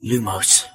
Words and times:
Lumos 0.00 0.66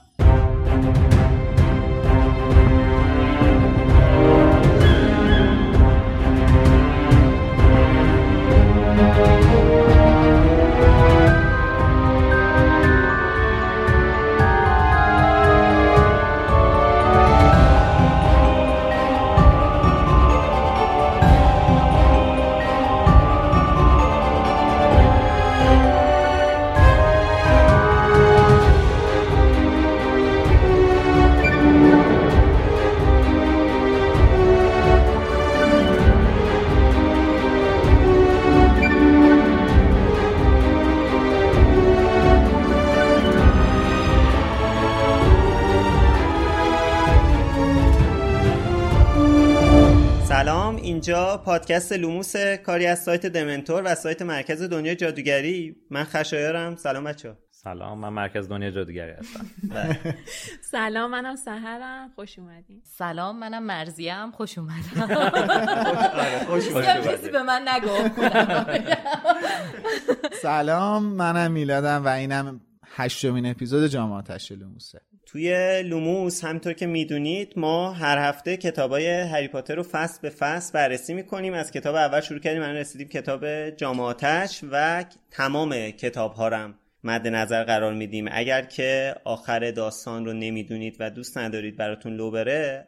پادکست 51.44 51.94
لوموس 51.94 52.36
کاری 52.38 52.86
از 52.86 53.04
سایت 53.04 53.26
دمنتور 53.26 53.82
و 53.86 53.95
سایت 53.95 54.22
مرکز 54.22 54.62
دنیای 54.62 54.95
جادوگری. 54.95 55.76
من 55.90 56.04
خشایارم. 56.04 56.76
سلام 56.76 57.04
بچه 57.04 57.36
سلام 57.63 57.99
من 57.99 58.09
مرکز 58.09 58.48
دنیا 58.48 58.72
جادوگری 58.72 59.12
هستم. 59.12 59.46
سلام 60.72 61.12
منم 61.12 61.35
سحرم. 61.35 62.12
خوش 62.16 62.40
اومدین. 62.40 62.82
سلام 62.84 63.40
منم 63.40 63.63
مرزیم 63.63 64.31
خوش 64.31 64.57
اومدم. 64.57 65.01
آره، 66.13 66.45
خوش 66.45 66.67
کسی 66.67 67.29
به 67.29 67.44
من 67.44 67.67
نگفت 67.67 68.11
سلام 70.41 71.03
منم 71.03 71.51
میلادم 71.51 72.05
و 72.05 72.07
اینم 72.07 72.61
هشتمین 72.85 73.45
اپیزود 73.45 73.88
جامعه 73.88 74.23
لوموسه. 74.51 75.01
توی 75.25 75.81
لوموس 75.83 76.44
همطور 76.44 76.73
که 76.73 76.88
می‌دونید 76.88 77.53
ما 77.55 77.91
هر 77.91 78.17
هفته 78.17 78.58
کتابای 78.58 79.08
هری 79.08 79.47
پاتر 79.47 79.75
رو 79.75 79.83
فصل 79.83 80.19
به 80.22 80.30
فصل 80.30 80.73
بررسی 80.73 81.13
می‌کنیم. 81.13 81.53
از 81.53 81.72
کتاب 81.72 81.95
اول 81.95 82.22
شروع 82.22 82.39
کردیم 82.39 82.61
الان 82.61 82.75
رسیدیم 82.75 83.08
کتاب 83.08 83.69
جام 83.69 84.00
آتش 84.00 84.61
و 84.72 85.05
تمام 85.31 85.91
کتاب 85.91 86.33
ها 86.33 86.47
رم 86.47 86.73
مد 87.03 87.28
نظر 87.28 87.63
قرار 87.63 87.94
میدیم. 87.94 88.28
اگر 88.31 88.61
که 88.61 89.16
آخر 89.23 89.72
داستان 89.72 90.25
رو 90.25 90.33
نمی‌دونید 90.33 90.95
و 91.00 91.09
دوست 91.09 91.38
ندارید 91.38 91.78
براتون 91.78 92.13
لو 92.13 92.31
بره 92.31 92.88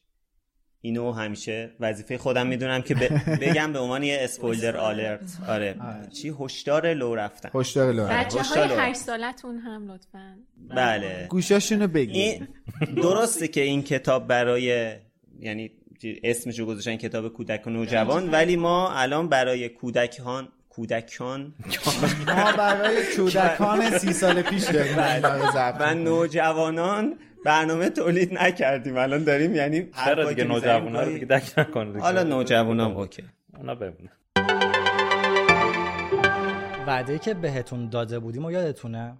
اینو 0.81 1.11
همیشه 1.11 1.71
وظیفه 1.79 2.17
خودم 2.17 2.47
می‌دونم 2.47 2.81
که 2.81 2.95
ب- 2.95 3.09
بگم 3.43 3.73
به 3.73 3.79
عنوان 3.79 4.03
یه 4.03 4.17
اسپویلر 4.21 4.77
آلرت. 4.77 5.19
آره. 5.47 5.75
چی؟ 6.21 6.33
هشدار 6.39 6.93
لو 6.93 7.15
رفتن. 7.15 7.49
هشدار 7.59 7.91
لو 7.91 8.05
بچه. 8.07 8.39
های 8.39 8.89
هشت 8.89 8.99
سالتون 8.99 9.57
هم 9.57 9.91
لطفا. 9.91 10.35
بله. 10.75 11.27
گوشاشونو 11.29 11.87
بگیر. 11.87 12.15
این 12.15 12.47
درسته 12.95 13.47
که 13.47 13.61
این 13.61 13.83
کتاب 13.83 14.27
برای 14.27 14.95
یعنی 15.39 15.71
اسمشو 16.23 16.65
گذاشتن 16.65 16.95
کتاب 16.95 17.27
کودک 17.33 17.67
و 17.67 17.69
نوجوان 17.69 18.29
ولی 18.31 18.55
ما 18.55 18.91
الان 18.93 19.29
برای 19.29 19.69
کودکان 19.69 20.47
کودکان 20.69 21.53
ما 22.27 22.51
برای 22.57 23.15
کودکان 23.15 23.97
سی 23.97 24.13
سال 24.13 24.41
پیش 24.41 24.63
داریم 24.63 24.93
و 24.97 25.17
می‌کنیم. 25.73 26.03
نوجوانان 26.03 27.17
برنامه 27.45 27.89
تولید 27.89 28.33
نکردیم. 28.33 28.97
الان 28.97 29.23
داریم 29.23 29.55
یعنی 29.55 29.81
چرا 29.81 29.91
حرفایی 29.93 30.35
دیگه 30.35 30.43
نوجوانا 30.43 31.01
رو 31.01 31.13
دیگه 31.13 31.25
دک 31.25 31.59
نکن. 31.59 31.99
حالا 31.99 32.23
نوجوانان 32.23 32.91
اوکی. 32.91 33.23
اونا 33.57 33.75
بمونه 33.75 34.11
وعده 36.87 37.19
که 37.19 37.33
بهتون 37.33 37.89
داده 37.89 38.19
بودیم 38.19 38.45
و 38.45 38.51
یادتونه 38.51 39.17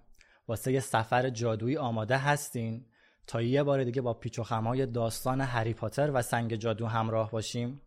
واسه 0.48 0.72
یه 0.72 0.80
سفر 0.80 1.30
جادویی 1.30 1.76
آماده 1.76 2.16
هستین 2.16 2.86
تا 3.26 3.42
یه 3.42 3.62
بار 3.62 3.84
دیگه 3.84 4.02
با 4.02 4.14
پیچ 4.14 4.38
و 4.38 4.42
خمای 4.42 4.86
داستان 4.86 5.40
هری 5.40 5.74
پاتر 5.74 6.10
و 6.14 6.22
سنگ 6.22 6.54
جادو 6.54 6.86
همراه 6.86 7.30
باشیم؟ 7.30 7.80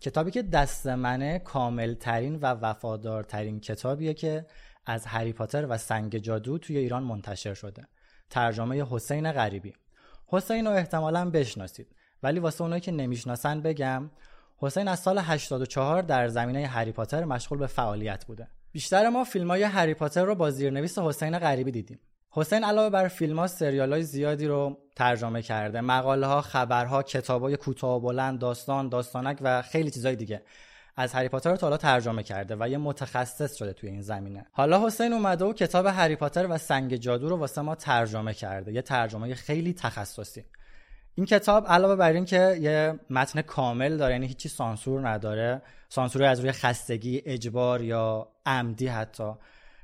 کتابی 0.00 0.30
که 0.30 0.42
دست 0.42 0.86
منه 0.86 1.38
کامل 1.38 1.94
ترین 1.94 2.36
و 2.36 2.46
وفادارترین 2.46 3.60
کتابیه 3.60 4.14
که 4.14 4.46
از 4.86 5.06
هری 5.06 5.32
پاتر 5.32 5.66
و 5.66 5.78
سنگ 5.78 6.18
جادو 6.18 6.58
توی 6.58 6.78
ایران 6.78 7.02
منتشر 7.02 7.54
شده. 7.54 7.88
ترجمه 8.30 8.86
حسین 8.90 9.32
غریبی. 9.32 9.72
حسین 10.32 10.66
رو 10.66 10.72
احتمالا 10.72 11.30
بشناسید 11.30 11.86
ولی 12.22 12.40
واسه 12.40 12.62
اونایی 12.62 12.80
که 12.80 12.92
نمی‌شناسن 12.92 13.60
بگم 13.60 14.10
حسین 14.58 14.88
از 14.88 14.98
سال 15.00 15.18
84 15.18 16.02
در 16.02 16.28
زمینه 16.28 16.66
هری 16.66 16.92
پاتر 16.92 17.24
مشغول 17.24 17.58
به 17.58 17.66
فعالیت 17.66 18.24
بوده. 18.24 18.48
بیشتر 18.72 19.08
ما 19.08 19.24
فیلم 19.24 19.50
های 19.50 19.62
هری 19.62 19.94
پاتر 19.94 20.24
رو 20.24 20.34
با 20.34 20.50
زیرنویس 20.50 20.98
حسین 20.98 21.38
غریبی 21.38 21.70
دیدیم. 21.70 21.98
حسین 22.30 22.64
علاوه 22.64 22.90
بر 22.90 23.08
فیلم 23.08 23.38
ها 23.38 23.46
سریال 23.46 23.92
های 23.92 24.02
زیادی 24.02 24.46
رو 24.46 24.78
ترجمه 24.96 25.42
کرده. 25.42 25.80
مقاله 25.80 26.26
ها 26.26 26.40
خبرها 26.40 27.02
کتاب 27.02 27.42
های 27.42 27.56
کوتاه 27.56 28.00
بلند 28.00 28.38
داستان 28.38 28.88
داستانک 28.88 29.38
و 29.40 29.62
خیلی 29.62 29.90
چیزای 29.90 30.16
دیگه. 30.16 30.42
از 30.96 31.12
هری 31.12 31.28
پاتر 31.28 31.50
رو 31.50 31.56
تا 31.56 31.66
حالا 31.66 31.76
ترجمه 31.76 32.22
کرده 32.22 32.56
و 32.60 32.68
یه 32.68 32.78
متخصص 32.78 33.56
شده 33.56 33.72
توی 33.72 33.90
این 33.90 34.02
زمینه. 34.02 34.46
حالا 34.52 34.86
حسین 34.86 35.12
اومده 35.12 35.44
و 35.44 35.52
کتاب 35.52 35.86
هری 35.86 36.16
پاتر 36.16 36.46
و 36.50 36.58
سنگ 36.58 36.96
جادو 36.96 37.28
رو 37.28 37.36
واسه 37.36 37.60
ما 37.60 37.74
ترجمه 37.74 38.34
کرده. 38.34 38.72
یه 38.72 38.82
ترجمه 38.82 39.34
خیلی 39.34 39.72
تخصصی. 39.72 40.44
این 41.14 41.26
کتاب 41.26 41.66
علاوه 41.66 41.96
بر 41.96 42.12
این 42.12 42.24
که 42.24 42.58
یه 42.60 43.00
متن 43.10 43.42
کامل 43.42 43.96
داره 43.96 44.12
یعنی 44.12 44.26
هیچی 44.26 44.48
سانسور 44.48 45.08
نداره 45.08 45.62
سانسور 45.88 46.22
از 46.22 46.40
روی 46.40 46.52
خستگی 46.52 47.22
اجبار 47.26 47.82
یا 47.82 48.28
عمدی 48.46 48.86
حتی 48.86 49.32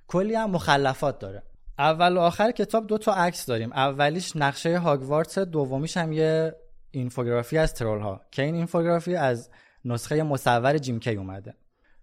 کلی 0.07 0.35
هم 0.35 0.51
مخلفات 0.51 1.19
داره. 1.19 1.43
اول 1.79 2.17
و 2.17 2.21
آخر 2.21 2.51
کتاب 2.51 2.87
دو 2.87 2.99
تا 2.99 3.15
عکس 3.15 3.47
داریم. 3.47 3.73
اولیش 3.73 4.37
نقشه 4.37 4.79
هاگوارتس 4.79 5.39
دومیش 5.39 5.97
هم 5.97 6.13
یه 6.13 6.57
اینفوگرافی 6.91 7.59
از 7.59 7.75
ترول 7.75 8.01
ها 8.01 8.21
که 8.31 8.43
این 8.43 8.55
اینفوگرافی 8.55 9.17
از 9.17 9.51
نسخه 9.89 10.23
مصور 10.23 10.79
جیم 10.79 11.01
کی 11.01 11.15
اومده. 11.15 11.55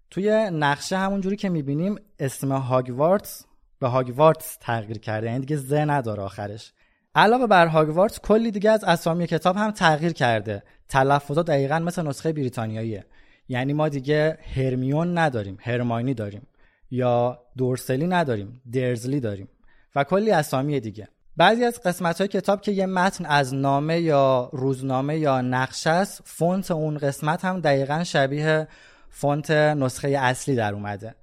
توی 0.10 0.50
نقشه 0.54 0.98
همونجوری 0.98 1.36
که 1.36 1.50
می‌بینیم 1.50 1.96
اسم 2.20 2.52
هاگوارتس 2.52 3.46
به 3.80 3.88
هاگوارتس 3.88 4.58
تغییر 4.62 4.98
کرده 4.98 5.28
یعنی 5.28 5.40
دیگه 5.40 5.56
ز 5.56 5.74
نداره 5.74 6.24
آخرش. 6.24 6.74
علاوه 7.16 7.48
بر 7.48 7.68
هاگوارتس 7.68 8.20
کلی 8.20 8.52
دیگه 8.52 8.72
از 8.72 8.84
اسامی 8.84 9.28
کتاب 9.28 9.56
هم 9.56 9.72
تغییر 9.72 10.14
کرده. 10.14 10.64
تلفظات 10.90 11.46
دقیقا 11.46 11.80
مثل 11.80 12.08
نسخه 12.08 12.34
بریتانیاییه. 12.34 13.06
یعنی 13.50 13.74
ما 13.74 13.90
دیگه 13.90 14.38
هرمیون 14.56 15.18
نداریم 15.18 15.58
هرماینی 15.62 16.14
داریم. 16.14 16.48
یا 16.92 17.40
دورسلی 17.58 18.08
نداریم 18.08 18.62
درزلی 18.72 19.20
داریم. 19.20 19.50
و 19.96 20.04
کلی 20.04 20.32
اسامی 20.32 20.80
دیگه. 20.80 21.08
بعضی 21.38 21.66
از 21.66 21.82
قسمت 21.82 22.18
های 22.18 22.28
کتاب 22.28 22.62
که 22.62 22.72
یه 22.72 22.86
متن 22.86 23.26
از 23.26 23.54
نامه 23.54 24.00
یا 24.00 24.50
روزنامه 24.54 25.18
یا 25.18 25.42
نقشه 25.42 25.90
است 25.90 26.22
فونت 26.26 26.72
اون 26.72 26.98
قسمت 26.98 27.46
هم 27.46 27.60
دقیقا 27.60 28.04
شبیه 28.04 28.68
فونت 29.10 29.52
نسخه 29.52 30.08
اصلی 30.08 30.56
در 30.56 30.74
اومده. 30.74 31.16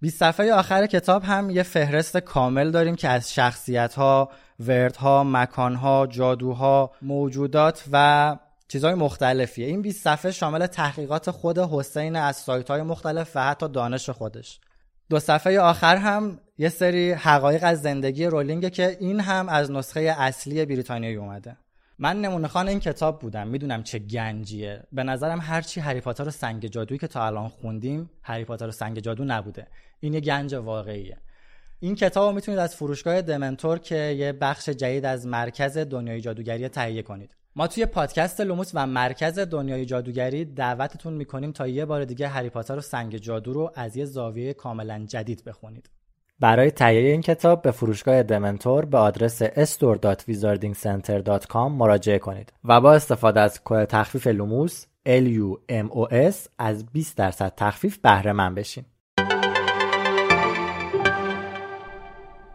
20 0.00 0.18
صفحه 0.18 0.52
آخر 0.52 0.86
کتاب 0.86 1.24
هم 1.24 1.50
یه 1.50 1.62
فهرست 1.62 2.16
کامل 2.16 2.70
داریم 2.70 2.96
که 2.96 3.08
از 3.08 3.34
شخصیت 3.34 3.94
ها، 3.94 4.30
وردها، 4.60 5.24
مکان 5.24 5.74
ها، 5.74 6.06
جادوها، 6.06 6.90
موجودات 7.02 7.84
و 7.92 8.36
چیزهای 8.68 8.94
مختلفیه. 8.94 9.66
این 9.66 9.82
20 9.82 10.04
صفحه 10.04 10.30
شامل 10.30 10.66
تحقیقات 10.66 11.30
خود 11.30 11.58
حسین 11.58 12.16
از 12.16 12.36
سایت 12.36 12.70
های 12.70 12.82
مختلف 12.82 13.30
و 13.34 13.40
حتی 13.44 13.68
دانش 13.68 14.10
خودش. 14.10 14.60
دو 15.10 15.20
صفحه 15.20 15.60
آخر 15.60 15.96
هم 15.96 16.40
یه 16.60 16.68
سری 16.68 17.12
حقایق 17.12 17.60
از 17.64 17.82
زندگی 17.82 18.26
رولینگه 18.26 18.70
که 18.70 18.96
این 19.00 19.20
هم 19.20 19.48
از 19.48 19.70
نسخه 19.70 20.00
اصلی 20.00 20.64
بریتانیایی 20.64 21.16
اومده. 21.16 21.56
من 21.98 22.20
نمونه 22.20 22.48
خان 22.48 22.68
این 22.68 22.80
کتاب 22.80 23.20
بودم 23.20 23.48
می‌دونم 23.48 23.82
چه 23.82 23.98
گنجیه. 23.98 24.82
به 24.92 25.02
نظرم 25.02 25.38
هرچی 25.40 25.80
هری 25.80 26.00
پاتر 26.00 26.28
و 26.28 26.30
سنگ 26.30 26.66
جادویی 26.66 26.98
که 26.98 27.06
تا 27.06 27.26
الان 27.26 27.48
خوندیم 27.48 28.10
هری 28.22 28.44
پاتر 28.44 28.68
و 28.68 28.70
سنگ 28.70 28.98
جادو 28.98 29.24
نبوده. 29.24 29.66
این 30.00 30.14
یه 30.14 30.20
گنج 30.20 30.54
واقعیه. 30.54 31.16
این 31.80 31.94
کتاب 31.94 32.28
رو 32.28 32.34
می‌تونید 32.34 32.60
از 32.60 32.76
فروشگاه 32.76 33.22
دمنتور 33.22 33.78
که 33.78 33.96
یه 33.96 34.32
بخش 34.32 34.68
جدید 34.68 35.04
از 35.04 35.26
مرکز 35.26 35.78
دنیای 35.78 36.20
جادوگری 36.20 36.68
تهیه 36.68 37.02
کنید. 37.02 37.34
ما 37.56 37.66
توی 37.66 37.86
پادکست 37.86 38.40
لوموس 38.40 38.70
و 38.74 38.86
مرکز 38.86 39.38
دنیای 39.38 39.86
جادوگری 39.86 40.44
دعوتتون 40.44 41.12
می‌کنیم 41.12 41.52
تا 41.52 41.68
یه 41.68 41.84
بار 41.84 42.04
دیگه 42.04 42.28
هری 42.28 42.50
پاتر 42.50 42.76
و 42.76 42.80
سنگ 42.80 43.16
جادو 43.16 43.52
رو 43.52 43.72
از 43.74 43.96
یه 43.96 44.04
زاویه 44.04 44.54
کاملا 44.54 45.06
جدید 45.08 45.44
بخونید. 45.44 45.90
برای 46.40 46.70
تهیه 46.70 47.10
این 47.10 47.20
کتاب 47.20 47.62
به 47.62 47.70
فروشگاه 47.70 48.22
دمنتور 48.22 48.84
به 48.84 48.98
آدرس 48.98 49.42
store.wizardingcenter.com 49.42 51.56
مراجعه 51.56 52.18
کنید 52.18 52.52
و 52.64 52.80
با 52.80 52.94
استفاده 52.94 53.40
از 53.40 53.60
کد 53.64 53.84
تخفیف 53.84 54.26
لوموس 54.26 54.86
LUMOS 55.06 56.48
از 56.58 56.92
20 56.92 57.16
درصد 57.16 57.52
تخفیف 57.56 57.98
بهره‌مند 57.98 58.54
بشین. 58.54 58.84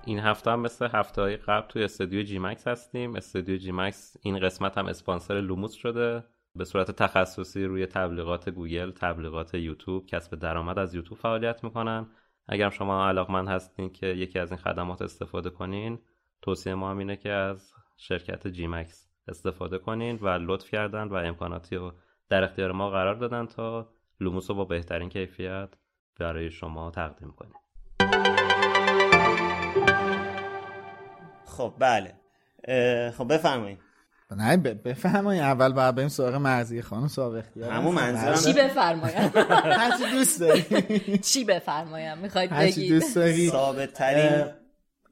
این 0.05 0.19
هفته 0.19 0.51
هم 0.51 0.59
مثل 0.59 0.87
هفته 0.93 1.21
های 1.21 1.37
قبل 1.37 1.67
توی 1.67 1.83
استودیو 1.83 2.23
جی 2.23 2.39
مکس 2.39 2.67
هستیم. 2.67 3.15
استودیو 3.15 3.57
جی 3.57 3.71
مکس 3.71 4.17
این 4.21 4.39
قسمت 4.39 4.77
هم 4.77 4.85
اسپانسر 4.85 5.41
لوموس 5.41 5.73
شده. 5.73 6.23
به 6.55 6.65
صورت 6.65 6.91
تخصصی 6.91 7.65
روی 7.65 7.85
تبلیغات 7.85 8.49
گوگل 8.49 8.91
تبلیغات 8.91 9.53
یوتیوب 9.53 10.05
کسب 10.05 10.39
درآمد 10.39 10.79
از 10.79 10.95
یوتیوب 10.95 11.17
فعالیت 11.17 11.63
می‌کنن. 11.63 12.07
اگر 12.47 12.69
شما 12.69 13.07
علاقمند 13.07 13.47
هستین 13.47 13.89
که 13.89 14.07
یکی 14.07 14.39
از 14.39 14.51
این 14.51 14.57
خدمات 14.57 15.01
استفاده 15.01 15.49
کنین 15.49 15.99
توصیه 16.41 16.75
ما 16.75 16.91
هم 16.91 16.97
اینه 16.97 17.15
که 17.15 17.29
از 17.29 17.73
شرکت 17.97 18.47
جی 18.47 18.67
مکس 18.67 19.09
استفاده 19.27 19.77
کنین 19.77 20.19
و 20.21 20.27
لطف 20.27 20.69
کردن 20.69 21.07
و 21.07 21.13
امکاناتی 21.13 21.75
رو 21.75 21.93
در 22.29 22.43
اختیار 22.43 22.71
ما 22.71 22.89
قرار 22.89 23.15
دادن 23.15 23.45
تا 23.45 23.89
لوموس 24.19 24.49
رو 24.49 24.55
با 24.55 24.65
بهترین 24.65 25.09
کیفیت 25.09 25.69
برای 26.19 26.51
شما 26.51 26.91
تقدیم 26.91 27.31
کنیم. 27.31 27.53
خب 31.45 31.73
بله. 31.79 32.13
خب 33.11 33.33
بفرمایید. 33.33 33.79
نه 34.31 34.57
بفرمایید 34.57 35.43
اول 35.43 35.73
باید 35.73 35.95
بریم 35.95 36.07
سراغ 36.07 36.35
مرزی 36.35 36.81
خانم 36.81 37.07
صاحب 37.07 37.33
اختیار. 37.33 37.71
همون 37.71 37.95
منظورم 37.95 38.53
چی 38.53 38.53
بفرمایم 38.53 39.31
هرچی 39.35 40.11
دوست 40.11 40.39
داری. 40.39 41.17
چی 41.17 41.45
بفرمایم 41.45 42.17
می‌خواید 42.17 42.51
هرچی 42.51 42.81
بگید؟ 42.81 42.93
دوست 42.93 43.15
داری. 43.15 43.49
ثابت 43.49 43.93
ترین 43.93 44.45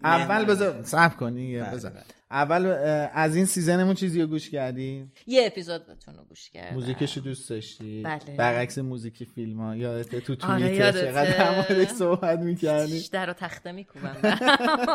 اول 0.04 0.46
بذار 0.46 0.84
صبر 0.84 1.16
کنی 1.16 1.60
بذار. 1.60 1.92
اول 2.32 2.66
از 3.14 3.36
این 3.36 3.46
سیزنمون 3.46 3.94
چیزی 3.94 4.22
رو 4.22 4.28
گوش 4.28 4.50
کردی؟ 4.50 5.12
یه 5.28 5.46
اپیزودتون 5.46 6.16
رو 6.16 6.24
گوش 6.24 6.50
کردم. 6.50 6.74
موزیکش 6.74 7.18
رو 7.18 7.24
دوست 7.24 7.50
داشتی؟ 7.50 8.02
بله. 8.04 8.36
برعکس 8.38 8.78
موزیک 8.78 9.24
فیلم 9.24 9.62
ها 9.62 9.76
یادته 9.76 10.20
تو 10.20 10.34
آره، 10.34 10.60
توییتر 10.60 10.86
یادته. 10.86 11.02
چقدر 11.02 11.38
در 11.38 11.56
موردش 11.56 11.88
صحبت 11.88 12.40
می‌کردی؟ 12.40 13.10
در 13.12 13.26
رو 13.26 13.34
تخته 13.34 13.72
میکوبم. 13.72 14.18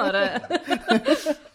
آره. 0.05 0.41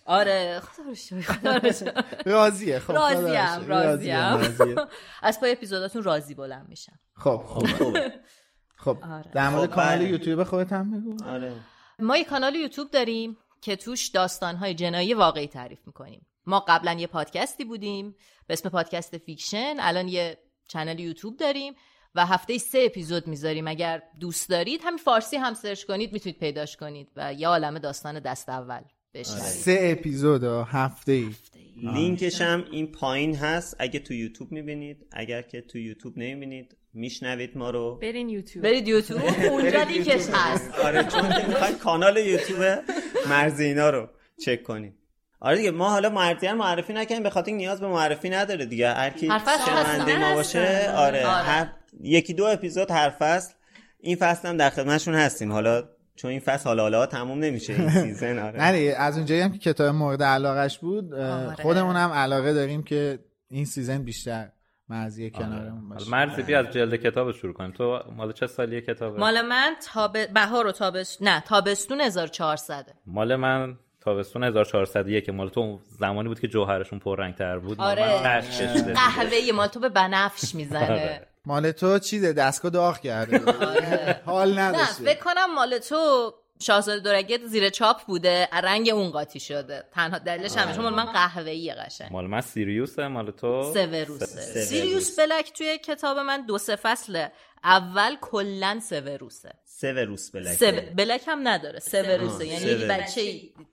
آره. 0.05 0.59
خدا 0.59 0.83
رو 0.83 0.95
شکر 0.95 1.21
خدا 1.21 1.55
رو. 1.55 2.03
راضیه 2.25 2.79
خب 2.79 2.93
راضیم. 2.93 3.67
راضیم 3.67 4.75
از 5.23 5.39
پای 5.39 5.51
اپیزوداتون 5.51 6.03
راضی 6.03 6.35
بلند 6.35 6.69
میشم. 6.69 6.99
خب 7.15 7.43
خب 7.47 7.67
خوبه 7.67 8.11
خب 8.83 8.97
آره. 9.03 9.31
در 9.33 9.49
مورد 9.49 9.69
خب، 9.69 9.75
کانال 9.75 9.97
بله. 9.97 10.09
یوتیوب 10.09 10.43
خودت 10.43 10.73
هم 10.73 10.91
بگو. 10.91 11.23
آره. 11.25 11.53
ما 11.99 12.17
یه 12.17 12.23
کانال 12.25 12.55
یوتیوب 12.55 12.91
داریم. 12.91 13.37
که 13.61 13.75
توش 13.75 14.07
داستانهای 14.07 14.73
جنایی 14.73 15.13
واقعی 15.13 15.47
تعریف 15.47 15.79
می‌کنیم. 15.87 16.27
ما 16.45 16.59
قبلا 16.67 16.93
یه 16.93 17.07
پادکستی 17.07 17.65
بودیم 17.65 18.15
به 18.47 18.53
اسم 18.53 18.69
پادکست 18.69 19.17
فیکشن 19.17 19.75
الان 19.79 20.07
یه 20.07 20.37
channel 20.67 20.99
یوتیوب 20.99 21.37
داریم 21.37 21.73
و 22.15 22.25
هفته 22.25 22.57
سه 22.57 22.83
اپیزود 22.85 23.27
می‌ذاریم. 23.27 23.67
اگر 23.67 24.03
دوست 24.19 24.49
دارید 24.49 24.81
همین 24.83 24.97
فارسی 24.97 25.37
هم 25.37 25.53
search 25.53 25.83
کنید 25.83 26.13
می‌تونید 26.13 26.39
پیداش 26.39 26.77
کنید 26.77 27.11
و 27.15 27.33
یه 27.33 27.47
عالمه 27.47 27.79
داستان 27.79 28.19
دست 28.19 28.49
اول 28.49 28.81
بشنوید. 29.13 29.43
سه 29.43 29.95
اپیزود 29.99 30.43
هفته 30.43 31.11
ای 31.11 31.35
لینکش 31.75 32.41
هم 32.41 32.65
این 32.71 32.91
پایین 32.91 33.35
هست. 33.35 33.75
اگه 33.79 33.99
تو 33.99 34.13
یوتیوب 34.13 34.51
می‌بینید 34.51 35.05
اگر 35.11 35.41
که 35.41 35.61
تو 35.61 35.77
یوتیوب 35.77 36.17
نمی‌بینید 36.17 36.77
میشنوید 36.93 37.57
ما 37.57 37.69
رو. 37.69 37.99
برین 38.01 38.29
یوتیوب. 38.29 38.65
برید 38.65 38.87
یوتیوب. 38.87 39.21
اونجا 39.49 39.83
لینکش 39.83 40.25
هست. 40.33 40.71
آره 40.85 41.03
چون 41.03 41.47
می‌خواید 41.47 41.77
کانال 41.77 42.17
یوتیوب 42.17 42.79
مرزینا 43.29 43.89
رو 43.89 44.09
چک 44.45 44.63
کنید. 44.63 44.93
آره 45.39 45.57
دیگه 45.57 45.71
ما 45.71 45.89
حالا 45.89 46.09
مرزیان 46.09 46.57
معرفی 46.57 46.93
نکنیم 46.93 47.23
به 47.23 47.29
خاطر 47.29 47.47
اینکه 47.47 47.65
نیاز 47.65 47.79
به 47.79 47.87
معرفی 47.87 48.29
نداره 48.29 48.65
دیگه. 48.65 48.89
هر 48.89 49.09
کی 49.09 49.29
شنونده. 49.65 50.19
ما 50.19 50.35
باشه. 50.35 50.93
آره, 50.95 51.25
آره. 51.25 51.43
هر 51.43 51.67
یکی 52.01 52.33
دو 52.33 52.45
اپیزود 52.45 52.91
هر 52.91 53.09
فصل. 53.09 53.53
این 53.99 54.15
فصل 54.15 54.47
هم 54.47 54.57
در 54.57 54.69
خدمتشون 54.69 55.15
هستیم. 55.15 55.51
حالا 55.51 55.83
چون 56.21 56.31
این 56.31 56.39
فصل 56.39 56.63
حالا 56.63 56.83
حالا 56.83 57.05
تموم 57.05 57.39
نمیشه 57.39 57.73
این 57.73 57.89
season 58.03 58.39
آره. 58.39 58.61
نه 58.61 58.71
دیگه، 58.71 58.95
از 58.97 59.17
اونجایی 59.17 59.41
هم 59.41 59.51
که 59.51 59.57
کتاب 59.57 59.95
مورد 59.95 60.23
علاقش 60.23 60.79
بود 60.79 61.13
آره. 61.13 61.55
خودمون 61.55 61.95
هم 61.95 62.09
علاقه 62.09 62.53
داریم 62.53 62.83
که 62.83 63.19
این 63.49 63.65
season 63.65 64.03
بیشتر 64.03 64.49
مرزی 64.89 65.31
کنارمون 65.31 65.89
باشه. 65.89 66.09
مرزی 66.09 66.41
بیا 66.41 66.59
از 66.59 66.65
جلد 66.69 66.95
کتاب 66.95 67.31
شروع 67.31 67.53
کنیم. 67.53 67.71
تو 67.71 67.99
مال 68.15 68.31
چه 68.31 68.47
سالیه 68.47 68.81
کتابه؟ 68.81 69.19
مال 69.19 69.41
من 69.41 69.75
تاب... 69.93 70.27
بهار 70.33 70.67
و 70.67 70.71
تابست 70.71 71.21
نه 71.21 71.43
تابستون 71.47 72.01
1400 72.01 72.85
مال 73.05 73.35
من 73.35 73.77
تابستون 74.01 74.43
1401 74.43 75.29
مال 75.29 75.49
تو 75.49 75.59
اون 75.59 75.79
زمانی 75.99 76.27
بود 76.27 76.39
که 76.39 76.47
جوهرشون 76.47 76.99
پررنگ 76.99 77.35
تر 77.35 77.59
بود. 77.59 77.77
مال 77.77 77.99
آره. 77.99 78.41
قهوه 78.93 79.51
مال 79.55 79.67
تو 79.67 79.79
به 79.79 79.89
بنفش 79.89 80.55
می‌زنه. 80.55 80.91
آره. 80.91 81.27
مال 81.45 81.71
تو 81.71 81.99
چیزه؟ 81.99 82.33
دستگاه 82.33 82.71
داغ 82.71 82.99
کرده. 82.99 83.41
حال 84.25 84.53
نه 84.53 84.61
نداشته 84.61 85.03
فکر 85.03 85.19
کنم 85.19 85.55
مال 85.55 85.77
تو 85.77 86.33
شاهزاده 86.61 86.99
دورگت 86.99 87.45
زیر 87.45 87.69
چاپ 87.69 88.01
بوده 88.05 88.49
رنگ 88.63 88.89
اون 88.89 89.09
قاطی 89.11 89.39
شده. 89.39 89.83
تنها 89.93 90.17
دلیلش 90.17 90.57
همه 90.57 90.73
چون 90.75 90.83
مال 90.83 90.93
من 90.93 91.05
قهوه 91.05 91.51
ای 91.51 91.73
قشنگ. 91.73 92.11
مال 92.11 92.27
من 92.27 92.41
سیریوسه 92.41 93.07
مال 93.07 93.31
تو 93.31 93.73
سوروسه. 93.73 94.25
سوروس. 94.25 94.67
سیریوس 94.67 95.19
بلک 95.19 95.53
توی 95.53 95.77
کتاب 95.77 96.17
من 96.17 96.45
دو 96.45 96.57
سه 96.57 96.75
فصل 96.75 97.27
اول 97.63 98.15
کلا 98.21 98.79
سوروسه. 98.89 99.53
سوروس 99.65 100.31
بلک 100.31 100.53
سو... 100.53 100.71
بلک 100.95 101.21
هم 101.27 101.47
نداره 101.47 101.79
سوروسه. 101.79 102.47
یعنی. 102.47 102.65
یه 102.65 102.87
بچه 102.87 103.21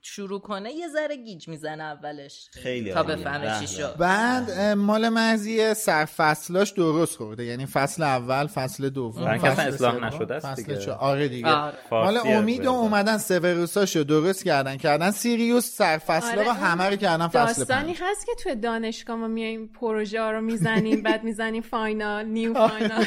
شروع 0.01 0.39
کنه 0.39 0.71
یه 0.73 0.87
ذره 0.87 1.15
گیج 1.15 1.47
می‌زنه 1.47 1.83
اولش. 1.83 2.49
خیلی 2.53 2.93
تا. 2.93 3.03
بفهمه 3.03 3.45
به 3.45 3.67
چی 3.67 3.75
به. 3.77 3.81
شد. 3.81 3.95
بعد 3.97 4.51
مال 4.61 5.09
مرزی 5.09 5.73
سرفصلاش 5.73 6.71
درست 6.71 7.17
خورده. 7.17 7.45
یعنی 7.45 7.65
فصل 7.65 8.03
اول 8.03 8.47
فصل 8.47 8.89
دوم 8.89 9.37
فصل 9.37 9.47
اصلا 9.47 9.65
اصلاح 9.65 9.95
نشده 10.07 10.35
است 10.35 10.45
فصل 10.45 10.63
دیگه. 10.63 10.91
آره 10.91 11.27
دیگه. 11.27 11.47
آره. 11.49 11.77
مال 11.91 12.17
امید 12.17 12.65
و. 12.65 12.71
اومدن 12.71 13.17
سوروساشو 13.17 14.03
درست 14.03 14.43
کردن. 14.43 14.77
کردن 14.77 15.11
سیریوس 15.11 15.71
سرفصلا 15.71 16.31
آره، 16.31 16.43
رو 16.43 16.51
همه 16.51 16.83
رو 16.83 16.95
کردن 16.95 17.27
فصل 17.27 17.59
داستانی 17.59 17.93
پنج. 17.93 18.01
هست 18.01 18.25
که 18.25 18.31
توی 18.43 18.55
دانشگاه 18.55 19.15
ما 19.15 19.27
میایم 19.27 19.67
پروژه 19.67 20.21
ها 20.21 20.31
رو 20.31 20.41
می‌زنیم 20.41 21.01
بعد 21.09 21.23
می‌زنیم 21.23 21.61
final 21.61 22.25
new 22.25 22.53
final 22.53 23.05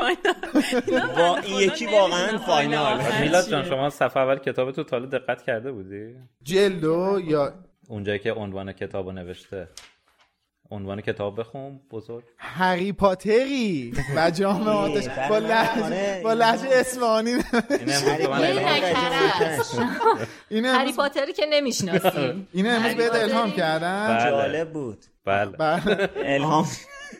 فاینال. 0.00 1.40
این 1.44 1.56
یکی 1.56 1.86
واقعا 1.86 2.38
فاینال. 2.38 3.02
میلاد 3.20 3.50
جان 3.50 3.64
شما 3.64 3.90
صفحه 3.90 4.22
اول 4.22 4.38
کتاب 4.38 4.72
تو 4.72 4.84
تا 4.84 4.96
حالا 4.96 5.08
دقت 5.08 5.42
کرده 5.42 5.72
بودی؟ 5.72 6.14
جلدو 6.42 7.20
یا 7.24 7.54
اونجایی 7.88 8.18
که 8.18 8.32
عنوان 8.32 8.72
کتاب 8.72 9.06
رو 9.06 9.12
نوشته. 9.12 9.68
عنوان 10.72 11.00
کتاب 11.00 11.40
بخون 11.40 11.80
بزرگ. 11.90 12.24
هری 12.38 12.92
پاتری. 12.92 13.94
و 14.16 14.30
جام 14.30 14.68
آتش. 14.68 15.08
با 15.28 15.38
لحجه 15.38 16.20
با 16.22 16.32
لحجه 16.32 16.68
اصفهانی. 16.72 17.34
این 20.48 20.66
هری 20.66 20.92
پاتری 20.92 21.32
که 21.32 21.46
نمی‌شناسیم. 21.50 22.48
اینو 22.52 22.70
امروز 22.70 22.94
بهت 22.94 23.14
الهام 23.14 23.52
کردن. 23.52 24.08
بله. 24.08 24.30
جالب 24.30 24.72
بود. 24.72 25.04
بله. 25.24 25.50
بله. 25.50 26.10
الهام 26.16 26.66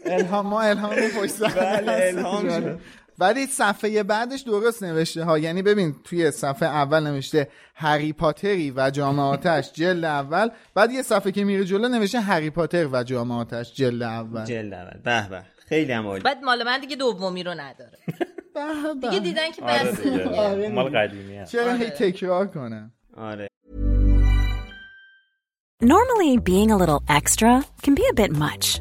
الهام 0.07 0.47
ما 0.47 0.62
الهام 0.62 0.97
پشت 1.21 1.42
بله،. 1.42 2.07
الهام. 2.09 2.78
ولی 3.19 3.47
صفحه 3.47 4.02
بعدش 4.02 4.40
درست 4.40 4.83
نوشته 4.83 5.25
ها. 5.25 5.38
یعنی 5.38 5.62
ببین 5.62 5.95
توی 6.04 6.30
صفحه 6.30 6.69
اول 6.69 7.00
نوشته 7.00 7.49
هری 7.75 8.12
پاتری 8.12 8.73
و 8.76 8.90
جام 8.90 9.19
آتش 9.19 9.73
جلد 9.73 10.04
اول. 10.04 10.49
بعد 10.75 10.92
یه 10.92 11.02
صفحه 11.02 11.33
که 11.33 11.45
میره 11.45 11.64
جلو 11.64 11.88
نوشته 11.88 12.21
هری 12.21 12.50
پاتر 12.50 12.87
و 12.92 13.02
جام 13.02 13.30
آتش 13.30 13.75
جلد 13.75 14.02
اول. 14.02 14.45
جلد 14.45 14.75
اول. 14.75 15.00
به 15.04 15.28
به. 15.30 15.42
خیلی 15.69 15.92
هم 15.92 16.07
عالی. 16.07 16.23
بعد 16.23 16.42
مال 16.42 16.62
من 16.62 16.80
دیگه 16.80 16.97
دومی 16.97 17.42
رو 17.42 17.54
نداره. 17.54 17.99
به 18.54 18.64
به. 19.02 19.09
دیگه 19.09 19.21
دیدن 19.21 19.50
که 19.50 19.62
آره 19.62 19.92
بس. 19.92 20.07
آره 20.38 20.69
مال 20.69 20.87
دیگه. 20.87 20.99
قدیمی 20.99 21.37
هست 21.37 21.52
چرا 21.52 21.73
هی 21.75 21.85
آره. 21.85 21.90
تکرار 21.90 22.47
کنم؟ 22.47 22.92
آره. 23.16 23.49
Normally, 25.83 26.37
being 26.37 26.71
a 26.71 26.76
little 26.76 27.02
extra 27.09 27.64
can 27.83 27.95
be 27.95 28.04
a 28.11 28.12
bit 28.12 28.33
much, 28.33 28.80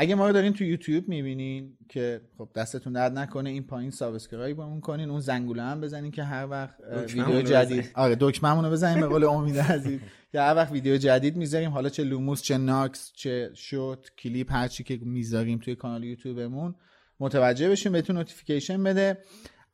اگه 0.00 0.14
ما 0.14 0.26
رو 0.26 0.32
دارین 0.32 0.52
تو 0.52 0.64
یوتیوب 0.64 1.08
می‌بینین 1.08 1.76
که 1.88 2.20
خب 2.38 2.48
دستتون 2.54 2.92
درد 2.92 3.18
نکنه 3.18 3.50
این 3.50 3.62
پایین 3.62 3.90
subscribe 3.90 4.58
مون 4.58 4.80
کنین 4.80 5.10
اون 5.10 5.20
زنگوله 5.20 5.62
هم 5.62 5.80
بزنین 5.80 6.10
که 6.10 6.24
هر 6.24 6.46
وقت 6.46 6.76
ویدیو 7.14 7.42
جدید. 7.42 7.90
آره 7.94 8.16
دکممون 8.20 8.64
رو 8.64 8.70
بزنین 8.70 9.00
به 9.00 9.06
قول 9.06 9.24
امید 9.24 9.58
عزیز 9.58 10.00
که 10.32 10.40
هر 10.40 10.54
وقت 10.54 10.72
ویدیو 10.72 10.96
جدید 10.96 11.36
می‌ذاریم 11.36 11.70
حالا 11.70 11.88
چه 11.88 12.04
لوموس 12.04 12.42
چه 12.42 12.58
ناکس 12.58 13.12
چه 13.14 13.50
short 13.54 14.10
clip 14.18 14.52
هر 14.52 14.68
چی 14.68 14.84
که 14.84 14.98
می‌ذاریم 15.02 15.58
توی 15.58 15.74
کانال 15.74 16.04
یوتیوبمون 16.04 16.74
متوجه 17.20 17.68
بشین 17.70 17.92
بهتون 17.92 18.16
notification 18.16 18.82
بده 18.82 19.18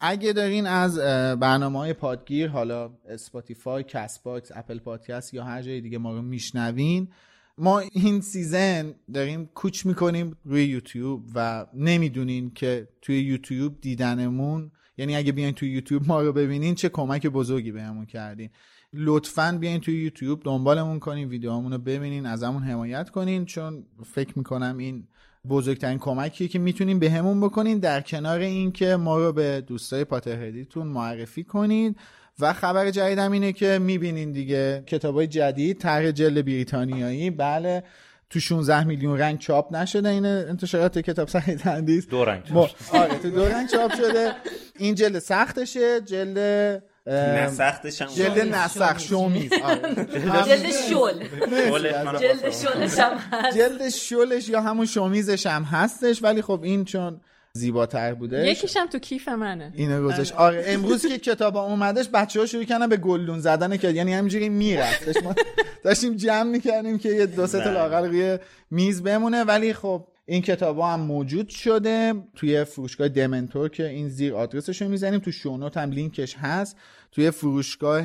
اگه 0.00 0.32
دارین 0.32 0.66
از 0.66 0.98
برنامه 1.40 1.78
های 1.78 1.92
پادگیر 1.92 2.48
حالا 2.48 2.90
اسپاتیفای 3.08 3.82
کست 3.82 4.22
باکس 4.22 4.52
اپل 4.54 4.78
پادکست 4.78 5.34
یا 5.34 5.44
هر 5.44 5.62
جای 5.62 5.80
دیگه 5.80 5.98
ما 5.98 6.12
رو 6.12 6.22
میشنوین 6.22 7.08
ما 7.58 7.78
این 7.78 8.20
season 8.20 8.94
داریم 9.14 9.46
کوچ 9.46 9.86
می‌کنیم 9.86 10.36
روی 10.44 10.64
یوتیوب 10.64 11.24
و 11.34 11.66
نمی‌دونین 11.74 12.50
که 12.50 12.88
توی 13.02 13.20
یوتیوب 13.20 13.80
دیدنمون 13.80 14.70
یعنی 14.98 15.16
اگه 15.16 15.32
بیاین 15.32 15.54
توی 15.54 15.70
یوتیوب 15.70 16.02
ما 16.06 16.22
رو 16.22 16.32
ببینین 16.32 16.74
چه 16.74 16.88
کمک 16.88 17.26
بزرگی 17.26 17.72
بهمون 17.72 18.06
کردین. 18.06 18.50
لطفا 18.92 19.58
بیاین 19.60 19.80
توی 19.80 20.02
یوتیوب 20.02 20.42
دنبالمون 20.44 20.98
کنین 20.98 21.28
ویدیوهامون 21.28 21.72
رو 21.72 21.78
ببینین 21.78 22.26
ازمون 22.26 22.62
حمایت 22.62 23.10
کنین 23.10 23.44
چون 23.44 23.86
فکر 24.04 24.38
می‌کنم 24.38 24.76
این 24.78 25.08
بزرگترین 25.48 25.98
کمکیه 25.98 26.48
که 26.48 26.58
می‌تونین 26.58 26.98
بهمون 26.98 27.40
بکنین. 27.40 27.78
در 27.78 28.00
کنار 28.00 28.40
این 28.40 28.72
که 28.72 28.96
ما 28.96 29.18
رو 29.18 29.32
به 29.32 29.60
دوستای 29.60 30.04
Potterhead 30.04 30.63
یتون 30.63 30.86
معرفی 30.86 31.44
کنین 31.44 31.94
و 32.40 32.52
خبر 32.52 32.90
جدیدم 32.90 33.32
اینه 33.32 33.52
که 33.52 33.78
می‌بینین 33.78 34.32
دیگه 34.32 34.82
کتابای 34.86 35.26
جدید 35.26 35.78
طرح 35.78 36.10
جلد 36.10 36.44
بریتانیایی. 36.44 37.30
بله 37.30 37.82
تو 38.30 38.40
16 38.40 38.84
میلیون 38.84 39.18
رنگ 39.18 39.38
چاپ 39.38 39.74
نشده 39.74 40.08
این 40.08 40.26
انتشارات 40.26 40.98
کتاب 40.98 41.28
سعی 41.28 41.54
تندیس 41.54 42.08
دو 42.08 42.24
رنگ 42.24 42.42
ما 42.50 42.70
آره 42.92 43.18
تو 43.18 43.30
دو 43.30 43.44
رنگ 43.44 43.68
چاپ 43.68 43.94
شده. 43.94 44.32
این 44.78 44.94
جلد 44.94 45.18
سختشه 45.18 46.00
جلد 46.00 46.38
اه، 47.06 47.14
نه 47.14 47.48
سختش 47.50 48.02
هم 48.02 48.08
جلد 48.08 48.54
نسخ 48.54 48.98
شومیز. 48.98 49.52
آره. 49.64 50.06
جلد 50.46 50.70
شل. 50.70 51.24
جلد 52.18 52.50
شلش 52.50 52.98
هم 52.98 53.18
هست. 53.32 53.58
جلد 53.58 53.88
شلش 53.88 54.48
یا 54.48 54.60
همون 54.60 54.86
شومیزش 54.86 55.46
هم 55.46 55.62
هستش 55.62 56.22
ولی 56.22 56.42
خب 56.42 56.60
این 56.62 56.84
چون 56.84 57.20
زیباتر 57.56 58.14
بوده؟ 58.14 58.46
یکیش 58.46 58.76
هم 58.76 58.86
تو 58.86 58.98
کیف 58.98 59.28
منه. 59.28 59.72
اینو 59.74 60.08
گذاشت. 60.08 60.32
آره. 60.32 60.64
امروز 60.66 61.06
که 61.06 61.18
کتاب 61.18 61.56
اومدش 61.56 62.08
بچه 62.12 62.40
ها 62.40 62.46
شروع 62.46 62.64
کردن 62.64 62.88
به 62.88 62.96
گلدون 62.96 63.40
زدن 63.40 63.76
که 63.76 63.90
یعنی 63.90 64.12
همینجوری 64.12 64.48
میرفتش. 64.48 65.16
ما 65.24 65.34
داشتیم 65.84 66.16
جمع 66.16 66.50
می‌کردیم 66.50 66.98
که 66.98 67.08
یه 67.08 67.26
دو 67.26 67.46
سه 67.46 67.58
تا 67.58 67.64
بله. 67.64 67.72
لاقل 67.74 68.04
روی 68.06 68.38
میز 68.70 69.02
بمونه. 69.02 69.44
ولی 69.44 69.72
خب 69.72 70.06
این 70.26 70.42
کتاب 70.42 70.78
هم 70.80 71.00
موجود 71.00 71.48
شده 71.48 72.14
توی 72.34 72.64
فروشگاه 72.64 73.08
دمنتور 73.08 73.68
که 73.68 73.88
این 73.88 74.08
زیر 74.08 74.34
آدرسش 74.34 74.82
رو 74.82 74.88
می‌زنیم. 74.88 75.20
تو 75.20 75.32
شونوت 75.32 75.76
هم 75.76 75.90
لینکش 75.90 76.36
هست. 76.36 76.76
توی 77.12 77.30
فروشگاه 77.30 78.04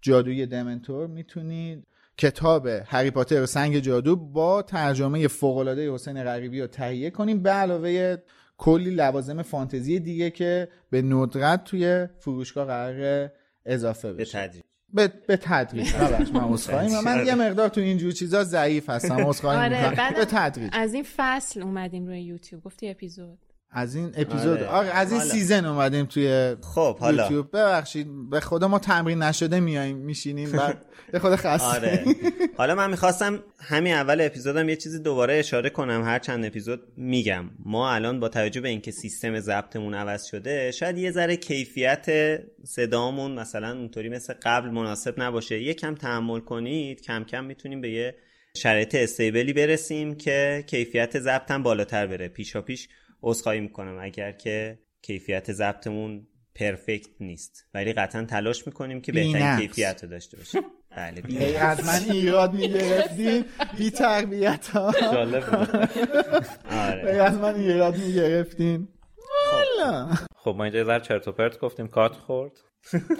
جادوی 0.00 0.46
دمنتور 0.46 1.06
می‌تونید 1.06 1.86
کتاب 2.18 2.66
هری 2.66 3.10
پاتر 3.10 3.42
و 3.42 3.46
سنگ 3.46 3.78
جادو 3.78 4.16
با 4.16 4.62
ترجمه 4.62 5.28
فوق‌العاده 5.28 5.92
حسین 5.92 6.24
غریبی 6.24 6.60
رو 6.60 6.66
تهیه 6.66 7.10
کنیم. 7.10 7.42
به 7.42 7.50
علاوه 7.50 8.16
کلی 8.60 8.90
لوازم 8.90 9.42
فانتزی 9.42 10.00
دیگه 10.00 10.30
که 10.30 10.68
به 10.90 11.02
ندرت 11.02 11.64
توی 11.64 12.06
فروشگاه 12.18 12.66
قرار 12.66 13.30
اضافه 13.66 14.12
به 14.12 14.22
بشه. 14.22 14.38
تدریج. 14.46 14.62
به, 14.94 15.12
به 15.28 15.36
تدریج. 15.36 15.94
ببخش 15.94 16.30
من 16.34 16.84
می‌کنم. 16.84 17.04
من 17.04 17.26
یه 17.26 17.34
مقدار 17.34 17.68
تو 17.68 17.80
اینجور 17.80 18.12
چیزا 18.12 18.44
ضعیف 18.44 18.90
هستم 18.90 19.24
آره 19.44 20.12
به 20.16 20.24
تدریج. 20.24 20.70
از 20.72 20.94
این 20.94 21.06
فصل 21.16 21.62
اومدیم 21.62 22.06
روی 22.06 22.20
یوتیوب. 22.22 22.62
گفتی 22.62 22.90
اپیزود. 22.90 23.38
از 23.72 23.94
این 23.94 24.12
اپیزود. 24.16 24.58
آره. 24.58 24.66
آره 24.66 24.88
از 24.88 25.12
این 25.12 25.20
حالا. 25.20 25.32
season 25.32 25.64
اومدیم 25.64 26.04
توی 26.06 26.56
خب 26.62 26.98
حالا. 26.98 27.22
یوتیوب. 27.22 27.56
ببخشید 27.56 28.30
به 28.30 28.40
خدا 28.40 28.68
ما 28.68 28.78
تمرین 28.78 29.22
نشده 29.22 29.60
میایم 29.60 29.96
میشینیم 29.96 30.52
بعد 30.52 30.84
به 31.12 31.18
خسته. 31.18 31.66
آره. 31.66 32.04
حالا 32.56 32.74
من 32.74 32.90
می‌خواستم 32.90 33.42
همین 33.58 33.92
اول 33.92 34.20
اپیزودم 34.20 34.68
یه 34.68 34.76
چیزی 34.76 34.98
دوباره 34.98 35.34
اشاره 35.34 35.70
کنم 35.70 36.02
هر 36.04 36.18
چند 36.18 36.44
اپیزود 36.44 36.82
میگم. 36.96 37.50
ما 37.64 37.92
الان 37.92 38.20
با 38.20 38.28
توجه 38.28 38.60
به 38.60 38.68
اینکه 38.68 38.90
سیستم 38.90 39.40
ضبطمون 39.40 39.94
عوض 39.94 40.24
شده 40.24 40.70
شاید 40.70 40.98
یه 40.98 41.10
ذره 41.10 41.36
کیفیت 41.36 42.06
صدامون 42.64 43.32
مثلا 43.32 43.78
اونطوری 43.78 44.08
مثل 44.08 44.34
قبل 44.42 44.68
مناسب 44.68 45.22
نباشه. 45.22 45.62
یکم 45.62 45.94
تحمل 45.94 46.40
کنید 46.40 47.02
کم 47.02 47.24
کم 47.24 47.44
می‌تونیم 47.44 47.80
به 47.80 47.90
یه 47.90 48.14
شرایط 48.56 48.94
استیبلی 48.94 49.52
برسیم 49.52 50.14
که 50.14 50.64
کیفیت 50.66 51.18
ضبطم 51.18 51.62
بالاتر 51.62 52.06
بره. 52.06 52.28
پیشا 52.28 52.62
پیش 52.62 52.88
عذرخواهی 53.22 53.60
می‌کنم 53.60 53.98
اگر 54.00 54.32
که 54.32 54.78
کیفیت 55.02 55.52
ضبطمون 55.52 56.26
پرفکت 56.60 57.10
نیست. 57.20 57.66
ولی 57.74 57.92
قطعا 57.92 58.24
تلاش 58.24 58.66
می‌کنیم 58.66 59.00
که 59.00 59.12
بهترین. 59.12 59.56
کیفیت 59.56 60.00
رو 60.02 60.08
داشته 60.10 60.36
باشیم. 60.36 60.62
بله 60.96 61.20
بی 61.20 61.38
ای 61.38 61.56
از 61.56 61.84
من 61.84 62.12
ایراد 62.12 62.54
می‌گرفتی 62.54 63.44
بی 63.78 63.90
تربیت 63.90 64.68
ها. 64.68 64.92
آره. 66.70 67.22
از 67.22 67.38
من 67.38 67.54
ایراد 67.54 67.96
می‌گرفتین 67.96 68.88
والا. 69.52 70.08
خب 70.36 70.54
ما 70.58 70.64
اینجا 70.64 70.94
یه 70.94 71.00
چرت 71.00 71.28
و 71.28 71.32
پرت 71.32 71.58
گفتیم. 71.58 71.88
کات 71.88 72.12
خورد. 72.12 72.52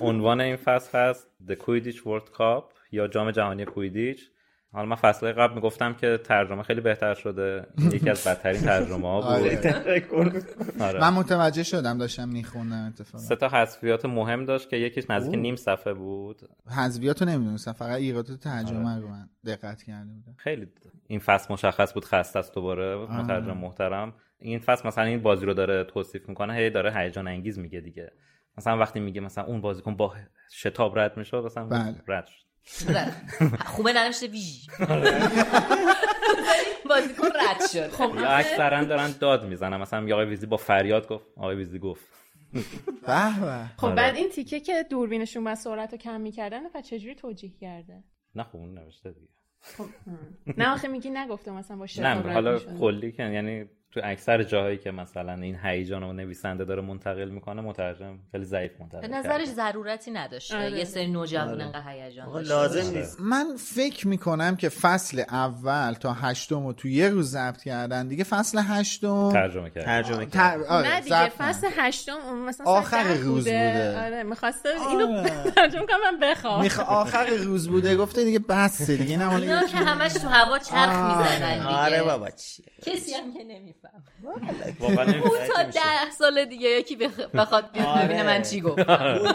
عنوان 0.01 0.41
این 0.41 0.57
فصل 0.57 0.99
هست 0.99 1.27
The 1.49 1.53
Quidditch 1.53 1.97
World 1.97 2.29
Cup 2.39 2.65
یا 2.93 3.09
جام 3.09 3.31
جهانی 3.31 3.65
کویدیچ. 3.65 4.21
حالا 4.73 4.87
من 4.87 4.97
فصل 4.97 5.33
قبل 5.33 5.55
می‌گفتم 5.55 5.95
که 5.95 6.21
ترجمه 6.25 6.63
خیلی 6.63 6.81
بهتر 6.81 7.15
شده. 7.15 7.67
یکی 7.93 8.11
از 8.11 8.25
بدترین 8.25 8.61
ترجمه 8.61 9.09
ها 9.09 9.21
بود. 9.21 9.31
آره. 9.31 10.05
آره. 10.89 11.01
من 11.01 11.13
متوجه 11.15 11.63
شدم 11.63 11.99
داشتم 11.99 12.29
میخوندم 12.29 12.87
اتفاقا. 12.87 13.25
سه 13.25 13.37
تا 13.37 13.49
حذفیات 13.49 14.05
مهم 14.05 14.45
داشت 14.45 14.69
که 14.69 14.77
یکیش 14.77 15.11
نزدیک 15.11 15.41
نیم 15.41 15.57
صفحه 15.57 15.93
بود. 15.93 16.41
حذفیاتو 16.77 17.25
نمی‌دونستم 17.25 17.73
فقط 17.73 17.99
ایرادات 17.99 18.41
ترجمه 18.41 19.01
رو 19.01 19.09
من 19.09 19.29
دقت 19.47 19.83
کرده 19.83 20.13
بودم. 20.13 20.35
خیلی 20.37 20.67
این 21.07 21.21
فصل 21.21 21.53
مشخص 21.53 21.95
بود 21.95 22.05
خسته 22.05 22.39
است 22.39 22.55
دوباره. 22.55 22.97
مترجم 22.97 23.57
محترم. 23.57 24.15
این 24.39 24.59
فصل 24.59 24.89
مثلا 24.89 25.05
این 25.05 25.23
بازی 25.23 25.47
رو 25.47 25.55
داره 25.55 25.85
توصیف 25.85 26.29
می‌کنه 26.29 26.55
هی 26.55 26.71
داره 26.71 26.93
هیجان 26.97 27.29
انگیز 27.29 27.59
میگه 27.59 27.81
دیگه. 27.81 28.13
مثلا 28.59 28.79
وقتی 28.79 29.01
میگه 29.01 29.21
مثلا 29.21 29.45
اون 29.45 29.61
بازیکن 29.61 29.97
با 29.97 30.15
شتاب 30.51 30.99
رد 30.99 31.17
می‌شد 31.17 31.45
مثلا 31.45 31.65
بله. 31.65 31.95
رد 32.09 32.27
شد. 32.27 32.50
خوبه 33.67 33.93
ننوشته 33.93 34.27
ویژ 34.27 34.67
بازیکن 36.89 37.27
رد 37.27 37.71
شد 37.73 37.89
خب 37.89 38.13
اکثرا 38.27 38.85
دارن 38.85 39.15
داد 39.21 39.45
می‌زنن 39.45 39.77
مثلا 39.77 40.09
یه 40.09 40.15
آقای 40.15 40.27
ویزی 40.27 40.47
با 40.47 40.57
فریاد 40.57 41.09
گفت 41.09 41.27
آقای 41.37 41.57
ویزی 41.57 41.79
گفت 41.79 42.05
به 43.07 43.41
به 43.41 43.71
خب. 43.77 43.95
بعد 43.95 44.17
این 44.17 44.29
تیکه 44.29 44.61
که 44.61 44.87
دوربینشون 44.91 45.47
و 45.47 45.55
سرعت 45.55 45.93
رو 45.93 45.99
کم 45.99 46.21
می‌کردن 46.21 46.61
و 46.75 46.81
چجوری 46.81 47.15
توجیه 47.15 47.51
کرده 47.61 48.05
نه 48.35 48.43
خب 48.43 48.57
اون 48.57 48.79
نوشته 48.79 49.13
دیگه 49.13 49.29
نه 50.57 50.69
آخه 50.69 50.89
میگی 50.89 51.11
نگفته 51.11 51.51
مثلا 51.51 51.77
با 51.77 51.87
نه 51.99 52.33
حالا. 52.33 52.59
کلی 52.59 53.13
که 53.13 53.23
یعنی 53.23 53.65
تو 53.93 54.01
اکثر 54.05 54.43
جاهایی 54.43 54.79
که 54.79 54.91
مثلا 54.91 55.33
این 55.35 55.59
هیجان 55.65 56.03
رو 56.03 56.13
نویسنده 56.13 56.65
داره 56.65 56.83
منتقل 56.83 57.29
می‌کنه 57.29 57.63
مترجم 57.63 58.19
خیلی 58.33 58.45
ضعیف 58.45 58.71
منتقل 58.81 59.01
به 59.01 59.09
کرده. 59.09 59.29
نظرش 59.29 59.49
ضرورتی 59.49 60.11
نداشته. 60.11 60.57
آره. 60.57 60.71
یه 60.79 60.85
سری 60.85 61.07
نوجوان 61.07 61.61
انقدر 61.61 61.83
هیجان 61.89 62.43
لازم 62.43 62.81
باشه. 62.81 62.99
نیست. 62.99 63.21
من 63.21 63.57
فکر 63.57 64.09
می‌کنم 64.09 64.57
که 64.57 64.69
فصل 64.69 65.23
اول 65.31 65.93
تا 65.93 66.13
هشتم 66.13 66.67
رو 66.67 66.73
تو 66.73 66.89
یه 66.89 67.09
روز 67.09 67.31
ضبط 67.31 67.63
کردن. 67.63 68.09
دیگه 68.09 68.25
فصل 68.25 68.59
هشتم 68.59 69.33
ترجمه 69.33 69.71
کرد 69.71 69.85
ترجمه 69.85 70.27
کرد 70.27 70.31
تر... 70.33 70.65
آره، 70.69 70.89
نه 70.89 71.01
دیگه 71.01 71.29
فصل. 71.29 71.67
هشتم 71.77 72.39
مثلا 72.47 72.67
آخر 72.67 73.05
روز 73.15 73.45
بوده. 73.45 74.05
آره 74.07 74.23
می‌خواسته 74.23 74.69
اینو 74.91 75.19
آره. 75.19 75.31
ترجمه 75.57 75.87
کنم 75.87 75.97
من 76.13 76.31
بخوام. 76.31 76.63
میخ... 76.63 76.81
آخر 76.81 77.27
روز 77.27 77.69
بوده. 77.69 77.97
گفته 77.97 78.25
دیگه 78.25 78.39
بس 78.39 78.91
دیگه 78.91 79.17
نه 79.17 79.67
که 79.67 79.77
همش 79.91 80.13
تو 80.13 80.29
هوا 80.29 80.59
چرخ 80.59 80.89
می‌زنن 81.19 81.59
دیگه. 81.59 81.67
آره 81.69 82.03
بابا 82.03 82.31
چیه؟ 82.31 82.67
کسی 82.87 83.15
هم 83.15 83.33
که 83.33 83.45
نمیفهم 83.45 83.80
واقعا. 84.23 85.05
نمی‌فهمم. 85.05 85.23
اون 85.23 85.39
تا 85.55 85.63
ده 85.63 86.11
سال 86.19 86.45
دیگه 86.45 86.69
یکی 86.69 86.97
بخ- 86.97 87.21
بخواد 87.35 87.73
بیاد. 87.73 87.87
آره. 87.87 88.05
ببینه 88.05 88.23
من 88.23 88.43
چی 88.43 88.61
گفت 88.61 88.89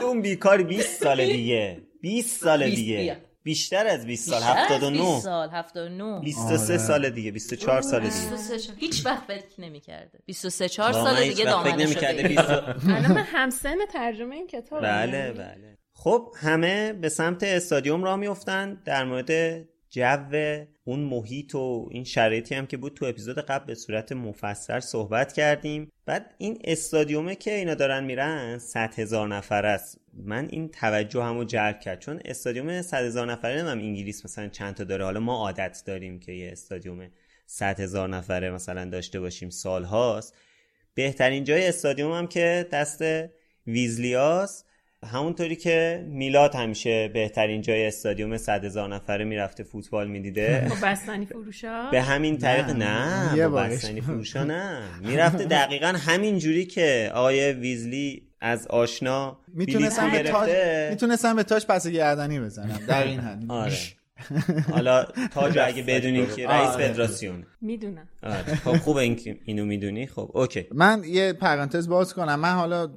اون 0.03 0.21
بیکار 0.21 0.63
20 0.63 1.03
سال 1.03 1.25
دیگه. 1.35 1.81
20 2.01 2.41
سال 2.43 2.65
20 2.65 2.75
دیگه. 2.75 3.17
بیشتر 3.43 3.87
از 3.87 4.05
20 4.05 4.29
سال. 4.29 4.39
بیشتر 4.39 4.51
از 4.51 4.65
79 4.71 4.97
20 5.13 5.23
سال. 5.23 5.49
79 5.49 6.19
23 6.19 6.73
آره. 6.73 6.77
سال 6.77 7.09
دیگه. 7.09 7.31
24 7.31 7.81
سال 7.81 7.99
دیگه. 7.99 8.11
23 8.29 8.57
سال. 8.57 8.75
هیچ 8.79 9.05
وقت 9.05 9.23
فکر 9.27 9.61
نمی‌کرده. 9.61 10.19
23 10.25 10.69
4 10.69 10.91
واقعا 10.91 11.15
سال 11.15 11.23
دیگه 11.23 11.45
نمی‌کرده. 11.75 12.17
شده 12.19 12.27
20 12.27 12.39
الان 12.97 13.11
من 13.11 13.23
همسن 13.27 13.77
ترجمه 13.93 14.35
این 14.35 14.47
کتاب 14.47 14.81
بله 14.81 15.31
بله. 15.31 15.77
خب 15.93 16.33
همه 16.41 16.93
به 16.93 17.09
سمت 17.09 17.43
استادیوم 17.43 18.03
را 18.03 18.15
میفتن 18.15 18.81
در 18.85 19.03
مورد 19.03 19.61
جو 19.89 20.17
اون 20.87 20.99
محیط 20.99 21.55
و 21.55 21.87
این 21.91 22.03
شرایطی 22.03 22.55
هم 22.55 22.65
که 22.67 22.77
بود 22.77 22.93
تو 22.93 23.05
اپیزود 23.05 23.37
قبل 23.39 23.65
به 23.65 23.75
صورت 23.75 24.11
مفصل 24.11 24.79
صحبت 24.79 25.33
کردیم. 25.33 25.91
بعد 26.05 26.35
این 26.37 26.61
استادیومه 26.63 27.35
که 27.35 27.55
اینا 27.55 27.75
دارن 27.75 28.03
میرن 28.03 28.57
100 28.57 28.99
هزار 28.99 29.27
نفر 29.27 29.65
است. 29.65 29.99
من 30.13 30.47
این 30.49 30.69
توجه 30.69 31.23
همو 31.23 31.43
جلب 31.43 31.79
کرد. 31.79 31.99
چون 31.99 32.21
استادیوم 32.25 32.81
100 32.81 33.03
هزار 33.03 33.31
نفره 33.31 33.63
هم 33.63 33.77
انگلیس 33.77 34.25
مثلا 34.25 34.47
چند 34.47 34.75
تا 34.75 34.83
داره. 34.83 35.03
حالا 35.03 35.19
ما 35.19 35.35
عادت 35.35 35.83
داریم 35.85 36.19
که 36.19 36.31
یه 36.31 36.51
استادیوم 36.51 37.09
100 37.45 37.79
هزار 37.79 38.09
نفره 38.09 38.51
مثلا 38.51 38.85
داشته 38.85 39.19
باشیم 39.19 39.49
سال 39.49 39.83
هاست 39.83 40.33
بهترین 40.93 41.43
جای 41.43 41.67
استادیوم 41.67 42.11
هم 42.11 42.27
که 42.27 42.67
دست 42.71 43.03
ویزلیاس. 43.67 44.64
همونطوری 45.05 45.55
که 45.55 46.05
میلاد 46.09 46.55
همیشه 46.55 47.07
بهترین 47.07 47.61
جای 47.61 47.87
استادیوم 47.87 48.37
100 48.37 48.65
هزار 48.65 48.95
نفره 48.95 49.25
می‌رفته 49.25 49.63
فوتبال 49.63 50.07
می‌دیده. 50.07 50.67
خب 50.69 50.87
بستنی 50.87 51.25
فروشا؟ 51.25 51.89
به 51.91 52.01
همین 52.01 52.37
طریق 52.37 52.69
نه, 52.69 53.33
یه 53.35 53.47
با. 53.47 53.61
بستنی 53.63 54.01
فروشا 54.01 54.43
نه. 54.43 54.81
می‌رفته 55.09 55.45
دقیقا 55.45 55.87
همین 55.87 56.37
جوری 56.39 56.65
که 56.65 57.11
آقای 57.13 57.53
ویزلی 57.53 58.27
از 58.41 58.67
آشنا 58.67 59.39
می‌تونستم 59.53 60.11
به 60.11 60.23
تاج 60.23 60.49
گرفته. 60.49 60.87
می‌تونستم 60.91 61.35
به 61.35 61.43
تاج 61.43 61.65
پس 61.65 61.87
گردنی 61.87 62.39
بزنم. 62.39 62.79
در 62.87 63.03
این 63.03 63.19
حد. 63.19 63.43
آره. 63.47 63.77
حالا 64.71 65.05
تاج 65.33 65.57
اگه 65.57 65.83
بدونی 65.83 66.27
که 66.27 66.47
رئیس 66.47 66.69
آره. 66.69 66.87
فدراسیون. 66.87 67.45
می‌دونم. 67.61 68.07
آره. 68.23 68.55
خب 68.55 68.77
خوب 68.77 68.97
این 68.97 69.39
اینو 69.45 69.65
می‌دونی. 69.65 70.07
خب 70.07 70.31
اوکی. 70.33 70.67
من 70.71 71.03
یه 71.05 71.33
پرانتز 71.33 71.87
باز 71.87 72.13
کنم. 72.13 72.39
من 72.39 72.53
حالا 72.53 72.89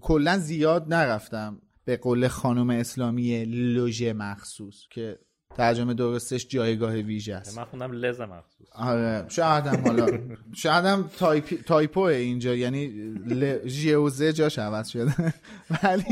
کلا 0.00 0.38
زیاد 0.38 0.94
نرفتم 0.94 1.58
به 1.84 1.96
قول 1.96 2.28
خانم 2.28 2.70
اسلامی 2.70 3.44
لوژه 3.44 4.12
مخصوص 4.12 4.76
که 4.90 5.18
ترجمه 5.56 5.94
درستش 5.94 6.46
جایگاه 6.48 6.94
ویژه 6.94 7.34
است. 7.34 7.58
من 7.58 7.64
خوندم 7.64 7.92
لز 7.92 8.20
مخصوص. 8.20 8.68
آره. 8.72 9.24
شایدم 9.28 9.82
حالا. 9.84 10.06
شایدم 10.54 11.10
تایپ 11.18 11.62
typo 11.62 12.00
اینجا. 12.00 12.54
یعنی 12.54 12.86
ل... 13.26 13.68
ژ 13.68 13.89
و 13.89 14.11
ز 14.11 14.32
جاش 14.32 14.58
عوض 14.58 14.88
شده. 14.88 15.14
ولی 15.82 16.04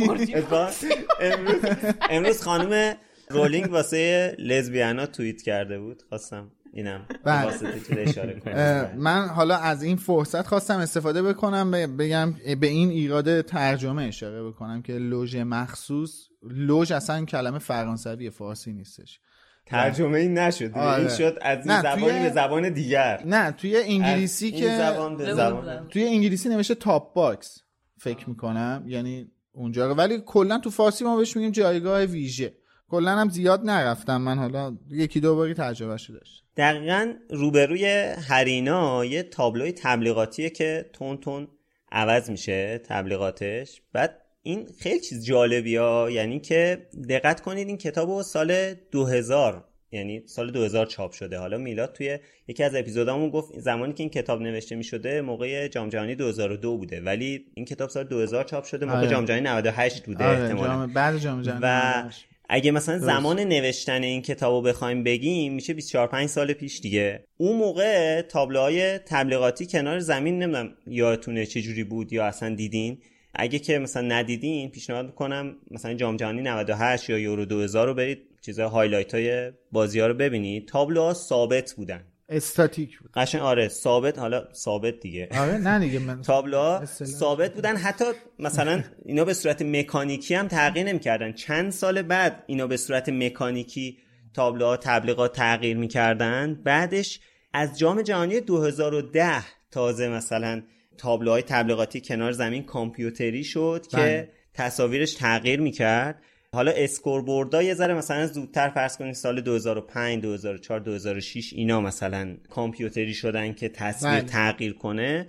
امروز 1.21 1.64
امروز 2.11 2.42
خانم 2.42 2.95
رولینگ 3.32 3.72
واسه 3.72 4.36
لزبیانا 4.38 5.06
توییت 5.06 5.42
کرده 5.42 5.78
بود. 5.78 6.02
خواستم 6.08 6.50
اینم 6.72 7.06
بله. 7.24 7.52
اشاره 7.98 8.40
کنم. 8.40 8.90
من 8.96 9.28
حالا 9.28 9.56
از 9.56 9.82
این 9.82 9.96
فرصت 9.96 10.46
خواستم 10.46 10.78
استفاده 10.78 11.22
بکنم 11.22 11.70
بگم 11.96 12.34
به 12.60 12.66
این 12.66 12.90
ایراد 12.90 13.40
ترجمه 13.40 14.02
اشاره 14.04 14.42
بکنم 14.42 14.82
که 14.82 14.92
لوژ 14.92 15.36
مخصوص 15.36 16.28
لوژ 16.42 16.92
اصلا 16.92 17.24
کلمه 17.24 17.58
فرانسوی 17.58 18.30
فارسی 18.30 18.72
نیستش. 18.72 19.20
ترجمه 19.66 20.18
این 20.18 20.38
نشد. 20.38 20.70
آره. 20.74 21.00
این 21.00 21.08
شد 21.08 21.38
از 21.42 21.58
این 21.58 21.70
نه، 21.76 21.82
زبانی 21.82 22.10
توی- 22.10 22.22
به 22.22 22.30
زبان 22.30 22.68
دیگر. 22.72 23.22
نه 23.26 23.50
توی 23.50 23.76
انگلیسی 23.76 24.50
که 24.52 24.76
زبان 24.78 25.16
به 25.16 25.34
زبان. 25.34 25.88
توی 25.88 26.04
انگلیسی 26.04 26.48
نوشته 26.48 26.74
top 26.75 27.14
box 27.14 27.62
فکر 27.98 28.28
می‌کنم. 28.28 28.84
یعنی 28.86 29.30
اونجا. 29.52 29.94
ولی 29.94 30.22
کلا 30.26 30.58
تو 30.58 30.70
فارسی 30.70 31.04
ما 31.04 31.16
بهش 31.16 31.36
میگیم 31.36 31.50
جایگاه 31.52 32.04
ویژه. 32.04 32.54
کلا 32.92 33.11
هم 33.11 33.28
زیاد 33.28 33.61
نرفتم 33.64 34.20
من 34.20 34.38
حالا 34.38 34.76
یکی 34.90 35.20
دو 35.20 35.37
باری 35.37 35.54
تجربهش 35.54 36.11
داشتم. 36.11 36.44
دقیقا 36.56 37.12
روبروی 37.30 37.84
هرینا 38.28 39.04
یه 39.04 39.22
تابلوی 39.22 39.72
تبلیغاتیه 39.72 40.50
که 40.50 40.90
تون 40.92 41.16
تون 41.16 41.49
عوض 41.92 42.30
میشه 42.30 42.78
تبلیغاتش. 42.78 43.80
بعد 43.92 44.18
این 44.42 44.68
خیلی 44.80 45.00
چیز 45.00 45.25
جالبی 45.25 45.76
ها 45.76 46.11
یعنی 46.11 46.40
که 46.40 46.87
دقت 47.08 47.40
کنید 47.40 47.68
این 47.68 47.76
کتاب 47.76 48.11
رو 48.11 48.22
سال 48.22 48.75
2000 48.75 49.64
یعنی 49.92 50.22
سال 50.26 50.50
2000 50.50 50.87
چاپ 50.87 51.12
شده. 51.12 51.38
حالا 51.38 51.58
میلاد 51.58 51.92
توی 51.92 52.18
یکی 52.49 52.64
از 52.64 52.75
اپیزودامون 52.75 53.30
گفت 53.30 53.58
زمانی 53.58 53.92
که 53.92 54.02
این 54.02 54.11
کتاب 54.11 54.42
نوشته 54.42 54.75
می‌شده 54.76 55.20
موقع 55.20 55.68
جام 55.68 55.88
جهانی 55.88 56.14
2002 56.14 56.76
بوده. 56.76 57.00
ولی 57.00 57.44
این 57.54 57.66
کتاب 57.66 57.90
سال 57.90 58.04
2000 58.04 58.44
چاپ 58.44 58.64
شده 58.64 58.87
موقع 58.87 58.99
آره. 58.99 59.08
جام 59.08 59.25
جهانی 59.25 59.42
98 59.42 60.04
بوده 60.06 60.25
آره 60.25 60.42
احتمالاً. 60.42 60.87
بعد 60.87 61.18
جام 61.18 61.42
جهانی 61.42 61.61
و. 61.62 62.02
اگه 62.49 62.70
مثلا 62.70 62.99
زمان 62.99 63.40
نوشتن 63.40 64.02
این 64.02 64.22
کتاب 64.22 64.54
رو 64.54 64.62
بخوایم 64.62 65.04
بگیم 65.04 65.52
میشه 65.52 65.75
24 65.75 66.06
5 66.06 66.28
سال 66.28 66.52
پیش 66.52 66.80
دیگه. 66.80 67.25
اون 67.37 67.56
موقع 67.56 68.22
تابلوهای 68.22 68.99
تبلیغاتی 68.99 69.66
کنار 69.66 69.99
زمین 69.99 70.38
نمی‌دونم 70.38 70.75
یادتونه 70.87 71.46
چه 71.46 71.62
جوری 71.62 71.84
بود 71.84 72.12
یا 72.12 72.26
اصلا 72.26 72.54
دیدین؟ 72.54 72.99
اگه 73.34 73.58
که 73.58 73.78
مثلا 73.78 74.02
ندیدین 74.02 74.70
پیشنهاد 74.70 75.06
می‌کنم 75.06 75.56
مثلا 75.70 75.94
جام 75.94 76.16
جهانی 76.16 76.42
98 76.42 77.11
یا 77.11 77.18
یورو 77.18 77.44
2000 77.44 77.87
رو 77.87 77.94
برید 77.94 78.18
چیزا 78.40 78.68
هایلایت 78.68 79.14
های 79.14 79.52
بازی 79.72 80.00
ها 80.00 80.07
رو 80.07 80.14
ببینید. 80.14 80.68
تابلوها 80.68 81.14
ثابت 81.14 81.72
بودن. 81.72 82.12
استاتیک 82.33 82.99
بود. 82.99 83.11
قشنگ 83.14 83.42
آره 83.42 83.68
ثابت 83.68 84.18
حالا 84.18 84.45
ثابت 84.55 85.01
دیگه. 85.01 85.29
آره 85.38 85.59
نه 85.59 85.79
دیگه 85.79 85.99
من 85.99 86.23
تابلوها. 86.33 86.85
ثابت 87.05 87.55
بودن. 87.55 87.77
حتی 87.77 88.05
مثلا 88.38 88.83
اینا 89.05 89.25
به 89.25 89.35
صورت 89.35 89.62
مکانیکی 89.62 90.35
هم 90.35 90.49
تغییر 90.49 90.87
نمی‌کردن. 90.87 91.33
چند 91.33 91.71
سال 91.73 92.03
بعد 92.03 92.45
اینا 92.47 92.66
به 92.66 92.77
صورت 92.77 93.09
مکانیکی 93.09 93.99
تابلوها 94.35 94.77
تبلیغات 94.77 95.37
تغییر 95.37 95.77
می‌کردن. 95.77 96.55
بعدش 96.64 97.21
از 97.53 97.79
جام 97.79 98.03
جهانی 98.03 98.40
2010 98.40 99.45
تازه 99.71 100.09
مثلا 100.09 100.62
تابلوهای 100.99 101.42
تبلیغاتی 101.42 102.01
کنار 102.01 102.33
زمین 102.33 102.62
کامپیوتری 102.62 103.45
شد 103.45 103.87
بله. 103.92 104.03
که 104.03 104.33
تصاویرش 104.55 105.14
تغییر 105.14 105.61
می‌کرد. 105.61 106.23
حالا 106.54 106.70
اسکوربوردها 106.70 107.62
یه 107.62 107.74
ذره 107.74 107.94
مثلا 107.94 108.26
زودتر 108.26 108.68
فرض 108.68 108.96
کنید 108.96 109.14
سال 109.14 109.40
2005 109.40 110.22
2004 110.22 110.80
2006 110.80 111.52
اینا 111.52 111.80
مثلا 111.80 112.36
کامپیوتری 112.50 113.14
شدن 113.14 113.52
که 113.52 113.68
تصویر 113.68 114.12
بله. 114.12 114.22
تغییر 114.22 114.72
کنه. 114.72 115.28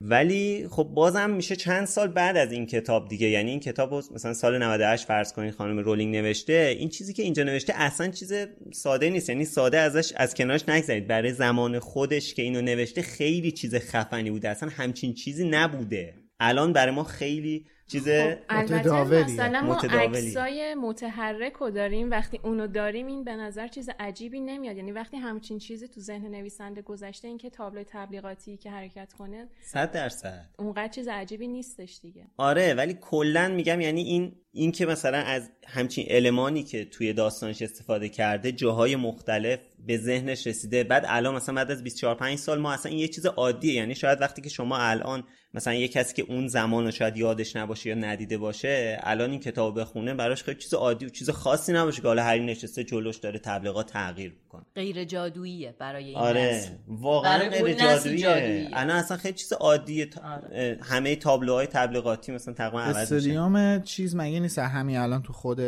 ولی 0.00 0.68
خب 0.70 0.84
بازم 0.84 1.30
میشه 1.30 1.56
چند 1.56 1.86
سال 1.86 2.08
بعد 2.08 2.36
از 2.36 2.52
این 2.52 2.66
کتاب 2.66 3.08
دیگه. 3.08 3.28
یعنی 3.28 3.50
این 3.50 3.60
کتاب 3.60 3.94
مثلا 3.94 4.34
سال 4.34 4.62
98 4.62 5.06
فرض 5.06 5.32
کنید 5.32 5.54
خانم 5.54 5.78
رولینگ 5.78 6.16
نوشته. 6.16 6.76
این 6.78 6.88
چیزی 6.88 7.12
که 7.12 7.22
اینجا 7.22 7.42
نوشته 7.42 7.72
اصلا 7.76 8.08
چیز 8.08 8.32
ساده 8.72 9.10
نیست. 9.10 9.28
یعنی 9.28 9.44
ساده 9.44 9.78
ازش 9.78 10.12
از 10.16 10.34
کنارش 10.34 10.68
نگذارید 10.68 11.06
برای 11.06 11.32
زمان 11.32 11.78
خودش 11.78 12.34
که 12.34 12.42
اینو 12.42 12.60
نوشته 12.60 13.02
خیلی 13.02 13.52
چیز 13.52 13.74
خفنی 13.74 14.30
بوده. 14.30 14.48
اصلا 14.48 14.68
همچین 14.68 15.14
چیزی 15.14 15.48
نبوده. 15.48 16.14
الان 16.40 16.72
برای 16.72 16.94
ما 16.94 17.04
خیلی 17.04 17.66
چیز 17.90 18.08
خب 18.08 18.38
البته 18.48 18.74
متداولیه. 18.74 19.24
مثلا 19.24 19.62
ما. 19.62 19.76
عکسای 19.76 20.74
متحرک 20.74 21.52
رو 21.52 21.70
داریم 21.70 22.10
وقتی 22.10 22.40
اونو 22.44 22.66
داریم 22.66 23.06
این 23.06 23.24
به 23.24 23.36
نظر 23.36 23.68
چیز 23.68 23.90
عجیبی 23.98 24.40
نمیاد 24.40 24.76
یعنی 24.76 24.92
وقتی 24.92 25.16
همچین 25.16 25.58
چیزی 25.58 25.88
تو 25.88 26.00
ذهن 26.00 26.26
نویسنده 26.26 26.82
گذشته 26.82 27.28
این 27.28 27.38
که 27.38 27.50
تابلو 27.50 27.84
تبلیغاتی 27.86 28.56
که 28.56 28.70
حرکت 28.70 29.12
کنه 29.12 29.48
صد 29.62 29.92
درصد 29.92 30.44
اونقدر 30.58 30.88
چیز 30.88 31.08
عجیبی 31.08 31.48
نیستش 31.48 31.98
دیگه 32.02 32.26
آره 32.36 32.74
ولی 32.74 32.98
کلا 33.00 33.48
میگم 33.48 33.80
یعنی 33.80 34.02
این 34.02 34.32
این 34.52 34.72
که 34.72 34.86
مثلا 34.86 35.18
از 35.18 35.50
همچین 35.66 36.06
المانی 36.10 36.62
که 36.62 36.84
توی 36.84 37.12
داستانش 37.12 37.62
استفاده 37.62 38.08
کرده 38.08 38.52
جاهای 38.52 38.96
مختلف 38.96 39.60
به 39.86 39.98
ذهنش 39.98 40.46
رسیده. 40.46 40.84
بعد 40.84 41.04
الان 41.08 41.34
مثلا 41.34 41.54
بعد 41.54 41.70
از 41.70 41.82
24 41.82 42.14
5 42.14 42.38
سال 42.38 42.58
ما 42.58 42.72
اصلا 42.72 42.90
این 42.90 43.00
یه 43.00 43.08
چیز 43.08 43.26
عادیه. 43.26 43.74
یعنی 43.74 43.94
شاید 43.94 44.20
وقتی 44.20 44.42
که 44.42 44.48
شما 44.48 44.78
الان 44.78 45.24
مثلا 45.54 45.74
یه 45.74 45.88
کسی 45.88 46.14
که 46.14 46.32
اون 46.32 46.48
زمان 46.48 46.84
رو 46.84 46.90
شاید 46.90 47.16
یادش 47.16 47.56
نباشه 47.56 47.88
یا 47.88 47.94
ندیده 47.94 48.38
باشه 48.38 48.98
الان 49.02 49.30
این 49.30 49.40
کتاب 49.40 49.80
بخونه 49.80 50.14
براش 50.14 50.42
خیلی 50.42 50.58
چیز 50.58 50.74
عادی 50.74 51.06
و 51.06 51.08
چیز 51.08 51.30
خاصی 51.30 51.72
نباشه 51.72 52.02
که 52.02 52.08
حالا 52.08 52.22
هری 52.22 52.44
نشسته 52.44 52.84
جلوش 52.84 53.16
داره 53.16 53.38
تبلیغات 53.38 53.92
تغییر 53.92 54.32
می‌کنه. 54.42 54.62
غیر 54.74 55.04
جادوییه 55.04 55.74
برای 55.78 56.04
این 56.04 56.16
آره 56.16 56.40
نسل. 56.40 56.70
واقعا 56.88 57.38
برای 57.38 57.62
غیر 57.62 57.76
جادوییه. 57.76 58.70
الان 58.72 58.96
اصلا 58.96 59.16
خیلی 59.16 59.34
چیز 59.34 59.52
عادیه. 59.52 60.08
آره. 60.24 60.78
همه 60.82 61.16
تابلوهای 61.16 61.66
تبلیغاتی 61.66 62.32
مثلا 62.32 62.54
تقریبا 62.54 62.80
عوض 62.82 62.96
استادیوم 62.96 63.82
چیز 63.82 64.16
مگه 64.16 64.40
نیست؟ 64.40 64.58
همین 64.58 64.96
الان 64.96 65.22
تو 65.22 65.32
خود 65.32 65.60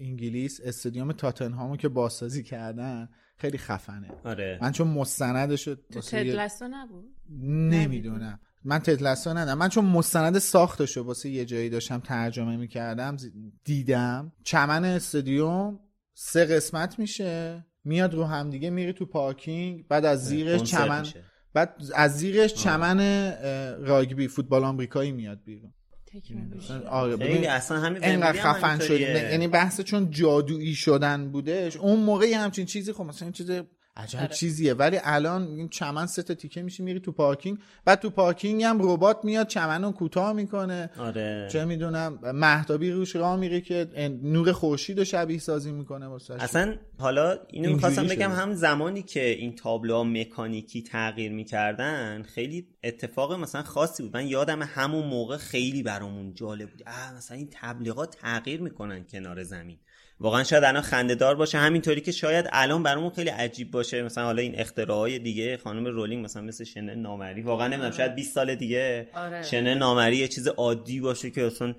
انگلیس 0.00 0.60
استادیوم 0.64 1.12
تاتنهامو 1.12 1.76
که 1.76 1.88
بازسازی 1.88 2.42
کردن 2.42 3.08
خیلی 3.38 3.58
خفنه. 3.58 4.10
آره. 4.24 4.58
من 4.62 4.72
چون 4.72 4.88
مستندش 4.88 5.64
تو 5.64 6.00
تدلسو 6.00 6.68
نبود؟ 6.70 7.04
نمی‌دونم. 7.42 8.40
من 8.64 8.78
تدلسا 8.78 9.32
ندارم. 9.32 9.58
من 9.58 9.68
چون 9.68 9.84
مستند 9.84 10.38
ساختش 10.38 10.96
رو 10.96 11.02
واسه 11.02 11.28
یه 11.28 11.44
جایی 11.44 11.70
داشتم 11.70 11.98
ترجمه 11.98 12.56
می‌کردم 12.56 13.16
دیدم. 13.64 14.32
چمن 14.44 14.84
استادیوم 14.84 15.80
سه 16.14 16.44
قسمت 16.44 16.98
میشه. 16.98 17.64
میاد 17.84 18.14
رو 18.14 18.24
همدیگه 18.24 18.70
میری 18.70 18.92
تو 18.92 19.06
پارکینگ 19.06 19.88
بعد 19.88 20.04
از 20.04 20.26
زیرش 20.26 20.58
کنسرت 20.58 20.84
چمن 20.84 21.00
میشه. 21.00 21.24
بعد 21.54 21.74
از 21.94 22.18
زیرش 22.18 22.54
چمن 22.54 23.00
راگبی 23.80 24.28
فوتبال 24.28 24.64
آمریکایی 24.64 25.12
میاد 25.12 25.44
بیرون. 25.44 25.74
آره 26.90 27.16
خیلی 27.16 27.46
اصلا 27.46 27.78
همین 27.78 27.98
انقدر 28.02 28.42
خفن. 28.42 28.78
شده 28.78 29.00
یعنی 29.30 29.48
بحث 29.48 29.80
چون 29.80 30.10
جادویی 30.10 30.74
شدن 30.74 31.30
بودش 31.30 31.76
اون 31.76 32.00
موقع 32.00 32.26
یه 32.26 32.38
همچین 32.38 32.66
چیزی 32.66 32.92
خب 32.92 33.04
مثلا 33.04 33.26
این 33.26 33.32
چیز 33.32 33.50
عجب 33.98 34.18
آره. 34.18 34.28
چیزیه. 34.28 34.74
ولی 34.74 34.98
الان 35.04 35.42
این 35.42 35.68
چمن 35.68 36.06
سه 36.06 36.22
تا 36.22 36.34
تیکه 36.34 36.62
میشه 36.62 36.82
میری 36.82 37.00
تو 37.00 37.12
پارکینگ. 37.12 37.58
بعد 37.84 38.00
تو 38.00 38.10
پارکینگ 38.10 38.62
هم 38.62 38.78
ربات 38.92 39.24
میاد 39.24 39.46
چمن 39.46 39.84
رو 39.84 39.92
کوتاه 39.92 40.32
می‌کنه. 40.32 40.90
آره. 40.98 41.48
چه 41.52 41.64
می‌دونم 41.64 42.18
مهتابی 42.34 42.90
روش 42.90 43.16
راه 43.16 43.36
میره 43.36 43.60
که 43.60 43.88
نور 44.22 44.52
خورشید 44.52 44.98
رو 44.98 45.04
شبیه 45.04 45.38
سازی 45.38 45.72
می‌کنه 45.72 46.06
واسه 46.06 46.34
اصلا 46.34 46.76
حالا 46.98 47.38
اینو 47.50 47.72
می‌خواستم 47.72 48.06
بگم. 48.06 48.30
هم 48.30 48.54
زمانی 48.54 49.02
که 49.02 49.28
این 49.28 49.54
تابلوها 49.54 50.04
مکانیکی 50.04 50.82
تغییر 50.82 51.32
می‌کردن 51.32 52.22
خیلی 52.22 52.66
اتفاق 52.82 53.32
مثلا 53.32 53.62
خاصی 53.62 54.02
بود. 54.02 54.16
من 54.16 54.26
یادم 54.26 54.62
همون 54.62 55.06
موقع 55.06 55.36
خیلی 55.36 55.82
برامون 55.82 56.34
جالب 56.34 56.70
بود. 56.70 56.82
مثلا 57.16 57.36
این 57.36 57.48
تبلیغات 57.52 58.16
تغییر 58.16 58.60
می‌کنن 58.60 59.04
کنار 59.04 59.42
زمین. 59.42 59.78
واقعا 60.20 60.44
شاید 60.44 60.64
الان 60.64 60.82
خنده 60.82 61.14
دار 61.14 61.34
باشه. 61.34 61.58
همینطوری 61.58 62.00
که 62.00 62.12
شاید 62.12 62.48
الان 62.52 62.82
برامون 62.82 63.10
خیلی 63.10 63.30
عجیب 63.30 63.70
باشه. 63.70 64.02
مثلا 64.02 64.24
حالا 64.24 64.42
این 64.42 64.58
اختراعای 64.58 65.18
دیگه 65.18 65.56
خانم 65.56 65.86
رولینگ 65.86 66.24
مثلا 66.24 66.42
مثل 66.42 66.64
شنه 66.64 66.94
نامری. 66.94 67.42
واقعا 67.42 67.68
نمی‌دونم 67.68 67.90
شاید 67.90 68.14
20 68.14 68.34
سال 68.34 68.54
دیگه 68.54 69.08
آره. 69.14 69.42
شنه 69.42 69.74
نامری 69.74 70.16
یه 70.16 70.28
چیز 70.28 70.48
عادی 70.48 71.00
باشه 71.00 71.30
که 71.30 71.46
اصلا 71.46 71.74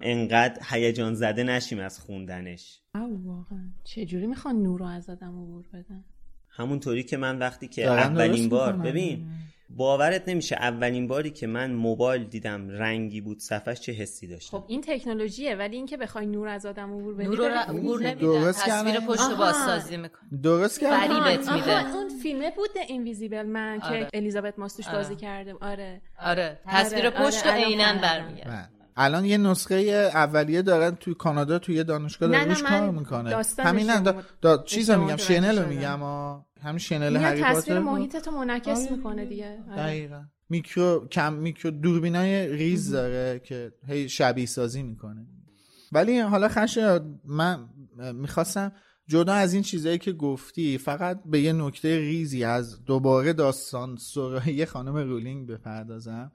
انقدر 0.00 0.62
هیجان 0.70 1.14
زده 1.14 1.42
نشیم 1.42 1.78
از 1.78 2.00
خوندنش. 2.00 2.80
او 2.94 3.22
واقعا. 3.24 3.70
چجوری 3.84 4.26
می‌خوان 4.26 4.62
نور 4.62 4.80
رو 4.80 4.86
از 4.86 5.10
آدم 5.10 5.28
عبور 5.28 5.64
بدن؟ 5.72 6.04
همونطوری 6.48 7.02
که 7.02 7.16
من 7.16 7.38
وقتی 7.38 7.68
که 7.68 7.86
اولین 7.86 8.48
بار. 8.48 8.72
ببین 8.72 9.28
باورت 9.70 10.28
نمیشه 10.28 10.56
اولین 10.56 11.08
باری 11.08 11.30
که 11.30 11.46
من 11.46 11.72
موبایل 11.72 12.24
دیدم 12.24 12.68
رنگی 12.68 13.20
بود 13.20 13.38
صفحش 13.40 13.80
چه 13.80 13.92
حسی 13.92 14.26
داشتم 14.26 14.58
خب 14.58 14.64
این 14.68 14.80
تکنولوژیه 14.80 15.56
ولی 15.56 15.76
اینکه 15.76 15.96
بخوای 15.96 16.26
نور 16.26 16.48
از 16.48 16.66
آدم 16.66 16.92
عبور 16.94 17.14
بدی 17.14 17.28
نور 17.28 17.50
عبور 17.50 18.14
درست 18.14 18.64
تصویر 18.64 18.94
کردن. 18.94 19.06
پشت. 19.06 19.36
بازسازی 19.38 19.96
می‌کنه 19.96 20.40
درست 20.42 20.80
کردم 20.80 21.20
فریبت 21.20 21.52
میده. 21.52 21.94
اون 21.94 22.08
فیلمه 22.22 22.50
بود 22.50 22.70
اینویزیبل 22.88 23.46
من 23.46 23.80
آره. 23.82 24.00
که 24.00 24.08
الیزابت 24.14 24.58
ماستوش 24.58 24.88
آره. 24.88 24.96
بازی 24.96 25.16
کرده 25.16 25.54
آره 25.60 26.00
آره 26.18 26.60
تصویر 26.66 27.06
آره، 27.06 27.26
پشت 27.26 27.46
آره، 27.46 27.56
الان 27.56 27.68
عینا 27.68 27.84
فهمیدم. 27.84 28.00
برمیگرد 28.02 28.46
بله. 28.48 28.68
الان 28.96 29.24
یه 29.24 29.36
نسخه 29.36 29.74
اولیه 30.14 30.62
دارن 30.62 30.90
توی 30.90 31.14
کانادا 31.14 31.58
توی 31.58 31.74
یه 31.74 31.82
دانشگاه 31.82 32.28
داره 32.28 32.44
روش 32.44 32.62
کار 32.62 32.90
می‌کنه 32.90 33.44
همین 33.58 34.02
دا, 34.02 34.22
دا 34.42 34.64
اشتباه 34.66 34.96
میگم 34.96 35.16
شنل 35.16 35.58
رو. 35.58 35.68
میگم 35.68 36.02
آه. 36.02 36.47
همین 36.62 36.78
شنل 36.78 37.16
هری 37.16 37.42
تصویر 37.42 37.78
محیط 37.78 38.16
تو 38.16 38.30
منعکس 38.30 38.86
آره. 38.86 38.96
می‌کنه 38.96 39.24
دیگه. 39.24 39.58
آره. 39.70 39.76
دقیقا. 39.76 40.24
میکرو 40.48 41.08
کم 41.10 41.32
میکرو 41.34 41.70
دوربینای 41.70 42.48
ریز 42.48 42.90
داره 42.90 43.40
که 43.44 43.72
هی 43.86 44.08
شبیه 44.08 44.46
سازی 44.46 44.82
می‌کنه. 44.82 45.26
ولی 45.92 46.18
حالا 46.18 46.48
خش 46.48 46.78
من 47.24 47.68
می‌خواستم 48.14 48.72
جدا 49.06 49.32
از 49.32 49.54
این 49.54 49.62
چیزایی 49.62 49.98
که 49.98 50.12
گفتی 50.12 50.78
فقط 50.78 51.20
به 51.26 51.40
یه 51.40 51.52
نکته 51.52 51.98
ریزی 51.98 52.44
از 52.44 52.84
دوباره 52.84 53.32
داستان 53.32 53.96
سرایی 53.96 54.66
خانم 54.72 54.96
رولینگ 54.96 55.48
بپردازم. 55.48 56.32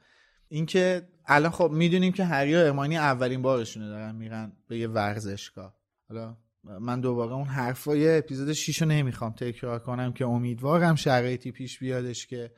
اینکه 0.48 1.08
الان 1.26 1.52
خب 1.52 1.72
می‌دونیم 1.72 2.12
که 2.12 2.24
هری 2.24 2.56
و 2.56 2.58
ارمانی 2.58 2.98
اولین 2.98 3.42
بارشونه 3.42 3.88
دارن 3.88 4.16
میرن 4.16 4.54
به 4.68 4.78
یه 4.78 4.88
ورزشگاه. 4.88 5.76
حالا 6.10 6.38
من 6.63 7.02
دوباره 7.02 7.34
اون 7.34 7.47
حرفای 7.47 8.17
اپیزود 8.17 8.54
6 8.54 8.82
رو 8.82 8.88
نمی‌خوام 8.88 9.32
تکرار 9.32 9.80
کنم 9.80 10.13
که 10.13 10.26
امیدوارم 10.26 10.95
شرایطی 10.95 11.52
پیش 11.52 11.80
بیادش 11.80 12.28
که 12.28 12.52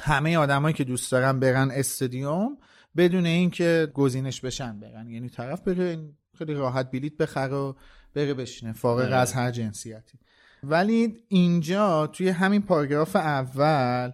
همه 0.00 0.36
آدمایی 0.36 0.74
که 0.74 0.84
دوست 0.84 1.12
دارن 1.12 1.40
برن 1.40 1.70
استادیوم 1.70 2.58
بدون 2.96 3.26
اینکه 3.26 3.92
گزینش 3.94 4.40
بشن 4.40 4.80
برن. 4.80 5.10
یعنی 5.10 5.28
طرف 5.28 5.60
بره 5.60 5.98
خیلی 6.38 6.54
راحت 6.54 6.90
بلیت 6.90 7.16
بخره 7.16 7.54
و 7.54 7.72
بره 8.14 8.34
بشینه 8.34 8.72
فارغ 8.72 9.06
آره. 9.06 9.16
از 9.16 9.32
هر 9.32 9.50
جنسیتی. 9.50 10.18
ولی 10.62 11.24
اینجا 11.28 12.06
توی 12.06 12.28
همین 12.28 12.62
پاراگراف 12.62 13.16
اول 13.16 14.12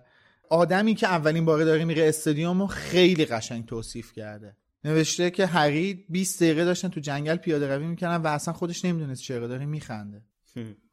آدمی 0.51 0.95
که 0.95 1.07
اولین 1.07 1.45
باره 1.45 1.65
داره 1.65 1.85
میره 1.85 2.09
استادیوم 2.09 2.61
رو 2.61 2.67
خیلی 2.67 3.25
قشنگ 3.25 3.67
توصیف 3.67 4.13
کرده. 4.13 4.57
نوشته 4.85 5.31
که 5.31 5.47
هری 5.47 6.07
20 6.09 6.43
دقیقه 6.43 6.65
داشتن 6.65 6.89
تو 6.89 7.01
جنگل 7.01 7.37
پیاده 7.37 7.77
روی 7.77 7.87
می‌کنن 7.87 8.17
و 8.17 8.27
اصلا 8.27 8.55
خودش 8.55 8.85
نمی‌دونست 8.85 9.23
چرا 9.23 9.47
داره 9.47 9.67
میخنده. 9.67 10.23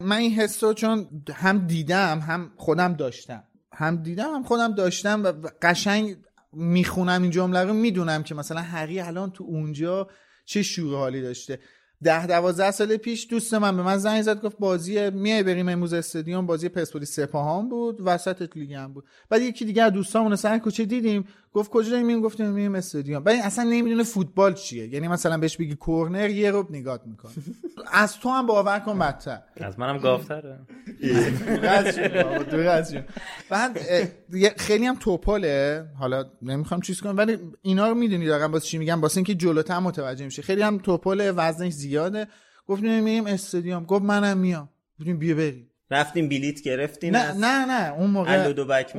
من 0.00 0.16
این 0.16 0.32
حس 0.32 0.64
رو 0.64 0.74
چون 0.74 1.08
هم 1.34 1.66
دیدم 1.66 2.18
هم 2.18 2.52
خودم 2.56 2.94
داشتم. 2.94 3.44
هم 3.72 3.96
دیدم 3.96 4.34
هم 4.34 4.42
خودم 4.42 4.74
داشتم 4.74 5.24
و 5.24 5.26
و 5.26 5.48
قشنگ 5.62 6.16
می‌خونم 6.52 7.22
این 7.22 7.30
جمله 7.30 7.64
رو 7.64 7.72
می‌دونم 7.72 8.22
که 8.22 8.34
مثلا 8.34 8.60
هری 8.60 9.00
الان 9.00 9.30
تو 9.30 9.44
اونجا 9.44 10.08
چه 10.44 10.62
شور 10.62 10.96
حالی 10.96 11.22
داشته. 11.22 11.58
ده 12.02 12.26
دوازده 12.26 12.70
سال 12.70 12.96
پیش 12.96 13.26
دوست 13.30 13.54
من 13.54 13.76
به 13.76 13.82
من 13.82 13.96
زنگ 13.96 14.22
زد 14.22 14.40
گفت 14.40 14.58
بازی 14.58 15.10
میای 15.10 15.42
بریم 15.42 15.68
امروز 15.68 15.92
استادیوم 15.92 16.46
بازی 16.46 16.68
پرسپولیس 16.68 17.20
سپاهان 17.20 17.68
بود 17.68 18.00
وسط 18.04 18.56
لیگ 18.56 18.72
هم 18.72 18.92
بود. 18.92 19.04
بعد 19.30 19.42
یکی 19.42 19.64
دیگه 19.64 19.82
از 19.82 19.92
دوستامون 19.92 20.36
سر 20.36 20.58
کوچه 20.58 20.84
دیدیم. 20.84 21.24
گفت 21.56 21.70
کجا 21.70 21.90
داریم 21.90 22.06
میریم؟ 22.06 22.22
گفتیم 22.22 22.46
میریم 22.46 22.74
استادیوم. 22.74 23.24
بعد 23.24 23.34
این 23.34 23.44
اصلا 23.44 23.64
نمی‌دونه 23.64 24.02
فوتبال 24.02 24.54
چیه. 24.54 24.88
یعنی 24.88 25.08
مثلا 25.08 25.38
بهش 25.38 25.56
بگی 25.56 25.74
کورنر 25.74 26.30
یه 26.30 26.50
رو 26.50 26.66
نگات 26.70 27.06
می‌کنه. 27.06 27.32
از 27.92 28.18
تو 28.18 28.28
هم 28.28 28.46
باور 28.46 28.78
کن 28.78 28.98
بدتر. 28.98 29.42
از 29.56 29.78
منم 29.78 29.98
گافتره. 29.98 30.58
بعد 33.50 33.78
خیلی 34.56 34.86
هم 34.86 34.94
توپاله 34.94 35.84
حالا 35.98 36.24
نمی‌خوام 36.42 36.80
چیز 36.80 37.00
کنم 37.00 37.16
ولی 37.16 37.38
اینا 37.62 37.88
رو 37.88 37.94
می‌دونی 37.94 38.26
دارم 38.26 38.52
واسه 38.52 38.66
چی 38.66 38.78
میگم 38.78 39.00
واسه 39.00 39.18
اینکه 39.18 39.34
جلوتر 39.34 39.78
متوجه 39.78 40.24
میشه. 40.24 40.42
خیلی 40.42 40.62
هم 40.62 40.78
توپاله 40.78 41.32
وزنش 41.32 41.72
زیاده. 41.72 42.26
گفتیم 42.66 43.04
میریم 43.04 43.26
استادیوم. 43.26 43.84
گفت 43.84 44.02
منم 44.02 44.38
میام. 44.38 44.68
گفتیم 45.00 45.18
بیا 45.18 45.34
بریم. 45.34 45.70
رفتیم 45.90 46.28
بلیت 46.28 46.60
گرفتیم 46.60 47.16
نه 47.16 47.32
نه 47.32 47.64
نه 47.64 47.92
اون 47.92 48.10
موقع. 48.10 48.30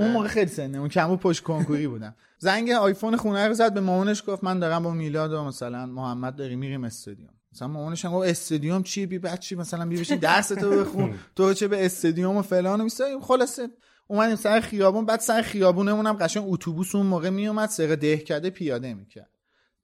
اون 0.01 0.11
موقع 0.11 0.27
خیلی 0.27 0.51
سنه 0.51 0.77
اون 0.77 0.89
کمو 0.89 1.17
پشت 1.17 1.43
کنکوری 1.43 1.87
بودم. 1.87 2.15
زنگ 2.37 2.71
آیفون 2.71 3.17
خونه 3.17 3.47
رو 3.47 3.53
زد 3.53 3.73
به 3.73 3.79
مامانش 3.79 4.23
گفت 4.27 4.43
من 4.43 4.59
دارم 4.59 4.83
با 4.83 4.91
میلاد 4.91 5.33
و 5.33 5.43
مثلا 5.43 5.85
محمد 5.85 6.35
داریم 6.35 6.59
میریم 6.59 6.83
استادیوم. 6.83 7.33
مثلا 7.53 7.67
مامانش 7.67 8.05
هم 8.05 8.11
گفت 8.11 8.27
استادیوم 8.29 8.83
چیه 8.83 9.05
بی 9.07 9.19
بچی 9.19 9.55
مثلا 9.55 9.85
بی 9.85 9.99
بشین 9.99 10.17
درس 10.17 10.47
تو 10.47 10.69
بخون. 10.69 11.13
تو 11.35 11.53
چه 11.53 11.67
به 11.67 11.85
استادیوم 11.85 12.37
و 12.37 12.41
فلان 12.41 12.81
و 12.81 12.89
خلاصه 13.21 13.69
اومدیم 14.07 14.35
سر 14.35 14.59
خیابون 14.59 15.05
بعد 15.05 15.19
سر 15.19 15.41
خیابونمون 15.41 16.07
هم 16.07 16.13
قشنگ 16.13 16.43
اتوبوس 16.47 16.95
اون 16.95 17.05
موقع 17.05 17.29
میومد 17.29 17.69
سر 17.69 17.87
دهکده 17.87 18.49
پیاده 18.49 18.93
می‌کرد. 18.93 19.29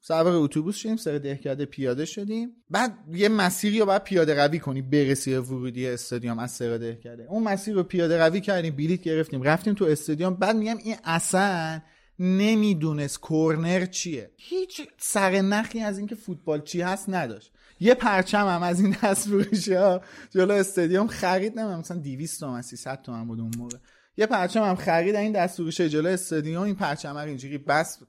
سوار 0.05 0.35
اتوبوس 0.35 0.75
شدیم 0.75 0.95
سر 0.95 1.17
دهکده 1.17 1.65
پیاده 1.65 2.05
شدیم. 2.05 2.49
بعد 2.69 2.97
یه 3.13 3.29
مسیری 3.29 3.79
رو 3.79 3.85
باید 3.85 4.03
پیاده 4.03 4.43
روی 4.45 4.59
کنی 4.59 4.81
برسی 4.81 5.31
به 5.31 5.41
ورودی 5.41 5.87
استادیوم 5.87 6.39
از 6.39 6.51
سر 6.51 6.77
دهکده. 6.77 7.25
اون 7.29 7.43
مسیر 7.43 7.75
رو 7.75 7.83
پیاده 7.83 8.17
روی 8.17 8.41
کردیم 8.41 8.75
بلیت 8.75 9.01
گرفتیم 9.01 9.41
رفتیم 9.41 9.73
تو 9.73 9.85
استادیوم. 9.85 10.33
بعد 10.33 10.55
میگم 10.55 10.77
این 10.77 10.95
اصلا 11.03 11.81
نمی‌دونست 12.19 13.19
کورنر 13.19 13.85
چیه. 13.85 14.31
هیچ 14.37 14.81
سر 14.97 15.41
نخی 15.41 15.79
از 15.79 15.97
اینکه 15.97 16.15
فوتبال 16.15 16.61
چی 16.61 16.81
هست 16.81 17.09
نداشت. 17.09 17.51
یه 17.79 17.93
پرچم 17.93 18.47
هم 18.47 18.63
از 18.63 18.79
این 18.79 18.95
دست 19.03 19.27
ها 19.69 20.01
جلو 20.29 20.53
استادیوم 20.53 21.07
خرید 21.07 21.59
نمیم. 21.59 21.79
مثلا 21.79 21.97
200 21.97 22.39
تومن 22.39 22.61
300 22.61 23.01
تومن 23.01 23.27
بود 23.27 23.39
اون 23.39 23.51
موقع. 23.57 23.77
یه 24.17 24.25
پرچم 24.25 24.63
هم 24.63 24.75
خرید 24.75 25.15
این 25.15 25.31
دست 25.31 25.61
جلو 25.61 26.09
استادیوم. 26.09 26.63
این 26.63 26.75
پرچم 26.75 27.17
رو 27.17 27.27
اینجوری 27.27 27.57
بس 27.57 27.99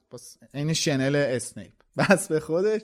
این 0.55 0.73
شنل 0.73 1.17
اسنیپ. 1.17 1.84
بس 1.99 2.29
به 2.29 2.41
خودش. 2.41 2.81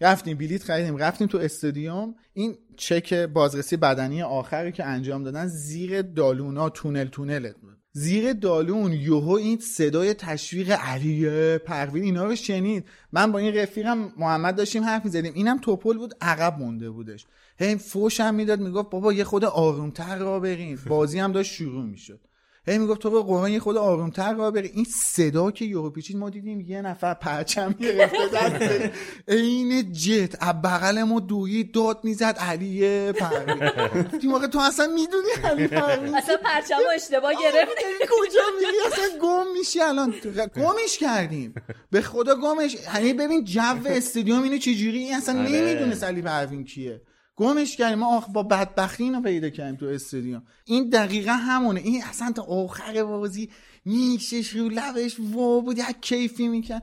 رفتیم 0.00 0.38
بلیت 0.38 0.62
خریدیم 0.62 0.96
رفتیم 0.96 1.26
تو 1.26 1.38
استادیوم. 1.38 2.14
این 2.32 2.58
چک 2.76 3.14
بازرسی 3.14 3.76
بدنی 3.76 4.22
آخری 4.22 4.72
که 4.72 4.84
انجام 4.84 5.24
دادن 5.24 5.46
زیر 5.46 6.02
دالونا 6.02 6.68
تونل 6.68 7.06
تونل 7.06 7.52
زیر 7.92 8.32
دالون 8.32 8.92
یوهو 8.92 9.30
این 9.30 9.58
صدای 9.58 10.14
تشویق 10.14 10.70
علیه 10.70 11.58
پروین 11.58 12.04
اینا 12.04 12.24
رو 12.24 12.36
شنید. 12.36 12.84
من 13.12 13.32
با 13.32 13.38
این 13.38 13.54
رفیقم 13.54 14.12
محمد 14.16 14.56
داشتیم 14.56 14.84
حرف 14.84 15.04
می‌زدیم. 15.04 15.34
اینم 15.34 15.58
توپل 15.58 15.98
بود 15.98 16.14
عقب 16.20 16.58
مونده 16.58 16.90
بودش. 16.90 17.26
هی 17.58 17.76
فوش 17.76 18.20
هم 18.20 18.34
می‌داد 18.34 18.60
می‌گفت 18.60 18.90
بابا 18.90 19.12
یه 19.12 19.24
خود 19.24 19.44
آرومتر 19.44 20.18
را 20.18 20.40
برین 20.40 20.78
بازی 20.88 21.18
هم 21.18 21.32
داشت 21.32 21.52
شروع 21.52 21.84
می‌شد. 21.84 22.20
هی 22.68 22.78
می‌گفت 22.78 23.00
تو 23.00 23.10
به 23.10 23.22
قرآن 23.22 23.52
یه 23.52 23.60
خود 23.60 23.76
آرومتر 23.76 24.34
را 24.34 24.50
بری. 24.50 24.68
این 24.68 24.86
صدا 25.04 25.50
که 25.50 25.64
یورو 25.64 25.90
پیچید 25.90 26.16
ما 26.16 26.30
دیدیم 26.30 26.60
یه 26.60 26.82
نفر 26.82 27.14
پرچم 27.14 27.74
گرفته 27.80 28.18
دست 28.34 28.90
عین 29.28 29.92
جت 29.92 30.36
از 30.40 30.62
بغل 30.62 31.02
ما 31.02 31.20
دویی 31.20 31.64
داد 31.64 32.00
می‌زد 32.04 32.36
علی 32.38 33.12
پروین. 33.12 33.70
گفتیم 34.12 34.34
آقا 34.34 34.46
تو 34.46 34.58
اصلا 34.58 34.86
می‌دونی 34.86 35.28
علی 35.44 35.66
پروین 35.66 36.16
اصلا 36.16 36.36
پرچم 36.44 36.76
اشتباه 36.94 37.32
گرفت. 37.42 37.72
کجا 38.10 38.40
میری؟ 38.60 38.76
اصلا 38.86 39.04
گم 39.22 39.52
میشی 39.58 39.80
الان. 39.80 40.14
گمش 40.56 40.98
کردیم. 41.00 41.54
به 41.90 42.00
خدا 42.00 42.34
گمش. 42.34 42.76
یعنی 42.94 43.12
ببین 43.12 43.44
جو 43.44 43.60
استادیوم 43.86 44.42
اینو 44.42 44.58
چجوری؟ 44.58 45.12
اصلا 45.12 45.40
آره. 45.40 45.48
نمی‌دونه 45.48 46.04
علی 46.04 46.22
پروین 46.22 46.64
کیه. 46.64 47.00
گمش 47.36 47.76
کردیم. 47.76 47.98
ما 47.98 48.16
آخ 48.16 48.28
با 48.28 48.42
بدبختی 48.42 49.04
اینو 49.04 49.22
پیدا 49.22 49.50
کردیم 49.50 49.76
تو 49.76 49.86
استادیوم 49.86 50.42
این 50.64 50.88
دقیقا 50.90 51.32
همونه. 51.32 51.80
این 51.80 52.02
اصلا 52.04 52.32
تا 52.32 52.42
آخر 52.42 53.04
بازی 53.04 53.50
نیشش 53.86 54.48
رو 54.48 54.68
لبش 54.68 55.16
وا 55.32 55.60
بود 55.60 55.78
یک 55.78 56.00
کیفی 56.00 56.48
می‌کرد. 56.48 56.82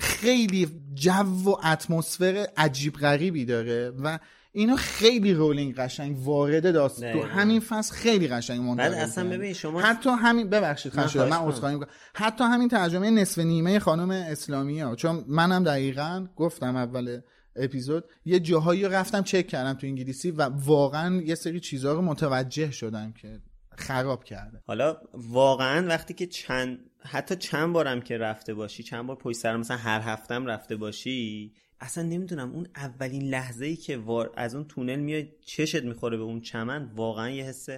خیلی 0.00 0.68
جو 0.94 1.12
و 1.44 1.54
اتمسفر 1.64 2.46
عجیب 2.56 2.94
غریبی 2.94 3.44
داره 3.44 3.92
و 4.04 4.18
اینو 4.52 4.76
خیلی 4.76 5.34
رولینگ 5.34 5.74
قشنگ 5.74 6.18
وارد 6.18 6.72
داست. 6.72 7.12
تو. 7.12 7.22
همین 7.22 7.60
فصل 7.60 7.94
خیلی 7.94 8.28
قشنگ 8.28 8.60
منتقل 8.60 8.88
بعد 8.88 8.98
اصلا. 8.98 9.28
ببین 9.28 9.52
شما 9.52 9.80
حتی 9.80 10.10
همین 10.10 10.50
ببخشید 10.50 10.92
خواهش 10.92 11.16
من 11.16 11.32
عذرخواهی 11.32 11.74
می‌کنم. 11.74 11.90
حتی 12.14 12.44
همین 12.44 12.68
ترجمه 12.68 13.10
نصف 13.10 13.38
نیمه 13.38 13.78
خانم 13.78 14.10
اسلامی 14.10 14.80
ها 14.80 14.96
چون 14.96 15.24
منم 15.28 15.64
دقیقا 15.64 16.26
گفتم 16.36 16.76
اول 16.76 17.20
اپیزود 17.56 18.04
یه 18.24 18.40
جاهایی 18.40 18.84
رفتم 18.84 19.22
چک 19.22 19.46
کردم 19.46 19.72
تو 19.72 19.86
انگلیسی 19.86 20.30
و 20.30 20.42
واقعا 20.42 21.22
یه 21.22 21.34
سری 21.34 21.60
چیزها 21.60 21.92
رو 21.92 22.02
متوجه 22.02 22.70
شدم 22.70 23.12
که 23.12 23.40
خراب 23.76 24.24
کرده. 24.24 24.60
حالا 24.66 24.96
واقعا 25.14 25.86
وقتی 25.86 26.14
که 26.14 26.26
چند 26.26 26.78
حتی 27.00 27.36
چند 27.36 27.72
بارم 27.72 28.00
که 28.00 28.18
رفته 28.18 28.54
باشی 28.54 28.82
چند 28.82 29.06
بار 29.06 29.16
پشت 29.16 29.36
سر 29.36 29.56
مثلا 29.56 29.76
هر 29.76 30.00
هفتم 30.00 30.46
رفته 30.46 30.76
باشی 30.76 31.52
اصلا 31.80 32.04
نمی‌دونم 32.04 32.52
اون 32.52 32.66
اولین 32.76 33.22
لحظه 33.22 33.66
ای 33.66 33.76
که 33.76 33.96
وار... 33.96 34.32
از 34.36 34.54
اون 34.54 34.64
تونل 34.64 34.98
میای 34.98 35.28
چشت 35.44 35.84
می‌خوره 35.84 36.16
به 36.16 36.22
اون 36.22 36.40
چمن 36.40 36.90
واقعا 36.94 37.30
یه 37.30 37.44
حس 37.44 37.68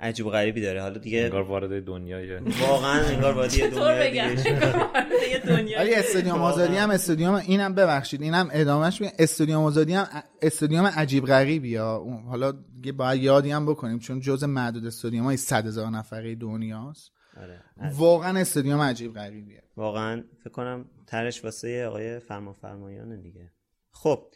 عجیب 0.00 0.26
غریبی 0.26 0.60
داره. 0.60 0.82
حالا 0.82 0.98
دیگه 0.98 1.18
انگار 1.18 1.42
وارد 1.42 1.84
دنیای 1.84 2.36
واقعا 2.36 3.00
انگار 3.00 3.34
وارد 3.34 3.54
یه 3.54 3.70
دنیای 3.70 4.10
بگم؟ 4.10 4.34
دیگه 4.34 5.30
یه 5.32 5.38
دنیا 5.38 5.78
ولی 5.78 5.94
استادیوم 5.94 6.42
آزادی 6.42 6.76
هم 6.76 6.90
استادیوم 6.90 7.34
اینم 7.34 7.74
ببخشید 7.74 8.22
اینم 8.22 8.48
ادامهش 8.52 9.02
بگم 9.02 9.10
استادیوم 9.18 9.62
آزادی 9.62 9.94
هم 9.94 10.06
استادیوم 10.42 10.86
عجیب 10.86 11.24
غریبی 11.24 11.76
ها. 11.76 12.22
حالا 12.28 12.52
دیگه 12.52 12.92
باید 12.92 13.22
یادی 13.22 13.50
هم 13.50 13.66
بکنیم 13.66 13.98
چون 13.98 14.20
جز 14.20 14.44
معدود 14.44 14.86
استادیوم 14.86 15.24
های 15.24 15.36
100 15.36 15.66
هزار 15.66 15.90
نفره 15.90 16.34
دنیاست. 16.34 17.10
آره. 17.36 17.60
واقعا 17.96 18.38
استادیوم 18.38 18.80
عجیب 18.80 19.14
غریبیه. 19.14 19.62
واقعا 19.76 20.24
فکر 20.40 20.50
کنم 20.50 20.84
ترش 21.06 21.44
واسه 21.44 21.86
آقای 21.86 22.18
فرما 22.18 22.52
فرمایانه 22.52 23.16
دیگه. 23.16 23.52
خب 23.90 24.26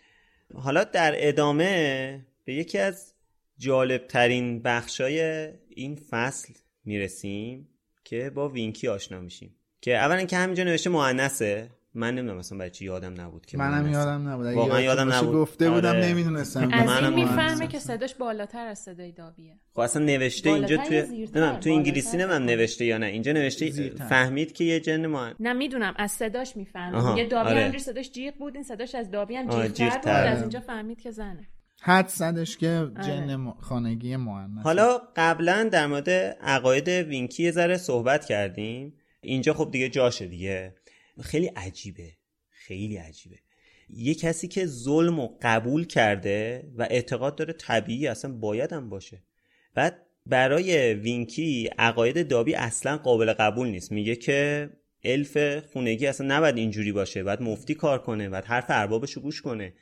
حالا 0.55 0.85
در 0.85 1.15
ادامه 1.17 2.27
به 2.45 2.55
یکی 2.55 2.79
از 2.79 3.15
جالب 3.59 4.07
ترین 4.07 4.63
بخشای 4.63 5.49
این 5.69 5.97
فصل 6.11 6.53
می‌رسیم 6.85 7.69
که 8.05 8.31
با 8.31 8.49
وینکی 8.49 8.89
آشنا 8.89 9.21
میشیم 9.21 9.55
که 9.81 9.97
اولا 9.97 10.25
که 10.25 10.37
همینجا 10.37 10.65
نوشته 10.65 10.91
مؤنثه 10.91 11.71
من 11.95 12.15
نمی‌دونم 12.15 12.39
مثلا 12.39 12.59
برای 12.59 12.71
چی 12.71 12.85
یادم 12.85 13.21
نبود 13.21 13.47
که 13.47 13.59
منم. 13.59 13.93
یادم 13.93 14.29
نبود 14.29 14.47
واقعا 14.47 14.81
یادم 14.81 15.13
نبود. 15.13 15.35
گفته 15.35 15.71
بودم 15.71 15.89
آره. 15.89 16.09
نمی‌دونستم 16.09 16.71
از 16.73 16.87
منم 16.87 17.15
این. 17.15 17.29
می‌فهمه 17.29 17.67
که 17.67 17.79
صداش 17.79 18.15
بالاتر 18.15 18.67
از 18.67 18.79
صدای 18.79 19.13
دابیه 19.13 19.59
خب 19.73 19.81
اصلا 19.81 20.05
نوشته 20.05 20.51
اینجا 20.51 20.77
توی؟ 20.77 21.03
نمی‌دونم 21.03 21.61
تو 21.61 21.71
انگلیسی. 21.71 22.17
نمی‌دونم 22.17 22.45
نوشته 22.45 22.85
یا 22.85 22.99
نه 22.99 23.07
اینجا 23.07 23.33
نوشته 23.33 23.71
زیرتر. 23.71 24.05
فهمید 24.05 24.53
که 24.53 24.65
یه 24.65 24.81
جن 24.81 25.07
ما 25.07 25.31
نه 25.41 25.53
می‌دونم 25.53 25.95
از 25.97 26.13
صداش 26.13 26.57
می‌فهمه 26.57 27.19
یه 27.19 27.27
دابی 27.27 27.51
آره. 27.51 27.79
صداش 27.79 28.11
جیغ 28.11 28.35
بود 28.35 28.55
این 28.55 28.65
صداش 28.65 28.95
از 28.95 29.11
دابی 29.11 29.37
هم 29.37 29.69
جیغتر 29.69 29.99
بود. 29.99 30.33
از 30.33 30.41
اینجا 30.41 30.61
فهمید 30.61 31.01
که 31.01 31.11
زنه 31.11 31.49
حد 31.81 32.09
زدش 32.09 32.57
که 32.57 32.69
آره. 32.69 33.07
جن 33.07 33.51
خانگی 33.61 34.17
مؤنث 34.17 34.65
حالا 34.65 35.01
قبلا 35.17 35.69
در 35.73 35.87
مورد 35.87 36.11
عقاید 36.41 36.89
وینکی 36.89 37.43
یه 37.43 37.51
ذره 37.51 37.77
صحبت 37.77 38.25
کردیم. 38.25 38.95
اینجا 39.21 39.55
خب 39.55 39.71
دیگه 39.71 39.89
جاشه 39.89 40.27
دیگه. 40.27 40.75
خیلی 41.23 41.47
عجیبه. 41.47 42.13
خیلی 42.51 42.97
عجیبه. 42.97 43.37
یه 43.89 44.15
کسی 44.15 44.49
که 44.49 44.67
ظلم 44.67 45.19
و 45.19 45.29
قبول 45.43 45.85
کرده 45.87 46.69
و 46.77 46.83
اعتقاد 46.91 47.37
داره 47.37 47.53
طبیعی 47.53 48.07
اصلا 48.07 48.33
باید 48.33 48.73
هم 48.73 48.89
باشه. 48.89 49.23
بعد 49.75 50.03
برای 50.27 50.95
وینکی 50.95 51.71
عقاید 51.79 52.29
دابی 52.29 52.55
اصلا 52.55 52.97
قابل 52.97 53.33
قبول 53.33 53.69
نیست. 53.69 53.93
میگه 53.93 54.17
که 54.17 54.71
الف 55.05 55.59
خونگی 55.73 56.07
اصلا 56.07 56.37
نباید 56.37 56.57
اینجوری 56.57 56.93
باشه. 56.93 57.23
باید 57.23 57.43
مفتی 57.43 57.75
کار 57.75 57.99
کنه. 58.03 58.29
باید 58.29 58.45
حرف 58.45 58.67
اربابش 58.69 59.13
رو 59.13 59.23
گوش 59.23 59.43
کنه. 59.43 59.73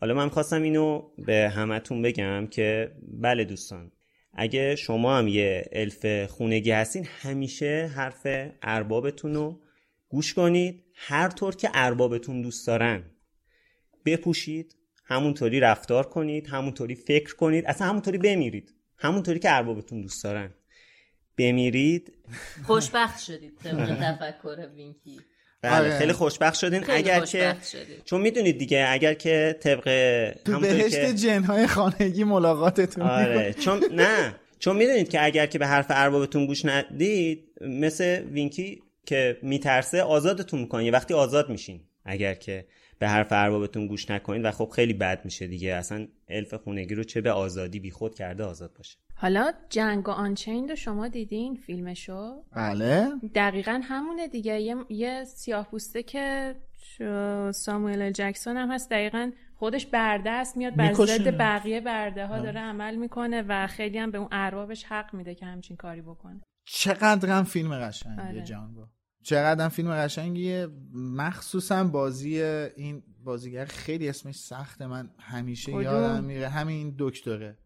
حالا 0.00 0.14
من 0.14 0.28
خواستم 0.28 0.62
اینو 0.62 1.02
به 1.18 1.48
همتون 1.54 2.02
بگم 2.02 2.46
که 2.46 2.92
بله 3.02 3.44
دوستان 3.44 3.92
اگه 4.32 4.76
شما 4.76 5.18
هم 5.18 5.28
یه 5.28 5.68
الف 5.72 6.30
خونگی 6.30 6.70
هستین 6.70 7.04
همیشه 7.04 7.90
حرف 7.94 8.26
اربابتون 8.62 9.34
رو 9.34 9.60
گوش 10.08 10.34
کنید. 10.34 10.84
هر 10.94 11.28
طور 11.28 11.56
که 11.56 11.70
اربابتون 11.74 12.42
دوست 12.42 12.66
دارن 12.66 13.04
بپوشید 14.04 14.76
همونطوری 15.04 15.60
رفتار 15.60 16.06
کنید 16.06 16.46
همونطوری 16.46 16.94
فکر 16.94 17.36
کنید 17.36 17.66
اصلا 17.66 17.86
همونطوری 17.86 18.18
بمیرید. 18.18 18.74
همونطوری 18.96 19.38
که 19.38 19.56
اربابتون 19.56 20.02
دوست 20.02 20.24
دارن. 20.24 20.54
بمیرید. 21.36 22.12
خوشبخت 22.66 23.20
شدید 23.20 23.58
طبق 23.58 23.96
تفکر 24.04 24.68
وینکی. 24.74 25.20
بله 25.62 25.76
آره. 25.78 25.98
خیلی 25.98 26.12
خوشبخت 26.12 26.58
شدین. 26.58 26.82
خیلی 26.82 26.98
اگر 26.98 27.24
که 27.24 27.56
شدید 27.72 28.04
چون 28.04 28.20
می‌دونید 28.20 28.58
دیگه 28.58 28.86
اگر 28.88 29.14
که 29.14 29.56
طبق 29.60 29.84
تو 30.44 30.60
بهشت 30.60 31.00
که- 31.00 31.14
جنهای 31.14 31.66
خانگی 31.66 32.24
ملاقاتتون 32.24 33.04
آره. 33.06 33.52
چون 33.52 33.80
نه. 33.92 34.34
چون 34.58 34.76
می‌دونید 34.76 35.08
که 35.08 35.24
اگر 35.24 35.46
که 35.46 35.58
به 35.58 35.66
حرف 35.66 35.86
اربابتون 35.88 36.46
گوش 36.46 36.64
ندید 36.64 37.44
مثل 37.60 38.22
وینکی 38.32 38.82
که 39.06 39.38
میترسه 39.42 40.02
آزادتون 40.02 40.60
می‌کنه. 40.60 40.84
یه 40.84 40.92
وقتی 40.92 41.14
آزاد 41.14 41.48
میشین 41.48 41.80
اگر 42.04 42.34
که 42.34 42.66
به 43.00 43.08
حرف 43.08 43.28
اربابتون 43.30 43.86
گوش 43.86 44.10
نکنید 44.10 44.44
و 44.44 44.50
خب 44.50 44.70
خیلی 44.76 44.92
بد 44.92 45.24
میشه 45.24 45.46
دیگه. 45.46 45.74
اصلا 45.74 46.06
الف 46.28 46.54
خونگی 46.54 46.94
رو 46.94 47.04
چه 47.04 47.20
به 47.20 47.32
آزادی 47.32 47.80
بیخود 47.80 48.14
کرده 48.14 48.44
آزاد 48.44 48.72
باشه. 48.76 48.98
حالا 49.14 49.52
جنگ 49.68 50.08
و 50.08 50.10
آنچیند 50.10 50.70
رو 50.70 50.76
شما 50.76 51.08
دیدین 51.08 51.54
فیلمشو؟ 51.54 52.42
بله. 52.52 53.08
دقیقا 53.34 53.80
همونه 53.84 54.28
دیگه. 54.28 54.60
یه, 54.60 54.76
یه 54.88 55.24
سیاه 55.24 55.66
پوسته 55.70 56.02
که 56.02 56.54
ساموئل 57.52 58.02
ال 58.02 58.12
جکسون 58.12 58.56
هم 58.56 58.70
هست. 58.70 58.90
دقیقا 58.90 59.30
خودش 59.54 59.86
برده 59.86 60.30
است 60.30 60.56
میاد 60.56 60.76
بر. 60.76 60.92
ضد 60.92 61.36
بقیه 61.36 61.80
برده 61.80 62.26
ها 62.26 62.38
داره 62.38 62.60
عمل 62.60 62.96
می‌کنه 62.96 63.42
و 63.48 63.66
خیلی 63.66 63.98
هم 63.98 64.10
به 64.10 64.18
اون 64.18 64.28
اربابش 64.32 64.84
حق 64.84 65.14
میده 65.14 65.34
که 65.34 65.46
همچین 65.46 65.76
کاری 65.76 66.02
بکنه. 66.02 66.40
چقدر 66.64 67.28
هم 67.28 67.44
فیلم 67.44 67.78
قشنگیه 67.78 68.24
آره. 68.24 68.42
جان 68.42 68.74
با 68.74 68.88
چقدر 69.22 69.64
هم 69.64 69.68
فیلم 69.68 69.94
قشنگیه. 69.94 70.68
مخصوصا 70.94 71.84
بازی 71.84 72.42
این 72.42 73.02
بازیگر 73.24 73.64
خیلی 73.64 74.08
اسمش 74.08 74.36
سخته. 74.36 74.86
من 74.86 75.10
همیشه؟ 75.18 75.72
یادم 75.72 76.24
میره. 76.24 76.48
همین 76.48 76.94
دکتره. 76.98 77.56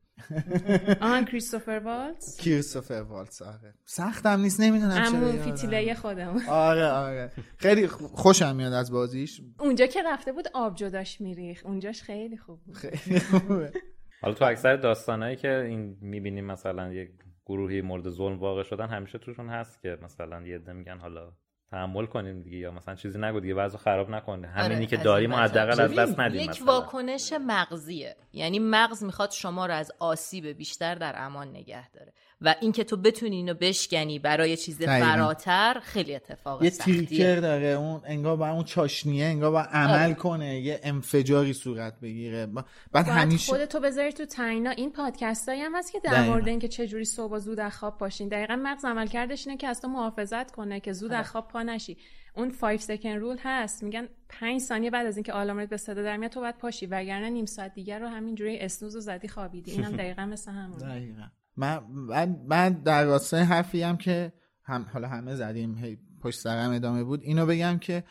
آن 1.00 1.24
کریستوفر 1.30 1.80
والتز؟ 1.84 2.36
کریستوفر 2.36 3.02
والتز 3.02 3.42
آره. 3.42 3.74
سختم 3.84 4.40
نیست 4.40 4.60
نمی‌دونم 4.60 4.94
چرا 4.94 5.06
امون 5.06 5.38
فیتیله 5.38 5.94
خودمون. 5.94 6.42
آره 6.70 6.86
آره. 6.86 7.32
خیلی 7.56 7.86
خوشم 7.88 8.56
میاد 8.56 8.72
از 8.72 8.92
بازیش. 8.92 9.40
اونجا 9.60 9.86
که 9.86 10.02
رفته 10.02 10.32
بود 10.32 10.48
آب 10.54 10.74
جداش 10.74 11.20
میریخ 11.20 11.62
اونجاش 11.64 12.02
خیلی 12.02 12.36
خوب 12.36 12.60
بود. 12.64 12.74
خیلی 12.74 13.20
خوبه. 13.20 13.72
حالا 14.22 14.34
تو 14.34 14.44
اکثر 14.44 14.76
داستانهایی 14.76 15.36
که 15.36 15.56
این 15.56 15.96
می‌بینیم 16.00 16.44
مثلا 16.44 16.92
یک 16.92 17.10
گروهی 17.46 17.80
مورد 17.80 18.10
ظلم 18.10 18.38
واقع 18.38 18.62
شدن 18.62 18.88
همیشه 18.88 19.18
توشون 19.18 19.48
هست 19.48 19.82
که 19.82 19.98
مثلا 20.02 20.46
یه 20.46 20.54
عده 20.54 20.72
میگن 20.72 20.98
حالا 20.98 21.32
تحمل 21.70 22.06
کنیم 22.06 22.42
دیگه. 22.42 22.56
یا 22.58 22.70
مثلا 22.70 22.94
چیزی 22.94 23.18
نگو 23.18 23.40
دیگه 23.40 23.54
وضع 23.54 23.78
خراب 23.78 24.10
نکنه 24.10 24.48
همینی 24.48 24.74
آره، 24.74 24.86
که 24.86 24.96
داریم 24.96 25.32
و 25.32 25.36
حداقل 25.36 25.80
از 25.80 25.94
دست 25.94 26.20
ندیم 26.20 26.40
یک 26.40 26.48
مثلا. 26.50 26.66
واکنش 26.66 27.32
مغزیه. 27.46 28.16
یعنی 28.32 28.58
مغز 28.58 29.04
می‌خواد 29.04 29.30
شما 29.30 29.66
رو 29.66 29.74
از 29.74 29.92
آسیب 29.98 30.46
بیشتر 30.46 30.94
در 30.94 31.14
امان 31.16 31.48
نگه 31.48 31.90
داره. 31.90 32.12
و 32.40 32.54
اینکه 32.60 32.84
تو 32.84 32.96
بتونی 32.96 33.36
اینو 33.36 33.54
بشکنی 33.54 34.18
برای 34.18 34.56
چیز. 34.56 34.82
فراتر 34.82 35.80
خیلی 35.82 36.14
اتفاق 36.14 36.62
یه 36.62 36.70
سختیه. 36.70 36.94
تریکر 36.96 37.36
داره 37.40 37.66
اون 37.66 38.00
انگار 38.04 38.36
با 38.36 38.48
اون 38.48 38.64
چاشنیه 38.64 39.24
انگار 39.24 39.50
با 39.50 39.60
عمل 39.62 40.04
آره. 40.04 40.14
کنه 40.14 40.60
یه 40.60 40.80
انفجاری 40.82 41.52
صورت 41.52 42.00
بگیره. 42.00 42.46
با- 42.46 42.64
بعد 42.92 43.08
همیشه 43.08 43.52
خودتو 43.52 43.80
بذاری 43.80 44.12
تو 44.12 44.24
تعیینا 44.24 44.70
این 44.70 44.92
پادکست 44.92 45.48
هایی 45.48 45.60
هم 45.60 45.74
هست 45.76 45.92
که 45.92 46.00
در. 46.00 46.28
مورد 46.28 46.48
اینکه 46.48 46.68
چه 46.68 46.86
جوری 46.86 47.04
صبح 47.04 47.32
و 47.32 47.38
زود 47.38 47.60
از 47.60 47.72
خواب 47.76 47.98
پاشین. 47.98 48.28
دقیقا 48.28 48.56
مغز 48.62 48.84
عمل 48.84 49.06
کردش 49.06 49.46
اینه 49.46 49.58
که 49.58 49.68
از 49.68 49.80
تو 49.80 49.88
محافظت 49.88 50.50
کنه 50.50 50.80
که 50.80 50.92
زود 50.92 51.12
از 51.12 51.30
خواب 51.30 51.48
پا 51.48 51.62
نشی. 51.62 51.96
اون 52.36 52.50
5 52.50 52.80
سکند 52.80 53.20
رول 53.20 53.36
هست. 53.42 53.82
میگن 53.82 54.08
5 54.28 54.60
ثانیه 54.60 54.90
بعد 54.90 55.06
از 55.06 55.16
اینکه 55.16 55.32
آلارمت 55.32 55.68
به 55.68 55.76
صدا 55.76 56.02
در 56.02 56.16
میاد 56.16 56.30
تو 56.30 56.40
باید 56.40 56.58
پاشی 56.58 56.86
وگرنه 56.86 57.30
نیم 57.30 57.46
ساعت 57.46 57.74
دیگر 57.74 57.98
رو 57.98 58.08
همینجوری 58.08 58.58
اسنوز 58.58 58.96
و 58.96 59.00
زدی 59.00 59.28
خوابیدی. 59.28 59.70
اینم 59.70 59.92
دقیقا 60.02 60.26
مثل 60.26 60.50
همون 60.52 60.78
دقیقا. 60.78 61.22
من 61.56 61.84
من, 61.90 62.36
من 62.46 62.72
در 62.72 63.04
راستای 63.04 63.42
حرفی 63.42 63.82
هم 63.82 63.96
که 63.96 64.32
هم 64.64 64.86
حالا 64.92 65.08
همه 65.08 65.34
زدیم 65.34 65.78
هی 65.78 65.98
پشت 66.20 66.40
سرم 66.40 66.70
ادامه 66.70 67.04
بود 67.04 67.20
اینو 67.22 67.46
بگم 67.46 67.78
که 67.78 68.04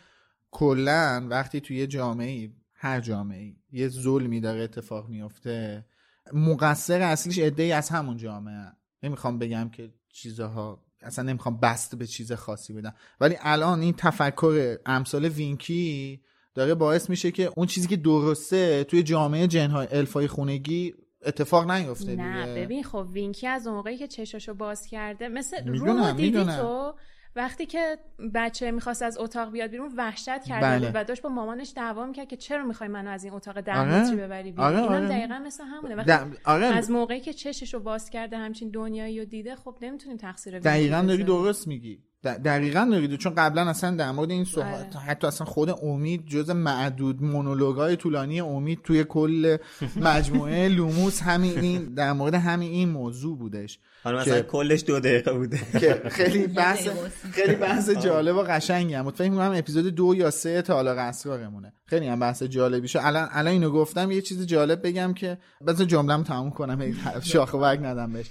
کلا 0.50 1.26
وقتی 1.30 1.60
توی 1.60 1.76
یه 1.76 1.86
جامعه 1.86 2.52
هر 2.74 3.00
جامعه 3.00 3.56
یه 3.72 3.88
ظلمی 3.88 4.40
داره 4.40 4.62
اتفاق 4.62 5.08
میفته 5.08 5.86
مقصر 6.32 7.00
اصلیش 7.00 7.38
ای 7.38 7.72
از 7.72 7.88
همون 7.88 8.16
جامعه 8.16 8.72
نمی‌خوام 9.02 9.38
بگم 9.38 9.68
که 9.68 9.94
چیزها 10.12 10.84
اصلا 11.00 11.24
نمی‌خوام 11.24 11.60
بست 11.60 11.94
به 11.94 12.06
چیز 12.06 12.32
خاصی 12.32 12.72
بدم. 12.72 12.94
ولی 13.20 13.36
الان 13.40 13.80
این 13.80 13.94
تفکر 13.98 14.76
امثال 14.86 15.24
وینکی 15.24 16.22
داره 16.54 16.74
باعث 16.74 17.10
میشه 17.10 17.30
که 17.30 17.50
اون 17.56 17.66
چیزی 17.66 17.88
که 17.88 17.96
درسته 17.96 18.84
توی 18.84 19.02
جامعه 19.02 19.46
جنهای 19.46 19.86
الفای 19.90 20.26
خونگی 20.26 20.94
اتفاق 21.26 21.70
نیفته 21.70 22.16
نه 22.16 22.46
دیگه. 22.46 22.64
ببین 22.64 22.84
خب 22.84 23.06
وینکی 23.12 23.46
از 23.46 23.66
اون 23.66 23.76
موقعی 23.76 23.96
که 23.96 24.06
چشاشو 24.06 24.54
باز 24.54 24.86
کرده 24.86 25.28
مثل 25.28 25.68
رومو 25.68 26.12
دیدی. 26.12 26.44
تو 26.44 26.94
وقتی 27.36 27.66
که 27.66 27.98
بچه 28.34 28.70
می‌خواست 28.70 29.02
از 29.02 29.18
اتاق 29.18 29.52
بیاد 29.52 29.70
بیرون 29.70 29.92
وحشت 29.96 30.44
کرده 30.44 30.66
بله. 30.66 30.90
و 30.94 31.04
داشت 31.04 31.22
با 31.22 31.28
مامانش 31.28 31.72
دعوا 31.76 32.06
می‌کرد 32.06 32.28
که 32.28 32.36
چرا 32.36 32.64
می‌خوای 32.64 32.88
منو 32.88 33.10
از 33.10 33.24
این 33.24 33.32
اتاق 33.32 33.60
ده 33.60 33.78
آره. 33.78 34.16
ببری 34.16 34.52
بیرون 34.52 34.66
آره، 34.66 34.82
اینم 34.82 34.92
آره. 34.92 35.08
دقیقا 35.08 35.38
مثل 35.38 35.64
همونه 35.64 35.94
وقتی 35.94 36.36
آره 36.44 36.66
از 36.66 36.90
موقعی 36.90 37.20
که 37.20 37.32
چششو 37.32 37.80
باز 37.80 38.10
کرده 38.10 38.36
همچین 38.36 38.70
دنیایی 38.70 39.18
رو 39.18 39.24
دیده 39.24 39.56
خب 39.56 39.76
نمی‌تونیم 39.82 40.16
تقصیر 40.16 40.58
دقیقا 40.58 41.02
داری. 41.02 41.24
درست 41.24 41.68
میگی 41.68 41.98
دقیقا 42.28 42.88
داری 42.90 43.08
درست- 43.08 43.20
چون 43.20 43.34
قبلا 43.34 43.68
اصلا 43.70 43.96
در 43.96 44.10
مورد 44.12 44.30
این 44.30 44.44
صحبت 44.44 44.96
آره. 44.96 45.04
حتی 45.06 45.26
اصلا 45.26 45.46
خود 45.46 45.70
امید 45.82 46.26
جز 46.26 46.50
معدود 46.50 47.22
مونولوگای 47.22 47.96
طولانی 47.96 48.40
امید 48.40 48.78
توی 48.84 49.04
کل 49.04 49.56
مجموعه 49.96 50.68
لوموس 50.78 51.22
همین 51.22 51.58
این 51.58 51.94
در 51.94 52.12
مورد 52.12 52.34
همین 52.34 52.70
این 52.72 52.88
موضوع 52.88 53.38
بودش. 53.38 53.78
حالا 54.04 54.20
مثلا 54.20 54.36
که- 54.36 54.42
کلش 54.42 54.84
دو 54.86 55.00
دقیقه 55.00 55.32
بوده. 55.32 55.60
که 55.80 56.02
خیلی 56.10 56.46
بحث 56.46 56.86
و 56.86 56.90
خیلی 57.32 57.54
بحث 57.54 57.90
جالب 57.90 58.36
و 58.36 58.42
قشنگی 58.42 58.94
هم 58.94 59.10
فکر 59.10 59.30
می‌کنم 59.30 59.52
اپیزود 59.56 59.86
دو 59.86 60.14
یا 60.14 60.30
سه 60.30 60.62
تالا 60.62 60.92
اسرارمونه 61.02 61.72
خیلی 61.86 62.06
هم 62.08 62.20
بحث 62.20 62.42
جالبی 62.42 62.88
شد. 62.88 62.98
الان 63.02 63.28
الان 63.32 63.52
اینو 63.52 63.70
گفتم 63.70 64.10
یه 64.10 64.20
چیز 64.20 64.46
جالب 64.46 64.86
بگم 64.86 65.14
که 65.14 65.38
بذار 65.66 65.86
جمله‌مو 65.86 66.22
تموم 66.22 66.50
کنم 66.50 66.82
هی 66.82 66.94
شاخه 67.22 67.58
برگ 67.58 67.80
ندم 67.84 68.12
بهش. 68.12 68.26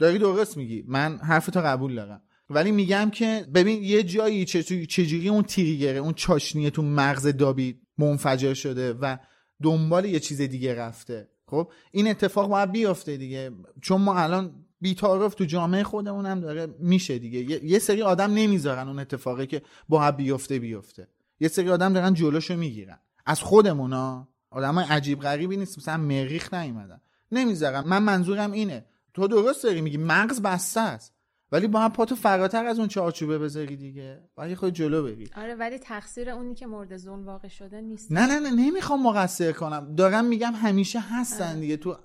داری 0.00 0.18
درست 0.18 0.56
میگی. 0.56 0.84
من 0.88 1.18
حرفتو 1.18 1.60
قبول 1.60 1.94
دارم. 1.94 2.20
ولی 2.50 2.72
میگم 2.72 3.10
که 3.10 3.46
ببین 3.54 3.82
یه 3.82 4.02
جایی 4.02 4.44
چجوری 4.44 5.28
اون 5.28 5.42
تریگره 5.42 5.98
اون 5.98 6.12
چاشنیه 6.12 6.70
تو 6.70 6.82
مغز 6.82 7.26
دابی 7.26 7.80
منفجر 7.98 8.54
شده 8.54 8.92
و 8.92 9.16
دنبال 9.62 10.04
یه 10.04 10.20
چیز 10.20 10.40
دیگه 10.40 10.74
رفته. 10.74 11.28
خب؟ 11.46 11.70
این 11.90 12.08
اتفاق 12.08 12.48
باید 12.48 12.72
بیفته 12.72 13.16
دیگه. 13.16 13.50
چون 13.82 14.00
ما 14.00 14.14
الان 14.18 14.64
بیتارف 14.80 15.34
تو 15.34 15.44
جامعه 15.44 15.82
خودمون 15.82 16.26
هم 16.26 16.40
داره 16.40 16.66
میشه 16.78 17.18
دیگه. 17.18 17.64
یه 17.64 17.78
سری 17.78 18.02
آدم 18.02 18.34
نمی‌ذارن 18.34 18.88
اون 18.88 18.98
اتفاقی 18.98 19.46
که 19.46 19.62
باید 19.88 20.16
بیفته 20.16 20.58
بیفته. 20.58 21.08
یه 21.40 21.48
سری 21.48 21.70
آدم 21.70 21.92
دارن 21.92 22.14
جلوشو 22.14 22.56
می‌گیرن. 22.56 22.98
از 23.26 23.40
خودمونا؟ 23.40 24.28
آدم 24.50 24.78
عجیب 24.78 25.20
غریبی 25.20 25.56
نیست. 25.56 25.78
مثلا 25.78 25.96
مریخ 25.96 26.54
نیومدن. 26.54 27.00
نمی‌ذارن. 27.32 27.80
من 27.80 28.02
منظورم 28.02 28.52
اینه. 28.52 28.84
تو 29.14 29.28
درست 29.28 29.62
داری 29.64 29.80
میگی. 29.80 29.96
مغز 29.96 30.42
بسته 30.42 30.80
است. 30.80 31.14
ولی 31.52 31.66
با 31.66 31.80
هم 31.80 31.92
پاتو 31.92 32.14
فراتر 32.14 32.64
از 32.66 32.78
اون 32.78 32.88
چارچوبه 32.88 33.38
بذاری 33.38 33.76
دیگه؟ 33.76 34.20
باید 34.34 34.54
خود 34.54 34.72
جلو 34.72 35.02
بری. 35.02 35.30
آره 35.36 35.54
ولی 35.54 35.78
تقصیر 35.78 36.30
اونی 36.30 36.54
که 36.54 36.66
مورد 36.66 36.96
ظلم 36.96 37.26
واقع 37.26 37.48
شده 37.48 37.80
نیست. 37.80 38.12
نه 38.12 38.26
نه 38.26 38.40
نه 38.40 38.50
نمی‌خوام 38.50 39.02
مقصر 39.02 39.52
کنم. 39.52 39.94
دارم 39.94 40.24
میگم 40.24 40.52
همیشه 40.52 41.00
هستن 41.00 41.50
آره. 41.50 41.60
دیگه. 41.60 41.76
تو 41.76 41.96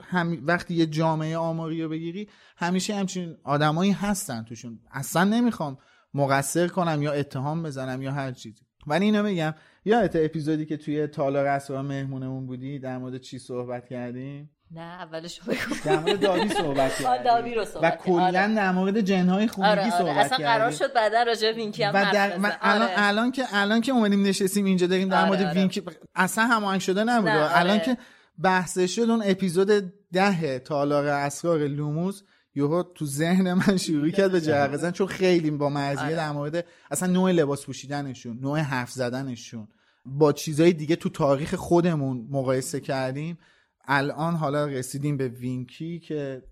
هم... 0.00 0.38
وقتی 0.42 0.74
یه 0.74 0.86
جامعه 0.86 1.36
آماری 1.36 1.82
رو 1.82 1.88
بگیری 1.88 2.28
همیشه 2.56 2.94
همچین 2.94 3.36
آدمایی 3.44 3.90
هستن 3.90 4.42
توشون. 4.42 4.80
اصلا 4.92 5.24
نمی‌خوام 5.24 5.78
مقصر 6.14 6.68
کنم 6.68 7.02
یا 7.02 7.12
اتهام 7.12 7.62
بزنم 7.62 8.02
یا 8.02 8.12
هر 8.12 8.32
چیزی 8.32 8.62
ولی 8.86 9.04
اینو 9.04 9.22
میگم 9.22 9.54
یادت 9.84 10.16
اپیزودی 10.16 10.66
که 10.66 10.76
توی 10.76 11.06
تالار 11.06 11.46
اسرار 11.46 11.82
مهمونمون 11.82 12.46
بودی 12.46 12.78
در 12.78 12.98
مورد 12.98 13.16
چی 13.16 13.38
صحبت 13.38 13.88
کردیم؟ 13.88 14.50
نه 14.74 14.80
اولش 14.80 15.40
بگو. 15.40 15.74
در 15.84 15.98
مورد 15.98 16.20
داوی 16.20 16.48
صحبت 16.48 17.02
کردیم 17.02 17.22
داوی 17.22 17.54
رو 17.54 17.64
صحبت 17.64 17.92
و 17.92 17.96
کلا 17.96 18.22
آره. 18.22 18.32
در 18.32 18.72
مورد 18.72 19.00
جنهای 19.00 19.48
خونگی 19.48 19.70
آره 19.70 19.82
آره. 19.82 19.98
صحبت 19.98 20.16
اصلا 20.16 20.38
قرار 20.38 20.70
شد 20.70 20.92
بعدا 20.92 21.22
راجع 21.22 21.52
وینکی 21.52 21.82
هم 21.82 21.94
و 21.94 22.12
در... 22.12 22.36
من 22.36 22.52
الان 22.60 22.82
آره. 22.82 22.94
الان 22.96 23.32
که 23.32 23.44
الان 23.52 23.80
که 23.80 23.92
اومدیم 23.92 24.22
نشستیم 24.22 24.64
اینجا 24.64 24.86
داریم 24.86 25.08
در 25.08 25.24
مورد 25.24 25.56
وینکی 25.56 25.82
اصلا 26.14 26.46
هماهنگ 26.46 26.80
شده 26.80 27.04
نبود. 27.04 27.28
الان 27.28 27.78
که 27.78 27.96
بحث 28.42 28.78
شد 28.78 29.10
اون 29.10 29.22
اپیزود 29.26 29.92
ده 30.12 30.58
تالار 30.58 31.06
اسرار 31.06 31.58
لوموس 31.58 32.22
یهو 32.54 32.82
تو 32.82 33.06
ذهن 33.06 33.52
من 33.52 33.76
شروع 33.76 34.10
کرد 34.10 34.32
به 34.32 34.40
جرقه 34.40 34.76
زدن 34.76 34.90
چون 34.90 35.06
خیلی 35.06 35.50
با 35.50 35.68
مرزیه 35.68 36.16
در 36.16 36.32
مورد 36.32 36.66
اصلا 36.90 37.12
نوع 37.12 37.32
لباس 37.32 37.66
پوشیدنشون 37.66 38.38
نوع 38.40 38.58
حرف 38.58 38.90
زدنشون. 38.90 39.68
با 40.06 40.32
چیزهای 40.32 40.72
دیگه 40.72 40.96
تو 40.96 41.08
تاریخ 41.08 41.54
خودمون 41.54 42.26
مقایسه 42.30 42.80
کردیم. 42.80 43.38
الان 43.84 44.34
حالا 44.34 44.66
رسیدیم 44.66 45.16
به 45.16 45.28
وینکی 45.28 45.98
که 45.98 46.42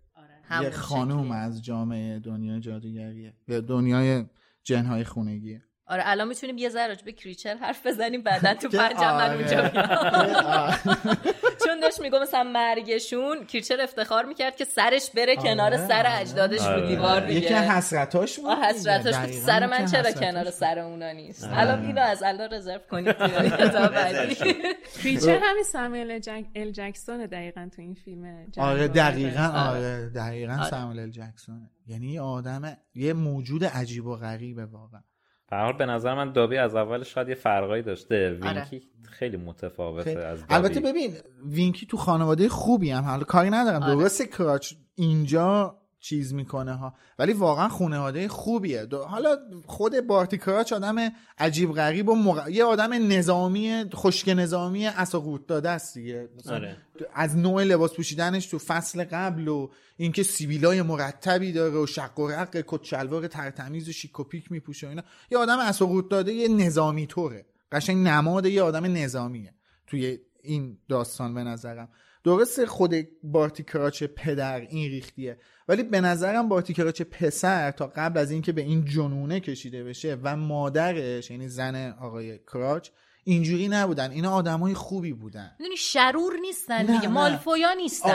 یه 0.62 0.70
خانوم 0.70 1.30
از 1.30 1.64
جامعه 1.64 2.18
دنیای 2.18 2.60
جادوگریه. 2.60 3.34
به 3.46 3.60
دنیای 3.60 4.24
جنهای 4.62 5.04
خونگیه. 5.04 5.62
آره 5.90 6.02
الان 6.06 6.28
می‌تونیم 6.28 6.58
یه 6.58 6.68
ذره 6.68 6.96
به 7.04 7.12
کریچر 7.12 7.54
حرف 7.56 7.86
بزنیم 7.86 8.22
بعدا 8.22 8.54
تو 8.54 8.68
پنجم 8.78 9.16
من 9.16 9.34
اونجا 9.34 9.68
چون 11.66 11.80
داشت 11.82 12.00
میگم 12.00 12.22
مثلا 12.22 12.42
مرگشون 12.42 13.44
کریچر 13.46 13.80
افتخار 13.80 14.24
می‌کرد 14.24 14.56
که 14.56 14.64
سرش 14.64 15.10
بره 15.10 15.36
کنار 15.36 15.76
سر 15.76 16.06
اجدادش 16.20 16.66
رو 16.66 16.86
دیوار 16.86 17.20
دیگه. 17.20 17.40
یکی 17.40 17.54
حسرتاش 17.54 18.38
بود 18.38 18.50
حسرتاش 18.50 19.16
بود. 19.16 19.32
سر 19.32 19.66
من 19.66 19.84
چرا 19.86 20.12
کنار 20.12 20.50
سر 20.50 20.78
اونا 20.78 21.12
نیست؟ 21.12 21.48
الان 21.52 21.86
اینو 21.86 22.00
از 22.00 22.22
الان 22.22 22.52
رزرو 22.52 22.80
کنید. 22.90 23.16
کریچر 25.02 25.38
همین 25.42 25.62
سامیل 25.72 26.20
ال 26.56 26.70
جکسون 26.70 27.26
دقیقا 27.26 27.68
تو 27.76 27.82
این 27.82 27.94
فیلم 27.94 28.46
آره 28.58 28.88
دقیقا 28.88 29.46
آره 29.70 30.08
دقیقا 30.14 30.64
سامیل 30.70 30.98
ال 31.00 31.10
جکسونه. 31.10 31.70
یعنی 31.86 32.12
یه 32.12 32.20
آدم 32.20 32.76
یه 32.94 33.12
موجود 33.12 33.64
عجیب 33.64 34.06
و 34.06 34.16
غریبه 34.16 34.66
واقعا. 34.66 35.00
حال 35.56 35.72
به 35.72 35.86
نظر 35.86 36.14
من 36.14 36.32
دابی 36.32 36.56
از 36.56 36.74
اول 36.74 37.02
شاید 37.02 37.28
یه 37.28 37.34
فرقایی 37.34 37.82
داشته 37.82 38.30
وینکی 38.30 38.76
آره. 38.76 38.80
خیلی 39.02 39.36
متفاوته 39.36 40.04
خیلی. 40.04 40.20
از 40.22 40.40
دابی. 40.40 40.54
البته 40.54 40.80
ببین 40.80 41.14
وینکی 41.46 41.86
تو 41.86 41.96
خانواده 41.96 42.48
خوبی 42.48 42.90
هم 42.90 43.04
حالا 43.04 43.24
کاری 43.24 43.50
ندارم 43.50 43.82
آره. 43.82 43.94
درسته 43.94 44.26
کراچ 44.26 44.72
اینجا 44.94 45.79
چیز 46.00 46.34
می‌کنه 46.34 46.72
ها. 46.72 46.94
ولی 47.18 47.32
واقعا 47.32 47.68
خانواده 47.68 48.28
خوبیه. 48.28 48.86
حالا 49.08 49.36
خود 49.66 50.00
بارتی 50.00 50.38
کراچ 50.38 50.72
آدم 50.72 50.96
عجیب 51.38 51.72
غریب 51.72 52.08
و 52.08 52.14
مغ... 52.14 52.48
یه 52.48 52.64
آدم 52.64 53.12
نظامی 53.12 53.84
خشک 53.94 54.28
نظامی 54.28 54.86
عصا 54.86 55.06
قورت 55.06 55.46
داده 55.46 55.70
است 55.70 55.94
دیگه. 55.94 56.28
آره. 56.48 56.76
از 57.14 57.36
نوع 57.36 57.64
لباس 57.64 57.94
پوشیدنش 57.94 58.46
تو 58.46 58.58
فصل 58.58 59.04
قبل 59.04 59.48
و 59.48 59.68
اینکه 59.96 60.22
سیبیلای 60.22 60.82
مرتبی 60.82 61.52
داره 61.52 61.78
و 61.78 61.86
شق 61.86 62.18
و 62.18 62.28
رق 62.28 62.64
کت 62.66 62.84
شلوار 62.84 63.26
ترتمیز 63.26 63.88
و 63.88 63.92
شیک 63.92 64.20
و 64.20 64.24
پیک 64.24 64.52
میپوشه 64.52 64.88
اینا. 64.88 65.02
یه 65.30 65.38
آدم 65.38 65.58
اساقوت 65.58 66.08
داده 66.08 66.32
یه 66.32 66.48
نظامی 66.48 67.06
طوره. 67.06 67.46
قشنگ 67.72 68.06
نماد 68.08 68.46
یه 68.46 68.62
آدم 68.62 68.84
نظامیه. 68.96 69.54
توی 69.86 70.18
این 70.42 70.78
داستان 70.88 71.34
به 71.34 71.44
نظرم. 71.44 71.88
درسته 72.24 72.66
خود 72.66 72.94
بارتی 73.22 73.62
کراچ 73.62 74.02
پدر 74.02 74.60
این 74.60 74.90
ریختیه. 74.90 75.38
ولی 75.68 75.82
به 75.82 76.00
نظرم 76.00 76.48
بارتی 76.48 76.74
کراچ 76.74 77.02
پسر 77.02 77.70
تا 77.70 77.92
قبل 77.96 78.20
از 78.20 78.30
اینکه 78.30 78.52
به 78.52 78.62
این 78.62 78.84
جنونه 78.84 79.40
کشیده 79.40 79.84
بشه 79.84 80.18
و 80.22 80.36
مادرش 80.36 81.30
یعنی 81.30 81.48
زن 81.48 81.96
آقای 82.00 82.38
کراچ 82.38 82.88
اینجوری 83.24 83.68
نبودن. 83.68 84.10
اینا 84.10 84.32
آدمای 84.32 84.74
خوبی 84.74 85.12
بودن. 85.12 85.50
می‌دونی 85.58 85.76
شرور 85.76 86.32
نیستن 86.40 86.86
دیگه. 86.86 87.08
مالفویا 87.08 87.72
نیستن. 87.72 88.10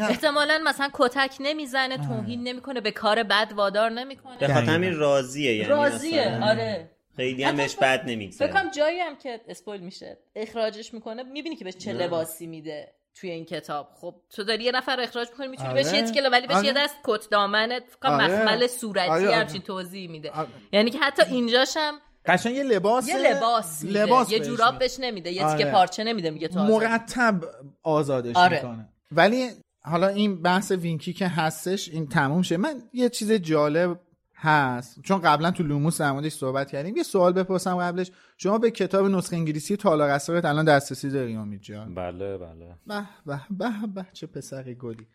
احتمالا 0.00 0.60
مثلا 0.66 0.90
کتک 0.92 1.36
نمی‌زنه 1.40 1.96
توهین 1.96 2.42
نمی‌کنه 2.42 2.80
به 2.80 2.90
کار 2.90 3.22
بد 3.22 3.52
وادار 3.56 3.90
نمی‌کنه. 3.90 4.38
به 4.38 4.46
خاطر 4.48 4.60
همین 4.60 4.96
راضیه 4.96 5.54
یعنی 5.54 5.68
راضیه 5.68 6.38
آره. 6.42 6.90
خیلی 7.16 7.44
هم 7.44 7.56
بهش 7.56 7.76
بد 7.76 8.02
نمیگذره. 8.06 8.48
فکر 8.48 8.70
جایی 8.70 9.00
هم 9.00 9.16
که 9.16 9.40
اسپویل 9.48 9.80
میشه 9.80 10.18
اخراجش 10.36 10.94
می‌کنه 10.94 11.22
می‌بینی 11.22 11.56
که 11.56 11.64
بهش 11.64 11.76
چه 11.76 11.92
لباسی 11.92 12.46
میده. 12.46 12.92
توی 13.14 13.30
این 13.30 13.44
کتاب 13.44 13.88
خب 13.94 14.14
تو 14.30 14.44
داری 14.44 14.64
یه 14.64 14.72
نفر 14.72 15.00
اخراج 15.00 15.28
می‌کنی 15.30 15.48
می‌تونی 15.48 15.68
آره. 15.68 15.82
بهش 15.82 16.16
یه 16.16 16.28
ولی 16.28 16.46
بهش 16.46 16.56
آره. 16.56 16.66
یه 16.66 16.72
دست 16.72 16.94
کت 17.04 17.30
دامنت 17.30 17.82
آره. 18.02 18.24
مخمل 18.24 18.66
صورتی 18.66 19.10
آره. 19.10 19.36
همچین 19.36 19.62
توضیح 19.62 20.10
میده 20.10 20.30
آره. 20.30 20.48
یعنی 20.72 20.90
که 20.90 20.98
حتی 20.98 21.22
اینجاشم 21.22 21.92
قشنگ 22.26 22.54
یه 22.54 22.62
لباس 22.62 23.08
یه 23.08 23.16
لباس 23.16 23.84
میده 23.84 24.04
لباس 24.04 24.32
یه 24.32 24.40
جوراب 24.40 24.78
بهش 24.78 24.96
نمیده 25.00 25.32
یه 25.32 25.42
تیکه 25.42 25.64
آره. 25.64 25.72
پارچه 25.72 26.04
نمیده 26.04 26.30
میگه 26.30 26.48
تو 26.48 26.60
مرتب 26.60 27.44
آزادش 27.82 28.36
آره. 28.36 28.56
می‌کنه 28.56 28.88
ولی 29.12 29.50
حالا 29.84 30.08
این 30.08 30.42
بحث 30.42 30.72
وینکی 30.72 31.12
که 31.12 31.28
هستش 31.28 31.88
این 31.88 32.08
تموم 32.08 32.42
شه 32.42 32.56
من 32.56 32.82
یه 32.92 33.08
چیز 33.08 33.32
جالب 33.32 34.00
هست. 34.42 35.00
چون 35.02 35.20
قبلا 35.20 35.50
تو 35.50 35.62
لوموس 35.62 36.00
در 36.00 36.28
صحبت 36.28 36.70
کردیم. 36.70 36.96
یه 36.96 37.02
سوال 37.02 37.32
بپرسم 37.32 37.76
قبلش. 37.76 38.10
شما 38.36 38.58
به 38.58 38.70
کتاب 38.70 39.06
نسخه 39.06 39.36
انگلیسی 39.36 39.76
تالار 39.76 40.10
اسرارت 40.10 40.44
الان 40.44 40.64
دسترسی 40.64 41.10
داری 41.10 41.34
امید 41.34 41.60
جان؟ 41.60 41.94
بله 41.94 42.38
بله. 42.38 42.76
به 42.86 43.04
به 43.26 43.40
به 43.50 43.70
به 43.94 44.06
چه 44.12 44.26
پسر 44.26 44.72
گلی. 44.72 45.06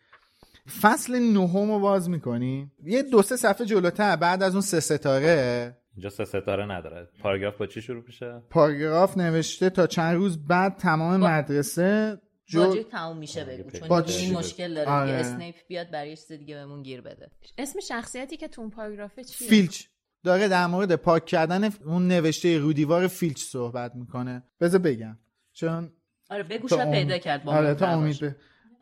فصل 0.82 1.18
نهم 1.18 1.70
رو 1.70 1.78
باز 1.78 2.10
می‌کنی؟ 2.10 2.70
یه 2.84 3.02
دو 3.02 3.22
سه 3.22 3.36
صفحه 3.36 3.66
جلوتر 3.66 4.16
بعد 4.16 4.42
از 4.42 4.52
اون 4.52 4.62
سه 4.62 4.80
ستاره. 4.80 5.76
اینجا 5.94 6.10
سه 6.10 6.24
ستاره 6.24 6.66
نداره. 6.66 7.08
پاراگراف 7.22 7.56
با 7.56 7.66
چی 7.66 7.82
شروع 7.82 8.04
میشه؟ 8.06 8.42
پاراگراف 8.50 9.16
نوشته 9.16 9.70
تا 9.70 9.86
چند 9.86 10.16
روز 10.16 10.46
بعد 10.46 10.76
تمام 10.76 11.20
با... 11.20 11.28
مدرسه 11.28 12.20
جو... 12.48 12.82
تموم 12.82 13.16
میشه 13.16 13.44
بگو 13.44 13.70
چون 13.70 14.02
این 14.08 14.34
مشکل 14.34 14.74
داره. 14.74 14.90
آره. 14.90 15.10
اسنیپ 15.10 15.54
بیاد 15.68 15.90
برای 15.90 16.16
چیز 16.16 16.32
دیگه 16.32 16.54
بهمون 16.54 16.82
گیر 16.82 17.00
بده. 17.00 17.30
اسم 17.58 17.80
شخصیتی 17.80 18.36
که 18.36 18.48
تو 18.48 18.60
اون 18.60 18.70
پاراگرافه 18.70 19.24
چیه؟ 19.24 19.48
فیلچ. 19.48 19.84
داره 20.24 20.48
در 20.48 20.66
مورد 20.66 20.94
پاک 20.94 21.26
کردن 21.26 21.70
اون 21.84 22.08
نوشته 22.08 22.58
رودیوار 22.58 23.08
فیلچ 23.08 23.42
صحبت 23.42 23.94
می‌کنه. 23.94 24.42
بذار 24.60 24.80
بگم. 24.80 25.18
چون 25.52 25.92
آره 26.30 26.42
بگو 26.42 26.68
شاید 26.68 26.90
پیدا 26.90 27.18
کرد 27.18 27.44
با 27.44 27.52
آره 27.52 27.74
تا 27.74 27.86
امید 27.86 28.24
ب... 28.24 28.34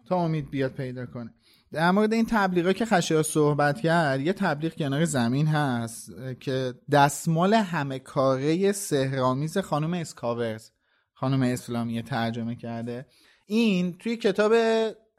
تا 0.09 0.17
امید 0.17 0.51
بیاد 0.51 0.73
پیدا 0.73 1.07
کنه. 1.07 1.35
در 1.73 1.91
مورد 1.91 2.13
این 2.13 2.27
تبلیغا 2.31 2.73
که 2.73 2.87
خشیا 2.87 3.23
صحبت 3.23 3.81
کرد 3.81 4.21
یه 4.21 4.33
تبلیغ 4.33 4.75
کنار 4.75 5.05
زمین 5.05 5.47
هست 5.47 6.11
که 6.41 6.75
دستمال 6.93 7.55
همه 7.55 7.99
کاره 7.99 8.73
سهرامیز 8.73 9.59
خانم 9.59 9.95
اسکاورز 9.95 10.71
خانم 11.13 11.43
اسلامی 11.43 12.03
ترجمه 12.03 12.57
کرده. 12.57 13.07
این 13.47 13.99
توی 13.99 14.17
کتاب 14.17 14.53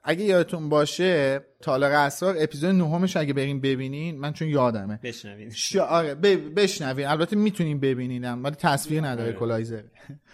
اگه 0.04 0.24
یادتون 0.24 0.70
باشه 0.70 1.42
تالار 1.62 1.92
اسرار 1.92 2.36
اپیزود 2.40 2.76
نهمش 2.76 3.18
اگه 3.18 3.34
بریم 3.34 3.62
ببینین 3.62 4.20
من 4.20 4.34
چون 4.34 4.48
یادمه 4.48 5.00
بشنوین. 5.04 5.52
آره 5.90 6.16
ب... 6.16 6.28
بشنوین 6.60 7.08
البته 7.08 7.36
می‌تونین 7.36 7.80
ببینینم 7.80 8.44
ولی 8.44 8.56
تصویر 8.56 9.02
نداره 9.02 9.30
آره. 9.30 9.40
کلایزر 9.40 9.82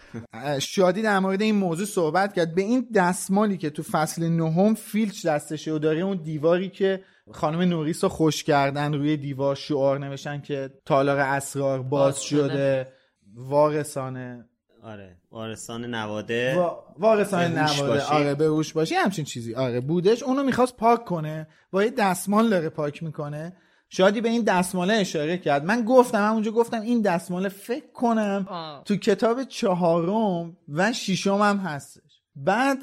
شادی 0.59 1.01
در 1.01 1.19
مورد 1.19 1.41
این 1.41 1.55
موضوع 1.55 1.85
صحبت 1.85 2.33
کرد 2.33 2.55
به 2.55 2.61
این 2.61 2.87
دستمالی 2.95 3.57
که 3.57 3.69
تو 3.69 3.83
فصل 3.83 4.29
نهم 4.29 4.73
فیلچ 4.73 5.25
دستشه 5.25 5.71
و 5.71 5.79
داره 5.79 5.99
اون 5.99 6.17
دیواری 6.17 6.69
که 6.69 7.03
خانم 7.31 7.61
نوریس 7.61 8.03
رو 8.03 8.09
خشک 8.09 8.43
کردن 8.43 8.93
روی 8.93 9.17
دیوار 9.17 9.55
شعار 9.55 9.99
نوشتن 9.99 10.41
که 10.41 10.69
تالار 10.85 11.19
اسرار 11.19 11.81
باز, 11.81 12.21
شده. 12.21 12.47
شده 12.47 12.87
وارثانه 13.35 14.45
آره. 14.83 15.17
وارستان 15.31 15.85
نواده. 15.85 16.55
وا- 16.55 16.93
وارثان 16.99 17.51
نواده. 17.57 17.87
باشی. 17.87 18.13
آره 18.13 18.35
به 18.35 18.45
هوش 18.45 18.73
باشی. 18.73 18.95
همچین 18.95 19.25
چیزی. 19.25 19.55
آره 19.55 19.79
بودش. 19.81 20.23
اونو 20.23 20.43
می‌خواست 20.43 20.77
پاک 20.77 21.05
کنه. 21.05 21.47
با 21.71 21.83
یه 21.83 21.89
دستمال 21.89 22.49
داره 22.49 22.69
پاک 22.69 23.03
می‌کنه. 23.03 23.53
شادی 23.89 24.21
به 24.21 24.29
این 24.29 24.41
دستماله 24.43 24.93
اشاره 24.93 25.37
کرد. 25.37 25.65
من 25.65 25.81
گفتم 25.85 26.21
من 26.21 26.29
اونجا 26.29 26.51
گفتم 26.51 26.81
این 26.81 27.01
دستماله 27.01 27.49
فکر 27.49 27.91
کنم 27.93 28.45
آه. 28.49 28.83
تو 28.83 28.95
کتاب 28.95 29.43
چهارم 29.43 30.57
و 30.67 30.93
ششم 30.93 31.41
هم 31.41 31.57
هستش. 31.57 32.21
بعد 32.35 32.77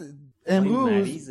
امروز 0.46 1.30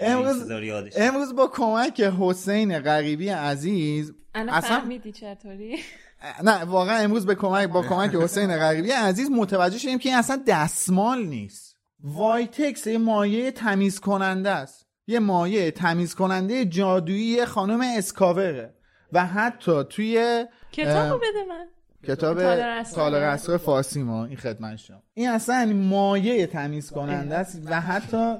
امروز- 0.00 0.50
امروز 0.96 1.34
با 1.36 1.46
کمک 1.46 2.00
حسین 2.00 2.78
غریبی 2.78 3.28
عزیز 3.28 4.14
الان 4.34 4.54
اصلا 4.54 4.80
فهمیدی 4.80 5.12
چطوری؟ 5.12 5.78
نه 6.44 6.64
واقعا 6.64 6.96
امروز 6.96 7.26
به 7.26 7.34
کمک 7.34 7.68
با 7.68 7.82
کمک 7.82 8.14
حسین 8.14 8.56
غریبی 8.56 8.90
عزیز 8.90 9.30
متوجه 9.30 9.78
شدیم 9.78 9.98
که 9.98 10.08
این 10.08 10.18
اصلا 10.18 10.42
دستمال 10.46 11.26
نیست. 11.26 11.76
وایتکس 12.04 12.86
یه 12.86 12.98
مایه 12.98 13.50
تمیز 13.50 14.00
کننده 14.00 14.50
است. 14.50 14.86
یه 15.06 15.18
مایه 15.18 15.70
تمیز 15.70 16.14
کننده 16.14 16.64
جادویی 16.64 17.44
خانم 17.44 17.80
اسکاوره. 17.80 18.74
و 19.12 19.26
حتی 19.26 19.84
توی 19.84 20.44
کتابو 20.72 21.16
بده 21.16 21.44
من. 21.48 21.66
کتاب 22.06 22.38
تالار 22.82 23.22
اسرار. 23.22 23.58
فارسی 23.58 24.02
ما 24.02 24.24
این 24.24 24.36
خدمت 24.36 24.76
شما. 24.76 25.02
این 25.14 25.28
اصلا 25.28 25.72
مایه 25.74 26.46
تمیز 26.46 26.90
کننده 26.90 27.36
است 27.36 27.60
و 27.64 27.80
حتی 27.80 28.36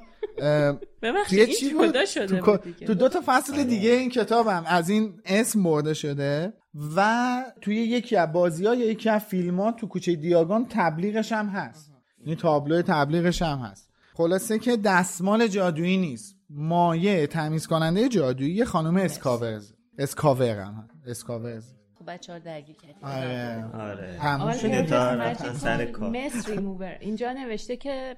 ببخشید 1.03 1.39
این 1.39 1.57
چی 1.57 1.71
جدا 1.71 2.05
شده 2.05 2.41
تو, 2.87 2.95
دو 2.95 3.09
تا 3.09 3.23
فصل 3.27 3.65
دیگه 3.65 3.91
این 3.91 4.11
کتابم 4.11 4.65
از 4.67 4.89
این 4.89 5.21
اسم 5.25 5.63
برده 5.63 5.95
شده. 5.95 6.53
و 6.97 7.45
توی 7.61 7.77
یکی 7.77 8.17
از 8.17 8.33
بازی 8.33 8.67
ها 8.67 8.75
یا 8.75 8.87
یکی 8.87 9.09
از 9.09 9.23
فیلم 9.23 9.61
ها 9.61 9.73
تو 9.73 9.87
کوچه 9.87 10.17
دیاگان 10.17 10.67
تبلیغش 10.71 11.33
هم 11.33 11.47
هست. 11.47 11.93
این 12.25 12.37
تابلو 12.37 12.83
تبلیغش 12.83 13.43
هم 13.43 13.59
هست. 13.59 13.91
خلاصه 14.15 14.59
که 14.59 14.77
دستمال 14.77 15.47
جادویی 15.47 15.97
نیست. 15.97 16.37
مایه 16.51 17.27
تمیز 17.27 17.67
کننده 17.67 18.09
جادویی 18.09 18.65
خانم 18.65 18.97
اسکاورز. 18.97 19.73
اسکاور 19.99 20.59
هم 20.59 20.75
هست. 20.75 20.97
اسکاورز. 21.07 21.75
خب 21.99 22.13
بچه 22.13 22.33
ها 22.33 22.39
درگیر 22.39 22.77
کردیم. 22.77 22.97
آره. 23.03 23.65
آره. 23.75 24.43
آره 24.43 25.53
سر 25.53 25.85
کار. 25.85 26.11
مس 26.11 26.49
ریموور 26.49 26.97
اینجا 27.01 27.33
نوشته 27.33 27.77
که 27.77 28.17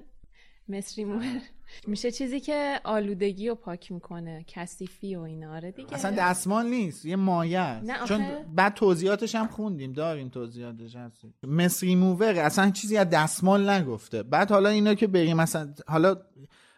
مس 0.69 0.99
ریموور 0.99 1.41
میشه 1.87 2.11
چیزی 2.11 2.41
که 2.41 2.81
آلودگی 2.85 3.49
رو 3.49 3.55
پاک 3.55 3.93
می‌کنه 3.93 4.45
کثیفی 4.49 5.17
و 5.17 5.21
اینا. 5.21 5.55
آره 5.55 5.71
دیگه. 5.71 5.95
اصلا 5.95 6.11
دستمال 6.19 6.67
نیست 6.67 7.05
یه 7.05 7.17
مایه 7.17 7.59
است. 7.59 7.91
نه، 7.91 8.07
چون 8.07 8.27
بعد 8.55 8.75
توضیحاتش 8.75 9.35
هم 9.35 9.47
خوندیم 9.47 9.93
داریم 9.93 10.29
توضیحاتش 10.29 10.97
هست 10.97 11.23
مس 11.43 11.83
ریموور 11.83 12.39
اصلا 12.39 12.71
چیزی 12.71 12.97
از 12.97 13.11
دستمال 13.11 13.71
نگفته. 13.71 14.23
بعد 14.23 14.51
حالا 14.51 14.69
اینا 14.69 14.95
که 14.95 15.07
بریم 15.07 15.37
مثلا 15.37 15.75
حالا 15.87 16.17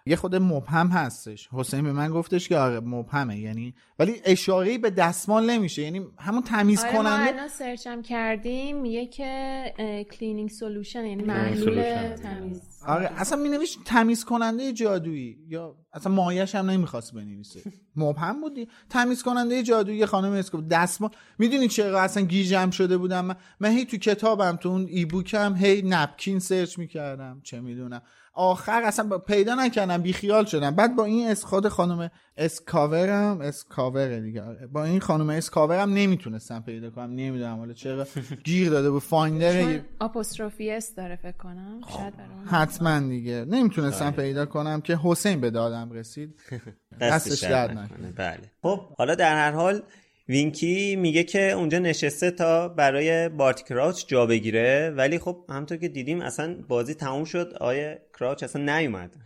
یه 0.06 0.16
خود 0.16 0.34
مبهم 0.36 0.86
هستش. 0.86 1.48
حسین 1.52 1.82
به 1.84 1.92
من 1.92 2.10
گفتش 2.10 2.48
که 2.48 2.56
آره 2.56 2.80
مبهمه. 2.80 3.38
یعنی 3.38 3.74
ولی 3.98 4.20
اشاره 4.24 4.78
به 4.78 4.90
دستمال 4.90 5.50
نمیشه. 5.50 5.82
یعنی 5.82 6.06
همون 6.18 6.42
تمیز 6.42 6.80
آره 6.84 6.92
ما 6.92 6.98
کننده 6.98 7.32
الان 7.32 7.48
سرچم 7.48 8.02
کردیم. 8.02 8.80
میگه 8.80 9.06
که 9.06 10.04
cleaning 10.12 10.50
solution 10.50 11.04
یعنی 11.04 11.22
محلول. 11.22 12.14
تمیز. 12.16 12.62
آره 12.86 13.10
اصلا 13.16 13.38
می 13.38 13.48
نوشت 13.48 13.78
تمیز 13.84 14.24
کننده 14.24 14.72
جادویی 14.72 15.38
یا 15.48 15.76
اصلا 15.96 16.12
مایش 16.12 16.54
هم 16.54 16.70
نمی‌خواست 16.70 17.14
بنویسه. 17.14 17.60
مبهم 17.96 18.40
بودی؟ 18.40 18.68
تمیز 18.90 19.22
کننده 19.22 19.62
جادویی 19.62 20.06
خانم 20.06 20.32
اسکاور. 20.32 20.64
دستمال 20.70 21.10
می‌دونی 21.38 21.68
چرا 21.68 22.00
اصلا 22.00 22.22
گیجم 22.22 22.70
شده 22.70 22.96
بودم؟ 22.98 23.24
من, 23.24 23.36
من 23.60 23.70
هی 23.70 23.84
تو 23.84 23.96
کتابم 23.96 24.56
تو 24.56 24.68
اون 24.68 24.86
e-book 24.86 25.04
م 25.04 25.54
هی 25.54 25.82
napkin 25.82 26.38
سرچ 26.38 26.78
می‌کردم. 26.78 27.40
چه 27.42 27.60
می‌دونم. 27.60 28.02
آخر 28.38 28.82
اصلا 28.82 29.18
پیدا 29.18 29.54
نکردم. 29.54 30.02
بیخیال 30.02 30.44
شدم. 30.44 30.70
بعد 30.70 30.96
با 30.96 31.04
این 31.04 31.28
اس 31.28 31.44
خود 31.44 31.68
خانم 31.68 32.10
اسکاورم 32.36 33.40
اسکاور 33.40 34.20
دیگه. 34.20 34.42
آره. 34.42 34.66
با 34.66 34.84
این 34.84 35.00
خانم 35.00 35.30
اسکاورم 35.30 35.92
نمی‌تونستم 35.92 36.60
پیدا 36.60 36.90
کنم. 36.90 37.10
نمی‌دونم 37.10 37.56
حالا 37.56 37.72
چرا 37.72 38.06
گیر 38.44 38.70
داده 38.70 38.90
بود. 38.90 39.02
finder 39.02 39.80
apostrophe 39.98 40.70
s 40.70 40.94
داره 40.94 41.16
فکر 41.16 41.36
کنم. 41.36 41.80
شاید. 41.96 42.14
حتما 42.46 43.00
دیگه. 43.00 43.44
نمی‌تونستم 43.48 44.10
پیدا 44.10 44.46
کنم 44.46 44.80
که 44.80 44.98
حسین 45.02 45.40
به 45.40 45.50
دادم. 45.50 45.85
رسید. 45.92 46.40
دستش 47.00 47.44
درد 47.44 47.70
نکنه. 47.70 48.12
بله. 48.16 48.40
خب 48.62 48.80
حالا 48.98 49.14
در 49.14 49.34
هر 49.34 49.50
حال 49.50 49.82
وینکی 50.28 50.96
میگه 50.96 51.24
که 51.24 51.50
اونجا 51.50 51.78
نشسته 51.78 52.30
تا 52.30 52.68
برای 52.68 53.28
بارتی 53.28 53.64
کراوچ 53.64 54.06
جا 54.06 54.26
بگیره. 54.26 54.92
ولی 54.96 55.18
خب 55.18 55.44
همونطور 55.48 55.78
که 55.78 55.88
دیدیم 55.88 56.20
اصلا 56.20 56.56
بازی 56.68 56.94
تموم 56.94 57.24
شد. 57.24 57.56
آقای 57.60 58.02
کراوچ 58.18 58.42
اصلا 58.42 58.78
نیومد. 58.78 59.16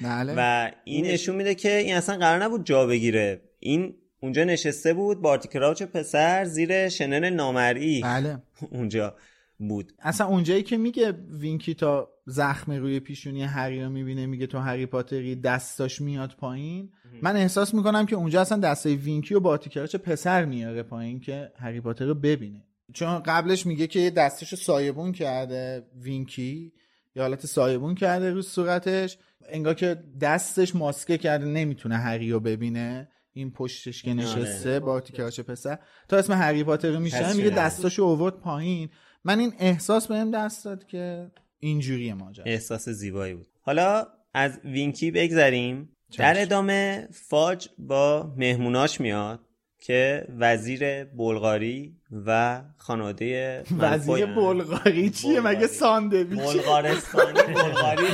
بله. 0.00 0.34
و 0.36 0.70
این 0.84 1.06
نشون 1.06 1.36
میده 1.36 1.54
که 1.54 1.76
این 1.76 1.96
اصلا 1.96 2.16
قرار 2.16 2.44
نبود 2.44 2.66
جا 2.66 2.86
بگیره. 2.86 3.40
این 3.60 3.94
اونجا 4.20 4.44
نشسته 4.44 4.94
بود 4.94 5.22
بارتی 5.22 5.48
کراوچ 5.48 5.82
پسر 5.82 6.44
زیر 6.44 6.88
شنل 6.88 7.30
نامرئی. 7.30 8.00
بله. 8.02 8.38
اونجا. 8.70 9.14
بود. 9.58 9.92
اصلا 9.98 10.26
اونجایی 10.26 10.62
که 10.62 10.76
میگه 10.76 11.12
وینکی 11.12 11.74
تا 11.74 12.08
زخم 12.26 12.72
روی 12.72 13.00
پیشونی 13.00 13.42
هری 13.42 13.82
رو 13.82 13.90
می‌بینه 13.90 14.26
میگه 14.26 14.46
تو 14.46 14.58
هری 14.58 14.86
پاتری 14.86 15.36
دستاش 15.36 16.00
میاد 16.00 16.34
پایین 16.38 16.92
من 17.22 17.36
احساس 17.36 17.74
می‌کنم 17.74 18.06
که 18.06 18.16
اونجا 18.16 18.40
اصلا 18.40 18.58
دستای 18.58 18.96
وینکی 18.96 19.34
و 19.34 19.40
بارتی 19.40 19.65
کراچ 19.65 19.96
پسر 19.96 20.44
میاره 20.44 20.82
پایین 20.82 21.20
که 21.20 21.52
هری 21.56 21.80
پاتر 21.80 22.04
رو 22.04 22.14
ببینه. 22.14 22.64
چون 22.92 23.18
قبلش 23.18 23.66
میگه 23.66 23.86
که 23.86 24.10
دستش 24.10 24.52
رو 24.52 24.58
سایبون 24.58 25.12
کرده 25.12 25.86
وینکی 26.02 26.72
یه 27.16 27.22
حالت 27.22 27.46
سایبون 27.46 27.94
کرده 27.94 28.30
رو 28.30 28.42
صورتش 28.42 29.18
انگار 29.48 29.74
که 29.74 30.04
دستش 30.20 30.76
ماسکه 30.76 31.18
کرده 31.18 31.44
نمی‌تونه 31.44 31.96
هری 31.96 32.30
رو 32.30 32.40
ببینه. 32.40 33.08
این 33.32 33.50
پشتش 33.50 34.02
که 34.02 34.14
نشسته 34.14 34.80
با 34.80 35.00
تیکراچ 35.00 35.40
پسر. 35.40 35.78
تا 36.08 36.16
اسم 36.16 36.32
هری 36.32 36.64
پاتر 36.64 36.90
رو 36.90 37.00
میشه 37.00 37.36
میگه. 37.36 37.50
دستاشو 37.50 38.02
اوورد 38.02 38.34
پایین. 38.34 38.88
من 39.26 39.38
این 39.38 39.54
احساس 39.58 40.06
بهم 40.06 40.30
دست 40.30 40.64
داد 40.64 40.86
که 40.86 41.30
اینجوری 41.60 42.12
ماجرا. 42.12 42.44
احساس 42.44 42.88
زیبایی 42.88 43.34
بود. 43.34 43.46
حالا 43.60 44.06
از 44.34 44.58
وینکی 44.64 45.10
بگذریم. 45.10 45.88
در 46.18 46.42
ادامه 46.42 47.08
فاج 47.12 47.68
با 47.78 48.34
مهموناش 48.36 49.00
میاد. 49.00 49.40
که 49.80 50.26
وزیر 50.38 51.04
بلغاری 51.04 51.96
و 52.26 52.60
خانواده 52.76 53.62
وزیر 53.78 54.26
بلغاری 54.26 55.10
چیه. 55.10 55.40
مگه 55.40 55.66
ساندویچ 55.66 56.40
بلغارستانی 56.40 57.42
بلغاری 57.54 58.06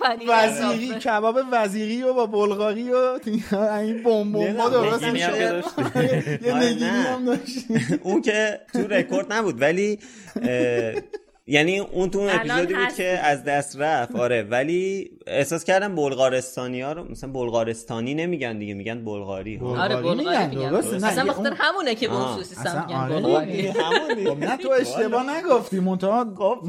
پنیر 0.00 0.28
وزیری. 0.28 0.94
کباب 0.94 1.38
وزیری 1.52 2.02
و 2.02 2.12
با 2.12 2.26
بلغاری 2.26 2.90
و 2.90 3.18
این 3.80 4.02
بمب 4.02 4.32
بمبا 4.32 4.68
درست 4.68 5.04
میشه 5.04 5.30
که 5.30 6.38
یه 6.42 6.52
آره، 6.52 6.64
نگینی 6.64 6.80
نه. 6.80 6.90
هم 6.90 7.24
داشت 7.24 7.64
اون 8.02 8.22
که 8.22 8.60
تو 8.72 8.78
رکورد 8.78 9.32
نبود 9.32 9.60
ولی 9.60 9.98
یعنی 11.46 11.78
اون 11.78 12.10
تو 12.10 12.18
اون 12.18 12.30
اپیزودی 12.30 12.74
بود. 12.74 12.94
که 12.96 13.04
از 13.04 13.44
دست 13.44 13.76
رفت 13.80 14.16
آره 14.16 14.42
ولی 14.42 15.10
احساس 15.30 15.64
کردم 15.64 15.94
بلغارستانی 15.94 16.80
ها 16.80 16.92
رو 16.92 17.04
مثلا 17.04 17.32
بلغارستانی 17.32 18.14
نمیگن 18.14 18.58
دیگه 18.58 18.74
میگن 18.74 19.04
بلغاری 19.04 19.56
ها 19.56 19.82
آره 19.82 19.96
بلغاری 19.96 20.56
میگن،. 20.56 20.70
نه، 20.70 21.06
اصلا 21.06 21.24
بخاطر 21.24 21.52
همونه 21.58 21.94
که 21.94 22.08
به 22.08 22.14
آه. 22.14 22.36
خصوصی 22.36 22.60
اصلا 22.60 22.72
سم 22.72 22.86
میگن 22.86 22.98
آره 22.98 23.14
بلغاری 23.14 23.56
دیگه. 23.56 23.72
خب 23.72 24.38
نه 24.38 24.56
تو 24.56 24.70
اشتباه 24.80 25.38
نگفتی 25.38 25.80
منتها 25.80 26.24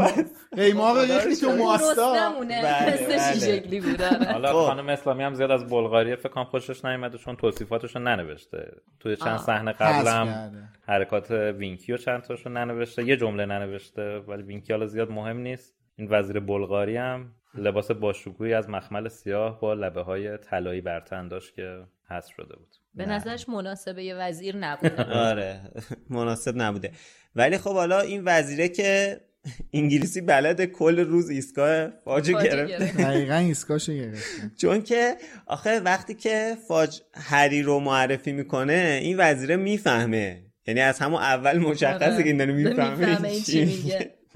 قیمه 0.55 0.93
رو 0.93 1.01
ریختی 1.01 1.36
تو 1.36 1.55
ماستا 1.55 2.14
بله، 2.39 2.93
مثل 2.93 3.05
بله. 3.05 3.34
شیشگلی 3.34 3.80
بود 3.80 4.01
آره. 4.01 4.32
حالا 4.32 4.53
خب. 4.53 4.68
خانم 4.68 4.89
اسلامی 4.89 5.24
هم 5.24 5.34
زیاد 5.34 5.51
از 5.51 5.68
بلغاری 5.68 6.16
فکر 6.16 6.30
کنم 6.30 6.43
خوشش 6.43 6.86
نیومده 6.86 7.18
چون 7.18 7.36
توصیفاتش 7.36 7.95
رو 7.95 8.01
ننوشته 8.01 8.72
توی 8.99 9.16
چند. 9.16 9.38
صحنه 9.38 9.72
حذف 9.72 9.82
قبل 9.82 10.07
هم 10.07 10.26
کرده. 10.26 10.70
حرکات 10.88 11.32
وینکی 11.32 11.91
رو 11.91 11.97
چند 11.97 12.22
تاشو 12.22 12.49
ننوشته 12.49 13.03
یه 13.03 13.18
جمله 13.18 13.45
ننوشته 13.45 14.20
ولی 14.28 14.43
وینکی 14.43 14.74
حالا 14.74 14.86
زیاد 14.86 15.12
مهم 15.12 15.38
نیست 15.38 15.76
این 15.95 16.07
وزیر 16.12 16.39
بلغاری 16.39 16.97
هم 16.97 17.32
لباس 17.56 17.91
باشکوهی 17.91 18.54
از 18.54 18.70
مخمل 18.70 19.08
سیاه 19.10 19.60
با 19.60 19.74
لبه 19.74 20.02
های 20.02 20.38
طلایی 20.38 20.82
بر 20.82 20.99
تن 20.99 21.28
داشت 21.28 21.56
که 21.56 21.84
حذف 22.10 22.34
شده 22.36 22.56
بود. 22.56 22.76
به 22.95 23.06
نظرش 23.06 23.49
مناسبه 23.49 24.04
یه 24.04 24.16
وزیر 24.16 24.56
نبوده. 24.58 25.04
آره. 25.30 25.60
مناسب 26.10 26.54
نبوده. 26.56 26.91
ولی 27.36 27.58
خب 27.58 27.74
حالا 27.74 27.99
این 27.99 28.22
وزیره 28.26 28.70
که 28.70 29.22
انگلیسی 29.74 30.22
بلد 30.22 30.66
کل 30.66 30.99
روز 30.99 31.30
ایستگاه 31.30 31.89
فاجو 31.89 32.34
گرفت. 32.34 32.97
دقیقا 32.97 33.36
ایسکاشو 33.36 33.93
گرفت. 33.93 34.56
چون 34.58 34.82
که 34.82 35.16
آخه 35.45 35.80
وقتی 35.80 36.14
که 36.14 36.58
فاج 36.68 37.02
هری 37.14 37.62
رو 37.62 37.80
معرفی 37.80 38.32
می‌کنه 38.32 38.99
این 39.02 39.16
وزیره 39.20 39.56
می‌فهمه. 39.56 40.41
یعنی 40.68 40.80
از 40.80 40.99
همون 40.99 41.22
اول 41.22 41.58
مشخصه 41.58 42.14
آره. 42.14 42.24
که 42.24 42.30
این 42.30 42.38
داره 42.38 42.54
می‌فهمه. 42.54 43.18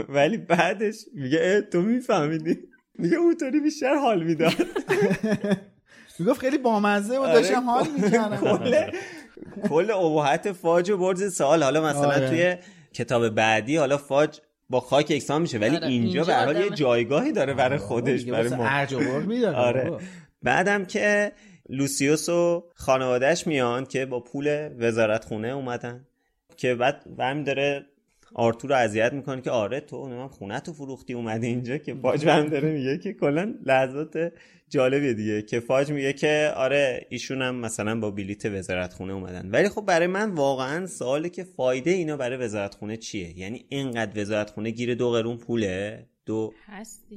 ولی 0.09 0.37
بعدش 0.37 0.95
میگه 1.13 1.61
تو 1.61 1.81
میفهمیدی. 1.81 2.57
میگه 2.97 3.17
اونطوری 3.17 3.59
بیشتر 3.59 3.95
حال 3.95 4.23
می‌داد 4.23 4.53
می‌گفت 6.19 6.39
خیلی 6.39 6.57
بامزه 6.57 7.19
بود 7.19 7.27
آره. 7.27 7.33
داشتم 7.33 7.69
حال 7.69 7.87
می‌کردم 7.97 8.37
کل 8.37 8.91
کل 9.69 9.91
ابهت 9.91 10.51
فاج 10.51 10.89
و 10.89 10.97
برد 10.97 11.29
سال 11.29 11.63
حالا 11.63 11.81
مثلا 11.81 12.07
آره. 12.07 12.29
توی 12.29 12.55
کتاب 12.93 13.29
بعدی 13.29 13.77
حالا 13.77 13.97
فاج 13.97 14.39
با 14.69 14.79
خاک 14.79 15.11
یکسان 15.11 15.41
میشه 15.41 15.57
ولی 15.57 15.75
آره، 15.75 15.87
اینجا 15.87 16.23
به 16.23 16.33
هر 16.33 16.45
حال 16.45 16.57
یه 16.57 16.69
جایگاهی 16.69 17.31
داره 17.31 17.53
برای 17.53 17.77
خودش 17.77 18.25
برای 18.25 18.49
ما 18.49 18.67
آره. 19.55 19.97
بعدم 20.43 20.85
که 20.85 21.31
لوسیوس 21.69 22.29
و 22.29 22.63
خانوادهش 22.75 23.47
میان 23.47 23.85
که 23.85 24.05
با 24.05 24.19
پول 24.19 24.69
وزارت 24.79 25.25
خونه 25.25 25.47
اومدن 25.47 26.07
که 26.57 26.75
بعد 26.75 27.15
برمی 27.17 27.43
داره 27.43 27.85
آرتور 28.35 28.69
رو 28.69 28.75
اذیت 28.75 29.13
می‌کنه 29.13 29.41
که 29.41 29.51
آره 29.51 29.79
تو 29.79 30.05
نمی‌دونم 30.07 30.27
خونه 30.27 30.59
تو 30.59 30.73
فروختی 30.73 31.13
اومدی 31.13 31.47
اینجا 31.47 31.77
که 31.77 31.93
فاج 31.93 32.25
برمی 32.25 32.49
داره 32.49 32.71
میگه 32.71 32.97
که 32.97 33.13
کلا 33.13 33.53
لحظات 33.65 34.33
جالبیه 34.69 35.13
دیگه 35.13 35.41
که 35.41 35.59
فاج 35.59 35.91
میگه 35.91 36.13
که 36.13 36.53
آره 36.55 37.05
ایشون 37.09 37.41
هم 37.41 37.55
مثلا 37.55 37.99
با 37.99 38.11
بلیت 38.11 38.45
وزارت 38.45 38.93
خونه 38.93 39.13
اومدن. 39.13 39.49
ولی 39.51 39.69
خب 39.69 39.81
برای 39.81 40.07
من 40.07 40.31
واقعا 40.31 40.87
سواله 40.87 41.29
که 41.29 41.43
فایده 41.43 41.91
اینا 41.91 42.17
برای 42.17 42.37
وزارت 42.37 42.75
خونه 42.75 42.97
چیه؟ 42.97 43.39
یعنی 43.39 43.65
اینقدر 43.69 44.21
وزارت 44.21 44.49
خونه 44.49 44.69
گیر 44.69 44.95
دو 44.95 45.11
قرون 45.11 45.37
پوله؟ 45.37 46.05
دو. 46.25 46.53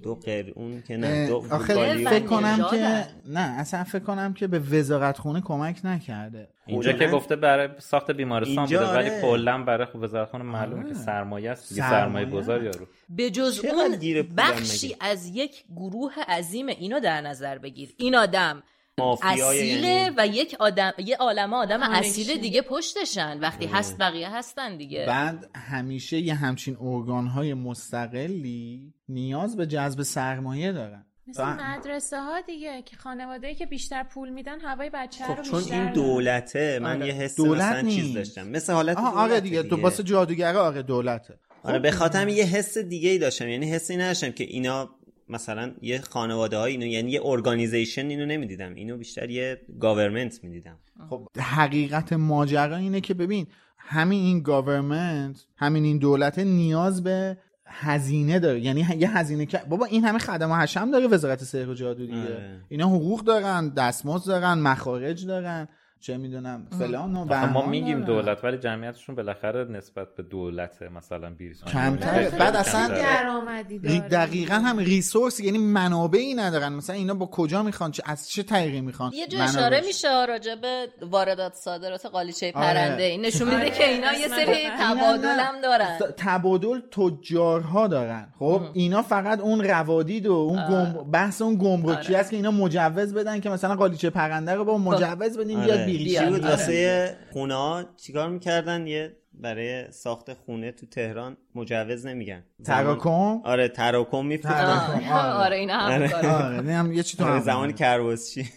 دو 0.03 0.15
قرون 0.15 0.83
که 0.83 0.97
نه 0.97 1.29
دو. 1.29 1.41
فکر 1.41 2.21
کنم. 2.21 2.67
که 2.71 3.05
نه 3.27 3.41
اصلا 3.41 3.85
فکر 3.85 4.03
کنم 4.03 4.35
که 4.35 4.47
به 4.47 4.59
وزارت 4.59 5.19
خونه 5.19 5.41
کمک 5.41 5.81
نکرده 5.85 6.49
اینجا 6.67 6.93
که 6.93 7.07
گفته 7.07 7.37
برای 7.37 7.69
ساخت 7.79 8.11
بیمارستان 8.11 8.65
بوده 8.65 8.87
ولی 8.87 9.11
آره. 9.11 9.23
کلا 9.23 9.65
برای 9.65 9.87
خب 9.87 9.97
وزارتخانه 9.97 10.45
معلومه 10.45 10.83
آره. 10.83 10.89
که 10.89 10.95
سرمایه 10.95 11.51
است 11.51 11.69
دیگه 11.69 11.83
سرمایه 11.83 12.27
سرمایه 12.27 12.43
گذار 12.43 12.63
یارو 12.63 12.87
به 13.09 13.31
جز 13.31 13.65
اون 13.65 14.23
بخشی؟ 14.37 14.97
از 15.01 15.27
یک 15.27 15.65
گروه 15.77 16.13
عظیم 16.29 16.67
اینو 16.67 17.01
در 17.01 17.21
نظر 17.21 17.59
بگیر 17.59 17.95
این 17.97 18.15
آدم 18.15 18.63
اصیله 19.03 19.89
یعنی 19.89 20.15
و 20.17 20.27
یک 20.27 20.57
آدم 20.59 20.93
یه 20.99 21.17
عالمه 21.17 21.57
آدم 21.57 21.83
اصیل. 21.83 22.41
دیگه 22.41 22.63
پشتشن. 22.63 23.41
وقتی 23.41 23.67
هست 23.67 23.99
بقیه 23.99 24.37
هستن 24.37 24.77
دیگه. 24.77 25.05
بعد 25.07 25.51
همیشه 25.55 26.19
یه 26.19 26.35
همچین 26.35 26.77
ارگانهای 26.81 27.55
مستقلی 27.55 28.93
نیاز 29.09 29.57
به 29.57 29.67
جذب 29.67 30.03
سرمایه 30.03 30.73
دارن. 30.73 31.05
مثل 31.27 31.45
مدرسه 31.45 32.21
ها 32.21 32.41
دیگه 32.41 32.83
که 32.83 32.97
خانواده 32.97 33.55
که 33.55 33.67
بیشتر 33.67 34.03
پول 34.03 34.29
میدن 34.29 34.61
هوای 34.61 34.91
بچه 34.95 35.25
خب 35.25 35.37
رو 35.37 35.43
چون 35.43 35.59
بیشتر 35.61 35.83
این. 35.83 35.93
دولته 35.93 36.79
من 36.83 36.97
آره. 36.97 37.07
یه 37.07 37.13
حس 37.13 37.37
دولت 37.37 37.63
مثلا 37.63 37.91
چیز. 37.91 38.15
داشتم. 38.15 38.49
مثل 38.49 38.73
حالت 38.73 38.97
آها 38.97 39.11
آره 39.11 39.29
دولته 39.29 39.41
دیگه. 39.41 39.63
تو 39.63 39.77
واسه 39.77 40.03
جادوگره 40.03 40.59
آره 40.59 40.83
دولته. 40.83 41.39
آره 41.63 41.79
به 41.79 41.91
خاطر 41.91 42.29
یه 42.29 42.45
حس 42.45 42.79
دیگه 42.79 43.11
ای 43.11 43.19
داشتم. 43.19 43.49
یعنی 43.49 43.71
حسی 43.71 43.97
نداشتم 43.97 44.31
که 44.31 44.45
اینا 44.45 44.91
مثلا 45.31 45.75
یه 45.83 46.01
خانواده 46.01 46.57
های 46.57 46.73
اینو 46.73 46.87
یعنی 46.87 47.11
یه 47.11 47.21
organization 47.25 48.07
اینو 48.07 48.27
نمی‌دیدم. 48.27 48.75
اینو 48.75 48.97
بیشتر 48.97 49.31
یه 49.31 49.61
government 49.81 50.45
می‌دیدم. 50.45 50.79
خب 51.11 51.29
حقیقت 51.39 52.13
ماجرا 52.13 52.77
اینه 52.77 53.01
که 53.01 53.15
ببین 53.15 53.47
همین 53.79 54.25
این 54.25 54.43
government 54.43 55.47
همین 55.57 55.85
این 55.85 55.99
دولت 55.99 56.39
نیاز 56.39 57.03
به 57.03 57.39
هزینه 57.67 58.39
داره. 58.39 58.61
یعنی 58.61 58.87
یه 58.99 59.19
هزینه 59.19 59.47
که 59.47 59.59
بابا 59.69 59.85
این 59.85 60.05
همه 60.05 60.19
خدمه 60.19 60.55
حشم 60.55 60.91
داره 60.91 61.07
وزارت 61.07 61.45
سحر 61.45 61.69
و 61.69 61.75
جادو 61.75 62.07
دیگه. 62.07 62.19
آره. 62.19 62.61
اینا 62.69 62.89
حقوق 62.89 63.25
دارن 63.25 63.69
دستمزد 63.69 64.27
دارن 64.27 64.59
مخارج 64.59 65.27
دارن. 65.27 65.69
چه 66.01 66.17
می‌دونم 66.17 66.67
فلان 66.79 67.17
و 67.17 67.47
ما 67.47 67.67
میگیم. 67.67 68.01
دولت 68.01 68.45
ولی 68.45 68.59
جمعیتشون 68.59 69.15
بالاخره 69.15 69.65
نسبت 69.65 70.15
به 70.15 70.23
دولت 70.23 70.83
مثلا 70.83 71.31
بیریس 71.31 71.65
کمتره. 71.65 72.31
بعد 72.31 72.57
اصلا 72.57 72.89
درآمدی 72.89 74.01
دقیقا 74.01 74.55
هم 74.55 74.79
ریسورس 74.79 75.41
یعنی 75.41 75.59
منابعی 75.59 76.35
ندارن 76.35 76.73
مثلا 76.73 76.97
اینا 76.97 77.15
با 77.15 77.27
کجا 77.27 77.63
می‌خوان 77.63 77.91
چه 77.91 78.03
از 78.07 78.31
چه 78.31 78.43
طریقی 78.43 78.81
می‌خوان 78.81 79.13
یه 79.15 79.27
جا؟ 79.27 79.43
اشاره 79.43 79.81
میشه 79.87 80.27
راجع 80.27 80.55
به 80.55 80.89
واردات 81.11 81.55
صادرات 81.55 82.07
قالیچه 82.07 82.53
آره. 82.55 82.67
پرنده 82.67 83.03
این 83.03 83.21
نشون 83.21 83.49
میده 83.49 83.61
آره. 83.61 83.71
که 83.71 83.89
اینا 83.89 84.13
یه 84.13 84.29
سری 84.29 84.71
تبادل. 84.79 85.41
هم 85.41 85.61
دارن 85.63 85.99
تبادل 86.17 86.81
تجارها 86.91 87.87
دارن 87.87 88.29
خب 88.39 88.63
اینا 88.73 89.03
فقط 89.03 89.41
اون 89.41 89.65
روادید 89.65 90.27
و 90.27 90.33
اون. 90.33 90.93
بحث 91.11 91.43
اون 91.43 91.55
گمرکی 91.55 92.09
آره. 92.09 92.19
است 92.19 92.31
که 92.31 92.37
اینا 92.37 92.51
مجوز 92.51 93.15
بدن 93.15 93.41
که 93.41 93.51
مثلا 93.51 93.75
قالیچه 93.77 94.11
پرنده 94.11 94.55
رو 94.55 94.65
با 94.65 94.79
مجوز 94.79 95.39
بدین 95.39 95.61
بیاد 95.61 95.88
آره. 95.89 95.99
بیریش 95.99 96.13
چی 96.13 96.19
بیاد. 96.19 96.33
بود 96.33 96.41
آره. 96.45 96.51
واسه 96.51 97.17
خونه 97.33 97.55
ها 97.55 97.85
چیکار 97.97 98.29
می‌کردن 98.29 98.87
یه 98.87 99.17
برای 99.35 99.93
ساخت 99.93 100.33
خونه 100.33 100.73
تو 100.73 100.87
تهران 100.87 101.37
مجوز 101.55 102.07
نمیگن 102.07 102.45
تراکم 102.65 103.41
آره 103.45 103.69
تراکم 103.69 104.27
میفروختن. 104.27 104.65
آه، 104.65 105.13
آره. 105.13 105.33
آره 105.47 105.57
اینا 105.57 105.79
هم 105.79 106.03
آره. 106.03 106.27
آره 106.59 106.75
هم 106.75 106.93
یه 106.93 107.03
چی 107.03 107.17
تو 107.17 107.25
آره 107.25 107.41
زمان 107.41 107.73
کرباسچی 107.73 108.49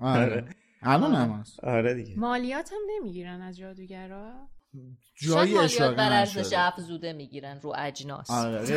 آره. 0.00 0.44
الان 0.82 1.14
هم 1.14 1.30
هست 1.30 1.64
آره 1.64 1.94
دیگه 1.94 2.18
مالیات 2.18 2.72
هم 2.72 2.78
نمی‌گیرن 2.96 3.42
از 3.42 3.56
جادوگرا 3.56 4.32
جایی 5.22 5.58
اشاره 5.58 5.94
بر 5.94 6.12
ارزش 6.12 6.54
افزوده 6.56 7.12
می‌گیرن 7.12 7.60
رو 7.62 7.72
اجناس. 7.78 8.30
آره 8.30 8.60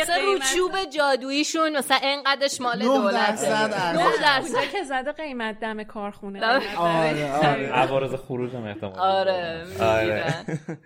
مثلا 0.00 0.16
رو 0.16 0.38
چوب 0.54 0.72
جادوییشون 0.96 1.76
مثلا 1.76 1.98
انقدرش 2.02 2.60
مال 2.60 2.78
دولت 2.78 3.14
درصد 3.14 3.70
ارزش. 3.72 4.00
نه 4.00 4.10
درصد. 4.22 4.54
اونجا 4.54 4.68
که 4.72 4.82
زده 4.84 5.12
قیمت 5.12 5.60
دم 5.60 5.82
کارخونه. 5.84 6.46
آره. 6.46 6.76
آره 6.76 7.32
آره. 7.32 7.72
عوارض 7.72 8.14
خروج 8.14 8.54
هم 8.54 8.64
احتمال 8.64 8.98
آره 8.98 9.64
آره. 9.80 10.34
می‌گیرن. 10.44 10.78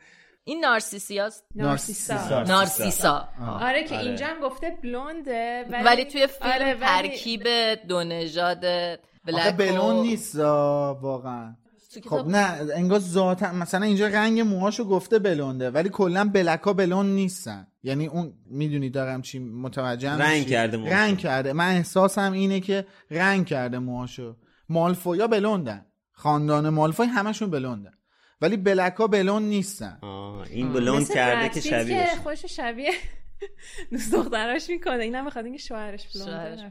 این 0.44 0.60
نارسیسیاست 0.64 1.44
نارسیسا. 1.54 2.14
نارسیسا. 2.14 2.42
نارسیسا. 2.54 3.28
آره 3.60 3.84
که. 3.84 3.98
اینجا 3.98 4.26
هم 4.26 4.40
گفته 4.40 4.78
بلونده 4.82 5.64
ولی, 5.70 5.84
ولی 5.84 6.04
توی 6.04 6.26
فیلم 6.26 6.52
آره، 6.52 6.74
ولی- 6.74 7.08
ترکیب 7.08 7.42
دو 7.88 8.04
نژاد 8.04 8.64
آخه 8.64 8.98
بلک 9.26 9.56
بلون 9.56 9.96
نیست 10.02 10.36
واقعا. 10.36 11.56
تو 11.90 12.10
خب 12.10 12.28
نه 12.28 12.58
انگار 12.74 12.98
ذاتا 12.98 13.52
مثلا 13.52 13.86
اینجا 13.86 14.06
رنگ 14.06 14.40
موهاشو 14.40 14.84
گفته 14.84 15.18
بلونده 15.18 15.70
ولی 15.70 15.88
کلا 15.88 16.24
بلک 16.24 16.60
ها 16.60 16.72
بلون 16.72 17.06
نیستن. 17.06 17.66
یعنی 17.82 18.06
اون 18.06 18.32
می‌دونی 18.46 18.90
دارم 18.90 19.22
چی 19.22 19.38
متوجه 19.38 20.10
رنگ 20.10 20.46
کرده 20.46 20.76
موهاشو. 20.76 20.96
رنگ 20.96 21.18
کرده. 21.18 21.52
من 21.52 21.68
احساسم 21.68 22.32
اینه 22.32 22.60
که 22.60 22.86
رنگ 23.10 23.46
کرده 23.46 23.78
موهاشو. 23.78 24.36
مالفویا 24.68 25.26
بلوندن. 25.26 25.86
خاندان 26.12 26.68
مالفوی 26.68 27.06
همشون 27.06 27.50
بلوندن. 27.50 27.92
ولی 28.40 28.56
بلک 28.56 28.94
ها 28.94 29.06
بلون 29.06 29.42
نیستن. 29.42 29.98
آه 30.02 30.46
این 30.50 30.72
بلوند 30.72 31.08
کرده 31.10 31.48
که 31.48 31.60
شبیه 31.60 32.04
که 32.04 32.22
خوش 32.22 32.44
شبیه 32.44 32.92
دوست 33.92 34.14
دختراش 34.14 34.68
می‌کنه. 34.70 35.02
اینم 35.02 35.24
بخواد 35.26 35.44
اینکه 35.44 35.60
شوهرش 35.60 36.06
بلونده. 36.14 36.70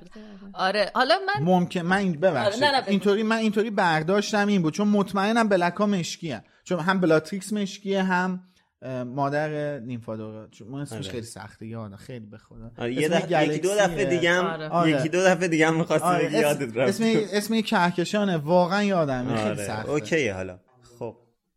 آره. 0.54 0.92
حالا 0.96 1.16
من 1.28 1.44
ممکن 1.44 1.82
من 1.82 1.98
این 1.98 2.12
ببخشید. 2.20 2.64
آره، 2.64 2.72
نه، 2.72 2.76
نه، 2.76 2.82
بگو. 2.82 2.90
اینطوری 2.92 3.24
من 3.24 3.36
اینطوری 3.38 3.70
برداشتم 3.70 4.48
این 4.48 4.62
بود. 4.62 4.74
چون 4.74 4.88
مطمئنم 4.88 5.50
بلک 5.50 5.74
ها 5.74 5.86
مشکیه. 5.86 6.44
چون 6.64 6.80
هم 6.80 7.00
بلاتریکس 7.00 7.54
مشکیه 7.54 8.04
هم 8.04 8.44
مادر 9.06 9.80
نیمفادورا 9.80 10.48
چون 10.48 10.68
من 10.68 10.80
اسمش 10.82 11.06
آره. 11.06 11.12
خیلی 11.12 11.26
سخته. 11.26 11.66
یادم 11.68 11.96
خیلی 11.96 12.26
به 12.26 12.38
خدا. 12.38 12.72
آره 12.78 12.94
یه 12.94 13.10
دفعه 13.10 13.48
یکی 13.48 13.60
دو. 13.60 13.70
دفعه 13.76 14.06
دیگه 14.06 14.32
هم 14.32 14.46
آره. 14.72 14.92
یکی 14.92 15.10
دو 15.10 15.24
دفعه 15.24 15.48
دیگه 15.48 15.68
هم 15.68 15.76
می‌خواستی 15.76 16.08
آره، 16.08 16.26
اسم- 16.26 16.42
یادت 16.42 16.78
رفت. 16.78 16.90
اسم 16.90 17.04
اسم 17.34 17.62
کهکشانه. 17.62 18.38
واقعا 18.38 18.84
یادم. 18.84 19.36
خیلی 19.36 19.40
آره. 19.50 19.68
سخته. 19.68 19.90
okay 19.90 20.28
حالا. 20.28 20.60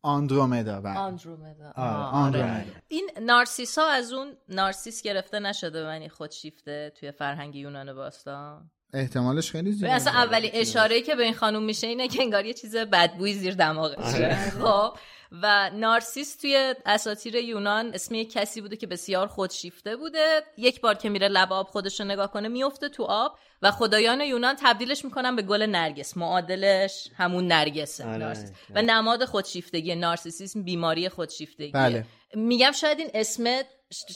آندرومدا 0.03 0.81
بله. 0.81 0.99
آندرومدا 0.99 1.73
آره، 1.77 1.91
آه، 1.91 2.15
آندرومدا. 2.15 2.55
آره. 2.55 2.83
این 2.89 3.11
نارسیسا 3.23 3.87
از 3.87 4.13
اون 4.13 4.37
نارسیس 4.49 5.03
گرفته 5.03 5.39
نشده 5.39 5.89
و 5.89 5.93
یعنی 5.93 6.09
خودشیفته 6.09 6.93
توی 7.01 7.11
فرهنگ 7.11 7.57
یونان 7.57 7.93
باستان 7.95 8.71
احتمالش 8.95 9.51
خیلی 9.51 9.73
زیاده 9.73 9.95
اصلا 9.95 10.13
اولین 10.13 10.51
اشاره 10.55 11.01
که 11.01 11.15
به 11.15 11.23
این 11.23 11.35
خانوم 11.35 11.63
میشه 11.63 11.87
اینه 11.87 12.09
که 12.09 12.23
انگار 12.23 12.45
یه 12.45 12.55
چیز 12.55 12.77
بدبوی 12.77 13.35
زیر 13.35 13.55
دماغشه 13.55 14.01
آره. 14.03 14.51
خب 14.51 14.97
و 15.43 15.71
نارسیس 15.75 16.37
توی 16.37 16.75
اساطیر 16.87 17.35
یونان 17.35 17.95
اسم 17.95 18.15
یک 18.15 18.33
کسی 18.33 18.61
بوده 18.61 18.77
که 18.77 18.87
بسیار 18.87 19.27
خودشیفته 19.27 19.97
بوده 19.97 20.43
یک 20.57 20.81
بار 20.81 20.95
که 20.95 21.09
میره 21.09 21.29
لب 21.29 21.53
آب 21.53 21.67
خودش 21.67 22.01
رو 22.01 22.07
نگاه 22.07 22.33
کنه 22.33 22.49
میفته 22.49 22.89
تو 22.89 23.03
آب 23.03 23.39
و 23.63 23.71
خدایان 23.71 24.21
یونان 24.21 24.57
تبدیلش 24.61 25.05
می‌کنن 25.05 25.37
به 25.37 25.43
گل 25.43 25.63
نرگس 25.63 26.17
معادلش 26.17 27.09
همون 27.17 27.47
نرگسه 27.47 28.07
آره. 28.07 28.17
نارسیس. 28.17 28.53
و 28.75 28.83
نماد 28.83 29.25
خودشیفتگی 29.25 29.95
نارسیسیسم 29.95 30.63
بیماری 30.63 31.09
خودشیفتگی 31.09 31.73
بله. 31.73 32.07
میگم 32.35 32.73
شاید 32.73 32.99
این 32.99 33.11
اسم 33.15 33.45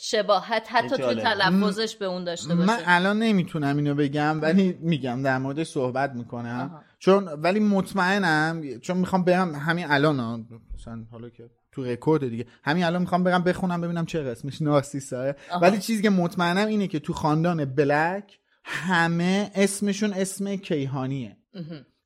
شباهت 0.02 0.66
حتی 0.70 0.88
تو. 0.88 1.14
تلفظش 1.14 1.96
به 1.96 2.04
اون 2.04 2.24
داشته 2.24 2.54
باشه 2.54 2.66
من 2.66 2.82
الان 2.86 3.18
نمی‌تونم 3.18 3.76
اینو 3.76 3.94
بگم 3.94 4.42
ولی 4.42 4.78
میگم 4.80 5.22
در 5.22 5.38
موردش 5.38 5.66
صحبت 5.66 6.12
می‌کنم 6.12 6.70
آها. 6.72 6.82
چون 6.98 7.24
ولی 7.24 7.60
مطمئنم 7.60 8.80
چون 8.80 8.96
می‌خوام 8.96 9.24
برم 9.24 9.54
همین 9.54 9.86
الان 9.90 10.46
مثلا 10.86 11.04
حالا 11.10 11.30
که 11.30 11.50
تو 11.72 11.84
رکورد 11.84 12.28
دیگه. 12.28 12.46
همین 12.62 12.84
الان 12.84 13.00
می‌خوام 13.00 13.24
برم 13.24 13.42
بخونم 13.42 13.80
ببینم 13.80 14.06
چه 14.06 14.18
اسمش 14.18 14.62
نارسیساه. 14.62 15.34
ولی 15.62 15.78
چیزی 15.78 16.02
که 16.02 16.10
مطمئنم 16.10 16.66
اینه 16.66 16.88
که 16.88 16.98
تو 16.98 17.12
خاندان 17.12 17.64
بلک 17.64 18.38
همه 18.64 19.50
اسمشون 19.54 20.12
اسم 20.12 20.56
کیهانیه. 20.56 21.36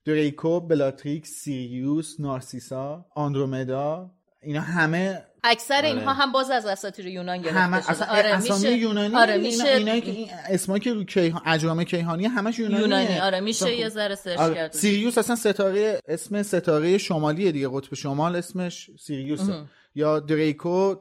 دریکو 0.05 0.61
بلاتریکس 0.61 1.31
سیریوس 1.31 2.21
نارسیسا 2.21 3.07
آندرومدا 3.15 4.11
اینا 4.43 4.61
همه 4.61 5.23
اکثر 5.45 5.77
آره. 5.77 5.89
اینها 5.89 6.13
هم 6.13 6.33
باز 6.33 6.51
از 6.51 6.67
اساطیر 6.67 7.07
یونان 7.07 7.39
گرفته 7.43 7.59
همه 7.61 7.81
شده. 7.81 7.91
اصلا 7.91 8.07
آره 8.09 8.29
اسامی 8.29 8.61
میشه. 8.61 8.77
یونانی 8.77 9.17
آره 9.17 9.33
اینا- 9.33 9.47
میشه. 9.47 9.69
اینایی 9.69 10.01
که 10.01 10.11
این 10.11 10.29
اسمایی 10.49 10.81
که 10.81 10.95
رو 10.95 11.05
کیهان 11.05 11.43
اجرام 11.47 11.85
کیهانی 11.85 12.27
همش 12.27 12.59
یونانیه. 12.59 12.81
یونانی 12.83 13.19
آره 13.19 13.41
میشه 13.41 13.65
خب، 13.67 13.73
یه 13.73 13.89
ذره 13.89 14.15
search 14.15 14.39
آره. 14.39 14.55
کرد. 14.55 14.73
سیریوس 14.73 15.19
اصلا 15.19 15.37
ستاره 15.37 16.01
اسم 16.09 16.43
ستاره 16.43 16.99
شمالیه 16.99 17.53
دیگه 17.53 17.69
قطب 17.73 17.95
شمال 17.95 18.37
اسمش 18.37 18.91
سیریوسه 19.01 19.63
یا 19.95 20.21
دریکو 20.21 20.95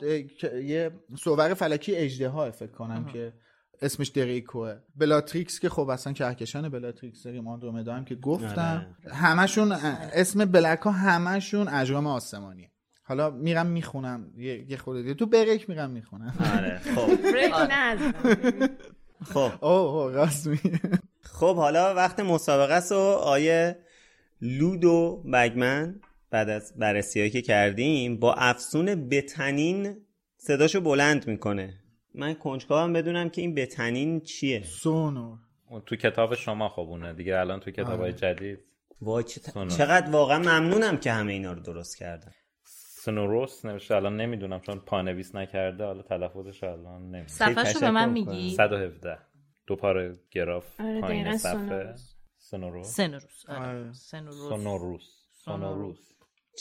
یه 0.63 0.91
صور 1.23 1.53
فلکی 1.53 1.95
اژدها 1.95 2.51
فکر 2.51 2.71
کنم 2.71 3.05
که 3.13 3.33
اسمش 3.81 4.07
دریکوه. 4.07 4.75
بلاتریکس 4.95 5.59
که 5.59 5.69
خب 5.69 5.89
اصلا 5.89 6.13
کهکشان 6.13 6.69
بلاتریکس 6.69 7.23
داریم 7.23 7.47
آندرومدا 7.47 7.93
هم 7.93 8.05
که 8.05 8.15
گفتم. 8.15 8.95
همشون 9.11 9.71
اه، 9.71 9.79
اسم 10.13 10.45
بلک 10.45 10.79
ها 10.79 10.91
همشون 10.91 11.67
اجرام 11.67 12.07
آسمانیه. 12.07 12.71
حالا 13.09 13.29
میرم 13.29 13.65
می‌خونم. 13.65 14.31
یه 14.37 14.77
خورده 14.77 15.01
دیگه. 15.01 15.13
تو 15.13 15.25
بریک 15.25 15.69
میرم 15.69 15.89
می‌خونم. 15.89 16.33
آره 16.57 16.79
خب. 16.95 17.07
بریک 17.33 17.53
خب. 19.23 19.51
اوه 19.65 20.13
راست 20.13 20.49
خب 21.21 21.55
حالا 21.55 21.93
وقت 21.95 22.19
مسابقه 22.19 22.73
است 22.73 22.91
و 22.91 22.95
آیه 23.23 23.79
لودو 24.41 25.23
بگمن 25.33 25.99
بعد 26.31 26.49
از 26.49 26.73
بررسی 26.77 27.29
که 27.29 27.41
کردیم 27.41 28.17
با 28.17 28.33
افسون 28.33 29.09
بتنین 29.09 29.95
صداشو 30.37 30.81
بلند 30.81 31.27
می‌کنه. 31.27 31.73
من 32.15 32.33
کنجکاوم 32.33 32.93
بدونم 32.93 33.29
که 33.29 33.41
این 33.41 33.55
بتنین 33.55 34.21
چیه. 34.21 34.63
سونور 34.63 35.37
تو 35.85 35.95
کتاب 35.95 36.35
شما 36.35 36.69
خب 36.69 36.81
اونه 36.81 37.13
دیگه. 37.13 37.39
الان 37.39 37.59
تو 37.59 37.71
کتاب 37.71 37.99
های 37.99 38.13
جدید 38.13 38.59
وای. 39.01 39.23
چقدر 39.77 40.11
واقعا 40.11 40.39
ممنونم 40.39 40.97
که 40.97 41.11
همه 41.11 41.33
اینا 41.33 41.53
رو 41.53 41.59
درست 41.59 41.97
کردن. 41.97 42.31
سنوروس 43.09 43.65
نوشته 43.65 43.95
الان 43.95 44.17
نمی‌دونم 44.17 44.59
چون 44.59 44.79
پانویس 44.79 45.35
نکرده 45.35 45.83
حالا 45.83 46.01
تلفظش 46.01 46.63
الان 46.63 47.01
نمی‌دونم. 47.01 47.27
صفحه 47.27 47.79
به 47.79 47.91
من 47.91 48.09
میگی؟ 48.09 48.49
117 48.49 49.17
دو 49.67 49.75
پاره 49.75 50.15
گراف 50.31 50.81
آره، 50.81 51.01
پایین 51.01 51.37
صفحه. 51.37 51.95
سنوروس 52.37 52.95
سنوروس 52.95 53.49
آره. 53.49 53.93
سنوروس 53.93 55.03
سونوروس 55.45 55.97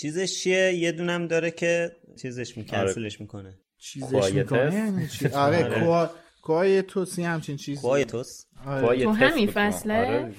چیزش 0.01 0.43
چیه؟ 0.43 0.73
یه 0.75 0.93
دونم 0.93 1.27
داره 1.27 1.51
که 1.51 1.91
چیزش 2.23 2.59
می 2.59 2.67
آره. 2.73 2.95
می‌کنه. 3.21 3.59
چیزش. 3.79 4.33
می‌کنه 4.33 4.75
یعنی 4.75 5.09
چی؟ 5.09 5.27
آره 5.47 5.65
آره. 5.65 5.81
کوا 5.81 6.11
کوای 6.43 6.83
توسی 6.83 7.23
همچین 7.23 7.57
چیزی. 7.57 7.81
کوایتوس 7.81 8.47
آره. 8.67 8.99
یه 8.99 9.05
تو 9.05 9.11
همین. 9.11 9.51
فصله؟ 9.51 10.35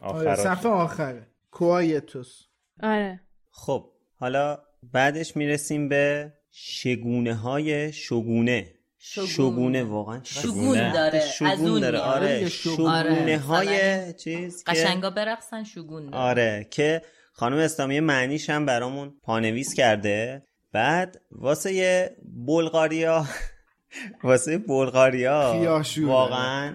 آره. 0.00 0.34
صفحه 0.34 0.70
آخره. 0.70 1.26
کوایتوس 1.50 2.42
آره. 2.82 3.20
خب 3.50 3.90
حالا 4.18 4.58
بعدش 4.92 5.36
می‌رسیم 5.36 5.88
به 5.88 6.32
شگونه 6.50 7.34
های 7.34 7.92
شگونه 7.92 8.72
شگون. 8.98 9.26
شگونه 9.26 9.82
واقعا 9.82 10.20
شگون 10.24 10.92
داره. 10.92 11.18
از 11.18 11.32
شگون 11.32 11.70
اون 11.70 11.80
داره. 11.80 11.98
آره 11.98 12.36
آره، 12.38 12.48
شگونه 12.48 13.38
های 13.38 14.12
چیز 14.12 14.64
که 14.64 14.72
قشنگا 14.72 15.10
برقصن 15.10 15.64
شگون 15.64 16.10
داره. 16.10 16.24
آره 16.24 16.66
که 16.70 17.02
خانم 17.32 17.56
اسلامی 17.56 18.00
معنیش 18.00 18.50
هم 18.50 18.66
برامون 18.66 19.14
پانویس 19.22 19.74
کرده 19.74 20.42
بعد 20.72 21.20
واسه 21.30 21.72
یه 21.72 22.16
بلغاریا 22.46 23.26
واسه 24.24 24.58
بلغاریا. 24.58 25.82
واقعا 25.98 26.74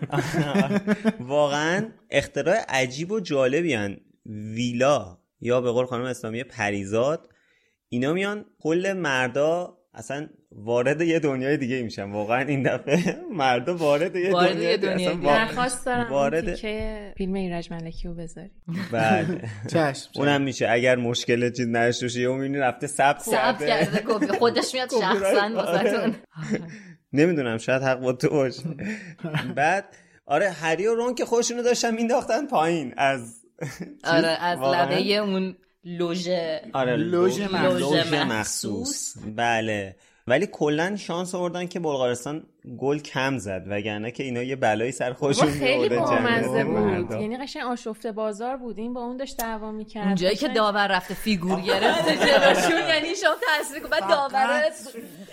واقعا 1.20 1.90
اختراع 2.10 2.66
عجیب 2.70 3.12
و 3.12 3.20
جالبی 3.20 3.74
هن. 3.74 3.98
ویلا 4.26 5.18
یا 5.42 5.62
به 5.62 5.72
قول 5.72 5.86
خانم 5.86 6.04
اسلامی 6.04 6.44
پریزاد 6.44 7.31
اینا 7.94 8.14
میان 8.14 8.46
کل 8.60 8.94
مردا 8.94 9.78
اصلا 9.94 10.28
وارد 10.52 11.02
یه 11.02 11.20
دنیای 11.20 11.58
دیگه 11.58 11.82
میشن. 11.84 12.12
واقعا 12.12 12.42
این 12.48 12.64
دفعه 12.64 13.22
مردا 13.32 13.76
وارد 13.78 14.16
یه 14.16 14.32
وارد 14.32 14.82
دنیای. 14.82 15.14
وا- 15.16 15.26
درخواست 15.26 15.86
دارم 15.86 16.10
وارد- 16.10 16.56
فیلم 17.18 17.34
ایرج 17.34 17.72
ملکی 17.74 18.08
رو 18.08 18.14
بذاری 18.14 18.52
بله. 18.92 19.42
چشم 19.74 20.10
اونم 20.16 20.42
میشه. 20.42 20.70
اگر 20.70 20.96
مشکل 20.96 21.50
چیز 21.52 21.68
نداشته 21.68 22.06
باشه 22.06 22.20
یهو 22.22 22.34
می‌بینی 22.34 22.58
رفته 22.58 22.88
ثبت 22.88 23.30
کرده. 23.32 23.86
خودش 24.40 24.74
میاد 24.74 24.90
شخصا 25.02 25.20
رایت. 25.20 25.52
واسهتون. 25.56 26.16
نمی‌دونم 27.14 27.58
شاید 27.58 27.82
حق 27.82 28.00
با 28.00 28.14
تو 28.14 28.30
باشه. 28.30 28.64
بعد 29.56 29.86
آره 30.26 30.50
هری 30.50 30.88
و 30.88 30.96
رون 30.96 31.16
که 31.16 31.26
خودشونو 31.26 31.64
داشتن 31.64 31.96
مینداختن 31.96 32.48
پایین 32.48 32.94
از 32.98 33.42
آره 34.04 34.28
از؟ 34.28 34.60
لبه 34.60 35.16
اون 35.18 35.56
لوژه 35.84 36.62
آره 36.74 36.96
لوژ 36.96 37.40
لوژ 37.42 37.42
مخصوص. 37.42 38.32
مخصوص 38.32 39.18
بله 39.26 39.96
ولی 40.28 40.48
کلا 40.52 40.96
شانس 40.96 41.36
آوردن 41.36 41.68
که 41.68 41.80
بلغارستان 41.80 42.44
گل 42.80 43.00
کم 43.00 43.38
زد 43.38 43.64
وگرنه 43.68 44.12
که 44.12 44.24
اینا 44.24 44.44
یه 44.44 44.56
بلایی 44.56 44.92
سر 44.92 45.14
خودشون 45.14 45.52
خیلی 45.52 45.90
بامزه 45.90 46.64
بود. 46.64 47.12
یعنی 47.12 47.38
قشنگ 47.38 47.64
آشفته 47.64 48.12
بازار 48.12 48.58
بود 48.58 48.78
این 48.78 48.94
با 48.94 49.02
اون 49.02 49.18
داشت 49.18 49.38
دعوا 49.38 49.72
می‌کرد. 49.72 50.06
اونجایی 50.06 50.36
که 50.36 50.48
داور 50.48 50.88
رفته 50.88 51.14
فیگور 51.14 51.62
گرفته 51.62 52.16
جلوشون 52.16 52.88
یعنی 52.88 53.16
شما 53.16 53.34
کن 53.84 53.90
بعد 53.90 54.10
داور 54.10 54.64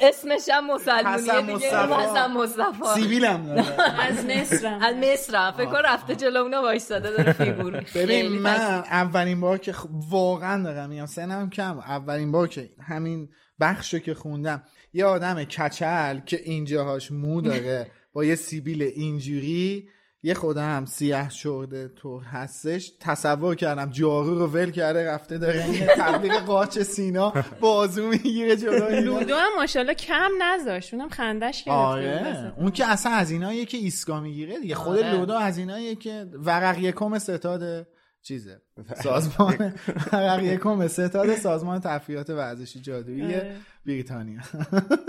اسمش 0.00 0.48
هم 0.52 0.74
مسلمونیه 0.74 1.40
دیگه. 1.42 1.54
مصطفی. 1.54 1.92
حسن 1.92 2.32
مصطفی. 2.32 3.00
سیبیلم 3.00 3.46
داره. 3.46 3.64
از 4.00 4.26
مصرم. 4.26 4.78
از 4.82 4.96
مصر 4.96 5.50
فکر 5.50 5.66
کن 5.66 5.82
رفته 5.84 6.14
جلو 6.14 6.40
اونا 6.40 6.62
وایستاده 6.62 7.10
داره 7.10 7.32
فیگور. 7.32 7.84
ببین 7.94 8.32
من 8.32 8.60
اولین 8.90 9.40
بار 9.40 9.58
که 9.58 9.74
واقعا 10.10 10.62
دارم 10.62 10.88
میگم 10.90 11.06
سنم 11.06 11.50
کم 11.50 11.78
اولین 11.78 12.32
بار 12.32 12.48
که 12.48 12.70
همین 12.88 13.28
بخشو 13.60 13.98
که 13.98 14.14
خوندم 14.14 14.62
یه 14.92 15.04
آدم 15.04 15.44
کچل 15.44 16.18
که 16.18 16.40
اینجاهاش 16.44 17.12
مو 17.12 17.40
داره 17.40 17.90
با 18.12 18.24
یه 18.24 18.34
سیبیل 18.34 18.82
اینجوری 18.82 19.88
یه 20.22 20.34
خودم 20.34 20.76
هم 20.76 20.84
سیاه 20.84 21.30
شورده 21.30 21.88
تو 21.88 22.18
هستش 22.18 22.92
تصور 23.00 23.54
کردم 23.54 23.90
جارو 23.90 24.38
رو 24.38 24.46
ول 24.46 24.70
کرده 24.70 25.10
رفته 25.10 25.38
داره 25.38 25.64
این 25.64 25.86
تبلیغ 25.86 26.44
قاچ 26.44 26.78
سینا 26.78 27.32
بازو 27.60 28.06
می‌گیره 28.08 28.56
جلو 28.56 28.84
اینا. 28.84 29.00
لودو 29.00 29.34
هم 29.34 29.48
ماشاءالله 29.56 29.94
کم 29.94 30.30
نذاشت 30.38 30.94
اونم 30.94 31.08
خندش 31.08 31.64
گرفته 31.64 31.70
بود 31.70 31.80
آره. 31.80 32.52
اون 32.56 32.70
که 32.70 32.86
اصلا 32.86 33.12
از 33.12 33.30
ایناییه 33.30 33.64
که 33.64 33.78
ایسکا 33.78 34.20
می‌گیره 34.20 34.58
دیگه 34.58 34.74
خود 34.74 34.98
آره. 34.98 35.12
لودو 35.12 35.34
از 35.34 35.58
ایناییه 35.58 35.94
که 35.94 36.26
ورق 36.44 36.78
یکم 36.78 37.18
ستاد 37.18 37.86
چیزه؟ 38.22 38.62
سازمان 39.04 39.74
ورق 40.12 40.42
یکم 40.42 40.86
ستاد 40.86 41.34
سازمان 41.34 41.80
تفریحات 41.80 42.30
ورزشی 42.30 42.80
جادویی 42.80 43.24
آره. 43.24 43.56
بریتانیا. 43.86 44.40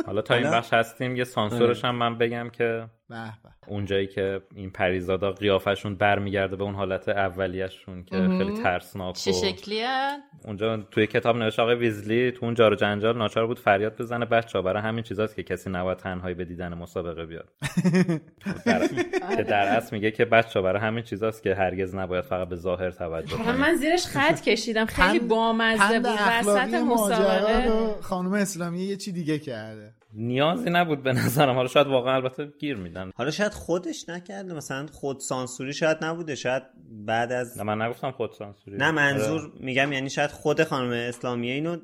حالا 0.06 0.22
تا 0.22 0.36
این 0.36 0.52
بخش 0.52 0.74
هستیم 0.74 1.16
یه 1.16 1.24
سانسورش 1.24 1.86
هم 1.86 1.96
من 1.96 2.18
بگم 2.18 2.50
که 2.50 2.90
اونجایی 3.68 4.08
که 4.08 4.42
این 4.56 4.70
پریزادا 4.70 5.32
قیافشون 5.32 5.96
برمیگرده 5.96 6.56
به 6.56 6.64
اون 6.64 6.76
حالت 6.76 7.10
اولیه‌شون 7.10 8.04
که 8.04 8.16
مهم. 8.16 8.38
خیلی 8.38 8.64
ترسناک 8.64 9.16
چه 9.16 9.32
و 9.32 9.34
شکلیه؟ 9.34 10.18
اونجا 10.46 10.78
توی 10.78 11.08
کتاب 11.08 11.38
نوشته 11.38 11.62
آقای 11.62 11.76
ویزلی 11.76 12.32
تو 12.32 12.46
اون 12.46 12.54
جار 12.54 12.74
و 12.74 12.76
جنجال 12.76 13.18
ناچار 13.18 13.48
بود 13.48 13.60
فریاد 13.60 13.98
بزنه. 13.98 14.26
بچه 14.26 14.62
برای 14.62 14.84
همین 14.84 15.04
چیزاست 15.04 15.36
که 15.36 15.44
کسی 15.44 15.70
نباید 15.70 15.98
تنهایی 15.98 16.36
به 16.36 16.46
دیدن 16.46 16.74
مسابقه 16.74 17.26
بیاد. 17.26 17.50
که 19.38 19.44
در 19.44 19.68
اصل 19.78 19.96
میگه 19.96 20.12
که 20.12 20.26
بچه 20.26 20.62
برای 20.62 20.82
همین 20.82 21.04
چیزاست 21.04 21.44
که 21.44 21.56
هرگز 21.56 21.96
نباید 21.96 22.26
فقط 22.26 22.50
به 22.50 22.56
ظاهر 22.56 22.92
توجه 22.92 23.36
آقا 23.36 23.44
کنید 23.44 23.56
من 23.56 23.76
زیرش 23.76 24.06
خط 24.06 24.42
کشیدم. 24.42 24.86
خیلی 24.86 25.20
بامزه 25.20 26.00
بود. 26.00 26.20
وسط 26.28 26.74
مسابقه. 26.74 27.72
خانم 28.02 28.34
اسلامی 28.34 28.80
یه 28.80 28.96
چی 28.98 29.12
دیگه 29.12 29.40
کرده. 29.40 29.99
نیازی 30.14 30.70
نبود 30.70 31.04
به 31.04 31.14
نظرم. 31.14 31.56
حالا 31.56 31.68
شاید 31.68 31.88
واقعا 31.88 32.16
البته 32.16 32.46
گیر 32.60 32.78
میدن. 32.78 33.12
حالا 33.16 33.32
شاید 33.32 33.52
خودش 33.52 34.10
نکرده. 34.10 34.54
مثلا 34.54 34.88
خود 34.88 35.20
سانسوری 35.20 35.74
شاید 35.74 35.98
نبوده. 36.02 36.36
شاید 36.36 36.64
بعد 37.06 37.32
از 37.32 37.58
نه 37.58 37.64
من 37.64 37.82
نگفتم 37.82 38.12
خود 38.12 38.32
سانسوری. 38.32 38.78
نه 38.78 38.86
آره. 38.86 38.96
منظور 38.96 39.52
میگم 39.60 39.92
یعنی 39.94 40.10
شاید 40.10 40.32
خود 40.32 40.64
خانم 40.64 40.92
اسلامیه 40.92 41.54
اینو 41.54 41.78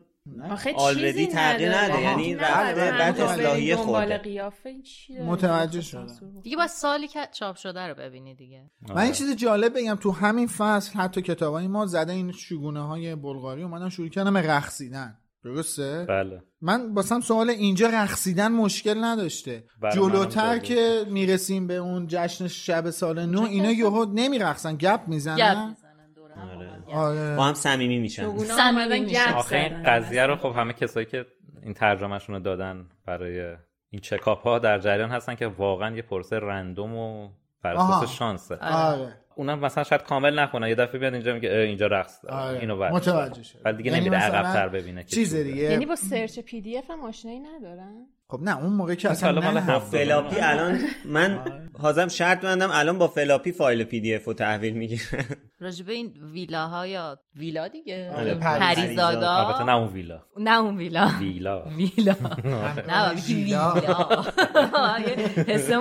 آلردی 0.75 1.11
چیزی 1.11 1.27
تغییر 1.27 1.69
نداره. 1.69 1.93
نده 1.93 2.01
یعنی 2.01 2.33
نه، 2.33 2.41
رفته 2.41 2.91
بعد 2.91 3.21
اصلاحیه 3.21 3.79
این 3.79 3.87
داره؟ 3.87 5.23
متوجه 5.23 5.81
شدم. 5.81 6.07
دیگه 6.43 6.57
با 6.57 6.67
سالی 6.67 7.07
که 7.07 7.27
چاپ 7.31 7.55
شده 7.55 7.87
رو 7.87 7.95
ببینی 7.95 8.35
دیگه. 8.35 8.69
من 8.89 8.97
این 8.97 9.11
چیز 9.11 9.35
جالب 9.35 9.77
بگم. 9.77 9.95
تو 9.95 10.11
همین 10.11 10.47
فصل 10.47 10.99
حتی 10.99 11.21
کتابای 11.21 11.67
ما 11.67 11.85
زده 11.85 12.13
این 12.13 12.31
شگونه 12.31 12.87
های 12.87 13.15
بلغاری 13.15 13.63
اومدن 13.63 13.89
شروع 13.89 14.09
کردم 14.09 14.33
به 14.33 14.41
رقصیدن. 14.41 15.17
درسته؟ 15.43 16.05
بله. 16.09 16.43
من 16.65 16.93
باسم 16.93 17.21
سوال 17.21 17.49
اینجا 17.49 17.87
رقصیدن 17.87 18.51
مشکل 18.51 19.03
نداشته 19.03 19.63
جلوتر. 19.93 20.59
که 20.59 21.05
می‌رسیم 21.09 21.67
به 21.67 21.73
اون 21.73 22.05
جشن 22.09 22.47
شب 22.47 22.89
سال 22.89 23.25
نو 23.25 23.41
اینا 23.41 23.71
یهو 23.71 24.05
نمیرقصن 24.13 24.75
گپ 24.75 24.79
گپ 24.79 25.07
می‌زنن 25.07 25.69
می‌زنن 25.69 26.13
دور 26.15 26.31
هم. 26.31 26.49
آره. 26.49 26.83
آره 26.87 27.35
با 27.35 27.43
هم 27.43 27.53
صمیمی 27.53 27.99
میشن 27.99 28.37
صمیمی 28.37 29.17
آخه 29.17 29.55
این. 29.55 29.83
قضیه 29.83 30.25
رو 30.25 30.35
خب 30.35 30.53
همه 30.57 30.73
کسایی 30.73 31.05
که 31.05 31.25
این 31.63 31.73
ترجمهشون 31.73 32.35
رو 32.35 32.41
دادن 32.41 32.85
برای 33.05 33.55
این 33.89 34.01
چکاپ 34.01 34.43
ها 34.43 34.59
در 34.59 34.79
جریان 34.79 35.09
هستن 35.09 35.35
که 35.35 35.47
واقعا 35.47 35.95
یه 35.95 36.01
پروسه 36.01 36.39
random 36.39 36.93
و 36.93 37.29
بر. 37.63 37.73
اساس 37.73 38.11
شانسه 38.11 38.57
آره 38.61 39.24
اونم 39.35 39.59
مثلا 39.59 39.83
شاید 39.83 40.03
کامل 40.03 40.39
نخونه 40.39 40.69
یه 40.69 40.75
دفعه 40.75 40.99
بیاد 40.99 41.13
اینجا 41.13 41.33
میگه 41.33 41.49
اینجا 41.49 41.87
رقص 41.87 42.19
داره. 42.23 42.35
آره. 42.35 42.59
اینو 42.59 42.75
ور 42.75 42.91
متوجه 42.91 43.43
شد. 43.43 43.61
بعد 43.63 43.77
دیگه 43.77 43.91
یعنی 43.91 44.05
نمیره 44.05 44.17
مثلا 44.17 44.39
عقب 44.39 44.53
تر 44.53 44.69
ببینه 44.69 45.03
که 45.03 45.09
چیز. 45.09 45.35
دیگه. 45.35 45.61
یعنی 45.61 45.85
با 45.85 45.95
search 45.95 46.39
PDF 46.39 46.91
هم 46.91 47.01
آشنایی 47.01 47.39
ندارن؟ 47.39 48.07
خب 48.27 48.39
نه 48.41 48.57
اون 48.63 48.73
موقع 48.73 48.95
که 48.95 49.09
اصلا 49.09 49.51
نه. 49.51 49.79
فلاپی 49.79 50.39
الان 50.39 50.79
من 51.05 51.39
حاضرم 51.79 52.07
شرط 52.07 52.41
ببندم 52.41 52.69
الان 52.71 52.97
با 52.97 53.07
فلاپی 53.07 53.51
فایل 53.51 53.83
PDF 53.83 54.25
رو 54.25 54.33
تحویل 54.33 54.73
می‌گیرن 54.73 55.25
راجبه 55.59 55.93
این 55.93 56.13
ویلاها 56.31 56.87
یا 56.87 57.19
ویلا 57.35 57.67
دیگه؟ 57.67 58.11
آره،. 58.15 58.35
پریزادا؟ 58.35 59.31
البته 59.31 59.63
نه 59.63 59.75
اون 59.75 59.87
ویلا. 59.87 60.23
نه 60.37 60.59
اون 60.59 60.77
ویلا. 60.77 61.11
ویلا. 61.19 61.63
ویلا. 61.77 62.15
نه 62.89 63.13
ویلا. 63.27 63.73
حس 65.47 65.71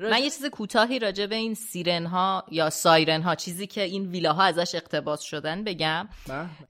مثبت. 0.00 0.12
من 0.12 0.18
یه 0.18 0.30
چیز 0.30 0.46
کوتاهی 0.46 0.98
راجع 0.98 1.26
به 1.26 1.34
این 1.34 1.54
siren 1.54 2.06
ها 2.06 2.44
یا 2.50 2.70
siren 2.70 3.22
ها 3.22 3.34
چیزی 3.34 3.66
که 3.66 3.82
این 3.82 4.06
ویلاها 4.06 4.42
ازش 4.42 4.74
اقتباس 4.74 5.20
شدن 5.20 5.64
بگم. 5.64 6.08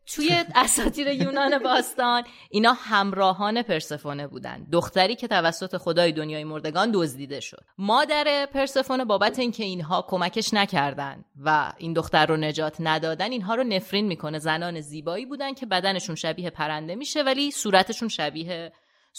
توی 0.06 0.44
اساطیر 0.54 1.08
یونان 1.08 1.58
باستان 1.58 2.22
اینا 2.50 2.72
همراهان 2.72 3.62
پرسفونه 3.62 4.26
بودن. 4.26 4.66
دختری 4.72 5.14
که 5.16 5.28
توسط 5.28 5.76
خدای 5.76 6.12
دنیای 6.12 6.44
مردگان 6.44 6.90
دزدیده 6.94 7.40
شد. 7.40 7.64
مادر 7.78 8.48
پرسفونه 8.54 9.04
بابت 9.04 9.38
اینکه 9.38 9.64
اینها 9.64 10.04
کمکش 10.08 10.54
نکردن 10.54 11.24
و 11.44 11.72
این 11.78 11.92
دختر 11.92 12.26
رو 12.26 12.36
نجات 12.36 12.76
ندادن 12.80 13.30
اینها 13.32 13.54
رو 13.54 13.64
نفرین 13.64 14.06
می‌کنه. 14.06 14.38
زنان 14.38 14.80
زیبایی 14.80 15.26
بودن 15.26 15.54
که 15.54 15.66
بدنشون 15.66 16.14
شبیه 16.14 16.50
پرنده 16.50 16.94
میشه 16.94 17.22
ولی 17.22 17.50
صورتشون 17.50 18.08
شبیه 18.08 18.72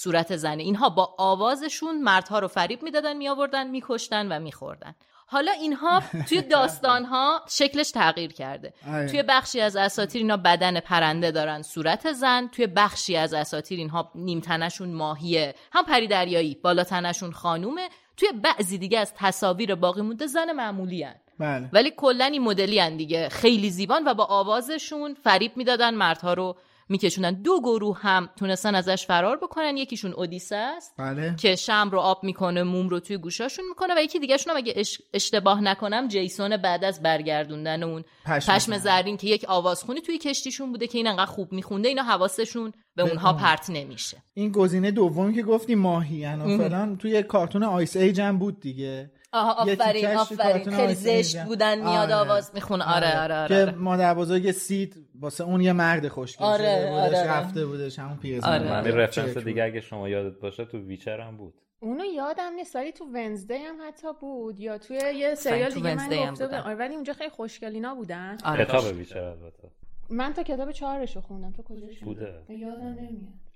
صورت 0.04 0.36
زنه 0.36 0.64
اینها 0.64 0.90
با 0.90 1.16
آوازشون 1.18 2.02
مردها 2.02 2.40
رو 2.40 2.48
فریب 2.48 2.84
می‌دادن 2.84 3.18
میآوردن 3.18 3.68
میکشتن 3.68 4.32
و 4.32 4.40
میخوردن. 4.40 4.96
حالا 5.28 5.52
اینها 5.52 6.04
توی 6.30 6.42
داستانها 6.56 7.42
شکلش 7.50 7.92
تغییر 7.92 8.34
کرده. 8.34 8.74
آره. 8.88 9.08
توی 9.08 9.24
بخشی 9.24 9.62
از 9.62 9.76
اساطیر 9.76 10.22
اینا 10.22 10.38
بدن 10.38 10.80
پرنده 10.80 11.32
دارن 11.32 11.62
صورت 11.62 12.12
زن. 12.12 12.48
توی 12.48 12.68
بخشی 12.68 13.16
از 13.16 13.34
اساطیر 13.34 13.80
اینها 13.80 14.12
نیم 14.16 14.40
تنشون 14.40 14.90
ماهیه. 14.90 15.56
هم 15.72 15.84
پری 15.84 16.08
دریایی 16.08 16.56
بالا 16.64 16.84
تنشون 16.84 17.32
خانومه. 17.32 17.90
توی 18.18 18.30
بعضی 18.32 18.78
دیگه 18.78 19.00
از 19.00 19.14
تصاویر 19.16 19.76
باقی 19.76 20.02
مونده 20.02 20.28
زن 20.28 20.52
معمولی 20.52 21.04
هن. 21.04 21.16
بله. 21.40 21.70
ولی 21.74 21.94
کلا 21.98 22.26
این 22.26 22.42
مدلی 22.42 22.80
هن 22.80 22.98
دیگه. 22.98 23.30
خیلی 23.30 23.70
زیبان 23.70 24.04
و 24.06 24.14
با 24.14 24.26
آوازشون 24.26 25.14
فریب 25.14 25.58
می‌دادن 25.58 25.94
مردها 25.94 26.34
رو 26.34 26.56
میکشوندن. 26.90 27.42
دو 27.42 27.60
گروه 27.62 28.00
هم 28.02 28.30
تونستن 28.36 28.76
ازش 28.76 29.06
فرار 29.06 29.38
بکنن. 29.38 29.78
یکیشون 29.78 30.14
اودیسه 30.14 30.56
است 30.56 30.94
بله. 30.98 31.36
که 31.36 31.56
شم 31.56 31.90
رو 31.92 32.00
آب 32.00 32.24
می‌کنه 32.24 32.64
موم 32.64 32.90
رو 32.90 33.00
توی 33.00 33.18
گوشاشون 33.18 33.66
می‌کنه 33.70 33.94
و 33.98 34.02
یکی 34.02 34.20
دیگهشون 34.20 34.52
هم 34.52 34.58
اگه 34.58 34.74
اش- 34.76 35.02
اشتباه 35.14 35.62
نکنم 35.62 36.08
جیسون 36.08 36.58
بعد 36.58 36.84
از 36.84 37.02
برگردوندن 37.02 37.84
اون 37.84 38.04
پشم 38.26 38.54
پشم. 38.54 38.78
زرین. 38.78 39.18
که 39.18 39.28
یک 39.28 39.46
آوازخونی 39.48 40.02
توی 40.02 40.18
کشتیشون 40.18 40.72
بوده 40.72 40.88
که 40.88 40.98
این 40.98 41.08
انقدر 41.08 41.26
خوب 41.32 41.52
میخونده 41.52 41.88
اینا 41.88 42.04
حواسشون 42.04 42.74
به 42.96 43.04
اونها 43.04 43.34
پرت 43.34 43.70
نمیشه. 43.70 44.18
این 44.34 44.52
گزینه 44.52 44.92
دومی 44.92 45.34
که 45.34 45.44
گفتی 45.44 45.76
ماهی 45.76 46.26
و 46.26 46.58
فلان 46.58 46.98
توی 46.98 47.24
کارتون 47.24 47.64
Ice 47.64 47.96
Age 47.96 48.22
هم 48.22 48.40
بود 48.40 48.60
دیگه. 48.60 49.12
آها 49.34 49.54
آفرین 49.54 50.06
آفرین 50.06 50.72
خیلی 50.76 50.94
زشت. 50.94 51.44
بودن 51.46 51.78
میاد 51.78 52.12
آره. 52.12 52.16
آواز 52.16 52.52
می‌خونه 52.54 52.84
آره 52.84 53.20
آره 53.22 53.36
آره, 53.36 53.48
که 53.48 53.62
آره. 53.62 53.72
مادر 53.76 54.14
بزرگ 54.14 54.52
سید 54.52 54.96
واسه 55.20 55.44
اون 55.44 55.62
یه 55.62 55.74
مرد 55.74 56.08
خوشگل 56.08 56.46
آره، 56.46 56.90
بودش 56.90 57.18
آره. 57.20 57.32
رفته 57.32 57.66
بودش 57.66 58.00
همون 58.00 58.18
پیرزن 58.18 58.48
آره. 58.48 58.72
من 58.72 58.84
چک 58.84 58.92
reference 58.94 59.34
بود. 59.34 59.44
دیگه 59.44 59.64
اگه 59.64 59.82
شما 59.82 60.10
یادت 60.10 60.40
باشه 60.40 60.66
تو 60.66 60.78
Witcher 60.78 61.20
هم 61.20 61.38
بود 61.38 61.54
اونو 61.80 62.04
یادم 62.06 62.54
نیست 62.54 62.76
ولی 62.76 62.92
تو 62.92 63.06
Wednesday 63.06 63.54
هم 63.54 63.76
حتی 63.88 64.08
بود 64.22 64.60
یا 64.60 64.78
توی 64.78 64.98
یه 65.16 65.36
سریال 65.36 65.72
دیگه 65.72 65.96
من 65.96 66.32
گفته. 66.32 66.46
بودم 66.46 66.58
آره، 66.62 66.76
ولی 66.76 66.94
اونجا 66.96 67.14
خیلی 67.14 67.30
خوشگلینا 67.30 67.96
بودن 67.96 68.38
آره. 68.46 68.66
کتاب 68.66 68.84
Witcher 68.98 69.24
البته 69.24 69.70
من 70.10 70.34
تا 70.34 70.44
کتاب 70.44 70.72
چهارش 70.72 71.16
رو 71.16 71.22
خوندم 71.22 71.52
تو 71.52 71.64
کجاش 71.64 72.00
بوده 72.00 72.44
یادم 72.50 72.84
نمیاد 72.84 73.49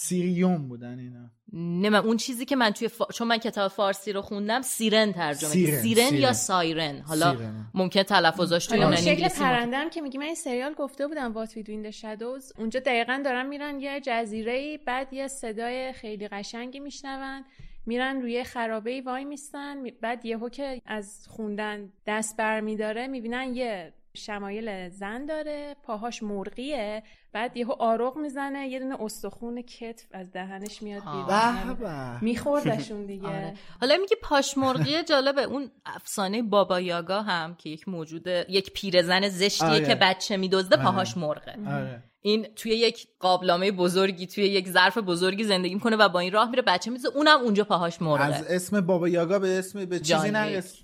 سیریوم 0.00 0.68
بودن 0.68 0.98
اینا. 0.98 1.30
نه 1.52 1.90
من 1.90 1.98
اون 1.98 2.16
چیزی 2.16 2.44
که 2.44 2.56
من 2.56 2.70
توی 2.70 2.88
فا... 2.88 3.04
چون 3.04 3.28
من 3.28 3.38
کتاب 3.38 3.70
فارسی 3.70 4.12
رو 4.12 4.22
خوندم 4.22 4.62
سیرن 4.62 5.12
ترجمه 5.12 5.50
سیرن، 5.50 5.70
سیرن, 5.70 5.82
سیرن 5.82 6.08
سیرن. 6.08 6.20
یا 6.22 6.32
سایرن. 6.32 7.00
حالا 7.00 7.36
سیرن. 7.36 7.70
ممکن 7.74 8.02
تلفظاش 8.02 8.66
توی 8.66 8.82
اون 8.82 8.96
شکل 8.96 9.28
هم 9.42 9.90
که 9.90 10.00
میگی 10.00 10.18
من 10.18 10.24
این 10.24 10.34
سریال 10.34 10.74
گفته 10.74 11.06
بودم 11.06 11.32
وات 11.32 11.56
وی 11.56 11.62
دوین 11.62 11.90
شادوز 11.90 12.52
اونجا 12.58 12.80
دقیقا 12.80 13.22
دارن 13.24 13.46
میرن 13.46 13.80
یه 13.80 14.00
جزیره 14.00 14.52
ای 14.52 14.78
بعد 14.78 15.12
یه 15.12 15.28
صدای 15.28 15.92
خیلی 15.92 16.28
قشنگی 16.28 16.80
میشنون. 16.80 17.44
میرن 17.86 18.20
روی 18.20 18.44
خرابه 18.44 18.90
ای 18.90 19.00
وای 19.00 19.24
میستن. 19.24 19.76
می- 19.76 19.90
بعد 19.90 20.26
یهو 20.26 20.48
که 20.48 20.82
از 20.86 21.26
خوندن 21.28 21.92
دست 22.06 22.36
بر 22.36 22.60
میداره 22.60 23.06
می‌بینن 23.06 23.54
یه 23.54 23.92
شمایل 24.14 24.88
زن 24.88 25.26
داره 25.26 25.76
پاهاش 25.82 26.22
مرغیه. 26.22 27.02
بعد 27.32 27.56
یهو 27.56 27.72
آروغ 27.78 28.16
می‌زنه 28.16 28.68
یه 28.68 28.78
دونه 28.78 28.96
استخون 29.02 29.62
کتف 29.62 30.04
از 30.12 30.32
دهنش 30.32 30.82
میاد 30.82 31.02
بیرون 31.02 32.18
میخوردشون 32.22 33.06
دیگه 33.06 33.26
آره. 33.36 33.54
حالا 33.80 33.96
میگه 34.00 34.16
پاشمرغی 34.22 35.02
جالبه 35.02 35.42
اون 35.42 35.70
افسانه 35.86 36.42
بابا 36.42 36.80
یاگا 36.80 37.22
هم 37.22 37.54
که 37.54 37.70
یک 37.70 37.88
موجود 37.88 38.26
یک 38.48 38.72
پیرزن 38.72 39.28
زشتیه 39.28 39.68
آره. 39.68 39.86
که 39.86 39.94
بچه 39.94 40.36
میدزده 40.36 40.76
آره. 40.76 40.84
پاهاش 40.84 41.16
مرغه 41.16 41.54
آره 41.66 42.02
این 42.20 42.46
توی 42.56 42.72
یک 42.72 43.08
قابلمه 43.20 43.70
بزرگی 43.70 44.26
توی 44.26 44.44
یک 44.44 44.68
ظرف 44.68 44.98
بزرگی 44.98 45.44
زندگی 45.44 45.74
می‌کنه 45.74 45.96
و 45.96 46.08
با 46.08 46.20
این 46.20 46.32
راه 46.32 46.50
میره 46.50 46.62
بچه 46.62 46.90
میدزده 46.90 47.16
اونم 47.16 47.40
اونجا 47.40 47.64
پاهاش 47.64 48.02
مرغه 48.02 48.24
از 48.24 48.46
اسم 48.46 48.80
بابا 48.80 49.08
یاگا 49.08 49.38
به 49.38 49.58
اسم 49.58 49.84
به 49.84 50.00
چیزی. 50.00 50.30
نرس 50.30 50.74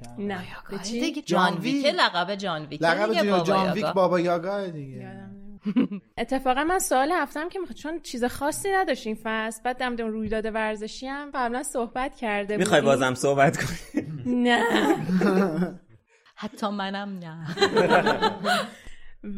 کرد. 0.00 0.14
نه 0.18 0.46
به 0.70 0.78
چی؟ 0.78 1.22
جان 1.22 1.58
ویک. 1.58 1.86
لقب 1.86 2.34
جان 2.34 2.64
ویک 2.64 2.82
لقب 2.82 3.12
جان- 3.12 3.30
بابا 3.30 3.44
جان 3.44 3.72
ویک. 3.72 3.86
بابا 3.86 4.20
یاگا 4.20 4.66
دیگه. 4.66 5.30
اتفاقا 6.18 6.64
من 6.64 6.78
سوال 6.78 7.12
هفتم 7.12 7.48
که 7.48 7.58
می‌خواد 7.58 7.76
چون 7.76 8.00
چیز 8.00 8.24
خاصی 8.24 8.72
نداشتیم 8.72 9.18
فصل 9.22 9.62
بعد 9.62 9.76
دم 9.76 9.96
رویداد 9.96 10.54
ورزشی 10.54 11.06
هم 11.06 11.30
قبلا 11.34 11.62
صحبت 11.62 12.16
کرده 12.16 12.56
می‌خوای. 12.56 12.80
بازم 12.80 13.14
صحبت 13.14 13.56
کنی؟ 13.56 14.06
نه. 14.26 14.64
حتی 16.36 16.68
منم 16.68 17.18
نه. 17.18 17.46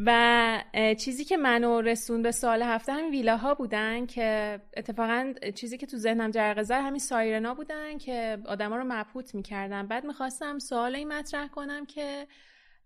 و 0.07 0.95
چیزی 0.95 1.25
که 1.25 1.37
منو 1.37 1.81
رسون 1.81 2.23
به 2.23 2.31
سال 2.31 2.63
هفته 2.63 2.93
همین 2.93 3.11
ویلاها 3.11 3.55
بودن 3.55 4.07
که 4.07 4.61
اتفاقا 4.77 5.33
چیزی 5.55 5.79
که 5.79 5.87
تو 5.87 5.97
ذهنم 5.97 6.31
جرقه 6.31 6.63
زد 6.63 6.75
همین 6.75 6.99
سایرنا 6.99 7.55
بودن 7.55 7.99
که 7.99 8.39
آدما 8.47 8.77
رو 8.77 8.85
مبهوت 8.85 9.35
می‌کردن. 9.35 9.87
بعد 9.87 10.05
می‌خواستم 10.05 10.59
سوال 10.59 10.95
این 10.95 11.13
مطرح 11.13 11.49
کنم 11.49 11.87
که 11.87 12.27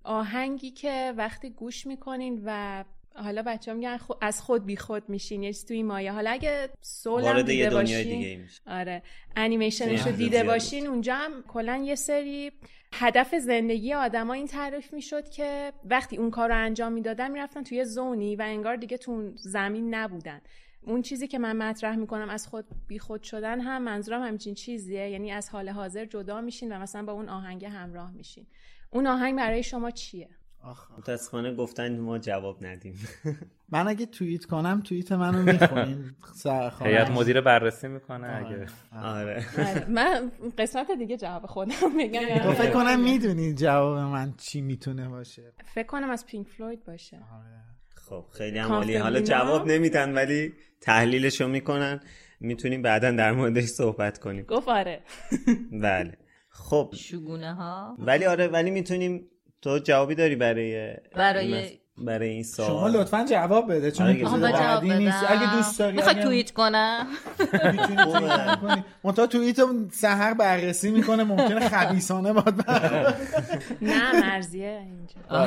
آهنگی 0.04 0.70
که 0.70 1.14
وقتی 1.16 1.50
گوش 1.50 1.86
می‌کنین 1.86 2.42
و 2.44 2.84
حالا 3.16 3.42
بچه 3.42 3.70
ها 3.70 3.76
میگن 3.76 3.96
خو- 3.96 4.14
از 4.20 4.42
خود 4.42 4.66
بی 4.66 4.76
خود 4.76 5.08
میشین 5.08 5.42
یه 5.42 5.52
توی 5.52 5.76
این 5.76 5.86
مایه. 5.86 6.12
حالا 6.12 6.30
اگه 6.30 6.68
سول 6.80 7.20
هم 7.20 7.24
وارد 7.26 7.48
یه 7.48 7.64
دیده 7.64 7.70
باشین 7.70 8.02
دیگه 8.02 8.44
آره. 8.66 9.02
انیمیشنش 9.36 10.06
رو 10.06 10.12
دیده 10.12 10.38
بود. 10.38 10.46
باشین. 10.46 10.86
اونجا 10.86 11.14
هم 11.14 11.42
کلا 11.48 11.76
یه 11.76 11.94
سری 11.94 12.52
هدف 12.94 13.34
زندگی 13.34 13.94
آدما 13.94 14.32
این 14.34 14.46
تعریف 14.46 14.92
می‌شد 14.92 15.28
که 15.28 15.72
وقتی 15.84 16.16
اون 16.16 16.30
کار 16.30 16.48
رو 16.48 16.56
انجام 16.56 16.92
می‌دادن 16.92 17.30
می‌رفتن 17.30 17.62
توی 17.62 17.84
زونی 17.84 18.36
و 18.36 18.42
انگار 18.42 18.76
دیگه 18.76 18.96
تو 18.96 19.32
زمین 19.36 19.94
نبودن. 19.94 20.40
اون 20.82 21.02
چیزی 21.02 21.28
که 21.28 21.38
من 21.38 21.56
مطرح 21.56 21.96
می‌کنم 21.96 22.28
از 22.28 22.46
خود 22.46 22.64
بی 22.88 22.98
خود 22.98 23.22
شدن 23.22 23.60
هم 23.60 23.82
منظورم 23.82 24.22
همچین 24.22 24.54
چیزیه. 24.54 25.10
یعنی 25.10 25.32
از 25.32 25.48
حال 25.48 25.68
حاضر 25.68 26.04
جدا 26.04 26.40
میشین 26.40 26.72
و 26.76 26.78
مثلا 26.78 27.02
با 27.02 27.12
اون 27.12 27.28
آهنگ 27.28 27.64
همراه 27.64 28.10
میشین. 28.10 28.46
اون 28.90 29.06
آهنگ 29.06 29.36
برای 29.36 29.62
شما 29.62 29.90
چیه؟ 29.90 30.28
آخ. 30.66 30.90
متاسفانه 30.98 31.54
گفتن 31.54 31.98
ما 32.00 32.18
جواب 32.18 32.64
ندیم. 32.66 32.94
من 33.72 33.88
اگه 33.88 34.06
توییت 34.06 34.44
کنم 34.44 34.80
توییت 34.80 35.12
منو 35.12 35.42
می‌خونین. 35.42 36.14
هیئت 36.84 37.10
مدیره 37.10 37.40
بررسی 37.40 37.88
می‌کنه 37.88 38.26
اگه. 38.28 38.66
آره. 39.02 39.44
آره، 39.58 39.86
من 39.90 40.32
قسمت 40.58 40.90
دیگه 40.98 41.16
جواب 41.16 41.46
خودم 41.46 41.72
تو 41.80 41.88
میگم 41.88 42.52
فکر 42.52 42.70
کنم 42.70 43.00
می‌دونی 43.00 43.54
جواب 43.54 43.98
من 43.98 44.34
چی 44.36 44.60
می‌تونه 44.60 45.08
باشه. 45.08 45.52
فکر 45.74 45.86
کنم 45.86 46.10
از 46.10 46.26
پینک 46.26 46.48
فلوید 46.48 46.84
باشه. 46.84 47.18
خب 47.94 48.24
خیلی 48.32 48.58
هم 48.58 48.72
عالی. 48.72 48.96
حالا؟ 48.96 49.20
جواب 49.20 49.70
نمیدن 49.70 50.14
ولی 50.14 50.52
تحلیلشو 50.80 51.48
می‌کنن. 51.48 52.00
می‌تونیم 52.40 52.82
بعدا 52.82 53.10
در 53.10 53.32
موردش 53.32 53.64
صحبت 53.64 54.18
کنیم. 54.18 54.44
گفت 54.44 54.68
آره. 54.68 55.02
بله. 55.72 56.18
خب. 56.50 56.94
شگونه 56.96 57.54
ها 57.54 57.96
ولی 57.98 58.24
آره 58.24 58.48
ولی 58.48 58.70
می‌تونیم 58.70 59.28
تو 59.66 59.78
جوابی 59.78 60.14
داری 60.14 60.36
برای 60.36 60.94
برای- 61.14 61.78
برای 61.98 62.28
این 62.28 62.42
شما 62.42 62.66
سوال 62.66 62.96
لطفا 62.96 63.24
جواب 63.30 63.72
بده 63.74 63.90
چون 63.90 64.06
آره، 64.06 64.14
اپیزود 64.16 64.40
جواب 64.50 64.88
بعدی 64.88 65.04
نیست. 65.04 65.24
اگه 65.28 65.56
دوست 65.56 65.78
داری 65.78 65.96
می‌خوای 65.96 66.14
اگه- 66.14 66.24
توییت 66.24 66.50
کنم 66.50 67.06
می‌تونی 67.52 67.96
توییت 67.96 68.56
کنی. 68.60 68.84
منتها 69.04 69.26
توییت 69.26 69.58
رو 69.58 69.74
سهر 69.92 70.34
بررسی 70.34 70.90
می‌کنه 70.90 71.24
ممکنه 71.24 71.68
خبیسانه 71.68 72.32
باد 72.32 72.70
نه 73.82 74.20
مرزیه 74.20 74.80
اینجا 74.84 75.46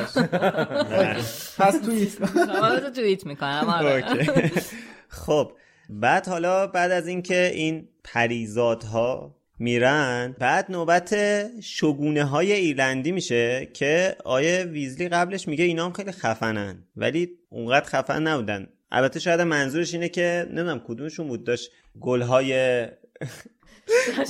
پس 1.58 1.72
توییت. 1.84 2.10
شما 2.46 2.68
رو 2.74 2.90
توییت 2.90 3.26
می‌کنم 3.26 3.64
آره 3.68 4.04
اوکی. 4.10 4.50
خب 5.08 5.52
بعد 5.90 6.28
حالا 6.28 6.66
بعد 6.66 6.90
از 6.90 7.06
اینکه 7.06 7.50
این 7.54 7.88
پریزادها 8.04 9.34
میرن. 9.60 10.36
بعد 10.38 10.66
نوبت 10.70 11.14
شگونه 11.60 12.24
های 12.24 12.52
ایرلندی 12.52 13.12
میشه 13.12 13.68
که 13.74 14.16
آیه 14.24 14.64
ویزلی 14.64 15.08
قبلش 15.08 15.48
میگه 15.48 15.64
اینا 15.64 15.84
هم 15.84 15.92
خیلی 15.92 16.12
خفنن. 16.12 16.84
ولی 16.96 17.28
اونقدر 17.48 17.86
خفن 17.86 18.22
نبودن. 18.22 18.66
البته 18.90 19.20
شاید 19.20 19.40
منظورش 19.40 19.94
اینه 19.94 20.08
که 20.08 20.46
نمی‌دونم 20.48 20.80
کدومشون 20.86 21.28
بود 21.28 21.44
داشت 21.44 21.70
گلهای 22.00 22.86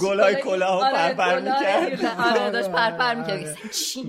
گلای 0.02 0.34
کلاه 0.34 0.84
آره، 0.84 1.14
پرپر 1.14 1.40
گلای 1.40 1.90
می‌کرد. 1.90 2.16
آره 2.18 2.50
داشت 2.50 2.70
پرپر 2.70 3.14
می‌کرد. 3.14 3.56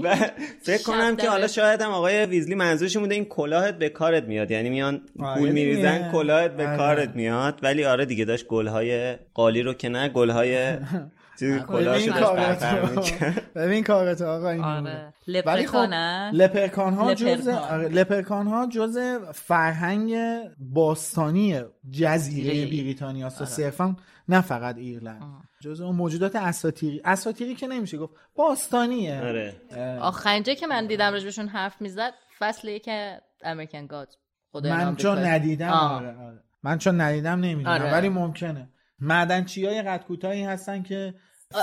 و 0.03 0.15
فکر 0.61 0.83
کنم 0.83 1.15
که 1.15 1.29
حالا. 1.29 1.47
شاید 1.47 1.81
هم 1.81 1.91
آقای 1.91 2.25
ویزلی 2.25 2.55
منظورش 2.55 2.97
بوده 2.97 3.15
این 3.15 3.25
کلاهت 3.25 3.77
به 3.77 3.89
کارت 3.89 4.23
میاد. 4.23 4.51
یعنی 4.51 4.69
میان 4.69 5.01
آره 5.19 5.39
پول 5.39 5.49
دیگه. 5.49 5.65
میریزن 5.65 6.11
کلاهت 6.11 6.51
به 6.51 6.67
آره. 6.67 6.77
کارت 6.77 7.15
میاد. 7.15 7.59
ولی 7.63 7.85
آره 7.85 8.05
دیگه 8.05 8.25
داشت 8.25 8.47
گلهای 8.47 9.15
قالی 9.33 9.61
رو 9.61 9.73
که 9.73 9.89
نه 9.89 10.09
گلهای 10.09 10.77
ببین 13.55 13.83
کارتو 13.83 14.25
آقا 14.35 14.49
این 14.49 14.63
آره. 14.63 15.13
ولی 15.27 15.67
خب 15.67 15.75
لپرکانن 15.77 16.31
لپرکان 16.33 16.93
ها؟ 16.93 17.13
جز 17.13 17.27
لپرکان. 17.47 17.55
آره، 17.57 17.87
لپرکان 17.87 18.47
ها 18.47 18.67
جز 18.71 18.97
فرهنگ 19.33 20.15
باستانی 20.59 21.61
جزیره 21.91 22.49
جزیره. 22.51 22.83
بریتانیا 22.83 23.27
است. 23.27 23.45
صرفا 23.45 23.95
نه 24.31 24.41
فقط 24.41 24.77
ایرلند 24.77 25.43
جز 25.61 25.81
اون 25.81 25.95
موجودات 25.95 26.35
اساطیری 26.35 27.01
اساطیری 27.05 27.55
که 27.55 27.67
نمیشه 27.67 27.97
گفت 27.97 28.13
باستانیه 28.35 29.21
آره 29.21 29.55
آخرین 30.01 30.43
که 30.43 30.67
من 30.67 30.87
دیدم 30.87 31.11
راجبشون 31.13 31.47
حرف 31.47 31.81
می‌زد 31.81 32.13
فصل 32.39 32.67
یک 32.67 32.89
امریکن 33.43 33.87
گاد 33.87 34.07
من. 34.53 34.95
چون 34.95 35.17
ندیدم. 35.17 35.69
آره 35.69 36.07
آره. 36.17 36.39
من 36.63 36.77
چون 36.77 37.01
ندیدم 37.01 37.39
نمی‌دونم 37.39 37.81
آره. 37.81 37.91
ولی 37.91 38.09
ممکنه 38.09 38.69
معدنچی 38.99 39.65
های 39.65 39.81
قد 39.81 40.03
کوتاهی 40.03 40.43
هستن 40.43 40.83
که 40.83 41.13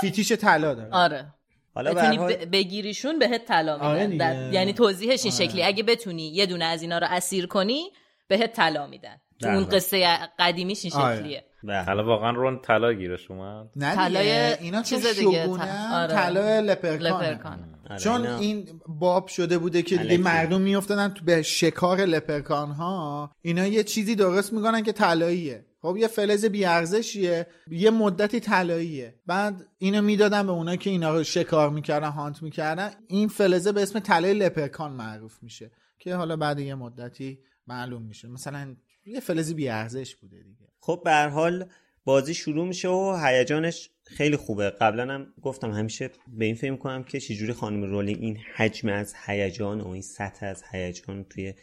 فیتیش 0.01 0.31
طلا 0.31 0.73
داره 0.73 0.89
آره 0.91 1.33
حالا 1.75 1.93
به 1.93 1.99
بتونی 1.99 2.15
هر 2.15 2.21
حال- 2.21 2.35
ب- 2.35 2.51
بگیریشون 2.51 3.19
بهت 3.19 3.45
طلا 3.45 3.73
میدن 3.75 3.85
آره. 3.87 4.17
در- 4.17 4.53
یعنی 4.53 4.73
توضیحش 4.73 5.25
این 5.25 5.33
آره. 5.33 5.45
شکلی 5.47 5.63
اگه 5.63 5.83
بتونی 5.83 6.27
یه 6.29 6.45
دونه 6.45 6.65
از 6.65 6.81
اینا 6.81 6.97
رو 6.97 7.07
اسیر 7.09 7.45
کنی 7.47 7.89
بهت 8.27 8.53
طلا 8.53 8.87
میدن 8.87 9.17
تو 9.39 9.47
بله. 9.47 9.55
اون 9.57 9.65
قصه 9.65 10.17
قدیمیش 10.39 10.85
این. 10.85 10.91
شکلیه. 11.15 11.43
حالا 11.67 12.03
واقعا 12.03 12.31
رون 12.31 12.59
طلا 12.59 12.93
گیرش 12.93 13.31
اومد. 13.31 13.69
نه 13.75 13.95
طلای 13.95 14.23
دیگه 14.23 14.57
اینا 14.61 14.81
چون 14.83 14.99
چیز 14.99 15.19
دیگه، 15.19 15.43
شگونه 15.43 15.65
ط- 15.65 15.93
آره. 15.93 16.61
لپرکان 16.61 17.75
آره، 17.89 17.99
چون 17.99 18.21
اینا- 18.21 18.37
این 18.37 18.65
باب 18.87 19.27
شده 19.27 19.57
بوده 19.57 19.81
که 19.81 19.97
دیگه. 19.97 20.17
مردم 20.17 20.61
میافتادن 20.61 21.09
تو 21.09 21.25
به 21.25 21.41
شکار 21.41 21.97
لپرکان 22.01 22.71
ها 22.71 23.31
اینا 23.41 23.67
یه 23.67 23.83
چیزی 23.83 24.15
درست 24.15 24.53
می‌کنن 24.53 24.83
که 24.83 24.91
طلاییه. 24.91 25.65
خب 25.81 25.97
یه 25.99 26.07
فلز 26.07 26.45
بیارزشیه 26.45 27.47
یه 27.71 27.89
مدتی 27.89 28.39
طلاییه. 28.39 29.15
بعد 29.25 29.65
اینو 29.77 30.01
می‌دادن 30.01 30.45
به 30.45 30.51
اونایی 30.51 30.77
که 30.77 30.89
اینا 30.89 31.13
رو 31.13 31.23
شکار 31.23 31.69
می‌کردن 31.69 32.09
هانت 32.09 32.43
می‌کردن. 32.43 32.91
این 33.07 33.27
فلزه 33.27 33.71
به 33.71 33.81
اسم 33.81 33.99
طلای 33.99 34.33
لپرکان 34.33 34.91
معروف 34.91 35.43
میشه 35.43 35.71
که 35.99 36.15
حالا 36.15 36.35
بعد 36.35 36.59
یه 36.59 36.75
مدتی 36.75 37.39
معلوم 37.67 38.01
میشه. 38.01 38.27
مثلا 38.27 38.75
یه 39.05 39.19
فلز 39.19 39.53
بیارزش 39.53 40.15
بوده 40.15 40.37
دیگه. 40.43 40.68
خب 40.81 41.01
به 41.05 41.11
هر 41.11 41.27
حال 41.27 41.65
بازی 42.05 42.33
شروع 42.33 42.67
میشه 42.67 42.87
و 42.87 43.17
هیجانش 43.25 43.89
خیلی 44.03 44.37
خوبه 44.37 44.69
قبلا 44.69 45.13
هم 45.13 45.33
گفتم 45.41 45.71
همیشه 45.71 46.09
به 46.27 46.45
این 46.45 46.55
فکر 46.55 46.75
کنم 46.75 47.03
که 47.03 47.19
چجوری 47.19 47.53
خانم 47.53 47.83
رولینگ 47.83 48.17
این 48.21 48.37
حجم 48.55 48.89
از 48.89 49.15
هیجان 49.25 49.81
و 49.81 49.87
این 49.87 50.01
سطح 50.01 50.45
از 50.45 50.63
هیجان 50.71 51.23
توی 51.23 51.53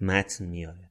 متن 0.00 0.44
میاره 0.44 0.90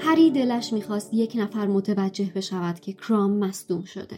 هری 0.00 0.30
دلش 0.30 0.72
می‌خواست 0.72 1.14
یک 1.14 1.32
نفر 1.36 1.66
متوجه 1.66 2.32
بشود 2.34 2.80
که 2.80 2.92
کرام 2.92 3.38
مصدوم 3.38 3.84
شده. 3.84 4.16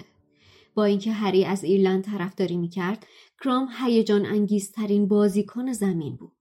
با 0.75 0.85
اینکه 0.85 1.13
هری 1.13 1.45
از 1.45 1.65
ایرلند 1.65 2.05
طرفداری 2.05 2.57
می‌کرد، 2.57 3.07
کرام 3.41 3.69
هیجان 3.81 4.27
انگیزترین 4.27 5.09
بازیکن 5.09 5.73
زمین 5.73 6.17
بود. 6.17 6.33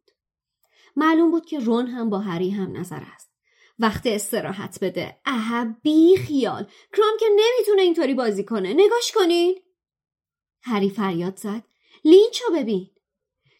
معلوم 0.95 1.31
بود 1.31 1.45
که 1.45 1.59
رون 1.59 1.87
هم 1.87 2.09
با 2.09 2.19
هری 2.19 2.49
هم 2.49 2.77
نظر 2.77 3.03
است. 3.15 3.31
وقت 3.79 4.07
استراحت 4.07 4.77
بده. 4.81 5.17
اه 5.25 5.65
بی 5.81 6.17
خیال. 6.17 6.67
کرام 6.93 7.17
که 7.19 7.25
نمی‌تونه 7.31 7.81
اینطوری 7.81 8.13
بازی 8.13 8.43
کنه. 8.43 8.73
نگاش 8.73 9.11
کنین. 9.15 9.59
هری 10.61 10.89
فریاد 10.89 11.37
زد. 11.37 11.63
لینچ 12.05 12.41
رو 12.41 12.55
ببین. 12.55 12.89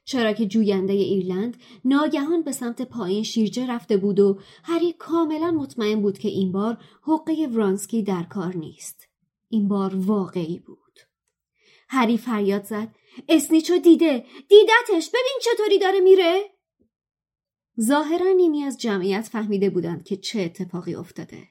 چرا 0.05 0.33
که 0.33 0.45
جوینده 0.45 0.93
ایرلند 0.93 1.57
ناگهان 1.85 2.43
به 2.43 2.51
سمت 2.51 2.81
پایین 2.81 3.23
شیرجه 3.23 3.67
رفته 3.67 3.97
بود 3.97 4.19
و 4.19 4.39
هری 4.63 4.93
کاملا 4.93 5.51
مطمئن 5.51 6.01
بود 6.01 6.17
که 6.17 6.27
این 6.27 6.51
بار 6.51 6.77
حقه 7.01 7.47
ورانسکی 7.51 8.03
در 8.03 8.23
کار 8.23 8.55
نیست. 8.55 9.07
این 9.49 9.67
بار 9.67 9.95
واقعی 9.95 10.59
بود. 10.59 10.99
هری 11.89 12.17
فریاد 12.17 12.63
زد 12.63 12.95
اسنیچو 13.29 13.77
دیده. 13.77 14.25
دیدتش. 14.49 15.09
ببین 15.09 15.39
چطوری 15.41 15.79
داره 15.79 15.99
میره. 15.99 16.43
ظاهرا 17.81 18.31
نیمی 18.31 18.63
از 18.63 18.77
جمعیت 18.77 19.29
فهمیده 19.31 19.69
بودند 19.69 20.03
که 20.03 20.17
چه 20.17 20.41
اتفاقی 20.41 20.95
افتاده. 20.95 21.47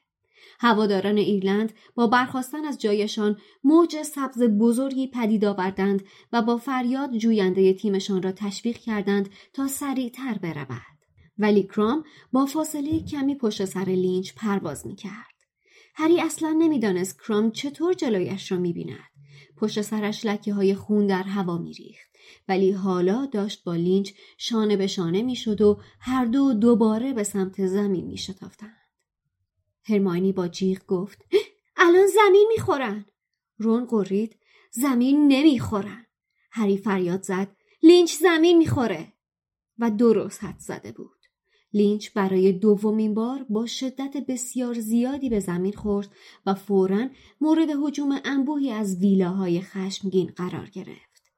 هواداران 0.61 1.17
ایرلند 1.19 1.73
با 1.95 2.07
برخواستن 2.07 2.65
از 2.65 2.79
جایشان 2.79 3.39
موج 3.65 4.03
سبز 4.03 4.43
بزرگی 4.43 5.07
پدید 5.07 5.45
آوردند 5.45 6.05
و 6.33 6.43
با 6.43 6.57
فریاد 6.57 7.17
جوینده 7.17 7.73
تیمشان 7.73 8.23
را 8.23 8.33
تشویق 8.33 8.77
کردند 8.77 9.31
تا 9.53 9.69
سریعتر 9.69 10.39
برود. 10.43 10.97
ولی 11.39 11.63
کرام 11.63 12.05
با 12.33 12.47
فاصله 12.47 13.01
کمی 13.01 13.35
پشت 13.35 13.65
سر 13.65 13.85
لینچ 13.85 14.35
پرواز 14.35 14.87
می 14.87 14.97
کرد. 14.97 15.37
هری 15.95 16.21
اصلا 16.21 16.53
نمی‌دانست 16.59 17.23
کرام 17.23 17.51
چطور 17.51 17.93
جلویش 17.93 18.53
را 18.53 18.59
می 18.59 18.73
بیند. 18.73 19.16
پشت 19.57 19.81
سرش 19.81 20.27
لکه 20.27 20.55
های 20.55 20.75
خون 20.75 21.07
در 21.07 21.23
هوا 21.23 21.59
می 21.59 21.73
ریخت. 21.73 22.07
ولی 22.49 22.73
حالا 22.73 23.27
داشت 23.27 23.65
با 23.65 23.75
لینچ 23.75 24.13
شانه 24.39 24.77
به 24.77 24.87
شانه 24.87 25.23
می 25.23 25.37
شد 25.37 25.61
و 25.61 25.81
هر 26.01 26.25
دو 26.25 26.53
دوباره 26.53 27.13
به 27.13 27.23
سمت 27.23 27.67
زمین 27.67 28.07
می 28.07 28.17
شتافتند. 28.17 28.77
هرماینی 29.85 30.33
با 30.33 30.49
جیغ 30.49 30.87
گفت 30.87 31.23
الان 31.77 32.07
زمین 32.07 32.47
می 32.49 32.59
خورن. 32.63 33.05
رون 33.59 33.85
قرید 33.85 34.37
زمین 34.71 35.29
نمی 35.29 35.59
خورن. 35.59 36.07
هری 36.51 36.79
فریاد 36.79 37.23
زد 37.23 37.57
لینچ 37.83 38.15
زمین 38.15 38.59
می 38.59 38.67
خوره. 38.67 39.13
و 39.79 39.91
درست 39.91 40.45
حد 40.45 40.59
زده 40.59 40.93
بود. 40.93 41.16
لینچ 41.73 42.11
برای 42.15 42.53
دومین 42.53 43.15
بار 43.15 43.47
با 43.51 43.67
شدت 43.67 44.17
بسیار 44.29 44.75
زیادی 44.81 45.29
به 45.29 45.41
زمین 45.41 45.73
خورد 45.73 46.09
و 46.47 46.55
فوراً 46.55 47.09
مورد 47.41 47.69
هجوم 47.71 48.21
انبوهی 48.25 48.71
از 48.71 48.97
ویلاهای 49.01 49.61
خشمگین 49.61 50.33
قرار 50.37 50.67
گرفت. 50.71 51.33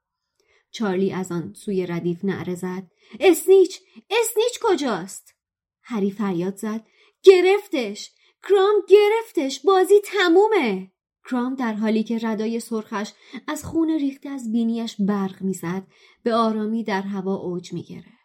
چارلی 0.70 1.12
از 1.12 1.32
آن 1.32 1.52
سوی 1.54 1.86
ردیف 1.86 2.24
نعره 2.24 2.54
زد. 2.54 2.90
اسنیچ! 3.20 3.80
اسنیچ 4.10 4.58
کجاست؟ 4.62 5.34
هری 5.82 6.10
فریاد 6.10 6.56
زد. 6.56 6.86
گرفتش! 7.22 8.10
کرام 8.48 8.74
گرفتش! 8.88 9.60
بازی 9.60 9.94
تمومه! 10.04 10.92
کرام 11.30 11.54
در 11.54 11.72
حالی 11.72 12.02
که 12.04 12.18
ردای 12.22 12.60
سرخش 12.60 13.12
از 13.46 13.64
خون 13.64 13.90
ریخته 13.90 14.28
از 14.28 14.52
بینیش 14.52 14.96
برق 14.98 15.42
می‌زد 15.42 15.86
به 16.22 16.34
آرامی 16.34 16.84
در 16.84 17.02
هوا 17.02 17.34
اوج 17.34 17.72
می‌گرفت. 17.72 18.17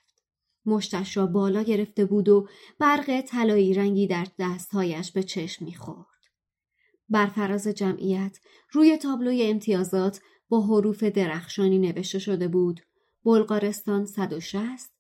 مشتش 0.66 1.18
را 1.18 1.26
بالا 1.26 1.62
گرفته 1.62 2.06
بود 2.06 2.30
و 2.30 2.48
برق 2.80 3.22
طلایی 3.22 3.74
رنگی 3.74 4.08
در 4.08 4.28
دستهایش 4.40 5.12
به 5.12 5.24
چشم 5.24 5.66
می‌خورد. 5.66 6.08
بر 7.10 7.28
فراز 7.28 7.68
جمعیت 7.68 8.40
روی 8.72 8.98
تابلوی 8.98 9.44
امتیازات 9.44 10.22
با 10.50 10.62
حروف 10.62 11.04
درخشانی 11.04 11.80
نوشته 11.80 12.20
شده 12.20 12.48
بود 12.48 12.82
بلغارستان 13.26 14.06
160 14.06 14.92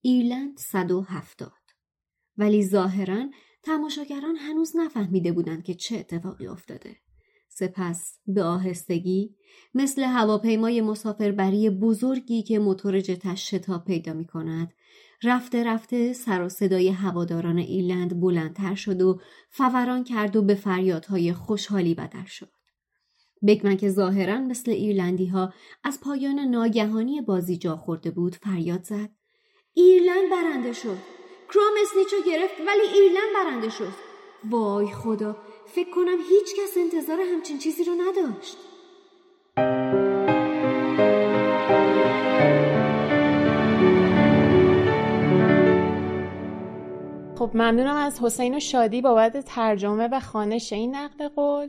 ایرلند 0.00 0.58
170 0.58 1.52
ولی 2.36 2.66
ظاهرا 2.66 3.26
تماشاگران 3.62 4.36
هنوز 4.36 4.76
نفهمیده 4.76 5.32
بودند 5.32 5.64
که 5.64 5.74
چه 5.74 5.96
اتفاقی 5.96 6.46
افتاده. 6.46 6.96
سپس 7.60 8.18
به 8.26 8.42
آهستگی 8.42 9.34
مثل 9.74 10.02
هواپیمای 10.02 10.80
مسافربری 10.80 11.70
بزرگی 11.70 12.42
که 12.42 12.58
موتور 12.58 13.00
جتش 13.00 13.50
شتاب 13.50 13.84
پیدا 13.84 14.12
می 14.12 14.26
کند 14.26 14.72
رفته 15.22 15.64
رفته 15.64 16.12
سر 16.12 16.42
و 16.42 16.48
صدای 16.48 16.88
هواداران 16.88 17.58
ایرلند 17.58 18.20
بلندتر 18.20 18.74
شد 18.74 19.02
و 19.02 19.20
فوران 19.50 20.04
کرد 20.04 20.36
و 20.36 20.42
به 20.42 20.54
فریادهای 20.54 21.32
خوشحالی 21.32 21.94
بدل 21.94 22.24
شد. 22.24 22.50
بگمن 23.46 23.76
که 23.76 23.88
ظاهرا 23.88 24.40
مثل 24.40 24.70
ایرلندی 24.70 25.26
ها 25.26 25.52
از 25.84 26.00
پایان 26.00 26.38
ناگهانی 26.38 27.20
بازی 27.20 27.56
جا 27.56 27.76
خورده 27.76 28.10
بود 28.10 28.34
فریاد 28.34 28.82
زد. 28.82 29.10
ایرلند 29.72 30.30
برنده 30.30 30.72
شد. 30.72 30.96
کرام 31.54 31.74
اسنیچو 31.82 32.30
گرفت 32.30 32.54
ولی 32.66 32.82
ایرلند 32.94 33.32
برنده 33.34 33.68
شد. 33.70 33.92
وای 34.50 34.86
خدا! 34.86 35.36
فکر 35.74 35.90
کنم 35.90 36.18
هیچ 36.28 36.54
کس 36.60 36.76
انتظار 36.76 37.20
همچین 37.20 37.58
چیزی 37.58 37.84
رو 37.84 37.92
نداشت. 37.94 38.56
خب 47.38 47.50
ممنونم 47.54 47.96
از 47.96 48.20
حسین 48.22 48.54
و 48.54 48.60
شادی 48.60 49.02
بابت 49.02 49.44
ترجمه 49.44 50.08
و 50.12 50.20
خانش 50.20 50.72
این 50.72 50.96
نقل 50.96 51.28
قول. 51.28 51.68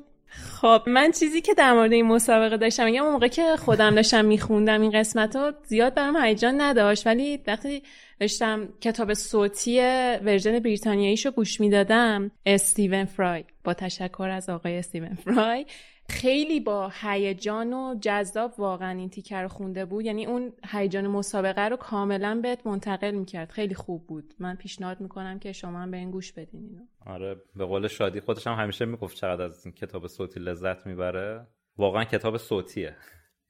خب 0.61 0.81
من 0.87 1.11
چیزی 1.11 1.41
که 1.41 1.53
در 1.53 1.73
مورد 1.73 1.91
این 1.91 2.05
مسابقه 2.05 2.57
داشتم 2.57 2.85
میگم 2.85 3.03
اون 3.03 3.11
موقع 3.11 3.27
که 3.27 3.55
خودم 3.55 3.95
داشتم 3.95 4.25
میخوندم 4.25 4.81
این 4.81 4.91
قسمت 4.91 5.35
ها 5.35 5.53
زیاد 5.63 5.93
برام 5.93 6.17
هیجان 6.17 6.61
نداشت. 6.61 7.07
ولی 7.07 7.39
وقتی 7.47 7.83
داشتم 8.19 8.69
کتاب 8.81 9.13
صوتی 9.13 9.79
ورژن 10.23 10.59
بریتانیاییشو 10.59 11.31
گوش 11.31 11.61
می‌دادم 11.61 12.31
استیون 12.45 13.05
فرای 13.05 13.43
با 13.63 13.73
تشکر 13.73 14.29
از 14.29 14.49
آقای 14.49 14.77
استیون 14.77 15.15
فرای 15.15 15.65
خیلی 16.11 16.59
با 16.59 16.91
هیجان 17.01 17.73
و 17.73 17.95
جذاب 18.01 18.53
واقعا 18.57 18.97
این 18.97 19.09
تیکر 19.09 19.41
رو 19.41 19.47
خونده 19.47 19.85
بود. 19.85 20.05
یعنی 20.05 20.25
اون 20.25 20.53
هیجان 20.71 21.07
مسابقه 21.07 21.61
رو 21.61 21.75
کاملا 21.75 22.39
بهت 22.43 22.67
منتقل 22.67 23.11
می‌کرد. 23.11 23.49
خیلی 23.49 23.75
خوب 23.75 24.07
بود. 24.07 24.33
من 24.39 24.55
پیشنهاد 24.55 25.01
می‌کنم 25.01 25.39
که 25.39 25.51
شما 25.51 25.79
هم 25.79 25.91
به 25.91 25.97
این 25.97 26.11
گوش 26.11 26.31
بدین 26.33 26.63
اینو. 26.63 26.85
آره 27.05 27.35
به 27.55 27.65
قول 27.65 27.87
شادی 27.87 28.19
خودش 28.19 28.47
هم 28.47 28.53
همیشه 28.53 28.85
می‌گفت 28.85 29.17
چقدر 29.17 29.41
از 29.43 29.65
این 29.65 29.73
کتاب 29.73 30.07
صوتی 30.07 30.39
لذت 30.39 30.87
می‌بره. 30.87 31.47
واقعا 31.77 32.03
کتاب 32.03 32.37
صوتیه. 32.37 32.95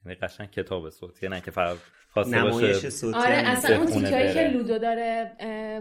یعنی 0.06 0.18
قشنگ 0.18 0.50
کتاب 0.50 0.90
صوتیه. 0.90 1.28
نه 1.28 1.40
که 1.40 1.50
فقط 1.50 1.76
خواسته 2.10 2.42
باشه 2.42 2.90
صوتی 2.90 3.18
آره 3.18 3.34
اصلا 3.34 3.76
اون 3.76 3.86
تیکایی 3.86 4.34
که. 4.34 4.48
لودو 4.48 4.78
داره 4.78 5.32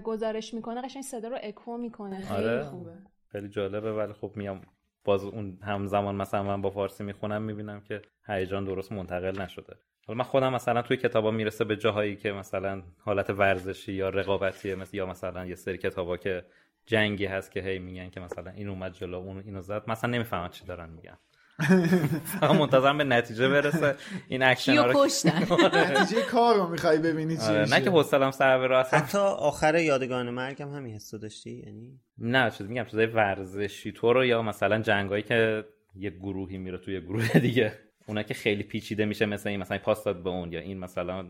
گزارش 0.04 0.54
می‌کنه 0.54 0.82
قشنگ 0.82 1.04
صدا 1.04 1.28
رو 1.28 1.38
اکو 1.44 1.78
می‌کنه. 1.78 2.22
خیلی 2.22 2.48
آره. 2.48 2.64
خوبه. 2.64 2.94
خیلی 3.32 3.50
جالبه 3.50 3.94
ولی 3.94 4.14
خب 4.14 4.32
میام 4.36 4.62
باز 5.04 5.24
اون 5.24 5.58
همزمان 5.62 6.16
مثلا 6.16 6.44
من 6.44 6.62
با 6.62 6.70
فارسی 6.70 7.04
می‌خونم 7.04 7.42
می‌بینم 7.42 7.82
که 7.82 8.02
هیجان 8.28 8.66
درست 8.66 8.92
منتقل 8.92 9.42
نشده. 9.42 9.76
حالا 10.08 10.18
من 10.18 10.24
خودم 10.24 10.54
مثلا 10.54 10.82
توی 10.82 10.98
کتابا 10.98 11.32
می‌رسه 11.32 11.64
به 11.64 11.76
جاهایی 11.76 12.16
که 12.16 12.32
مثلا 12.32 12.84
حالت 13.00 13.30
ورزشی 13.30 13.94
یا 13.94 14.10
رقابتیه 14.10 14.76
مثل 14.76 14.98
یا 14.98 15.06
مثلا 15.06 15.46
یه 15.46 15.56
سری 15.56 15.78
کتابا 15.78 16.18
که 16.18 16.46
جنگی 16.86 17.26
هست 17.26 17.52
که 17.52 17.62
هی 17.62 17.80
میگن 17.80 18.10
که 18.10 18.20
مثلا 18.20 18.52
این 18.52 18.70
اومد 18.70 18.94
جلو 18.94 19.18
اون 19.18 19.38
اینو 19.38 19.62
زد. 19.62 19.90
مثلا 19.90 20.10
نمی‌فهمم 20.10 20.50
چی 20.50 20.66
دارن 20.66 20.90
میگن. 20.90 21.18
فقط 22.40 22.52
منتظرم 22.52 22.98
به 22.98 23.04
نتیجه 23.04 23.50
برسه. 23.50 23.96
این 24.28 24.44
اکشن 24.44 24.72
کیو 24.72 24.84
رو 24.84 25.06
کشتن 25.06 25.48
نتیجه 25.92 26.22
کار 26.22 26.56
رو 26.56 26.68
می‌خوای 26.68 26.98
ببینی 26.98 27.38
چی 27.38 27.44
آره،. 27.44 27.70
نه 27.70 27.82
که 27.82 27.90
حوصله‌ام 27.90 28.32
سر 28.32 28.58
بره 28.58 28.78
اصلا 28.78 29.00
حتی 29.00 29.18
آخر 29.18 29.76
یادگاران 29.76 30.30
مرگم 30.30 30.70
همین 30.74 30.96
حسو 30.96 31.18
داشتی 31.18 31.64
یعنی؟ 31.66 32.00
نه 32.18 32.52
چیز 32.52 32.68
میگم 32.68 32.84
چیزای 32.84 33.06
ورزشی 33.06 33.92
تو 33.92 34.14
رو 34.14 34.26
یا 34.26 34.42
مثلا 34.42 34.80
جنگایی 34.80 35.24
که 35.24 35.66
یه 35.96 36.10
گروهی 36.10 36.58
میره 36.58 36.78
توی 36.78 37.02
گروه 37.02 37.40
دیگه. 37.48 37.74
اونا 38.08 38.24
که 38.24 38.34
خیلی 38.34 38.64
پیچیده 38.64 39.06
میشه 39.06 39.26
مثل 39.26 39.50
این 39.50 39.60
مثلا 39.60 39.78
پاس 39.78 40.04
داد 40.04 40.24
به 40.24 40.30
اون 40.30 40.54
یا 40.54 40.60
این 40.60 40.80
مثلا 40.80 41.26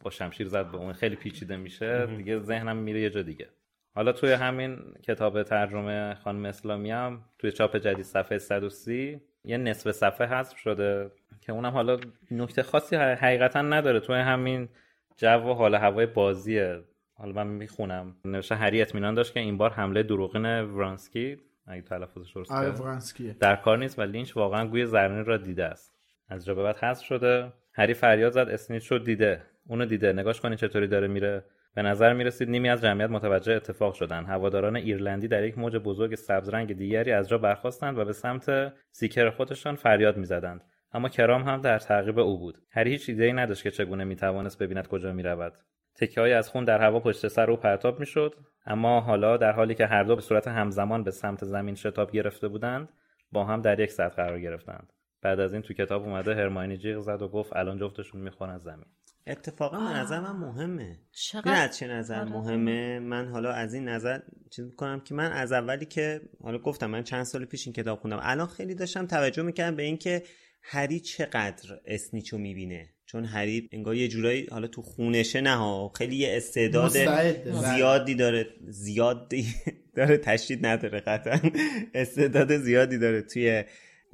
با 0.00 0.10
شمشیر 0.10 0.48
زد 0.48 0.70
به 0.70 0.76
اون 0.76 0.92
خیلی 0.92 1.16
پیچیده 1.16 1.56
میشه. 1.56 2.06
دیگه 2.06 2.38
ذهنم 2.38 2.76
میره 2.76 3.00
یه 3.00 3.10
جا 3.10 3.22
دیگه. 3.22 3.48
حالا 3.94 4.12
توی 4.12 4.32
همین 4.32 4.78
کتاب 5.02 5.42
ترجمه 5.42 6.14
خانم 6.14 6.44
اسلامی 6.44 6.90
هم 6.90 7.24
توی 7.38 7.52
چاپ 7.52 7.76
جدید 7.76 8.04
صفحه 8.04 8.38
130 8.38 9.20
یه 9.44 9.56
نصف 9.56 9.90
صفحه 9.90 10.26
حذف 10.26 10.58
شده 10.58 11.10
که 11.40 11.52
اونم 11.52 11.72
حالا 11.72 11.98
نکته 12.30 12.62
خاصی 12.62 12.96
حقیقتا 12.96 13.62
نداره. 13.62 14.00
توی 14.00 14.16
همین 14.16 14.68
جو 15.16 15.28
و 15.28 15.54
حال 15.54 15.74
هوای 15.74 16.06
بازیه. 16.06 16.80
حالا 17.14 17.32
من 17.32 17.46
می‌خونم. 17.46 18.16
نوشته 18.24 18.54
هری 18.54 18.82
اطمینان 18.82 19.14
داشت 19.14 19.34
که 19.34 19.40
این 19.40 19.58
بار 19.58 19.70
حمله 19.70 20.02
دروغین 20.02 20.60
ورانسکی 20.60 21.36
اگه 21.66 21.82
تلفظش 21.82 22.32
درست 22.32 22.52
آره 22.52 22.98
در 23.40 23.56
کار 23.56 23.78
نیست 23.78 23.98
و 23.98 24.02
لینچ 24.02 24.36
واقعا 24.36 24.66
گوی 24.66 24.86
زرین 24.86 25.24
را 25.24 25.36
دیده 25.36 25.64
است. 25.64 25.94
از 26.28 26.44
جا 26.44 26.54
به 26.54 26.62
بعد 26.62 26.76
حذف 26.76 27.04
شده. 27.04 27.52
هری 27.74 27.94
فریاد 27.94 28.32
زد 28.32 28.48
Snitch 28.48 28.92
رو 28.92 28.98
دیده. 28.98 29.42
اونو 29.66 29.86
دیده. 29.86 30.12
نگاش 30.12 30.40
کنین 30.40 30.56
چطوری 30.56 30.86
داره 30.86 31.08
میره. 31.08 31.44
به 31.74 31.82
نظر 31.82 32.12
می‌رسید 32.12 32.50
نیمی 32.50 32.68
از 32.68 32.82
جمعیت 32.82 33.10
متوجه 33.10 33.52
اتفاق 33.52 33.94
شدن 33.94 34.24
هواداران 34.24 34.76
ایرلندی 34.76 35.28
در 35.28 35.44
یک 35.44 35.58
موج 35.58 35.76
بزرگ 35.76 36.14
سبز 36.14 36.48
رنگ 36.48 36.72
دیگری 36.72 37.12
از 37.12 37.28
جا 37.28 37.38
برخاستند 37.38 37.98
و 37.98 38.04
به 38.04 38.12
سمت 38.12 38.72
Seeker 38.90 39.30
خودشان 39.30 39.74
فریاد 39.74 40.16
می‌زدند. 40.16 40.64
اما 40.94 41.08
کرام 41.08 41.42
هم 41.42 41.60
در 41.60 41.78
تعقیب 41.78 42.18
او 42.18 42.38
بود. 42.38 42.58
هری 42.70 42.90
هیچ 42.90 43.08
ایده‌ای 43.08 43.32
نداشت 43.32 43.62
که 43.62 43.70
چگونه 43.70 44.04
می‌توانست 44.04 44.62
ببیند 44.62 44.86
کجا 44.86 45.12
می‌رود. 45.12 45.52
تکه 45.94 46.20
از 46.20 46.48
خون 46.48 46.64
در 46.64 46.80
هوا 46.80 47.00
پشت 47.00 47.28
سر 47.28 47.50
او 47.50 47.56
پرتاب 47.56 48.00
می‌شد. 48.00 48.34
اما 48.66 49.00
حالا 49.00 49.36
در 49.36 49.52
حالی 49.52 49.74
که 49.74 49.86
هر 49.86 50.02
دو 50.02 50.14
به 50.14 50.22
صورت 50.22 50.48
همزمان 50.48 51.04
به 51.04 51.10
سمت 51.10 51.44
زمین 51.44 51.74
شتاب 51.74 52.10
گرفته 52.10 52.48
بودند 52.48 52.88
با 53.32 53.44
هم 53.44 53.62
در 53.62 53.80
یک 53.80 53.90
سطح 53.90 54.14
قرار 54.14 54.40
گرفتند. 54.40 54.92
بعد 55.22 55.40
از 55.40 55.52
این 55.52 55.62
تو 55.62 55.74
کتاب 55.74 56.02
اومده 56.02 56.34
هرماینی 56.34 56.76
جیغ 56.76 56.98
زد 56.98 57.22
و 57.22 57.28
گفت 57.28 57.56
الان 57.56 57.78
جفتشون 57.78 58.20
می‌خورن 58.20 58.58
زمین. 58.58 58.86
اتفاقا 59.26 59.78
به 59.78 59.98
نظر 59.98 60.20
من 60.20 60.36
مهمه. 60.36 60.98
چقدر- 61.12 61.64
از 61.68 61.78
چه 61.78 61.86
نظر 61.86 62.20
آره. 62.20 62.30
مهمه؟ 62.30 62.98
من 62.98 63.28
حالا 63.28 63.52
از 63.52 63.74
این 63.74 63.88
نظر 63.88 64.20
چیز 64.50 64.64
می‌کنم 64.64 65.00
که 65.00 65.14
من 65.14 65.32
از 65.32 65.52
اولی 65.52 65.86
که 65.86 66.20
حالا 66.42 66.58
گفتم 66.58 66.86
من 66.90 67.02
چند 67.02 67.24
سال 67.24 67.44
پیش 67.44 67.66
این 67.66 67.72
کتاب 67.74 67.98
خوندم 68.00 68.18
الان 68.22 68.46
خیلی 68.46 68.74
داشتم 68.74 69.06
توجه 69.06 69.42
می‌کردم 69.42 69.76
به 69.76 69.82
اینکه 69.82 70.22
هری 70.62 71.00
چقدر 71.00 71.80
اسنیچو 71.86 72.38
می‌بینه. 72.38 72.88
چون 73.06 73.24
هری 73.24 73.68
انگار 73.72 73.94
یه 73.94 74.08
جورایی 74.08 74.46
حالا 74.50 74.66
تو 74.66 74.82
خونشه 74.82 75.40
نه 75.40 75.54
ها 75.56 75.92
خیلی 75.98 76.16
یه 76.16 76.36
استعداد. 76.36 76.90
زیادی 77.74 78.14
داره. 78.14 78.46
زیادی 78.68 79.46
داره 79.96 80.16
تشدید 80.18 80.66
نداره 80.66 81.00
قطعا. 81.00 81.38
استعداد 81.94 82.56
زیادی 82.56 82.98
داره 82.98 83.22
توی 83.22 83.64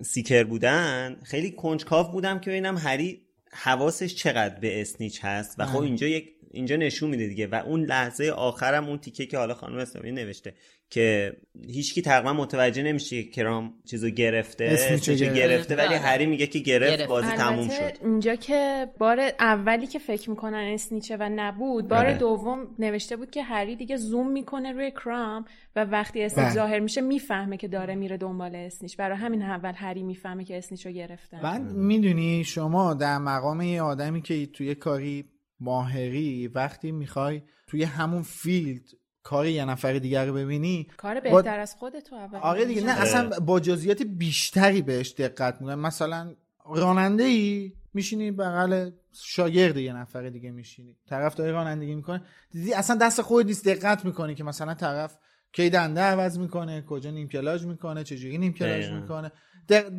سیکر 0.04 0.44
بودن. 0.44 1.16
خیلی 1.24 1.50
کنجکاو 1.50 2.12
بودم 2.12 2.38
که 2.38 2.50
ببینم 2.50 2.76
هری 2.76 3.27
حواسش 3.52 4.14
چقدر 4.14 4.60
به 4.60 4.80
اسنیچ 4.80 5.24
هست 5.24 5.54
و 5.58 5.66
خب 5.66 5.80
اینجا 5.80 6.06
یک 6.06 6.37
اینجا 6.50 6.76
نشون 6.76 7.10
میده 7.10 7.26
دیگه 7.26 7.46
و 7.46 7.54
اون 7.54 7.84
لحظه 7.84 8.30
آخرم 8.30 8.88
اون 8.88 8.98
تیکه 8.98 9.26
که 9.26 9.38
حالا 9.38 9.54
خانم 9.54 9.78
اسلامی 9.78 10.12
نوشته 10.12 10.54
که 10.90 11.36
هیچکی 11.66 12.02
تقریبا 12.02 12.32
متوجه 12.32 12.82
نمیشه 12.82 13.22
که 13.22 13.30
کرام 13.30 13.74
چیزو 13.90 14.10
گرفته 14.10 14.64
اسنیچو 14.64 14.94
اسنیچو 14.94 15.24
گرفته. 15.24 15.48
گرفته 15.48 15.76
ولی 15.76 15.86
آره. 15.86 15.98
هری 15.98 16.26
میگه 16.26 16.46
که 16.46 16.58
گرفت 16.58 16.96
گرفت. 16.96 17.08
بازی 17.08 17.28
تموم 17.28 17.68
شد 17.68 17.92
اینجا 18.04 18.34
که 18.34 18.86
بار 18.98 19.20
اولی 19.40 19.86
که 19.86 19.98
فکر 19.98 20.30
می‌کنن 20.30 20.70
اسنیچه 20.74 21.16
و 21.16 21.28
نبود 21.36 21.88
بار 21.88 21.98
آره. 21.98 22.18
دوم 22.18 22.74
نوشته 22.78 23.16
بود 23.16 23.30
که 23.30 23.42
هری 23.42 23.76
دیگه 23.76 23.96
زوم 23.96 24.30
می‌کنه 24.30 24.72
روی 24.72 24.90
کرام 24.90 25.44
و 25.76 25.84
وقتی 25.84 26.22
اسنیچ 26.22 26.46
بله. 26.46 26.54
ظاهر 26.54 26.78
میشه 26.78 27.00
می‌فهمه 27.00 27.56
که 27.56 27.68
داره 27.68 27.94
میره 27.94 28.16
دنبال 28.16 28.56
اسنیچ 28.56 28.96
برای 28.96 29.16
همین 29.16 29.42
اول 29.42 29.72
هری 29.76 30.02
می‌فهمه 30.02 30.44
که 30.44 30.58
اسنیچ 30.58 30.86
رو 30.86 30.92
گرفتن 30.92 31.40
بعد 31.42 31.62
می‌دونی 31.72 32.44
شما 32.44 32.94
در 32.94 33.18
مقام 33.18 33.60
یه 33.60 33.82
آدمی 33.82 34.22
که 34.22 34.46
توی 34.46 34.74
کاری 34.74 35.24
ماهری 35.60 36.48
وقتی 36.48 36.92
می‌خوای 36.92 37.42
توی 37.66 37.82
همون 37.84 38.22
فیلد 38.22 38.82
کار 39.22 39.46
یه 39.46 39.64
نفر 39.64 39.92
دیگر 39.92 40.26
رو 40.26 40.34
ببینی 40.34 40.86
کار 40.96 41.20
با- 41.20 41.36
بهتر 41.42 41.60
از 41.60 41.74
خودتو 41.74 42.16
اول 42.16 42.38
آره 42.38 42.64
دیگه 42.64 42.82
نه 42.84 42.92
آره. 42.92 43.02
اصلا 43.02 43.40
با 43.40 43.60
جزئیات 43.60 44.02
بیشتری 44.02 44.82
بهش 44.82 45.12
دقت 45.18 45.60
می‌کنن 45.60 45.74
مثلا 45.74 46.34
راننده 46.74 47.22
ای 47.24 47.72
میشینی 47.94 48.30
بغل 48.30 48.90
شاگرد 49.12 49.76
یه 49.76 49.92
نفر 49.92 50.28
دیگه 50.28 50.50
میشینی. 50.50 50.96
طرف 51.08 51.34
داره 51.34 51.52
رانندگی 51.52 51.94
می‌کنه. 51.94 52.22
دیدی 52.50 52.74
اصلا 52.74 52.96
دست 52.96 53.22
خود 53.22 53.46
نیست 53.46 53.68
دقت 53.68 54.04
می‌کنی 54.04 54.34
که 54.34 54.44
مثلا 54.44 54.74
طرف 54.74 55.18
کی 55.52 55.70
دنده 55.70 56.00
عوض 56.00 56.38
می‌کنه 56.38 56.82
کجا 56.82 57.10
نیم 57.10 57.28
کلاژ 57.28 57.64
می‌کنه 57.64 58.04
چجوری 58.04 58.38
نیم 58.38 58.52
دقیقاً. 58.60 59.00
می‌کنه. 59.00 59.32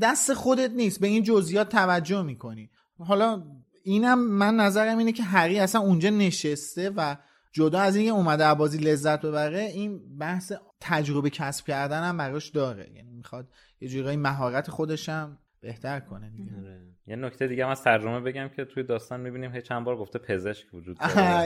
دست 0.02 0.34
خودت 0.34 0.72
نیست 0.72 1.00
به 1.00 1.08
این 1.08 1.24
جزئیات 1.24 1.70
توجه 1.70 2.22
می‌کنی. 2.22 2.70
حالا 3.00 3.44
اینم 3.84 4.28
من 4.28 4.56
نظرم 4.56 4.98
اینه 4.98 5.12
که 5.12 5.24
هری 5.24 5.60
اصلا 5.60 5.82
اونجا 5.82 6.10
نشسته 6.10 6.90
و 6.90 7.16
جدا 7.52 7.80
از 7.80 7.96
اینکه 7.96 8.12
اومده 8.12 8.46
از 8.46 8.58
بازی 8.58 8.78
لذت 8.78 9.22
ببره 9.22 9.60
این 9.60 10.18
بحث 10.18 10.52
تجربه 10.80 11.30
کسب 11.30 11.66
کردن 11.66 12.04
هم 12.04 12.18
براش 12.18 12.50
داره 12.50 12.92
یعنی 12.96 13.12
می‌خواد 13.12 13.48
یه 13.82 13.90
جورایی 13.90 14.18
مهارت 14.18 14.70
خودش 14.70 15.10
هم 15.10 15.38
بهتر 15.62 16.00
کنه 16.00 16.30
دیگه 16.30 16.52
آره. 16.58 16.82
یه 17.08 17.16
نکته 17.16 17.48
دیگه 17.48 17.66
هم 17.66 17.72
از 17.72 17.84
ترجمه 17.84 18.20
بگم 18.20 18.48
که 18.48 18.66
توی 18.66 18.84
داستان 18.84 19.20
می‌بینیم 19.22 19.56
هی 19.56 19.62
چند 19.62 19.84
بار 19.84 19.98
گفته 19.98 20.20
پزشک 20.20 20.74
وجود 20.74 20.98
داره 20.98 21.40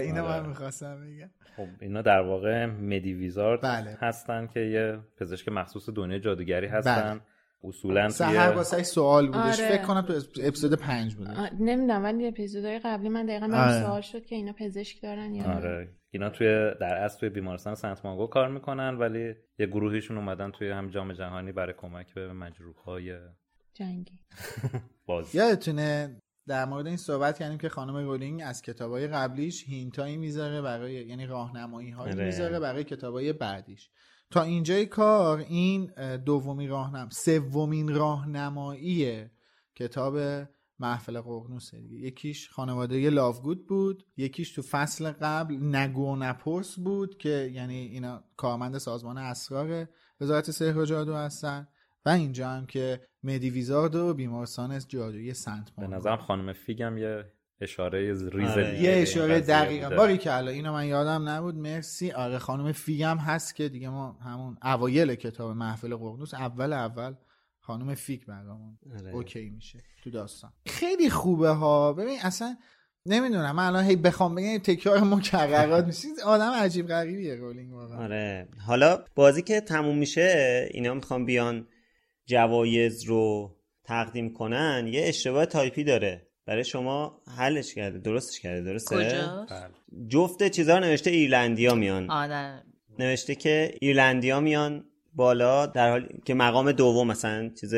اینو 0.00 0.24
آره. 0.24 0.40
من 0.40 0.48
می‌خواستم 0.48 1.00
بگم 1.00 1.30
خب 1.56 1.66
اینا 1.80 2.02
در 2.02 2.20
واقع 2.20 2.66
مدی 2.66 3.14
ویزارد 3.14 3.60
بله. 3.60 3.98
هستن 4.00 4.46
که 4.46 4.60
یه 4.60 4.98
پزشک 5.16 5.48
مخصوص 5.48 5.88
دنیای 5.90 6.20
جادوگری 6.20 6.66
هستن 6.66 7.10
بله. 7.10 7.20
اصولا 7.64 8.08
سهر 8.08 8.52
واسه 8.52 8.82
سوال 8.82 9.26
بودش 9.26 9.60
آره. 9.60 9.68
فکر 9.68 9.82
کنم 9.82 10.02
تو 10.02 10.12
اپیزود 10.42 10.74
پنج 10.74 11.14
بودش 11.14 11.36
آه، 11.36 11.54
نمی‌دونم 11.54 12.04
ولی 12.04 12.26
اپیزودهای 12.26 12.78
قبلی 12.78 13.08
من 13.08 13.26
دقیقا 13.26 13.46
آره. 13.46 13.80
سوال 13.80 14.00
شد 14.00 14.26
که 14.26 14.34
اینا 14.34 14.52
پزشک 14.52 15.02
دارن 15.02 15.34
یا 15.34 15.46
نه. 15.46 15.56
آره 15.56 15.88
اینا 16.10 16.30
توی 16.30 16.48
در 16.80 16.94
اصل 16.94 17.20
توی 17.20 17.28
بیمارستان 17.28 17.74
سنت 17.74 18.04
مانگو 18.04 18.26
کار 18.26 18.48
می‌کنن 18.48 18.96
ولی 18.98 19.34
یه 19.58 19.66
گروهیشون 19.66 20.18
اومدن 20.18 20.50
توی 20.50 20.70
هم 20.70 20.90
جام 20.90 21.12
جهانی 21.12 21.52
برای 21.52 21.74
کمک 21.76 22.14
به 22.14 22.32
مجروحهای 22.32 23.18
جنگی 23.74 24.18
بازی 25.06 25.38
یادتونه 25.38 26.20
در 26.48 26.64
مورد 26.64 26.86
این 26.86 26.96
صحبت 26.96 27.38
کردیم 27.38 27.58
که 27.58 27.68
خانم 27.68 27.96
رولینگ 27.96 28.42
از 28.44 28.62
کتابای 28.62 29.08
قبلیش 29.08 29.64
هینتایی 29.66 30.16
می‌ذاره 30.16 30.62
برای 30.62 30.92
یعنی 30.92 31.26
راهنمایی 31.26 31.90
هایی 31.90 32.12
آره. 32.12 32.24
می‌ذاره 32.24 32.60
برای 32.60 32.84
کتابای 32.84 33.32
بعدیش 33.32 33.90
تا 34.30 34.42
اینجای 34.42 34.86
کار 34.86 35.38
این 35.38 35.92
اه، 35.96 36.16
دومین 36.16 36.70
راهنم 36.70 37.08
سومین 37.12 37.94
راهنمایی 37.94 39.24
کتاب 39.74 40.18
محفل 40.78 41.20
قرنوسه 41.20 41.80
دیگه 41.80 42.06
یکیش 42.06 42.50
خانواده 42.50 43.10
لاوگود 43.10 43.66
بود 43.66 44.04
یکیش 44.16 44.52
تو 44.52 44.62
فصل 44.62 45.10
قبل 45.10 45.76
نگو 45.76 46.12
و 46.12 46.16
نپرس 46.16 46.78
بود 46.78 47.18
که 47.18 47.50
یعنی 47.52 47.74
اینا 47.74 48.24
کارمند 48.36 48.78
سازمان 48.78 49.18
اسرار 49.18 49.88
وزارت 50.20 50.50
سحر 50.50 50.78
و 50.78 50.84
جادو 50.84 51.14
هستن 51.14 51.68
و 52.04 52.08
اینجا 52.08 52.48
هم 52.48 52.66
که 52.66 53.00
مدی 53.22 53.50
ویزارد 53.50 53.94
و 53.94 54.14
بیمارستان 54.14 54.78
جادویی 54.78 55.34
سنت 55.34 55.70
به. 55.76 55.86
نظرم 55.86 56.16
خانم 56.16 56.52
فیگم 56.52 56.98
یه 56.98 57.32
اشاره 57.60 57.98
ریز 57.98 58.22
آره. 58.50 58.82
یه 58.82 58.92
اشاره 58.96 59.40
دقیقا. 59.40 59.84
بوده. 59.84 59.96
باری 59.96 60.18
که 60.18 60.36
الان 60.36 60.54
اینو 60.54 60.72
من 60.72 60.86
یادم 60.86 61.28
نبود 61.28 61.54
مرسی. 61.54 62.10
آره 62.10 62.38
خانم 62.38 62.72
فیگم 62.72 63.16
هست 63.18 63.54
که 63.54 63.68
دیگه 63.68 63.88
ما 63.88 64.12
همون 64.12 64.56
اوایل 64.62 65.14
کتاب 65.14 65.56
محفل 65.56 65.96
ققنوس 65.96 66.34
اول 66.34 66.72
اول 66.72 67.14
خانم 67.60 67.94
فیگ 67.94 68.24
برامون 68.24 68.78
آره. 69.00 69.14
OK 69.14 69.50
میشه 69.50 69.78
تو 70.04 70.10
داستان. 70.10 70.52
خیلی 70.66 71.10
خوبه 71.10 71.48
ها. 71.48 71.92
ببین 71.92 72.18
اصلا 72.22 72.56
نمی‌دونم. 73.06 73.56
من 73.56 73.66
الان 73.66 73.84
هی 73.84 73.96
بخوام 73.96 74.34
بگم 74.34 74.58
تکرار 74.58 75.00
مکررات 75.00 75.84
میشه. 75.84 76.08
آدم 76.26 76.50
عجیب 76.50 76.86
غریبیه 76.86 77.34
رولینگ 77.34 77.72
واقعا. 77.72 78.04
آره. 78.04 78.48
حالا 78.66 79.04
بازی 79.14 79.42
که 79.42 79.60
تموم 79.60 79.98
میشه 79.98 80.68
اینا 80.70 80.94
می‌خوان 80.94 81.24
بیان 81.24 81.66
جوایز 82.26 83.04
رو 83.04 83.56
تقدیم 83.84 84.32
کنن 84.32 84.90
یه 84.92 85.04
اشتباه 85.04 85.46
تایپی 85.46 85.84
داره. 85.84 86.27
برای 86.48 86.64
شما 86.64 87.22
حلش 87.36 87.74
کرده 87.74 87.98
درستش 87.98 88.40
کرده 88.40 88.60
درسته 88.60 88.96
کجا؟ 88.96 89.46
بله. 89.50 90.08
جفت 90.08 90.48
چیزا 90.48 90.78
رو 90.78 90.84
نوشته 90.84 91.10
ایرلندیا 91.10 91.74
میان 91.74 92.10
آره 92.10 92.62
نوشته 92.98 93.34
که 93.34 93.74
ایرلندیا 93.80 94.40
میان 94.40 94.84
بالا 95.14 95.66
در 95.66 95.90
حالی 95.90 96.06
که 96.24 96.34
مقام 96.34 96.72
دوم 96.72 97.06
مثلا 97.06 97.50
چیز 97.60 97.74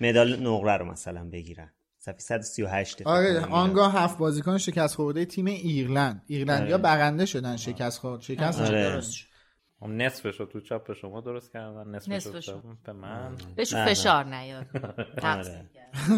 مدال 0.00 0.42
نقره 0.42 0.76
رو 0.76 0.84
مثلا 0.84 1.24
بگیرن 1.24 1.72
صفحه 1.98 2.18
138 2.18 2.98
فکر 2.98 3.08
آره. 3.08 3.44
آنگاه 3.44 3.94
هفت 3.94 4.18
بازیکن 4.18 4.58
شکست 4.58 4.94
خورده 4.94 5.24
تیم 5.24 5.46
ایرلند 5.46 6.22
ایرلندیا 6.26 6.74
آره. 6.74 6.82
برنده 6.82 7.26
شدن 7.26 7.56
شکست 7.56 7.98
خورد 7.98 8.20
شکست 8.20 8.60
آره. 8.60 8.82
درست 8.82 9.29
خب 9.80 9.86
نصفش 9.86 10.40
رو 10.40 10.46
تو 10.46 10.60
چاپ 10.60 10.86
به 10.86 10.94
شما 10.94 11.20
درست 11.20 11.52
کردن 11.52 11.90
نصفش 11.90 12.48
رو 12.48 12.62
به 12.84 12.92
من. 12.92 13.36
بله. 13.56 13.64
فشار 13.64 14.24
نیاد. 14.24 14.66
آره. 15.22 15.70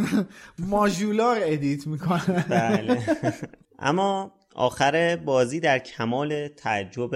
modular 0.71 1.37
edit 1.41 1.87
می‌کنه. 1.87 2.45
بله. 2.49 2.99
اما 3.79 4.35
آخر 4.55 5.17
بازی 5.17 5.61
در 5.61 5.79
کمال 5.79 6.49
تعجب 6.49 7.11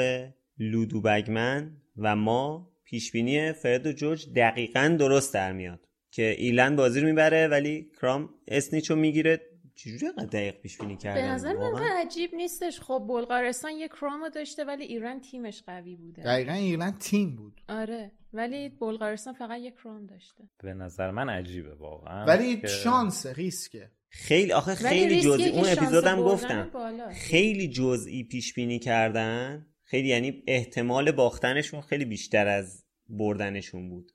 لودو 0.58 1.00
بگمن 1.00 1.76
و 1.96 2.16
ما 2.16 2.70
پیشبینی 2.84 3.52
فرد 3.52 3.86
و 3.86 3.92
جورج 3.92 4.32
دقیقا 4.36 4.96
درست 4.98 5.34
در 5.34 5.52
میاد 5.52 5.80
که 6.10 6.30
ایرلند 6.38 6.76
بازی 6.76 7.00
رو 7.00 7.06
می‌بره 7.06 7.48
ولی 7.48 7.90
کرام 8.00 8.30
اسنیچو 8.48 8.96
می‌گیره 8.96 9.40
چجوری 9.76 10.06
انقدر 10.06 10.26
دقیق 10.26 10.54
پیش 10.60 10.78
بینی 10.78 10.96
کردن؟ 10.96 11.22
به 11.22 11.28
نظر 11.28 11.52
من 11.52 11.82
عجیب 11.82 12.34
نیستش. 12.34 12.80
خب 12.80 13.04
بلغارستان 13.08 13.72
یه 13.72 13.88
کرامو 13.88 14.28
داشته 14.28 14.64
ولی 14.64 14.84
ایران 14.84 15.20
تیمش 15.20 15.62
قوی 15.66 15.96
بوده. 15.96 16.22
دقیقا 16.22 16.52
ایرلند 16.52 16.98
تیم 16.98 17.36
بود. 17.36 17.60
آره 17.68 18.12
ولی 18.32 18.68
بلغارستان 18.68 19.34
فقط 19.34 19.60
یه 19.60 19.70
کرام 19.70 20.06
داشته. 20.06 20.44
به 20.62 20.74
نظر 20.74 21.10
من 21.10 21.28
عجیبه 21.30 21.74
واقعا. 21.74 22.24
ولی 22.26 22.56
که- 22.56 22.66
شانس 22.66 23.26
ریسکه. 23.26 23.90
خیلی 24.08 24.52
آخه 24.52 24.74
خیلی 24.74 25.20
جزئی 25.20 25.48
اون 25.48 25.64
اپیزودم 25.68 26.22
گفتم. 26.22 26.70
خیلی 27.12 27.68
جزئی 27.68 28.24
پیش 28.24 28.54
بینی 28.54 28.78
کردن. 28.78 29.66
خیلی 29.82 30.08
یعنی 30.08 30.42
احتمال 30.46 31.12
باختنشون 31.12 31.80
خیلی 31.80 32.04
بیشتر 32.04 32.46
از 32.46 32.84
بردنشون 33.08 33.88
بود. 33.88 34.12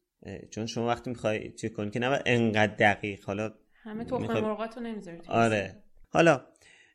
چون 0.50 0.66
شما 0.66 0.88
وقتی 0.88 1.10
می‌خوای 1.10 1.52
چه 1.52 1.70
کنی 1.70 1.92
که 1.92 2.00
نباید 2.00 2.22
انقدر 2.26 2.76
دقیق. 2.76 3.26
حالا 3.26 3.54
همه 3.84 4.04
تخم 4.04 4.22
میخواد- 4.22 4.44
مرغاتو 4.44 4.80
نمی‌ذاری 4.80 5.18
توی 5.18 5.28
آره. 5.36 5.76
حالا 6.10 6.42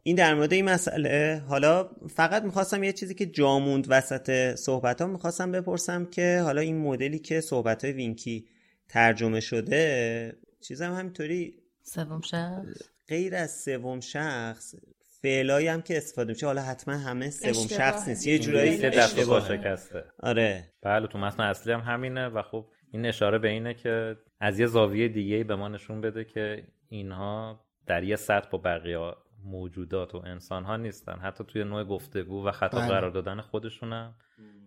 این 0.03 0.17
در 0.17 0.35
مورد 0.35 0.53
این 0.53 0.65
مسئله 0.65 1.43
حالا 1.49 1.91
فقط 2.15 2.43
می‌خواستم 2.43 2.83
یه 2.85 2.93
چیزی 2.93 3.15
که 3.15 3.27
جاموند 3.27 3.87
وسط 3.89 4.55
صحبت 4.55 5.01
ها 5.01 5.07
می‌خواستم 5.07 5.53
بپرسم 5.53 6.05
که 6.05 6.41
حالا 6.45 6.61
این 6.61 6.79
مدلی 6.79 7.19
که 7.19 7.41
صحبت 7.41 7.85
های 7.85 7.93
وینکی 7.93 8.47
ترجمه 8.89 9.41
شده 9.41 10.33
چیزم 10.61 10.93
همینطوری 10.93 11.55
سوم 11.83 12.21
شخص. 12.21 12.67
غیر 13.09 13.35
از 13.35 13.61
سوم 13.61 14.01
شخص 14.01 14.75
فعلایی 15.23 15.69
هم 15.69 15.83
که 15.83 15.97
استفاده 15.97 16.33
میشه 16.33 16.47
حالا 16.47 16.63
حتما 16.63 16.95
همه 16.95 17.31
سوم. 17.31 17.53
شخص 17.69 18.09
نیست 18.09 18.27
یه 18.27 18.39
جورایی 18.39 18.87
اشتباه. 18.87 19.49
شکسته. 19.49 20.05
آره. 20.21 20.73
بله 20.83 21.07
تو 21.07 21.19
متن 21.19 21.43
اصلی 21.43 21.73
هم 21.73 21.81
همینه 21.81 22.29
و 22.29 22.43
خب 22.43 22.67
این 22.93 23.07
اشاره 23.07 23.39
به 23.39 23.49
اینه 23.49 23.75
که 23.75 24.17
از 24.41 24.61
یه 24.61 24.67
زاویه 24.67 25.09
دیگه 25.09 25.45
به 25.45 25.57
ما 25.57 25.69
نشون 25.69 26.01
بده 26.01 26.25
که 26.25 26.65
اینها 26.89 27.67
در 27.87 28.05
یه 28.05 28.17
سطح 28.17 28.49
با 28.51 28.59
بقیه 28.59 29.13
موجودات 29.45 30.15
و 30.15 30.23
انسان 30.25 30.65
ها 30.65 30.77
نیستن. 30.77 31.19
حتی 31.19 31.45
توی 31.45 31.65
نوع 31.65 31.85
گفتگو 31.85 32.47
و 32.47 32.51
خطاب 32.51 32.81
بله. 32.81 32.91
قرار 32.91 33.11
دادن 33.11 33.41
خودشون 33.41 33.93
هم 33.93 34.15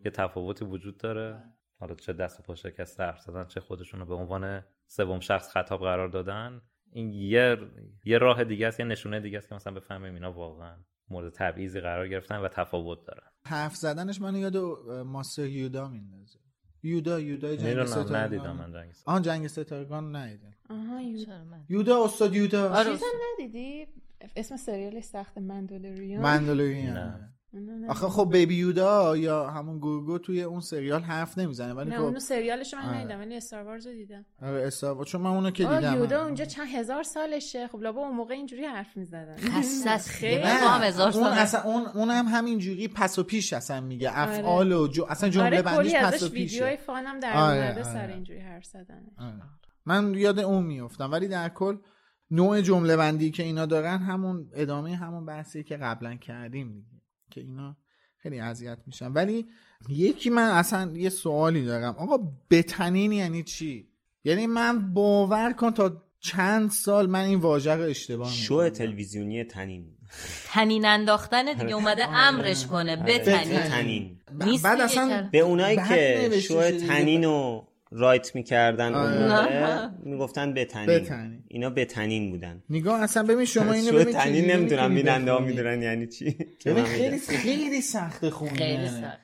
یه 0.06 0.12
تفاوتی 0.12 0.66
وجود 0.66 0.98
داره. 0.98 1.44
حالا 1.80 1.96
چه 1.96 2.14
دست 2.14 2.40
و 2.40 2.44
پا 2.44 2.56
شکسته 2.56 3.04
حرف 3.04 3.20
زدن 3.20 3.46
چه 3.46 3.60
خودشون 3.60 4.00
رو 4.00 4.06
به 4.06 4.16
عنوان 4.16 4.64
سوم 4.86 5.20
شخص 5.20 5.52
خطاب 5.54 5.80
قرار 5.80 6.08
دادن. 6.08 6.62
این 6.92 7.14
یه 7.14 7.58
یه 8.06 8.18
راه 8.18 8.44
دیگه 8.44 8.68
است 8.68 8.80
یه 8.80 8.86
نشونه 8.86 9.20
دیگه 9.20 9.38
است 9.38 9.50
که 9.50 9.56
مثلا 9.56 9.74
بفهمیم 9.74 10.14
اینا 10.14 10.32
واقعا 10.32 10.78
مورد 11.10 11.34
تبعیضی 11.34 11.80
قرار 11.80 12.08
گرفتن 12.08 12.38
و 12.38 12.48
تفاوت 12.48 13.08
دارن. 13.08 13.28
حرف 13.46 13.76
زدنش 13.76 14.22
منو 14.22 14.38
یاد 14.38 14.58
ماستر 15.06 15.46
یودا 15.46 15.88
میندازه. 15.88 16.40
یودا 16.84 17.20
یودا 17.20 17.56
جنگ 17.56 17.86
ستارگان. 17.86 18.16
ندیدم 18.16 18.56
من 18.56 18.72
جنگ 18.72 18.92
ستارگان. 18.94 19.16
آن 19.16 19.22
جنگ 19.22 19.48
ستارگان 19.48 20.16
ندیدم. 20.16 20.54
آها 20.70 21.02
یو- 21.02 21.26
چرا 21.26 21.44
من 21.44 21.66
یودا 21.70 22.04
استاد 22.06 22.36
یودا. 22.36 22.74
آره. 22.76 22.92
چیزم 22.92 23.06
ندیدی؟ 23.34 23.88
اسم 24.36 24.58
سریالش 24.58 25.04
سخت 25.04 25.38
مندلوریان 25.38 26.22
مندلوریان. 26.22 27.30
آخه 27.90 28.08
خب 28.08 28.30
بیبی 28.32 28.56
یودا 28.56 29.18
یا 29.18 29.50
همون 29.50 29.80
گورگو 29.80 30.18
توی 30.18 30.42
اون 30.42 30.60
سریال 30.60 31.02
حرف 31.02 31.38
نمی‌زنه 31.38 31.74
ولی 31.74 31.90
نه 31.90 31.98
خب 31.98 32.04
اونو 32.04 32.20
سریالش 32.20 32.74
من 32.74 32.86
آره. 32.86 32.98
ندیدم 32.98 33.20
ولی 33.20 33.36
استار 33.36 33.64
وارز 33.64 33.88
رو 33.88 33.94
دیدم 33.94 34.26
آره 34.42 34.68
استار 34.68 35.06
چون 35.06 35.22
من 35.22 35.30
اونو 35.30 35.52
که 35.52 35.68
آه 35.68 35.80
دیدم 35.80 35.98
یودا 35.98 36.24
اونجا 36.24 36.46
چند 36.46 36.68
هزار 36.68 37.04
سالشه 37.04 37.68
خب 37.68 37.82
لابا 37.82 38.02
اون 38.02 38.16
موقع 38.16 38.34
اینجوری 38.34 38.66
حرف 38.66 38.98
می‌زدن 38.98 39.36
است. 39.88 40.10
خیلی 40.20 40.42
هم 40.42 40.82
هزار 40.82 41.04
اون 41.04 41.12
سال. 41.12 41.38
اصلا 41.38 41.62
اون 41.62 41.86
اون 41.86 42.10
هم 42.10 42.26
همینجوری 42.26 42.88
پس 42.88 43.20
و 43.20 43.24
پیش 43.24 43.54
اصلا 43.54 43.82
میگه 43.82 44.10
آره. 44.10 44.20
افعال 44.20 44.72
و 44.72 44.88
جو 44.88 45.06
اصلا 45.10 45.30
جمله 45.30 45.46
آره 45.46 45.62
بندیش 45.62 45.96
پس 45.96 46.24
و 46.24 46.30
ویدیوهای 46.30 46.76
پیشه 46.76 46.86
فانم 46.86 47.20
در 47.20 47.34
آره، 47.34 47.58
اومده 47.58 47.84
آره. 47.84 47.94
سر 47.94 48.08
اینجوری 48.08 48.40
حرف 48.40 48.66
زدن. 48.66 49.06
من 49.86 50.14
یاد 50.14 50.40
اون 50.40 50.64
میفتم 50.66 51.12
ولی 51.12 51.28
در 51.28 51.50
کل 51.50 51.78
نوع 52.32 52.62
جمله 52.62 52.98
بندی 52.98 53.32
که 53.32 53.44
اینا 53.44 53.66
دارن 53.66 53.98
همون 53.98 54.50
ادامه 54.54 54.96
همون 54.96 55.26
بحثی 55.26 55.64
که 55.64 55.78
قبلا 55.78 56.16
کردیم 56.16 56.74
دیگه 56.74 56.99
که 57.42 57.48
اینا 57.48 57.78
خیلی 58.18 58.40
اذیت 58.40 58.78
میشن. 58.88 59.12
ولی 59.14 59.46
یکی 59.90 60.30
من 60.30 60.50
اصلا 60.50 60.92
یه 60.96 61.10
سوالی 61.10 61.66
دارم. 61.66 61.96
آقا 61.98 62.18
بتنین 62.50 63.12
یعنی 63.12 63.44
چی؟ 63.44 63.88
یعنی 64.24 64.48
من 64.48 64.94
باور 64.94 65.54
کن 65.54 65.72
تا 65.72 66.04
چند 66.20 66.70
سال 66.70 67.10
من 67.10 67.24
این 67.24 67.40
واژه 67.40 67.76
رو 67.76 67.84
اشتباه 67.84 68.32
شو. 68.32 68.70
تلویزیونی 68.70 69.44
تنین. 69.44 69.86
تنین 70.48 70.86
انداختن 70.86 71.54
دیگه 71.54 71.74
اومده 71.76 72.10
امرش 72.10 72.66
کنه. 72.68 73.02
آره، 73.02 73.18
بتنین. 73.18 73.60
تنین 73.60 74.20
بعد 74.64 74.82
اصلا. 74.82 75.30
به 75.32 75.40
اونایی 75.40 75.78
که 75.88 76.40
شو. 76.40 76.72
تنین 76.72 77.24
رو 77.24 77.69
رایت 77.92 78.36
می‌کردن 78.36 78.94
اون 78.94 79.32
آره. 79.32 79.92
می‌گفتن 80.04 80.54
بتنین. 80.54 80.86
بتنین. 80.86 81.44
اینا 81.48 81.70
بتنین 81.70 82.32
بودن. 82.32 82.64
نگاه 82.70 83.02
اصلا 83.02 83.24
ببین 83.24 83.46
شما 83.46 83.74
اینو 83.74 83.92
ببین 83.92 84.14
تنین 84.14 84.44
چجوری 84.44 84.58
نمی‌دونم 84.58 84.96
بیننده 84.96 85.32
ها. 85.32 85.40
می‌دونن 85.40 85.82
یعنی 85.82 86.08
چی. 86.08 86.38
ببین 86.66 86.84
خیلی 86.84 87.20
خیلی 87.20 87.82
سخته 87.82 88.30
خونده 88.30 88.56
خیلی 88.56 88.88
سخته. 88.88 89.20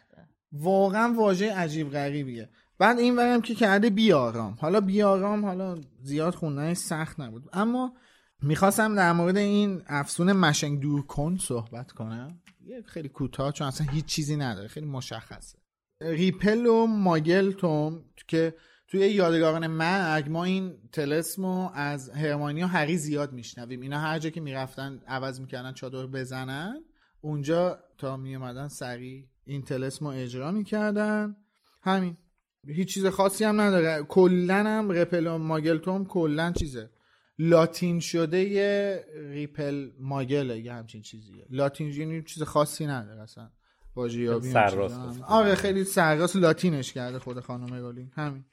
واقعا 0.51 1.13
واژه 1.13 1.53
عجیب 1.53 1.89
غریبیه. 1.89 2.49
بعد 2.79 2.99
این 2.99 3.15
ورم 3.15 3.41
که 3.41 3.55
کرده 3.55 3.89
بیارام 3.89 4.57
حالا 4.61 4.81
بیارام 4.81 5.45
حالا 5.45 5.77
زیاد 6.01 6.35
خوندنش 6.35 6.77
سخت 6.77 7.19
نبود. 7.19 7.43
اما 7.53 7.93
می‌خواستم 8.41 8.95
در 8.95 9.13
مورد 9.13 9.37
این 9.37 9.81
افسون 9.87 10.31
مشنگ 10.31 10.79
دور 10.79 11.05
کن 11.05 11.37
صحبت 11.37 11.91
کنم. 11.91 12.41
خیلی 12.85 13.09
کوتاه 13.09 13.51
چون 13.51 13.67
اصلا 13.67 13.87
هیچ 13.91 14.05
چیزی 14.05 14.35
نداره. 14.35 14.67
خیلی 14.67 14.85
مشخصه. 14.85 15.57
ریپل 16.01 16.65
و 16.65 16.85
ماگل 16.87 17.51
توم 17.51 18.05
که 18.27 18.53
توی 18.87 18.99
یادگاران 18.99 19.67
مرگ 19.67 20.29
ما 20.29 20.43
این 20.43 20.77
تلسمو 20.91 21.69
از 21.73 22.09
هرمانی 22.09 22.63
و 22.63 22.67
هری 22.67 22.97
زیاد 22.97 23.33
میشنویم. 23.33 23.81
اینا 23.81 23.99
هر 23.99 24.19
جا 24.19 24.29
که 24.29 24.41
می‌رفتن 24.41 25.01
عوض 25.07 25.39
می‌کردن 25.39 25.73
چادر 25.73 26.05
بزنن. 26.05 26.83
اونجا 27.21 27.79
تا 27.97 28.17
میومدن 28.17 28.67
سریع 28.67 29.25
این 29.45 29.63
تلسمو 29.63 30.09
اجرا 30.09 30.51
می‌کردن. 30.51 31.35
همین. 31.81 32.17
هیچ 32.67 32.93
چیز 32.93 33.05
خاصی 33.05 33.43
هم 33.43 33.61
نداره. 33.61 34.03
کلا 34.03 34.55
هم 34.55 34.91
رپل 34.91 35.27
و 35.27 35.37
ماگل 35.37 35.77
توم 35.77 36.05
کلا 36.05 36.51
چیزه. 36.51 36.89
لاتین 37.39 37.99
شده 37.99 38.39
یه 38.39 39.05
ریپل 39.15 39.91
ماگله 39.99 40.59
یه 40.59 40.73
همچین 40.73 41.01
چیزیه. 41.01 41.45
لاتین 41.49 41.87
یعنی 41.87 42.23
چیز 42.23 42.43
خاصی 42.43 42.85
نداره 42.85 43.21
اصلا. 43.21 43.51
واژه 43.95 44.19
یابی 44.19 44.51
سرراست. 44.51 45.21
آره 45.21 45.55
خیلی 45.55 45.83
سرراست 45.83 46.35
لاتینش 46.35 46.93
کرده 46.93 47.19
خود 47.19 47.39
خانم 47.39 47.73
رولینگ 47.73 48.09
همین. 48.13 48.45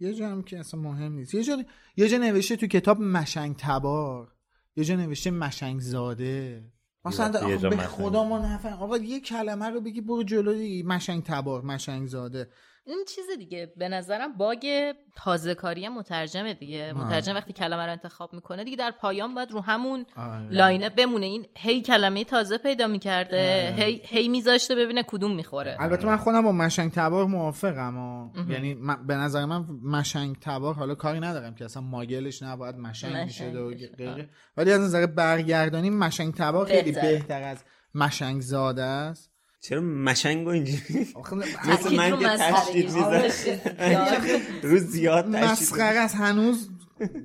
یه 0.00 0.14
جا 0.14 0.28
هم 0.28 0.42
که 0.42 0.58
اصلا 0.58 0.80
مهم 0.80 1.12
نیست. 1.12 1.34
یه 1.34 1.42
جا 1.42 1.64
یه 1.96 2.08
جا 2.08 2.18
نوشته 2.18 2.56
تو 2.56 2.66
کتاب 2.66 3.00
مشنگ 3.00 3.56
تبار. 3.56 4.32
یه 4.76 4.84
جا 4.84 4.96
نوشته 4.96 5.30
مشنگ 5.30 5.80
زاده. 5.80 6.64
مثلا 7.04 7.58
به. 7.70 7.76
خدا 7.76 8.24
ما 8.24 8.38
نفهم. 8.38 8.72
آقا 8.72 8.96
یه 8.96 9.20
کلمه 9.20 9.66
رو 9.66 9.80
بگی 9.80 10.00
برو 10.00 10.22
جلو 10.22 10.54
دیگه 10.54 10.88
مشنگ 10.88 11.22
تبار 11.22 11.62
مشنگ 11.62 12.06
زاده. 12.06 12.48
این 12.86 13.04
چیز 13.08 13.24
دیگه. 13.38 13.72
به 13.76 13.88
نظرم 13.88 14.32
باگ 14.32 14.92
تازه 15.16 15.54
کاری 15.54 15.88
مترجمه 15.88 16.54
دیگه. 16.54 16.92
مترجم 16.92 17.34
وقتی 17.34 17.52
کلمه 17.52 17.86
رو 17.86 17.90
انتخاب 17.92 18.32
می‌کنه 18.32 18.64
دیگه 18.64 18.76
در 18.76 18.90
پایان 18.90 19.34
باید 19.34 19.50
رو 19.50 19.60
همون 19.60 20.06
آره. 20.16 20.48
لاینه 20.50 20.88
بمونه. 20.90 21.26
این 21.26 21.46
هی 21.56 21.82
کلمه 21.82 22.24
تازه 22.24 22.58
پیدا 22.58 22.86
می‌کرده. 22.86 23.74
هی 23.76 24.02
هی 24.04 24.28
میذاشته 24.28 24.74
ببینه 24.74 25.02
کدوم 25.02 25.34
می‌خوره. 25.34 25.76
البته 25.80 26.06
من 26.06 26.16
خودم 26.16 26.42
با 26.42 26.52
مشنگ 26.52 26.92
تبار 26.92 27.26
موافقم 27.26 27.96
و 27.96 28.30
یعنی 28.50 28.74
من- 28.74 29.06
به 29.06 29.14
نظر 29.14 29.44
من 29.44 29.64
مشنگ 29.82 30.36
تبار 30.40 30.74
حالا 30.74 30.94
کاری 30.94 31.20
ندارم 31.20 31.54
که 31.54 31.64
اصلا 31.64 31.82
ماگلش 31.82 32.42
نباید 32.42 32.76
مشنگ 32.76 33.16
میشه 33.16 33.50
و. 33.50 33.70
غیره. 33.98 34.28
ولی 34.56 34.72
از 34.72 34.80
نظر 34.80 35.06
برگردانی 35.06 35.90
مشنگ 35.90 36.34
تبار 36.34 36.66
خیلی. 36.66 36.92
بهتر 36.92 37.42
از 37.42 37.64
مشنگ 37.94 38.40
زاده 38.40 38.82
است. 38.82 39.35
چرا 39.68 39.80
مشنگ 39.80 40.46
و 40.46 40.50
اینجوری؟ 40.50 41.08
مثل 41.64 41.96
من 41.96 42.10
رو 42.10 42.16
که. 42.16 42.26
تشدید 42.26 42.84
میزن 42.84 43.22
روز 44.70 44.82
زیاد 44.82 45.24
تشدید 45.24 45.36
مسخره 45.36 45.98
است 45.98 46.14
هنوز 46.14 46.70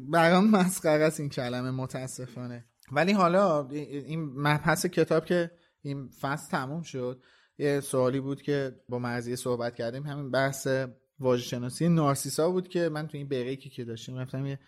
برام 0.10 0.50
مسخره 0.50 1.04
است 1.04 1.20
این 1.20 1.30
کلمه 1.30 1.72
متاسفانه. 1.72 2.66
ولی 2.92 3.12
حالا 3.12 3.68
این 3.70 4.20
مبحث 4.36 4.86
کتاب 4.86 5.26
که 5.26 5.52
این 5.82 6.10
فصل 6.22 6.52
تموم 6.52 6.82
شد 6.82 7.24
یه 7.58 7.80
سوالی 7.80 8.20
بود 8.20 8.42
که 8.42 8.76
با 8.90 9.00
مرزیه 9.00 9.36
صحبت 9.36 9.76
کردیم. 9.76 10.04
همین 10.04 10.32
بحث 10.32 10.68
واژه 11.20 11.44
شناسی 11.44 11.90
نارسیسا 11.90 12.52
بود 12.52 12.68
که 12.68 12.90
من 12.90 13.08
تو 13.08 13.18
این 13.18 13.28
بریکی 13.28 13.70
که 13.70 13.86
داشتیم 13.86 14.18
رفتم 14.18 14.46
یه 14.46 14.60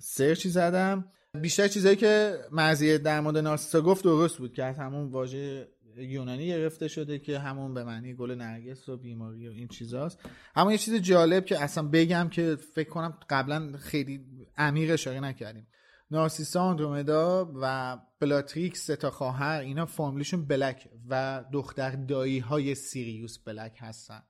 سرچی 0.00 0.48
زدم. 0.48 1.04
بیشتر 1.40 1.68
چیزایی 1.68 1.96
که 1.96 2.38
مرزیه 2.52 2.98
در 2.98 3.20
مورد 3.20 3.38
نارسیسا 3.38 3.80
گفت 3.80 4.04
درست 4.04 4.38
بود 4.38 4.52
که 4.52 4.64
از 4.64 4.78
همون 4.78 5.10
واژه 5.10 5.68
یونانی 5.96 6.48
گرفته 6.48 6.88
شده 6.88 7.18
که 7.18 7.38
همون 7.38 7.74
به 7.74 7.84
معنی 7.84 8.14
گل 8.14 8.30
نرگس 8.30 8.88
و 8.88 8.96
بیماری 8.96 9.48
و 9.48 9.50
این 9.50 9.68
چیزاست. 9.68 10.18
اما 10.54 10.72
یه 10.72 10.78
چیز 10.78 10.94
جالب 10.94 11.44
که 11.44 11.62
اصلا 11.62 11.88
بگم 11.88 12.28
که 12.28 12.56
فکر 12.74 12.88
کنم 12.88 13.18
قبلا 13.30 13.72
خیلی 13.78 14.20
عمیق 14.56 14.92
اشاره 14.92 15.20
نکردیم. 15.20 15.66
نارسیسا 16.10 16.62
آندرومدا 16.62 17.52
و 17.62 17.98
بلاتریکس 18.20 18.86
تا 18.86 19.10
خواهر 19.10 19.60
اینا 19.60 19.86
فامیلیشون 19.86 20.46
بلک 20.46 20.88
و 21.08 21.44
دختر 21.52 21.90
دایی 21.90 22.38
های 22.38 22.74
سیریوس 22.74 23.38
بلک 23.38 23.78
هستن. 23.80 24.22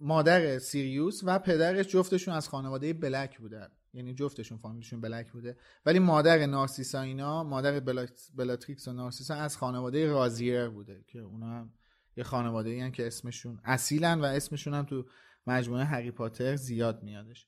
مادر 0.00 0.58
سیریوس 0.58 1.20
و 1.24 1.38
پدرش 1.38 1.86
جفتشون 1.86 2.34
از 2.34 2.48
خانواده 2.48 2.92
بلک 2.92 3.38
بودن. 3.38 3.68
یعنی 3.94 4.14
جفتشون 4.14 4.58
فامیلیشون 4.58 5.00
بلک 5.00 5.32
بوده. 5.32 5.56
ولی 5.86 5.98
مادر 5.98 6.46
نارسیسا 6.46 7.00
اینا 7.00 7.44
مادر 7.44 7.80
بلات- 7.80 8.30
بلاتریکس 8.34 8.88
و 8.88 8.92
نارسیسا 8.92 9.34
از 9.34 9.56
خانواده 9.56 10.06
روزیر 10.06 10.68
بوده 10.68 11.04
که 11.06 11.18
اونا 11.18 11.46
هم 11.46 11.72
یه 12.16 12.24
خانواده 12.24 12.70
ای 12.70 12.90
که 12.90 13.06
اسمشون 13.06 13.60
اصیلن 13.64 14.20
و 14.20 14.24
اسمشون 14.24 14.74
هم 14.74 14.84
تو 14.84 15.06
مجموعه 15.46 15.84
هری 15.84 16.10
پاتر 16.10 16.56
زیاد 16.56 17.02
میادش. 17.02 17.46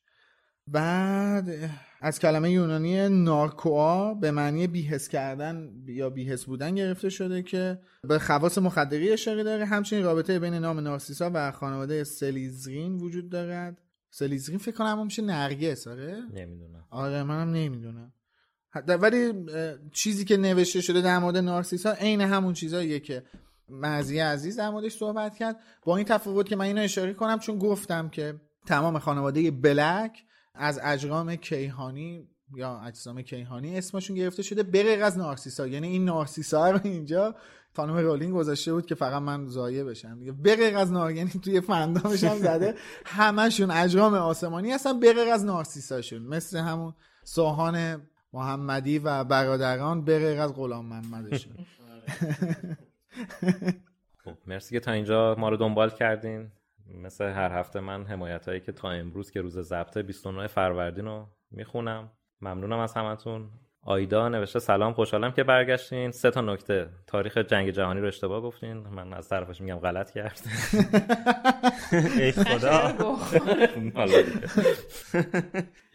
بعد 0.66 1.70
از 2.00 2.18
کلمه 2.18 2.50
یونانی 2.50 3.08
نارکوا 3.08 4.14
به 4.14 4.30
معنی 4.30 4.66
بیهس 4.66 5.08
کردن 5.08 5.82
یا 5.86 6.10
بیهس 6.10 6.44
بودن 6.44 6.74
گرفته 6.74 7.08
شده 7.08 7.42
که 7.42 7.78
به 8.08 8.18
خواص 8.18 8.58
مخدری 8.58 9.12
اشاره 9.12 9.42
داره. 9.42 9.64
همچنین 9.64 10.04
رابطه 10.04 10.38
بین 10.38 10.54
نام 10.54 10.80
نارسیسا 10.80 11.30
و 11.34 11.52
خانواده 11.52 12.04
سلیزرین 12.04 12.96
وجود 12.96 13.30
دارد. 13.30 13.81
سلیزرین 14.14 14.58
فکر 14.58 14.76
کنم 14.76 14.98
هم 14.98 15.04
میشه 15.04 15.22
نرگس 15.22 15.86
آره؟ 15.86 16.22
نمی‌دونم. 16.32 16.86
آره 16.90 17.22
منم 17.22 17.50
نمی‌دونم. 17.50 18.12
ولی 18.86 19.32
چیزی 19.92 20.24
که 20.24 20.36
نوشته 20.36 20.80
شده 20.80 21.00
در 21.00 21.18
مورد 21.18 21.36
نارسیسا 21.36 21.92
عین 21.92 22.20
همون 22.20 22.54
چیزاییه 22.54 23.00
که 23.00 23.22
مرزی 23.68 24.18
عزیز 24.18 24.56
در 24.56 24.70
موردش 24.70 24.96
صحبت 24.96 25.36
کرد. 25.36 25.60
با 25.84 25.96
این 25.96 26.06
تفاوت 26.06 26.48
که 26.48 26.56
من 26.56 26.64
اینو 26.64 26.80
اشاره 26.80 27.14
کنم 27.14 27.38
چون 27.38 27.58
گفتم 27.58 28.08
که 28.08 28.40
تمام 28.66 28.98
خانواده 28.98 29.50
بلک 29.50 30.24
از 30.54 30.80
اجرام 30.82 31.36
کیهانی 31.36 32.28
یا 32.56 32.80
اجسام 32.80 33.22
کیهانی 33.22 33.78
اسمشون 33.78 34.16
گرفته 34.16 34.42
شده 34.42 34.62
به 34.62 34.82
غیر 34.82 35.02
از 35.02 35.18
نارسیسا. 35.18 35.66
یعنی 35.66 35.88
این 35.88 36.04
نارسیسا 36.04 36.70
رو 36.70 36.80
اینجا 36.84 37.34
خانم 37.76 37.96
رولینگ 37.96 38.34
گذاشته 38.34 38.72
بود 38.72 38.86
که 38.86 38.94
فقط 38.94 39.22
من 39.22 39.46
زایه 39.46 39.84
بشم. 39.84 40.18
دیگه 40.18 40.32
به 40.32 40.56
غیر 40.56 40.76
از 40.76 40.92
نار 40.92 41.12
یعنی 41.12 41.30
توی 41.30 41.60
فندامش 41.60 42.24
هم 42.24 42.38
زده. 42.38 42.74
همشون 43.04 43.70
اجرام 43.70 44.14
آسمانی 44.14 44.70
هستن 44.70 45.00
به 45.00 45.12
غیر 45.12 45.28
از 45.28 45.44
نارسیساشون. 45.44 46.22
مثل 46.22 46.58
همون 46.58 46.94
سوهان 47.24 48.02
محمدی 48.32 48.98
و 48.98 49.24
برادران 49.24 50.04
به 50.04 50.18
غیر 50.18 50.40
از 50.40 50.54
غلام 50.54 50.86
محمدشون. 50.86 51.52
خب 54.24 54.36
مرسی 54.46 54.74
که 54.74 54.80
تا 54.80 54.92
اینجا 54.92 55.34
ما 55.38 55.48
رو 55.48 55.56
دنبال 55.56 55.90
کردین. 55.90 56.50
مثل 57.02 57.24
هر 57.24 57.58
هفته 57.58 57.80
من 57.80 58.04
حمایت 58.06 58.48
هایی 58.48 58.60
که 58.60 58.72
تا 58.72 58.90
امروز 58.90 59.30
که 59.30 59.40
روز 59.40 59.58
ضبط 59.58 59.98
29 59.98 60.46
فروردین 60.46 61.04
رو 61.04 61.26
می‌خونم. 61.50 62.10
ممنونم 62.42 62.78
از 62.78 62.94
همتون. 62.94 63.50
آیدا 63.84 64.28
نوشته 64.28 64.58
سلام 64.58 64.92
خوشحالم 64.92 65.32
که 65.32 65.44
برگشتین. 65.44 66.10
سه 66.10 66.30
تا 66.30 66.40
نکته. 66.40 66.88
تاریخ 67.06 67.38
جنگ 67.38 67.70
جهانی 67.70 68.00
رو 68.00 68.06
اشتباه 68.06 68.40
گفتین. 68.40 68.76
من 68.76 69.12
از 69.12 69.28
طرفش 69.28 69.60
میگم 69.60 69.78
غلط 69.78 70.10
کرد. 70.10 70.40
ای 72.18 72.32
خدا. 72.32 72.94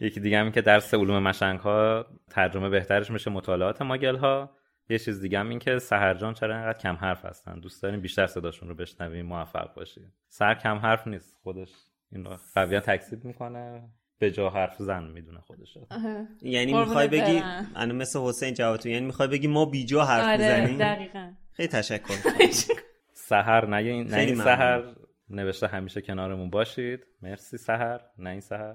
یکی 0.00 0.20
دیگه 0.20 0.38
هم 0.38 0.50
که 0.52 0.62
درس 0.62 0.94
علوم 0.94 1.22
مشنگ 1.22 1.60
ها 1.60 2.06
ترجمه 2.30 2.68
بهترش 2.68 3.10
میشه 3.10 3.30
مطالعات 3.30 3.82
ماگل 3.82 4.16
ها 4.16 4.50
یه 4.90 4.98
چیز 4.98 5.20
دیگه 5.20 5.38
هم 5.38 5.48
این 5.48 5.58
که 5.58 5.78
سهرجان 5.78 6.34
چرا 6.34 6.54
اینقدر 6.56 6.78
کم 6.78 6.94
حرف 6.94 7.24
هستن؟ 7.24 7.60
دوست 7.60 7.82
داریم 7.82 8.00
بیشتر 8.00 8.26
صداشون 8.26 8.68
رو 8.68 8.74
بشنویم 8.74 9.26
موفق 9.26 9.74
باشیم 9.74 10.12
سر 10.28 10.54
کم 10.54 10.76
حرف 10.76 11.06
نیست. 11.06 11.36
خودش 11.42 11.72
این 12.12 12.24
رو 12.24 12.36
قویا 12.54 12.80
تکسیب 12.80 13.24
می‌کنه. 13.24 13.88
به 14.18 14.30
جا 14.30 14.50
حرف 14.50 14.76
زن 14.78 15.04
می‌دونه 15.04 15.40
خودش. 15.40 15.78
یعنی 16.42 16.72
می‌خوای 16.74 17.08
بگی. 17.08 17.42
انا 17.76 17.94
مثل 17.94 18.18
حسین 18.18 18.54
جواتو 18.54 18.88
یعنی 18.88 19.06
می‌خوای 19.06 19.28
بگی 19.28 19.46
ما 19.46 19.64
بیجا 19.64 20.04
حرف 20.04 20.24
آره 20.24 20.34
بزنیم 20.36 20.78
دقیقا. 20.78 21.30
خیلی 21.52 21.68
تشکر 21.68 22.14
سهر 23.28 23.66
نه 23.66 23.76
این 23.76 24.06
نه 24.06 24.16
این. 24.16 24.34
سهر 24.34 24.82
نوشته 25.30 25.66
همیشه 25.66 26.00
کنارمون 26.00 26.50
باشید. 26.50 27.00
مرسی 27.22 27.58
سهر 27.58 28.00
نه 28.18 28.30
این 28.30 28.40
سهر 28.40 28.74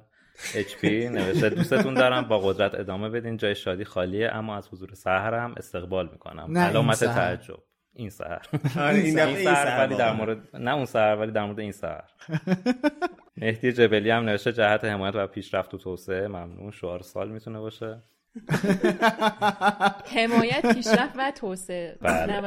HP 0.53 0.83
نوشته 0.85 1.49
دوستتون 1.49 1.93
دارم 1.93 2.27
با 2.27 2.39
قدرت 2.39 2.75
ادامه 2.75 3.09
بدین. 3.09 3.37
جای 3.37 3.55
شادی 3.55 3.83
خالیه 3.83 4.29
اما 4.31 4.57
از 4.57 4.69
حضور 4.69 4.93
سهر 4.93 5.33
هم 5.33 5.53
استقبال 5.57 6.09
می‌کنم. 6.11 6.57
علامت. 6.57 7.03
تعجب. 7.03 7.59
این 7.95 8.09
سهر 8.09 8.41
آره 8.77 8.95
این 8.95 9.19
این 9.19 9.43
سهر 9.43 9.85
ولی 9.85 9.95
در. 9.95 10.13
مورد 10.13 10.55
نه 10.55 10.73
اون 10.73 10.85
سهر 10.85 11.15
ولی 11.15 11.31
در 11.31 11.45
مورد 11.45 11.59
این 11.59 11.71
سهر 11.71 12.09
مهدی 13.37 13.71
جبلی 13.71 14.09
هم 14.09 14.23
نوشته 14.23 14.53
جهت 14.53 14.85
حمایت 14.85 15.15
و 15.15 15.27
پیشرفت 15.27 15.73
و 15.73 15.77
توسعه. 15.77 16.27
ممنون. 16.27 16.71
شعار 16.71 17.01
سال 17.01 17.31
می‌تونه 17.31 17.59
باشه. 17.59 17.97
حمایت 20.17 20.73
پیشرفت 20.73 21.13
و 21.17 21.31
توسعه. 21.35 21.97
بله، 22.01 22.41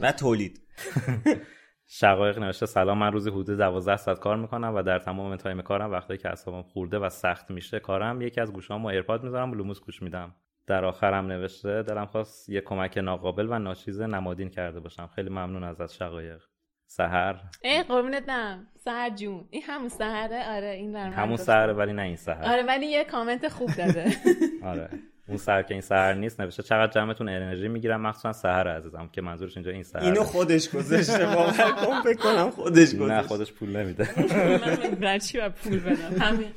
و 0.00 0.12
تولید. 0.12 0.60
شقایق 1.90 2.38
نوشته 2.38 2.66
سلام 2.66 2.98
من 2.98 3.12
روزی 3.12 3.30
حدود 3.30 3.58
12 3.58 3.96
ساعت 3.96 4.18
کار 4.18 4.36
می‌کنم 4.36 4.74
و 4.74 4.82
در 4.82 4.98
تمام 4.98 5.36
تایم 5.36 5.62
کارم 5.62 5.92
وقتی 5.92 6.16
که 6.16 6.28
اعصابم 6.28 6.62
خورده 6.62 6.98
و 6.98 7.08
سخت 7.08 7.50
میشه 7.50 7.80
کارم 7.80 8.22
یکی 8.22 8.40
از 8.40 8.52
گوشامو 8.52 8.88
AirPod 8.88 9.22
می‌ذارم 9.22 9.50
و 9.50 9.54
لوموس 9.54 9.80
گوش 9.80 10.02
میدم. 10.02 10.34
در 10.68 10.84
آخرم 10.84 11.26
نوشته 11.26 11.82
دلم 11.82 12.06
خواست 12.06 12.48
یه 12.48 12.60
کمک 12.60 12.98
ناقابل 12.98 13.46
و 13.50 13.58
ناچیز 13.58 14.00
نمادین 14.00 14.48
کرده 14.50 14.80
باشم. 14.80 15.10
خیلی 15.14 15.30
ممنون 15.30 15.64
ازت 15.64 15.92
شقایق. 15.92 16.42
سهر 16.86 17.40
ای 17.62 17.82
قربونت 17.82 18.26
برم. 18.26 18.66
سهر 18.84 19.10
جون. 19.10 19.44
این 19.50 19.62
همون 19.62 19.88
سهره 19.88 20.56
آره 20.56 20.66
این 20.70 20.96
همون 20.96 21.34
گفت. 21.34 21.42
سهر 21.42 21.72
ولی 21.72 21.92
نه 21.92 22.02
این 22.02 22.16
سهر 22.16 22.44
آره 22.44 22.62
ولی 22.62 22.86
یه 22.86 23.04
کامنت 23.04 23.48
خوب 23.48 23.70
داده. 23.78 24.12
آره. 24.72 24.88
اون 25.28 25.36
سهر 25.36 25.62
که 25.62 25.74
این 25.74 25.80
سهر 25.80 26.14
نیست 26.14 26.40
نوشته 26.40 26.62
چقدر 26.62 26.92
جمعتون 26.92 27.28
انرژی 27.28 27.68
می‌گیرم؟ 27.68 28.00
مخصوصا 28.00 28.32
سهر 28.32 28.68
عزیزم 28.68 29.08
که 29.12 29.20
منظورش 29.22 29.56
اینجا 29.56 29.70
این 29.72 29.82
سهر 29.82 30.02
اینو 30.02 30.22
خودش 30.22 30.70
گذاشته. 30.70 31.26
باور 31.26 31.70
کن 31.72 32.00
فکر 32.02 32.16
کنم 32.18 32.50
خودش 32.50 32.94
نه 32.94 33.00
گذاشته. 33.00 33.28
خودش 33.28 33.52
پول 33.52 33.76
نمیده. 33.76 34.08
من 35.04 35.18
چی 35.18 35.38
باید 35.38 35.52
پول 35.52 35.80
بدم. 35.80 36.20
همین. 36.20 36.48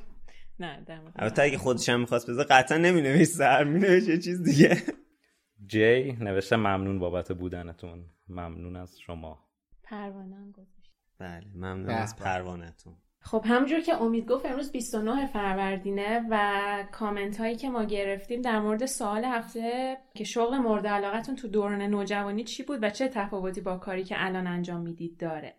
نه 0.60 0.84
در 0.86 1.00
مورد- 1.00 1.14
البته 1.16 1.42
اگه 1.44 1.58
خودش 1.58 1.90
هم 1.90 2.00
می‌خواست 2.00 2.30
بذاره 2.30 2.48
قطعا 2.48 2.78
نمی 2.78 3.26
سر 3.26 3.64
می 3.64 3.80
یه 3.88 4.18
چیز 4.18 4.44
دیگه. 4.44 4.78
جی 5.66 6.12
نوشته 6.12 6.56
ممنون 6.56 7.00
بابت 7.00 7.32
بودنتون. 7.32 8.06
ممنون 8.30 8.76
از 8.76 9.00
شما. 9.00 9.40
پروانه 9.84 10.36
هم 10.36 10.52
گذاشت. 10.52 10.92
بله 11.20 11.48
ممنون 11.56 11.90
از. 11.90 12.16
پروانتون 12.16 12.94
خب 13.24 13.44
همونجور 13.48 13.80
که 13.80 14.02
امید 14.02 14.28
گفت 14.28 14.46
امروز 14.46 14.72
29 14.72 15.28
فروردینه 15.28 16.28
و 16.30 16.84
کامنت 16.92 17.40
هایی 17.40 17.56
که 17.56 17.70
ما 17.70 17.84
گرفتیم 17.84 18.42
در 18.42 18.60
مورد 18.60 18.86
سوال 18.86 19.26
هفته 19.26 19.98
که 20.16 20.24
شغل 20.24 20.58
مورد 20.58 20.88
علاقتون 20.88 21.36
تو 21.36 21.48
دوران 21.48 21.82
نوجوانی 21.82 22.44
چی 22.44 22.64
بود 22.64 22.80
و 22.84 22.90
چه 22.90 23.08
تفاوتی 23.08 23.62
با 23.62 23.78
کاری 23.78 24.04
که 24.04 24.16
الان 24.18 24.48
انجام 24.48 24.82
می‌دید 24.82 25.18
داره. 25.18 25.56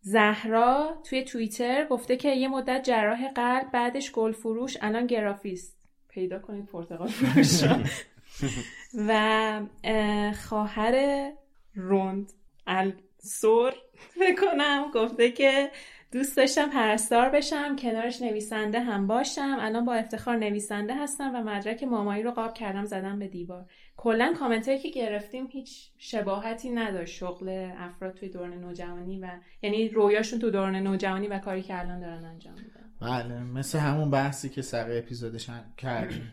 زهرا 0.00 1.00
توی 1.04 1.24
توییتر 1.24 1.86
گفته 1.86 2.16
که 2.16 2.28
یه 2.28 2.48
مدت 2.48 2.82
جراح 2.82 3.28
قلب 3.28 3.70
بعدش 3.72 4.12
گل 4.12 4.32
فروش 4.32 4.76
الان 4.80 5.06
گرافیست. 5.06 5.76
پیدا 6.08 6.38
کنید 6.38 6.66
پرتغال 6.66 7.08
فروش 7.08 7.62
رو. 7.62 7.76
و 9.08 9.60
اه، 9.84 10.32
خواهر 10.32 11.28
روند 11.74 12.32
السور 12.66 13.74
فکر 13.96 14.34
کنم 14.40 14.90
گفته 14.94 15.30
که 15.30 15.70
دوست 16.12 16.36
داشتم 16.36 16.70
پرستار 16.70 17.28
بشم 17.28 17.76
کنارش 17.76 18.22
نویسنده 18.22 18.80
هم 18.80 19.06
باشم. 19.06 19.56
الان 19.60 19.84
با 19.84 19.94
افتخار 19.94 20.36
نویسنده 20.36 20.94
هستم 20.94 21.30
و 21.34 21.42
مدرک 21.42 21.82
مامایی 21.82 22.22
رو 22.22 22.30
قاب 22.30 22.54
کردم 22.54 22.84
زدم 22.84 23.18
به 23.18 23.28
دیوار. 23.28 23.66
کلا 24.02 24.34
کامنت 24.38 24.68
هایی 24.68 24.80
که 24.80 24.90
گرفتیم 24.90 25.46
هیچ 25.50 25.90
شباهتی 25.98 26.70
نداشت 26.70 27.14
شغل 27.14 27.70
افراد 27.78 28.14
توی 28.14 28.28
دوران 28.28 28.60
نوجوانی 28.60 29.18
و 29.18 29.30
یعنی 29.62 29.88
رویاشون 29.88 30.38
تو 30.38 30.50
دوران 30.50 30.76
نوجوانی 30.76 31.28
و 31.28 31.38
کاری 31.38 31.62
که 31.62 31.80
الان 31.80 32.00
دارن 32.00 32.24
انجام 32.24 32.54
میدن. 32.54 32.92
بله 33.00 33.42
مثل 33.42 33.78
همون 33.78 34.10
بحثی 34.10 34.48
که 34.48 34.62
سر 34.62 34.98
اپیزودش 34.98 35.50
کردیم. 35.76 36.32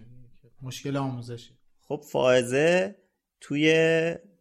مشکل 0.61 0.97
آموزشی. 0.97 1.51
خب 1.81 2.01
فائزه 2.11 2.95
توی 3.41 3.73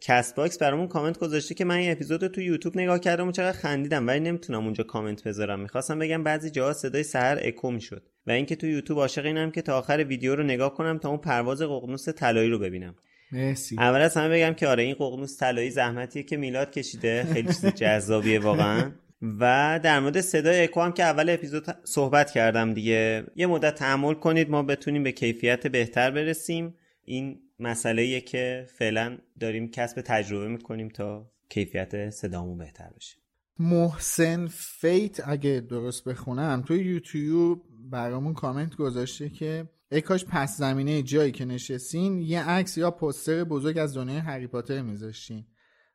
Castbox 0.01 0.59
برامون 0.59 0.89
کامنت 0.89 1.19
گذاشته 1.19 1.55
که 1.55 1.65
من 1.65 1.77
این 1.77 1.93
اپیزود 1.93 2.23
رو 2.23 2.29
تو 2.29 2.41
یوتیوب 2.41 2.77
نگاه 2.77 2.99
کردم 2.99 3.29
و 3.29 3.33
چقدر 3.33 3.59
خندیدم 3.59 4.07
ولی 4.07 4.21
نمی‌تونم 4.21 4.65
اونجا 4.65 4.85
کامنت 4.85 5.25
بذارم. 5.25 5.61
می‌خواستم 5.61 5.99
بگم 5.99 6.25
بعضی 6.25 6.51
جاها 6.51 6.73
صدای 6.73 7.03
سحر 7.03 7.39
اکو 7.43 7.71
می‌شد 7.71 8.09
و 8.27 8.31
اینکه 8.31 8.57
تو 8.57 8.67
یوتیوب 8.67 8.99
عاشق 8.99 9.25
اینم 9.25 9.51
که 9.51 9.63
تا 9.63 9.79
آخر 9.79 10.05
ویدیو 10.09 10.35
رو 10.35 10.43
نگاه 10.43 10.75
کنم 10.75 10.99
تا 10.99 11.09
اون 11.09 11.19
پرواز 11.19 11.63
ققنوس 11.63 12.09
طلایی 12.09 12.51
رو 12.51 12.59
ببینم. 12.59 12.95
مرسی. 13.33 13.77
اول 13.79 14.01
از 14.01 14.17
همه 14.17 14.29
بگم 14.29 14.55
که 14.55 14.69
آره 14.69 14.83
این 14.83 14.95
ققنوس 14.95 15.39
طلایی 15.39 15.71
زحمتیه 15.71 16.23
که 16.23 16.37
میلاد 16.37 16.71
کشیده. 16.71 17.27
خیلی 17.33 17.49
چیز 17.49 17.67
جذابیه 17.67 18.41
واقعا. 18.41 18.93
و 19.23 19.81
در 19.83 20.01
مورد 20.01 20.21
صدای 20.21 20.65
اکو 20.65 20.81
هم 20.81 20.93
که 20.93 21.05
اول 21.05 21.31
اپیزود 21.31 21.67
صحبت 21.85 22.31
کردم 22.31 22.75
دیگه 22.75 23.25
یه 23.37 23.47
مدت 23.47 23.75
تحمل 23.75 24.15
کنید 24.15 24.51
ما 24.51 24.63
بتونیم 24.63 25.03
به 25.03 25.13
کیفیت 25.13 25.67
بهتر 25.67 26.11
برسیم. 26.11 26.75
این 27.05 27.41
مسئله 27.59 28.21
که 28.21 28.67
فعلا 28.79 29.19
داریم 29.41 29.71
کسب 29.71 30.01
تجربه 30.01 30.49
می‌کنیم 30.49 30.89
تا 30.89 31.31
کیفیت 31.49 32.11
صدامون 32.11 32.59
بهتر 32.59 32.91
بشه. 32.97 33.17
محسن 33.59 34.47
فیت 34.47 35.29
اگه 35.29 35.61
درست 35.71 36.05
بخونم 36.05 36.63
توی 36.67 36.79
یوتیوب 36.79 37.63
برامون 37.91 38.35
کامنت 38.35 38.77
گذاشته 38.77 39.29
که 39.29 39.69
ای 39.93 40.01
کاش 40.01 40.25
پس 40.25 40.57
زمینه 40.57 41.03
جایی 41.03 41.33
که 41.33 41.45
نشستین 41.45 42.23
یه 42.23 42.43
عکس 42.43 42.79
یا 42.79 42.91
پستر 42.91 43.45
بزرگ 43.45 43.79
از 43.79 43.97
دنیای 43.97 44.19
هری 44.19 44.47
پاتر 44.47 44.83
میذاشتین 44.83 45.47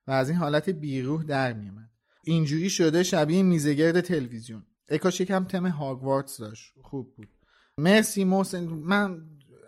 و 0.07 0.11
از 0.11 0.29
این 0.29 0.37
حالت 0.37 0.69
بیروح 0.69 1.23
در 1.23 1.53
میومد 1.53 1.91
اینجوری 2.23 2.69
شده 2.69 3.03
شبیه 3.03 3.43
میزگرد 3.43 4.01
تلویزیون. 4.01 4.65
ای 4.89 4.97
کاش 4.97 5.21
یکم 5.21 5.43
تم 5.43 5.67
هاگوارتس 5.67 6.37
داشت. 6.37 6.73
خوب 6.81 7.15
بود. 7.15 7.29
مرسی 7.77 8.23
محسن. 8.23 8.63
من 8.63 9.25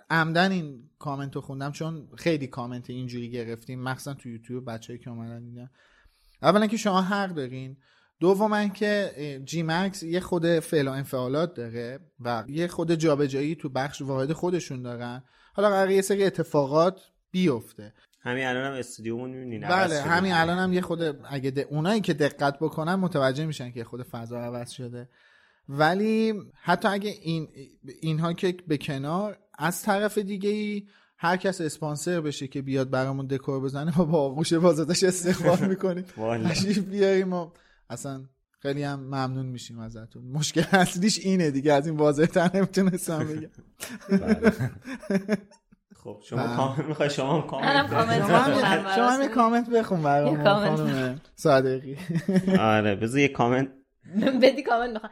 عمدن 0.10 0.52
این 0.52 0.90
کامنت 1.00 1.36
رو 1.36 1.42
خوندم 1.42 1.72
چون 1.72 2.10
خیلی 2.18 2.48
کامنت 2.48 2.90
اینجوری 2.90 3.30
گرفتیم. 3.30 3.84
مخصوصا 3.84 4.14
تو 4.14 4.30
یوتیوب 4.30 4.70
بچه‌ای 4.70 5.00
که 5.00 5.10
اومدن 5.10 5.46
دیدن. 5.46 5.70
اولا 6.42 6.68
که 6.68 6.78
شما 6.78 7.02
حق 7.02 7.30
دارین. 7.30 7.78
دوم 8.24 8.70
که 8.70 9.12
جی 9.46 9.64
مکس 9.64 10.04
یه 10.04 10.20
خود 10.20 10.60
فعل 10.60 10.88
و 10.88 10.92
انفعالات 10.92 11.54
داره 11.54 12.00
و 12.20 12.44
یه 12.48 12.68
خود 12.68 12.92
جابجایی 12.92 13.56
تو 13.56 13.70
بخش 13.70 14.02
واحد 14.02 14.34
خودشون 14.34 14.82
دارن. 14.82 15.24
حالا 15.54 15.70
قرار 15.70 15.92
یه 15.92 16.02
سری 16.02 16.24
اتفاقات 16.24 17.02
بیفته. 17.32 17.94
همین 18.22 18.46
الان 18.46 18.66
هم 18.66 18.74
استودیومون 18.80 19.30
می‌بینین 19.30 19.68
بله 19.68 20.02
همین 20.02 20.34
الان 20.34 20.58
هم 20.58 20.74
یه 20.74 20.82
خود 20.82 21.26
اگه 21.30 21.52
ده... 21.52 21.68
اونایی 21.70 22.02
که 22.02 22.14
دقت 22.14 22.60
بکنن 22.60 22.96
متوجه 22.96 23.46
میشن 23.46 23.72
که 23.72 23.84
خود 23.84 24.04
فضا 24.04 24.40
عوض 24.40 24.72
شده. 24.72 25.10
ولی 25.70 26.34
حتی 26.62 26.88
اگه 26.88 27.10
این 27.22 27.48
اینها 28.02 28.34
که 28.34 28.56
به 28.68 28.78
کنار 28.78 29.38
از 29.58 29.82
طرف 29.82 30.18
دیگه 30.18 30.50
ای 30.50 30.84
هر 31.18 31.38
کس 31.38 31.62
اسپانسر 31.62 32.22
بشه 32.22 32.48
که 32.48 32.62
بیاد 32.62 32.90
برامون 32.90 33.28
دکور 33.28 33.60
بزنه 33.60 33.98
ما 33.98 34.06
با 34.06 34.22
آغوش 34.22 34.54
بازدش 34.54 35.04
استقبال 35.04 35.68
می‌کنیم. 35.74 36.06
تشریف 36.50 36.80
بیاریم 36.80 37.34
و 37.34 37.50
اصلا 37.90 38.24
خیلی 38.62 38.84
هم 38.84 39.00
ممنون 39.00 39.46
میشیم 39.46 39.80
ازتون. 39.80 40.24
مشکل 40.32 40.64
اصلیش 40.72 41.20
اینه 41.20 41.52
دیگه 41.52 41.74
از 41.74 41.88
این 41.88 41.98
واضح 41.98 42.26
تر 42.26 42.50
نمی‌تونستم 42.54 43.24
بگم. 43.30 43.50
خب 46.04 46.22
شما 46.26 46.56
کامنت 46.56 46.86
می‌خوای 46.86 47.10
شما 47.10 47.42
هم 47.42 47.48
کامنت 47.48 47.90
کامنت 47.90 48.28
شما 48.96 49.10
هم 49.10 49.22
یه 49.22 49.28
کامنت 49.28 49.70
بخون 49.70 50.02
خانم 50.44 51.22
صادقی. 51.36 51.98
آره 52.60 52.96
بذار 52.96 53.20
یه 53.20 53.28
کامنت. 53.28 53.70
بدی 54.42 54.64
کامنت 54.64 54.94
می‌خوام. 54.94 55.12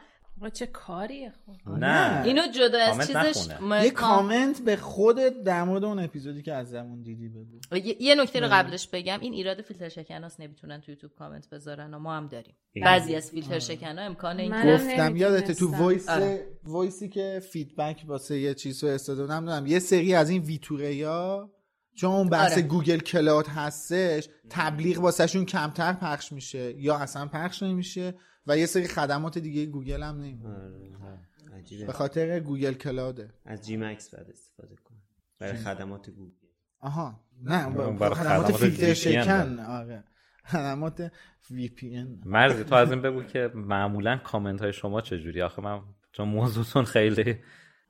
چه 0.50 0.66
کاریه 0.66 1.32
خب؟ 1.46 1.70
نه. 1.70 2.22
اینو 2.24 2.42
جدا 2.54 2.78
از 2.78 3.06
چیزش 3.06 3.48
یه 3.84 3.90
کامنت 3.90 4.60
به 4.62 4.76
خودت 4.76 5.42
در 5.42 5.64
مورد 5.64 5.84
اون 5.84 5.98
اپیزودی 5.98 6.42
که 6.42 6.52
ازمون 6.54 7.02
دیدی 7.02 7.28
بگو. 7.28 7.76
یه- 7.76 8.02
یه 8.02 8.14
نکته 8.14 8.40
رو 8.40 8.48
قبلش 8.50 8.88
بگم. 8.88 9.18
این 9.20 9.32
ایراد 9.32 9.60
فیلتر 9.62 9.88
شکناست 9.88 10.40
نمی‌تونن 10.40 10.80
تو 10.80 10.90
یوتیوب 10.90 11.12
کامنت 11.18 11.48
بذارن 11.50 11.94
و 11.94 11.98
ما 11.98 12.16
هم 12.16 12.26
داریم. 12.26 12.56
بعضی 12.82 13.14
از 13.14 13.30
فیلتر 13.30 13.58
شکنا 13.58 14.02
امکان 14.02 14.38
این 14.40 14.74
گفتم 14.74 15.16
یادت 15.16 15.52
تو. 15.52 15.76
وایس 15.76 16.08
آره. 16.08 16.46
وایسی 16.64 17.08
که 17.08 17.42
فیدبک 17.52 18.04
واسه 18.06 18.38
یه 18.38 18.54
چیز 18.54 18.84
رو 18.84 18.90
استفاده 18.90 19.34
نمی‌دونم 19.34 19.66
یه 19.66 19.78
سری 19.78 20.14
از 20.14 20.30
این 20.30 20.42
ویتوریا 20.42 21.50
چون 21.94 22.10
اون 22.10 22.28
بحث 22.28 22.52
آره. 22.52 22.62
گوگل 22.62 22.98
کلاد 22.98 23.46
هستش 23.46 24.28
تبلیغ 24.50 25.00
واسهشون 25.00 25.44
کمتر 25.44 25.92
پخش 25.92 26.32
میشه 26.32 26.74
یا 26.80 26.96
اصلا 26.96 27.26
پخش 27.26 27.62
نمیشه. 27.62 28.14
و 28.46 28.58
یه 28.58 28.66
سری 28.66 28.88
خدمات 28.88 29.38
دیگه 29.38 29.66
گوگل 29.66 30.02
هم 30.02 30.16
نمیده 30.16 30.48
به 30.48 31.56
عجیبه. 31.56 31.92
خاطر 31.92 32.40
گوگل 32.40 32.74
کلاده. 32.74 33.30
از 33.44 33.66
جی 33.66 33.76
مکس 33.76 34.14
بعد 34.14 34.30
استفاده 34.30 34.76
کن 34.76 34.94
برای 35.38 35.56
خدمات 35.56 36.10
گوگل. 36.10 36.48
آها. 36.80 37.20
نه 37.42 37.70
برای 37.70 38.14
خدمات 38.14 38.14
خدمات 38.14 38.56
فیلتر 38.56 38.94
VPN 38.94 38.96
شکن. 38.96 39.58
آره. 39.58 40.04
خدمات 40.44 41.12
VPN 41.50 42.26
مرزی 42.26 42.64
تو 42.64 42.74
از 42.74 42.90
این 42.92 43.02
بگو 43.02 43.22
که 43.22 43.50
معمولا 43.54 44.16
کامنت 44.16 44.60
های 44.60 44.72
شما 44.72 45.00
چجوری؟ 45.00 45.42
آخه 45.42 45.62
من 45.62 45.80
چون 46.12 46.28
موضوعتون 46.28 46.84
خیلی 46.84 47.38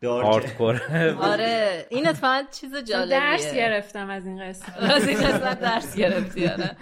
دارکه. 0.00 0.28
هاردکوره 0.28 1.14
آره. 1.14 1.86
این 1.90 2.08
اتفاقا 2.08 2.42
چیز 2.50 2.76
جالبیه 2.76 3.20
درس 3.20 3.54
گرفتم 3.54 4.10
از 4.10 4.26
این 4.26 4.48
قصه 4.48 4.82
از 4.96 5.08
این 5.08 5.18
قسمت 5.18 5.60
درس 5.60 5.96
گرفتی 5.96 6.46
آره. 6.46 6.76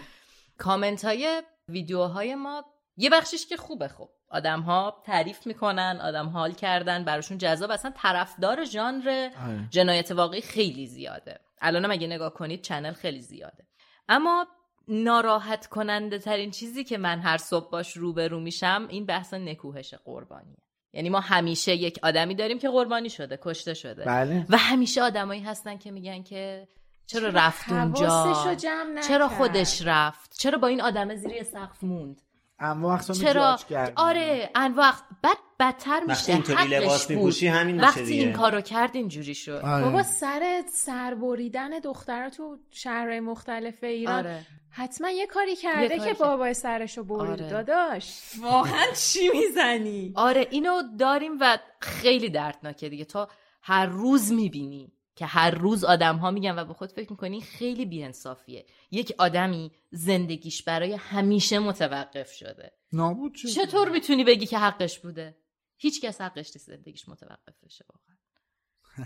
کامنت 0.59 1.05
های 1.05 1.43
ویدیوهای 1.69 2.35
ما 2.35 2.65
یه 3.01 3.11
بخشش 3.11 3.47
که 3.47 3.57
خوبه 3.57 3.89
خب. 3.89 4.09
آدم 4.29 4.61
ها 4.61 5.03
تعریف 5.05 5.47
می‌کنن 5.47 6.01
آدم 6.03 6.29
حال 6.29 6.53
کردن 6.53 7.05
براشون 7.05 7.39
جذاب. 7.39 7.71
اصلا 7.71 7.93
طرفدار 7.97 8.65
ژانر 8.65 9.31
آره. 9.47 9.69
جنایت 9.71 10.11
واقعی 10.11 10.41
خیلی 10.41 10.87
زیاده. 10.87 11.41
الانم 11.61 11.91
اگه 11.91 12.07
نگاه 12.07 12.35
کنید 12.35 12.63
چنل 12.63 12.93
خیلی 12.93 13.21
زیاده. 13.21 13.67
اما 14.09 14.47
ناراحت 14.89 15.67
کننده 15.67 16.19
ترین 16.19 16.51
چیزی 16.51 16.85
که 16.85 16.99
من 16.99 17.19
هر 17.21 17.37
صبح 17.37 17.71
باش 17.71 17.97
روبرو 17.97 18.41
میشم 18.41 18.87
این 18.91 19.07
بحث 19.07 19.35
نکوهش 19.35 19.95
قربانیه 19.95 20.57
یعنی 20.93 21.09
ما 21.09 21.21
همیشه 21.21 21.75
یک 21.75 21.99
آدمی 22.03 22.35
داریم 22.35 22.59
که 22.59 22.69
قربانی 22.69 23.11
شده 23.11 23.39
کشته 23.43 23.75
شده. 23.75 24.05
بله. 24.05 24.47
و 24.49 24.57
همیشه 24.57 25.03
آدمایی 25.03 25.41
هستن 25.41 25.77
که 25.77 25.91
میگن 25.91 26.23
که 26.23 26.69
چرا 27.07 27.29
رفت 27.29 27.73
اونجا؟ 27.73 28.55
جمع. 28.55 29.01
چرا 29.01 29.29
خودش 29.29 29.83
رفت؟ 29.87 30.39
چرا 30.39 30.59
با 30.59 30.67
این 30.67 30.81
آدم 30.81 31.15
زیر 31.15 31.43
سقف 31.43 31.85
موند؟ 31.85 32.23
اما 32.61 32.99
چرا. 32.99 33.59
آره 33.97 34.51
انواع 34.55 34.93
بعد 35.23 35.37
بدتر 35.61 36.01
میشه 36.01 36.13
وقتی 36.13 36.33
اینطوری 36.33 36.65
لباس. 36.65 37.11
میپوشی 37.11 37.47
همین 37.47 37.75
میشه 37.75 37.87
وقتی 37.87 38.05
دیگه. 38.05 38.23
این 38.23 38.33
کارو 38.33 38.61
کرد 38.61 38.97
اینجوری 38.97 39.35
شد 39.35 39.61
آره. 39.65 39.85
بابا 39.85 40.03
سر 40.03 40.63
سر 40.73 41.15
بریدن 41.15 41.71
دختر 41.79 42.29
تو 42.29 42.59
شهرهای 42.71 43.21
مختلف 43.21 43.85
ایران 43.85 44.19
آره 44.19 44.47
حتما 44.71 45.11
یه 45.11 45.27
کاری 45.27 45.57
کرده 45.57 45.99
کاری 45.99 46.13
که. 46.13 46.19
بابای 46.19 46.55
سرشو 46.55 47.05
برید 47.05 47.21
آره. 47.21 47.51
داداش 47.51 48.21
واقعا 48.41 48.87
چی 48.97 49.29
می‌زنی 49.35 50.13
آره 50.17 50.47
اینو 50.51 50.83
داریم 50.99 51.33
و 51.41 51.59
خیلی 51.81 52.31
دردناکه 52.31 52.89
دیگه 52.89 53.05
تا 53.05 53.29
هر 53.63 53.87
روز 53.87 54.33
می‌بینی 54.33 54.93
که 55.15 55.27
هر 55.27 55.51
روز 55.51 55.85
آدم 55.85 56.17
ها 56.17 56.31
میگن 56.31 56.59
و 56.59 56.65
به 56.65 56.75
خود 56.75 56.93
فکر 56.93 57.11
می‌کنی 57.11 57.41
خیلی 57.41 57.87
بیانصافیه. 57.87 58.67
یک 58.91 59.15
آدمی 59.19 59.73
زندگیش 59.91 60.63
برای 60.63 60.93
همیشه 60.95 61.59
متوقف 61.59 62.33
شده. 62.33 62.73
نابود 62.93 63.35
شد 63.35 63.49
چطور 63.49 63.89
می‌تونی 63.89 64.25
بگی 64.25 64.47
که 64.47 64.59
حقش 64.59 64.99
بوده؟ 64.99 65.37
هیچ 65.77 66.01
کس 66.01 66.21
حقش 66.21 66.57
نیست 66.57 66.67
زندگیش 66.67 67.09
متوقف 67.09 67.65
بشه 67.65 67.85
واقعا. 67.89 68.17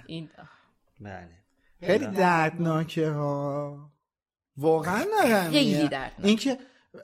این 0.06 0.30
بله. 1.00 1.44
خیلی 1.86 2.06
دردناکه 2.06 3.08
ها. 3.08 3.92
واقعا 4.56 5.04
نرمیه 5.24 5.50
خیلی 5.50 5.88
دردناک. 5.88 6.26
اینکه 6.26 6.58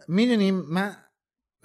می‌دونیم 0.08 0.54
من 0.54 0.96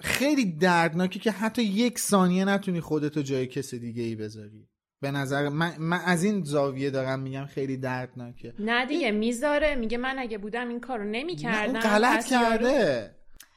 خیلی 0.00 0.52
دردناکه 0.52 1.18
که 1.18 1.30
حتی 1.30 1.62
یک 1.62 1.98
ثانیه 1.98 2.44
نتونی 2.44 2.80
خودتو 2.80 3.22
جای 3.22 3.46
کس 3.46 3.74
دیگه 3.74 4.02
ای 4.02 4.16
بذاری. 4.16 4.68
به 5.00 5.10
نظر 5.10 5.48
من, 5.48 5.72
من 5.78 6.00
از 6.06 6.24
این 6.24 6.44
زاویه 6.44 6.90
دارم 6.90 7.20
میگم 7.20 7.46
خیلی 7.46 7.76
دردناکه. 7.76 8.54
نه 8.58 8.86
دیگه 8.86 9.10
می‌ذاره. 9.10 9.74
میگه 9.74 9.98
من 9.98 10.18
اگه 10.18 10.38
بودم 10.38 10.68
این 10.68 10.80
کارو 10.80 11.04
نمی‌کردم 11.04 11.72
اون 11.72 11.80
غلط 11.80 12.24
کرده. 12.26 13.10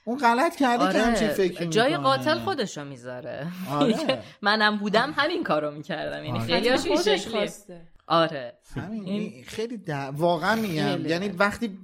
اون 0.06 0.18
غلط 0.18 0.56
کرده 0.56 0.94
که 0.94 1.02
همچین 1.02 1.28
فکر 1.28 1.58
آره 1.58 1.68
جای 1.68 1.92
می‌کنه. 1.92 2.04
قاتل 2.04 2.40
خودشو 2.40 2.86
می‌ذاره. 2.86 3.48
آره. 3.72 4.24
منم 4.42 4.78
بودم 4.78 5.14
همین 5.18 5.44
کارو 5.44 5.72
می‌کردم. 5.72 6.24
یعنی 6.24 6.38
آره. 6.40 6.48
خیلی 6.48 6.70
این 6.70 6.78
خودش. 6.78 7.28
خواسته. 7.28 7.82
آره. 8.08 8.54
همین 8.76 9.04
این- 9.06 9.22
این 9.34 9.44
خیلی 9.44 9.78
در... 9.78 10.12
واقعا 10.12 10.56
میگم. 10.56 11.06
یعنی 11.06 11.30
وقتی 11.30 11.78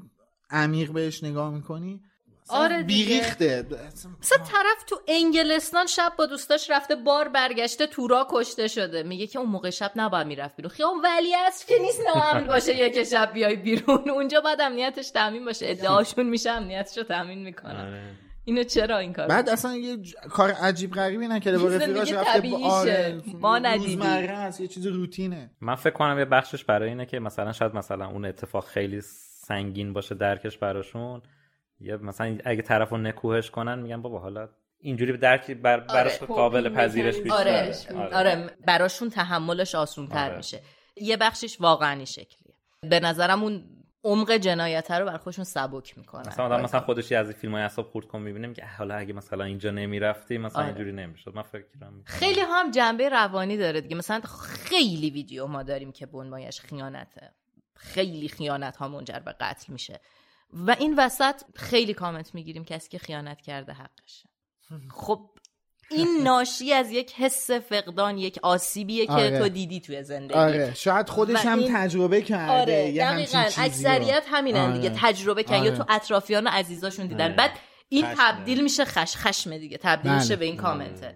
عمیق 0.50 0.92
بهش 0.92 1.24
نگاه 1.24 1.54
می‌کنی 1.54 2.02
آره. 2.50 2.84
بیریخته. 2.84 3.66
مثلا 4.22 4.38
طرف 4.38 4.84
تو 4.88 4.96
انگلستان 5.08 5.86
شب 5.86 6.14
با 6.18 6.26
دوستاش 6.26 6.70
رفته 6.70 6.96
بار 6.96 7.30
برگشته 7.30 7.88
تورا 7.88 8.28
کشته 8.32 8.68
شده. 8.68 9.04
میگه 9.04 9.28
که 9.28 9.40
اون 9.40 9.50
موقع 9.50 9.70
شب 9.70 9.92
نباید 9.96 10.28
می‌رفت 10.28 10.56
بیرون. 10.56 10.70
خیام 10.72 11.02
ولی 11.04 11.36
است 11.36 11.68
که 11.68 11.74
نیست 11.82 12.00
نامن 12.16 12.48
باشه 12.54 12.76
یک 12.78 13.04
شب 13.04 13.34
بیای 13.34 13.56
بیرون. 13.56 14.10
اونجا 14.10 14.42
باید 14.42 14.62
امنیتش 14.62 15.10
تامین 15.10 15.46
باشه. 15.46 15.66
ادعاشون 15.70 16.30
میشه 16.30 16.52
امنیتش 16.52 16.98
رو 16.98 17.04
تامین 17.04 17.44
می‌کنن. 17.44 17.88
آره. 17.88 18.12
اینو 18.48 18.64
چرا 18.64 18.98
این 18.98 19.14
کار 19.14 19.28
بعد 19.28 19.50
اصلا 19.50 19.76
یه 19.76 19.98
ج- 20.04 20.28
کار 20.28 20.52
عجیب 20.52 20.92
غریبی 20.94 21.28
نکرده 21.28 21.58
با 21.58 21.70
زندگی 21.70 21.92
رفیقاش 21.94 22.12
رفته 22.12 22.50
با. 22.50 22.58
آره 22.58 23.22
ما 23.34 23.60
ندیدیم. 23.60 24.02
یه 24.60 24.68
چیز 24.68 24.88
روتینه. 24.88 25.50
من 25.62 25.76
فکر 25.76 25.94
کنم 25.94 26.20
یه 26.20 26.26
بخشش 26.26 26.64
برای 26.64 26.90
اینه 26.90 27.06
که 27.06 27.20
مثلا 27.20 27.52
شاید 27.52 27.76
مثلا 27.76 28.08
اون 28.08 28.26
اتفاق 28.26 28.66
خیلی 28.66 29.02
سنگین 29.48 29.94
باشه 29.94 30.16
درکش 30.16 30.58
براشون. 30.58 31.22
یا 31.80 31.98
مثلا 31.98 32.38
اگه 32.46 32.62
طرف 32.62 32.90
رو 32.90 32.98
نکوهش 32.98 33.50
کنن 33.50 33.80
میگن 33.80 34.02
بابا 34.02 34.20
حالا 34.20 34.50
اینجوری 34.78 35.12
به 35.12 35.18
درک 35.18 35.52
بر 35.52 35.80
براش 35.80 36.20
قابل 36.20 36.70
پذیرش 36.70 37.16
بیشتره. 37.16 37.40
آره 37.40 37.76
آره. 37.96 38.16
آره 38.16 38.50
براشون 38.66 39.10
تحملش 39.10 39.76
آسون 39.76 40.08
تر 40.08 40.26
آره. 40.26 40.38
میشه. 40.38 40.62
یه 40.96 41.18
بخشش 41.18 41.62
واقعا 41.62 42.06
شکلیه. 42.06 42.56
به 42.90 43.00
نظرم 43.00 43.44
اون 43.44 43.64
عمق 44.04 44.32
جنایت 44.32 44.92
رو 44.92 45.06
بر 45.06 45.18
خودشون 45.18 45.44
سبک 45.44 45.98
می‌کنن. 45.98 46.28
مثلا 46.28 46.46
آدم 46.46 46.64
مثلا 46.64 46.80
خودش 46.80 47.12
از 47.12 47.30
این 47.30 47.38
فیلم 47.38 47.54
های 47.54 47.64
اصاب 47.64 47.88
خورد 47.88 48.08
کن 48.08 48.22
می‌بینیم 48.22 48.54
که 48.54 48.66
حالا 48.78 48.96
اگه 48.96 49.14
مثلا 49.14 49.44
اینجا 49.44 49.72
نمی‌رفتی 49.72 50.38
مثلا 50.38 50.60
آره. 50.60 50.68
اینجوری 50.68 50.92
نمی‌شد. 50.92 51.36
من 51.36 51.42
فکر 51.42 51.66
کنم 51.80 52.02
خیلی 52.06 52.40
هم 52.40 52.72
جنبه 52.72 53.10
روانی 53.10 53.58
داره 53.58 53.82
دیگه. 53.82 53.96
مثلا 53.96 54.22
خیلی 54.48 55.10
ویدیو 55.10 55.48
ما 55.48 55.64
داریم 55.64 55.92
که 55.92 56.06
بنمایش 56.06 56.62
خیانته. 56.62 57.32
خیلی 57.76 58.28
خیانت 58.28 58.78
ها 58.78 58.88
منجر 58.88 59.20
به 59.20 59.36
قتل 59.40 59.74
میشه. 59.74 60.00
و 60.54 60.76
این 60.80 60.96
وسط 60.98 61.42
خیلی 61.56 61.94
کامنت 61.94 62.36
می‌گیریم 62.36 62.64
کسی 62.64 62.90
که 62.90 62.98
خیانت 63.00 63.42
کرده 63.42 63.74
حقشه 63.74 64.30
خب 65.06 65.30
این 65.92 66.08
ناشی 66.24 66.74
از 66.74 66.92
یک 66.92 67.14
حس 67.14 67.52
فقدان 67.52 68.18
یک 68.18 68.40
آسیبیه 68.44 69.06
که 69.06 69.12
آره. 69.12 69.40
تو 69.40 69.50
دیدی 69.50 69.80
توی 69.80 70.04
زندگی 70.04 70.34
آره 70.34 70.74
شاید 70.74 71.10
خودش 71.10 71.46
هم 71.46 71.60
این- 71.60 71.74
تجربه 71.74 72.22
کرده 72.22 72.62
آره 72.62 72.90
یه 72.90 73.04
دقیقا. 73.04 73.40
اکثریت 73.58 74.24
همینن 74.28 74.74
دیگه 74.74 74.90
آره. 74.90 75.00
تجربه 75.02 75.44
کردن 75.44 75.64
یا 75.64 75.70
آره. 75.70 75.78
تو 75.78 75.86
اطرافیان 75.90 76.48
و 76.48 76.50
عزیزاشون 76.50 77.08
دیدن 77.08 77.24
آره. 77.26 77.34
بعد 77.36 77.52
این 77.90 78.06
خشمه. 78.06 78.16
تبدیل 78.18 78.64
میشه 78.64 78.86
خش 78.86 79.16
خشم 79.18 79.58
دیگه 79.58 79.78
تبدیل 79.78 80.12
بله. 80.12 80.22
میشه 80.22 80.36
به 80.36 80.46
این 80.46 80.58
کامنته 80.58 81.16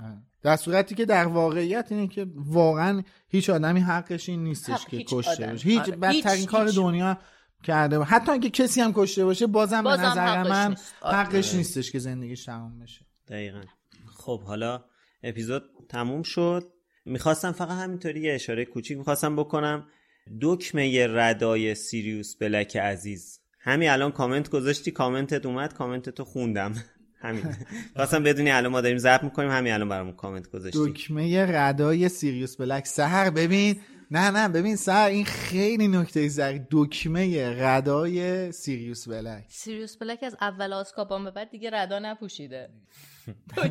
آره. 0.00 0.22
در 0.42 0.56
صورتی 0.56 0.94
که 0.94 1.04
در 1.04 1.26
واقعیت 1.26 1.86
اینه 1.90 2.08
که 2.08 2.26
واقعا 2.36 3.02
هیچ 3.28 3.50
آدمی 3.50 3.80
حقش 3.80 4.28
این 4.28 4.44
نیستش 4.44 4.72
حق 4.72 4.88
که 4.88 5.04
کشته 5.04 5.54
هیچ 5.62 5.80
آره. 5.80 5.96
بدترین 5.96 6.46
کار. 6.46 6.68
دنیا 6.68 7.18
کرده 7.62 7.98
باشه. 7.98 8.10
حتی 8.10 8.32
اگه 8.32 8.50
کسی 8.50 8.80
هم 8.80 8.92
کشته 8.94 9.24
باشه 9.24 9.46
بازم, 9.46 9.82
بازم 9.82 10.02
به 10.02 10.08
نظر 10.08 10.26
حقش 10.26 10.50
من 10.50 10.68
نیست. 10.70 10.94
آره. 11.00 11.16
حقش 11.16 11.54
نیستش 11.54 11.90
که 11.90 11.98
زندگیش 11.98 12.44
تموم 12.44 12.78
بشه. 12.78 13.06
دقیقا. 13.28 13.60
خب 14.16 14.42
حالا 14.42 14.84
اپیزود 15.22 15.62
تموم 15.88 16.22
شد. 16.22 16.72
می‌خواستم 17.04 17.52
فقط 17.52 17.78
همینطوری 17.78 18.20
یه 18.20 18.34
اشاره 18.34 18.64
کوچیک 18.64 18.98
می‌خواستم 18.98 19.36
بکنم. 19.36 19.86
دکمه 20.40 21.06
ردای 21.10 21.74
سیریوس 21.74 22.36
بلک 22.36 22.76
عزیز. 22.76 23.40
همین 23.60 23.90
الان 23.90 24.12
کامنت 24.12 24.50
گذاشتی 24.50 24.90
کامنتت 24.90 25.46
اومد 25.46 25.74
کامنتتو 25.74 26.24
خوندم. 26.24 26.74
همین. 27.22 27.56
خواستم 27.96 28.22
بدونی 28.22 28.50
الان 28.50 28.72
ما 28.72 28.80
داریم 28.80 28.98
ضبط 28.98 29.24
می‌کنیم 29.24 29.50
همین 29.50 29.72
الان 29.72 29.88
برامون 29.88 30.12
کامنت 30.12 30.50
گذاشتی. 30.50 30.78
دکمه 30.86 31.46
ردای 31.56 32.08
سیریوس 32.08 32.56
بلک. 32.56 32.86
سهر 32.86 33.30
ببین 33.30 33.80
نه 34.12 34.30
نه 34.30 34.48
ببین 34.48 34.76
سهر 34.76 35.08
این 35.08 35.24
خیلی 35.24 35.88
نکته 35.88 36.28
زری 36.28 36.66
دکمه 36.70 37.54
ردای 37.62 38.52
سیریوس 38.52 39.08
بلک. 39.08 39.44
سیریوس 39.48 39.96
بلک 39.96 40.22
از 40.22 40.36
اول 40.40 40.72
آزکابان 40.72 41.24
به 41.24 41.30
بعد 41.30 41.50
دیگه 41.50 41.70
ردا 41.72 41.98
نپوشیده؟ 41.98 42.68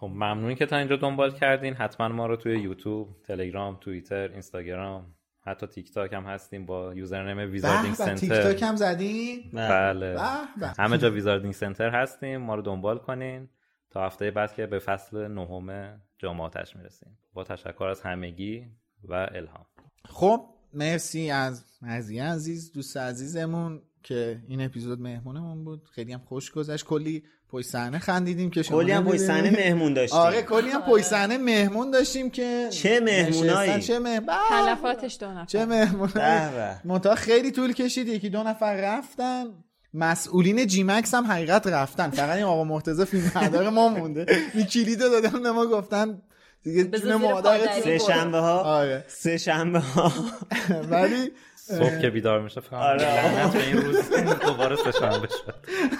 خب 0.00 0.06
ممنون 0.06 0.54
که 0.54 0.66
تا 0.66 0.76
اینجا 0.76 0.96
دنبال 0.96 1.32
کردین. 1.32 1.74
حتما 1.74 2.08
ما 2.08 2.26
رو 2.26 2.36
توی 2.36 2.60
یوتیوب 2.60 3.22
تلگرام 3.22 3.78
توییتر 3.80 4.28
اینستاگرام 4.28 5.14
حتی 5.46 5.66
تیک 5.66 5.92
تاک 5.92 6.12
هم 6.12 6.24
هستیم 6.24 6.66
با 6.66 6.94
username 6.94 7.52
Wizarding 7.52 7.96
به 7.96 8.04
تیک 8.04 8.18
Center. 8.28 8.42
تاک 8.42 8.62
هم 8.62 8.76
زدی 8.76 9.50
بله. 9.52 10.14
به 10.14 10.20
به. 10.60 10.72
همه 10.78 10.98
جا 10.98 11.10
Wizarding 11.10 11.54
Center 11.54 11.90
هستیم. 11.90 12.40
ما 12.40 12.54
رو 12.54 12.62
دنبال 12.62 12.98
کنین. 12.98 13.48
تا 13.94 14.06
هفته 14.06 14.30
بعد 14.30 14.54
که 14.54 14.66
به 14.66 14.78
فصل 14.78 15.28
نهم 15.28 16.00
جام 16.18 16.37
آتش 16.37 16.76
می‌رسیم. 16.76 17.18
با 17.34 17.44
تشکر 17.44 17.84
از 17.84 18.00
همگی 18.00 18.66
و 19.04 19.12
الهام. 19.12 19.66
خب 20.08 20.46
مرسی 20.72 21.30
از 21.30 21.64
مرزی 21.82 22.18
عزیز 22.18 22.72
دوست 22.72 22.96
عزیزمون 22.96 23.82
که 24.02 24.42
این 24.48 24.60
اپیزود 24.60 25.00
مهمونمون 25.00 25.64
بود. 25.64 25.84
خیلی 25.92 26.12
هم 26.12 26.20
خوش 26.20 26.50
گذشت. 26.50 26.84
کلی 26.84 27.22
پشت 27.48 27.66
صحنه 27.66 27.98
خندیدیم 27.98 28.50
که 28.50 28.62
شما 28.62 28.82
کلی 28.82 28.92
هم 28.92 29.04
پشت 29.04 29.16
صحنه. 29.16 29.50
مهمون 29.50 29.94
داشتیم. 29.94 30.18
آره 30.18 30.42
کلی 30.42 30.70
هم 30.70 30.82
پشت 30.82 31.04
صحنه 31.04 31.38
مهمون 31.38 31.90
داشتیم 31.90 32.30
که 32.30 32.68
چه 32.70 33.00
مهمونایی؟ 33.00 33.82
چه 33.82 33.98
مهمون 33.98 34.34
تلفاتش 34.48 35.16
دو 35.20 35.30
نفر. 35.30 35.44
چه 35.44 35.64
مهمون 35.64 36.08
به 36.08 36.50
به. 36.50 36.80
منتها 36.84 37.14
خیلی 37.14 37.52
طول 37.52 37.72
کشید. 37.72 38.08
یکی 38.08 38.30
دو 38.30 38.42
نفر 38.42 38.76
رفتن. 38.76 39.63
مسئولین 39.94 40.66
جیمکس 40.66 41.14
هم 41.14 41.24
حقیقت 41.24 41.66
رفتن. 41.66 42.10
فقط 42.10 42.36
این 42.36 42.44
آقا 42.44 42.64
مرتضی 42.64 43.04
فیلم 43.04 43.32
بردار 43.34 43.68
ما 43.68 43.88
مونده. 43.88 44.26
این 44.54 44.66
کلیدو 44.66 45.08
دادن 45.08 45.42
به 45.42 45.52
ما 45.52 45.66
گفتن 45.66 46.22
دیگه 46.62 46.84
جون 46.84 47.14
مادرت 47.14 47.64
پادری. 47.66 47.82
سه 47.82 47.98
شنبه 47.98 48.38
ها. 48.38 48.60
آره. 48.60 49.04
سه 49.08 49.38
شنبه 49.38 49.78
ها. 49.78 50.12
ولی 50.90 51.30
صبح 51.56 52.00
که 52.00 52.10
بیدار 52.10 52.40
میشه 52.40 52.60
فکر 52.60 52.70
کنم 52.70 52.80
آره. 52.80 53.56
این 53.56 53.82
روز. 53.82 54.10
دوباره 54.46 54.76
سه‌شنبه 54.76 55.28
شد. 55.28 55.54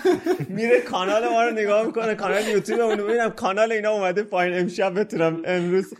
میره 0.56 0.80
کانال 0.80 1.28
ما 1.28 1.44
رو 1.44 1.50
نگاه 1.50 1.86
می‌کنه. 1.86 2.14
کانال 2.14 2.48
یوتیوب 2.48 2.80
اون 2.80 2.98
رو 2.98 3.06
ببینم 3.06 3.30
کانال 3.30 3.72
اینا 3.72 3.90
اومده 3.90 4.22
پایین. 4.22 4.58
امشب 4.58 5.00
بتونم 5.00 5.42
امروز 5.44 5.94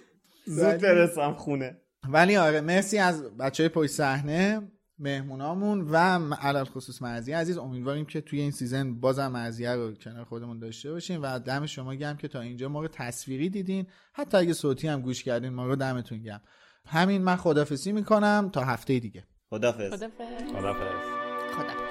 زود 0.46 0.78
برسم 0.80 1.32
خونه. 1.32 1.76
ولی 2.08 2.36
آره 2.36 2.60
مرسی 2.60 2.98
از 2.98 3.36
بچه 3.36 3.62
های 3.62 3.68
پشت 3.68 3.90
صحنه. 3.90 4.62
مهمونامون 4.98 5.80
و 5.80 5.96
علی‌الخصوص 6.34 7.02
مرضیه 7.02 7.36
عزیز 7.36 7.58
امیدواریم 7.58 8.04
که 8.04 8.20
توی 8.20 8.40
این 8.40 8.50
season 8.50 8.94
بازم 8.94 9.26
مرضیه 9.26 9.74
رو 9.74 9.94
کنار 9.94 10.24
خودمون 10.24 10.58
داشته 10.58 10.92
باشیم 10.92 11.22
و 11.22 11.38
دم 11.38 11.66
شما 11.66 11.94
گرم 11.94 12.16
که 12.16 12.28
تا 12.28 12.40
اینجا 12.40 12.68
ما 12.68 12.82
رو 12.82 12.88
تصویری 12.88 13.48
دیدین. 13.48 13.86
حتی 14.12 14.36
اگه 14.36 14.52
صوتی 14.52 14.88
هم 14.88 15.00
گوش 15.00 15.24
کردین 15.24 15.52
ما 15.52 15.66
رو 15.66 15.76
دمتون 15.76 16.18
گم 16.18 16.40
همین 16.86 17.22
من 17.22 17.36
خدافسی 17.36 17.92
می‌کنم 17.92 18.50
تا 18.52 18.64
هفته 18.64 18.98
دیگه. 18.98 19.24
خدافظ 19.50 19.90
خدافظ 19.90 20.52
خدافظ 21.56 21.83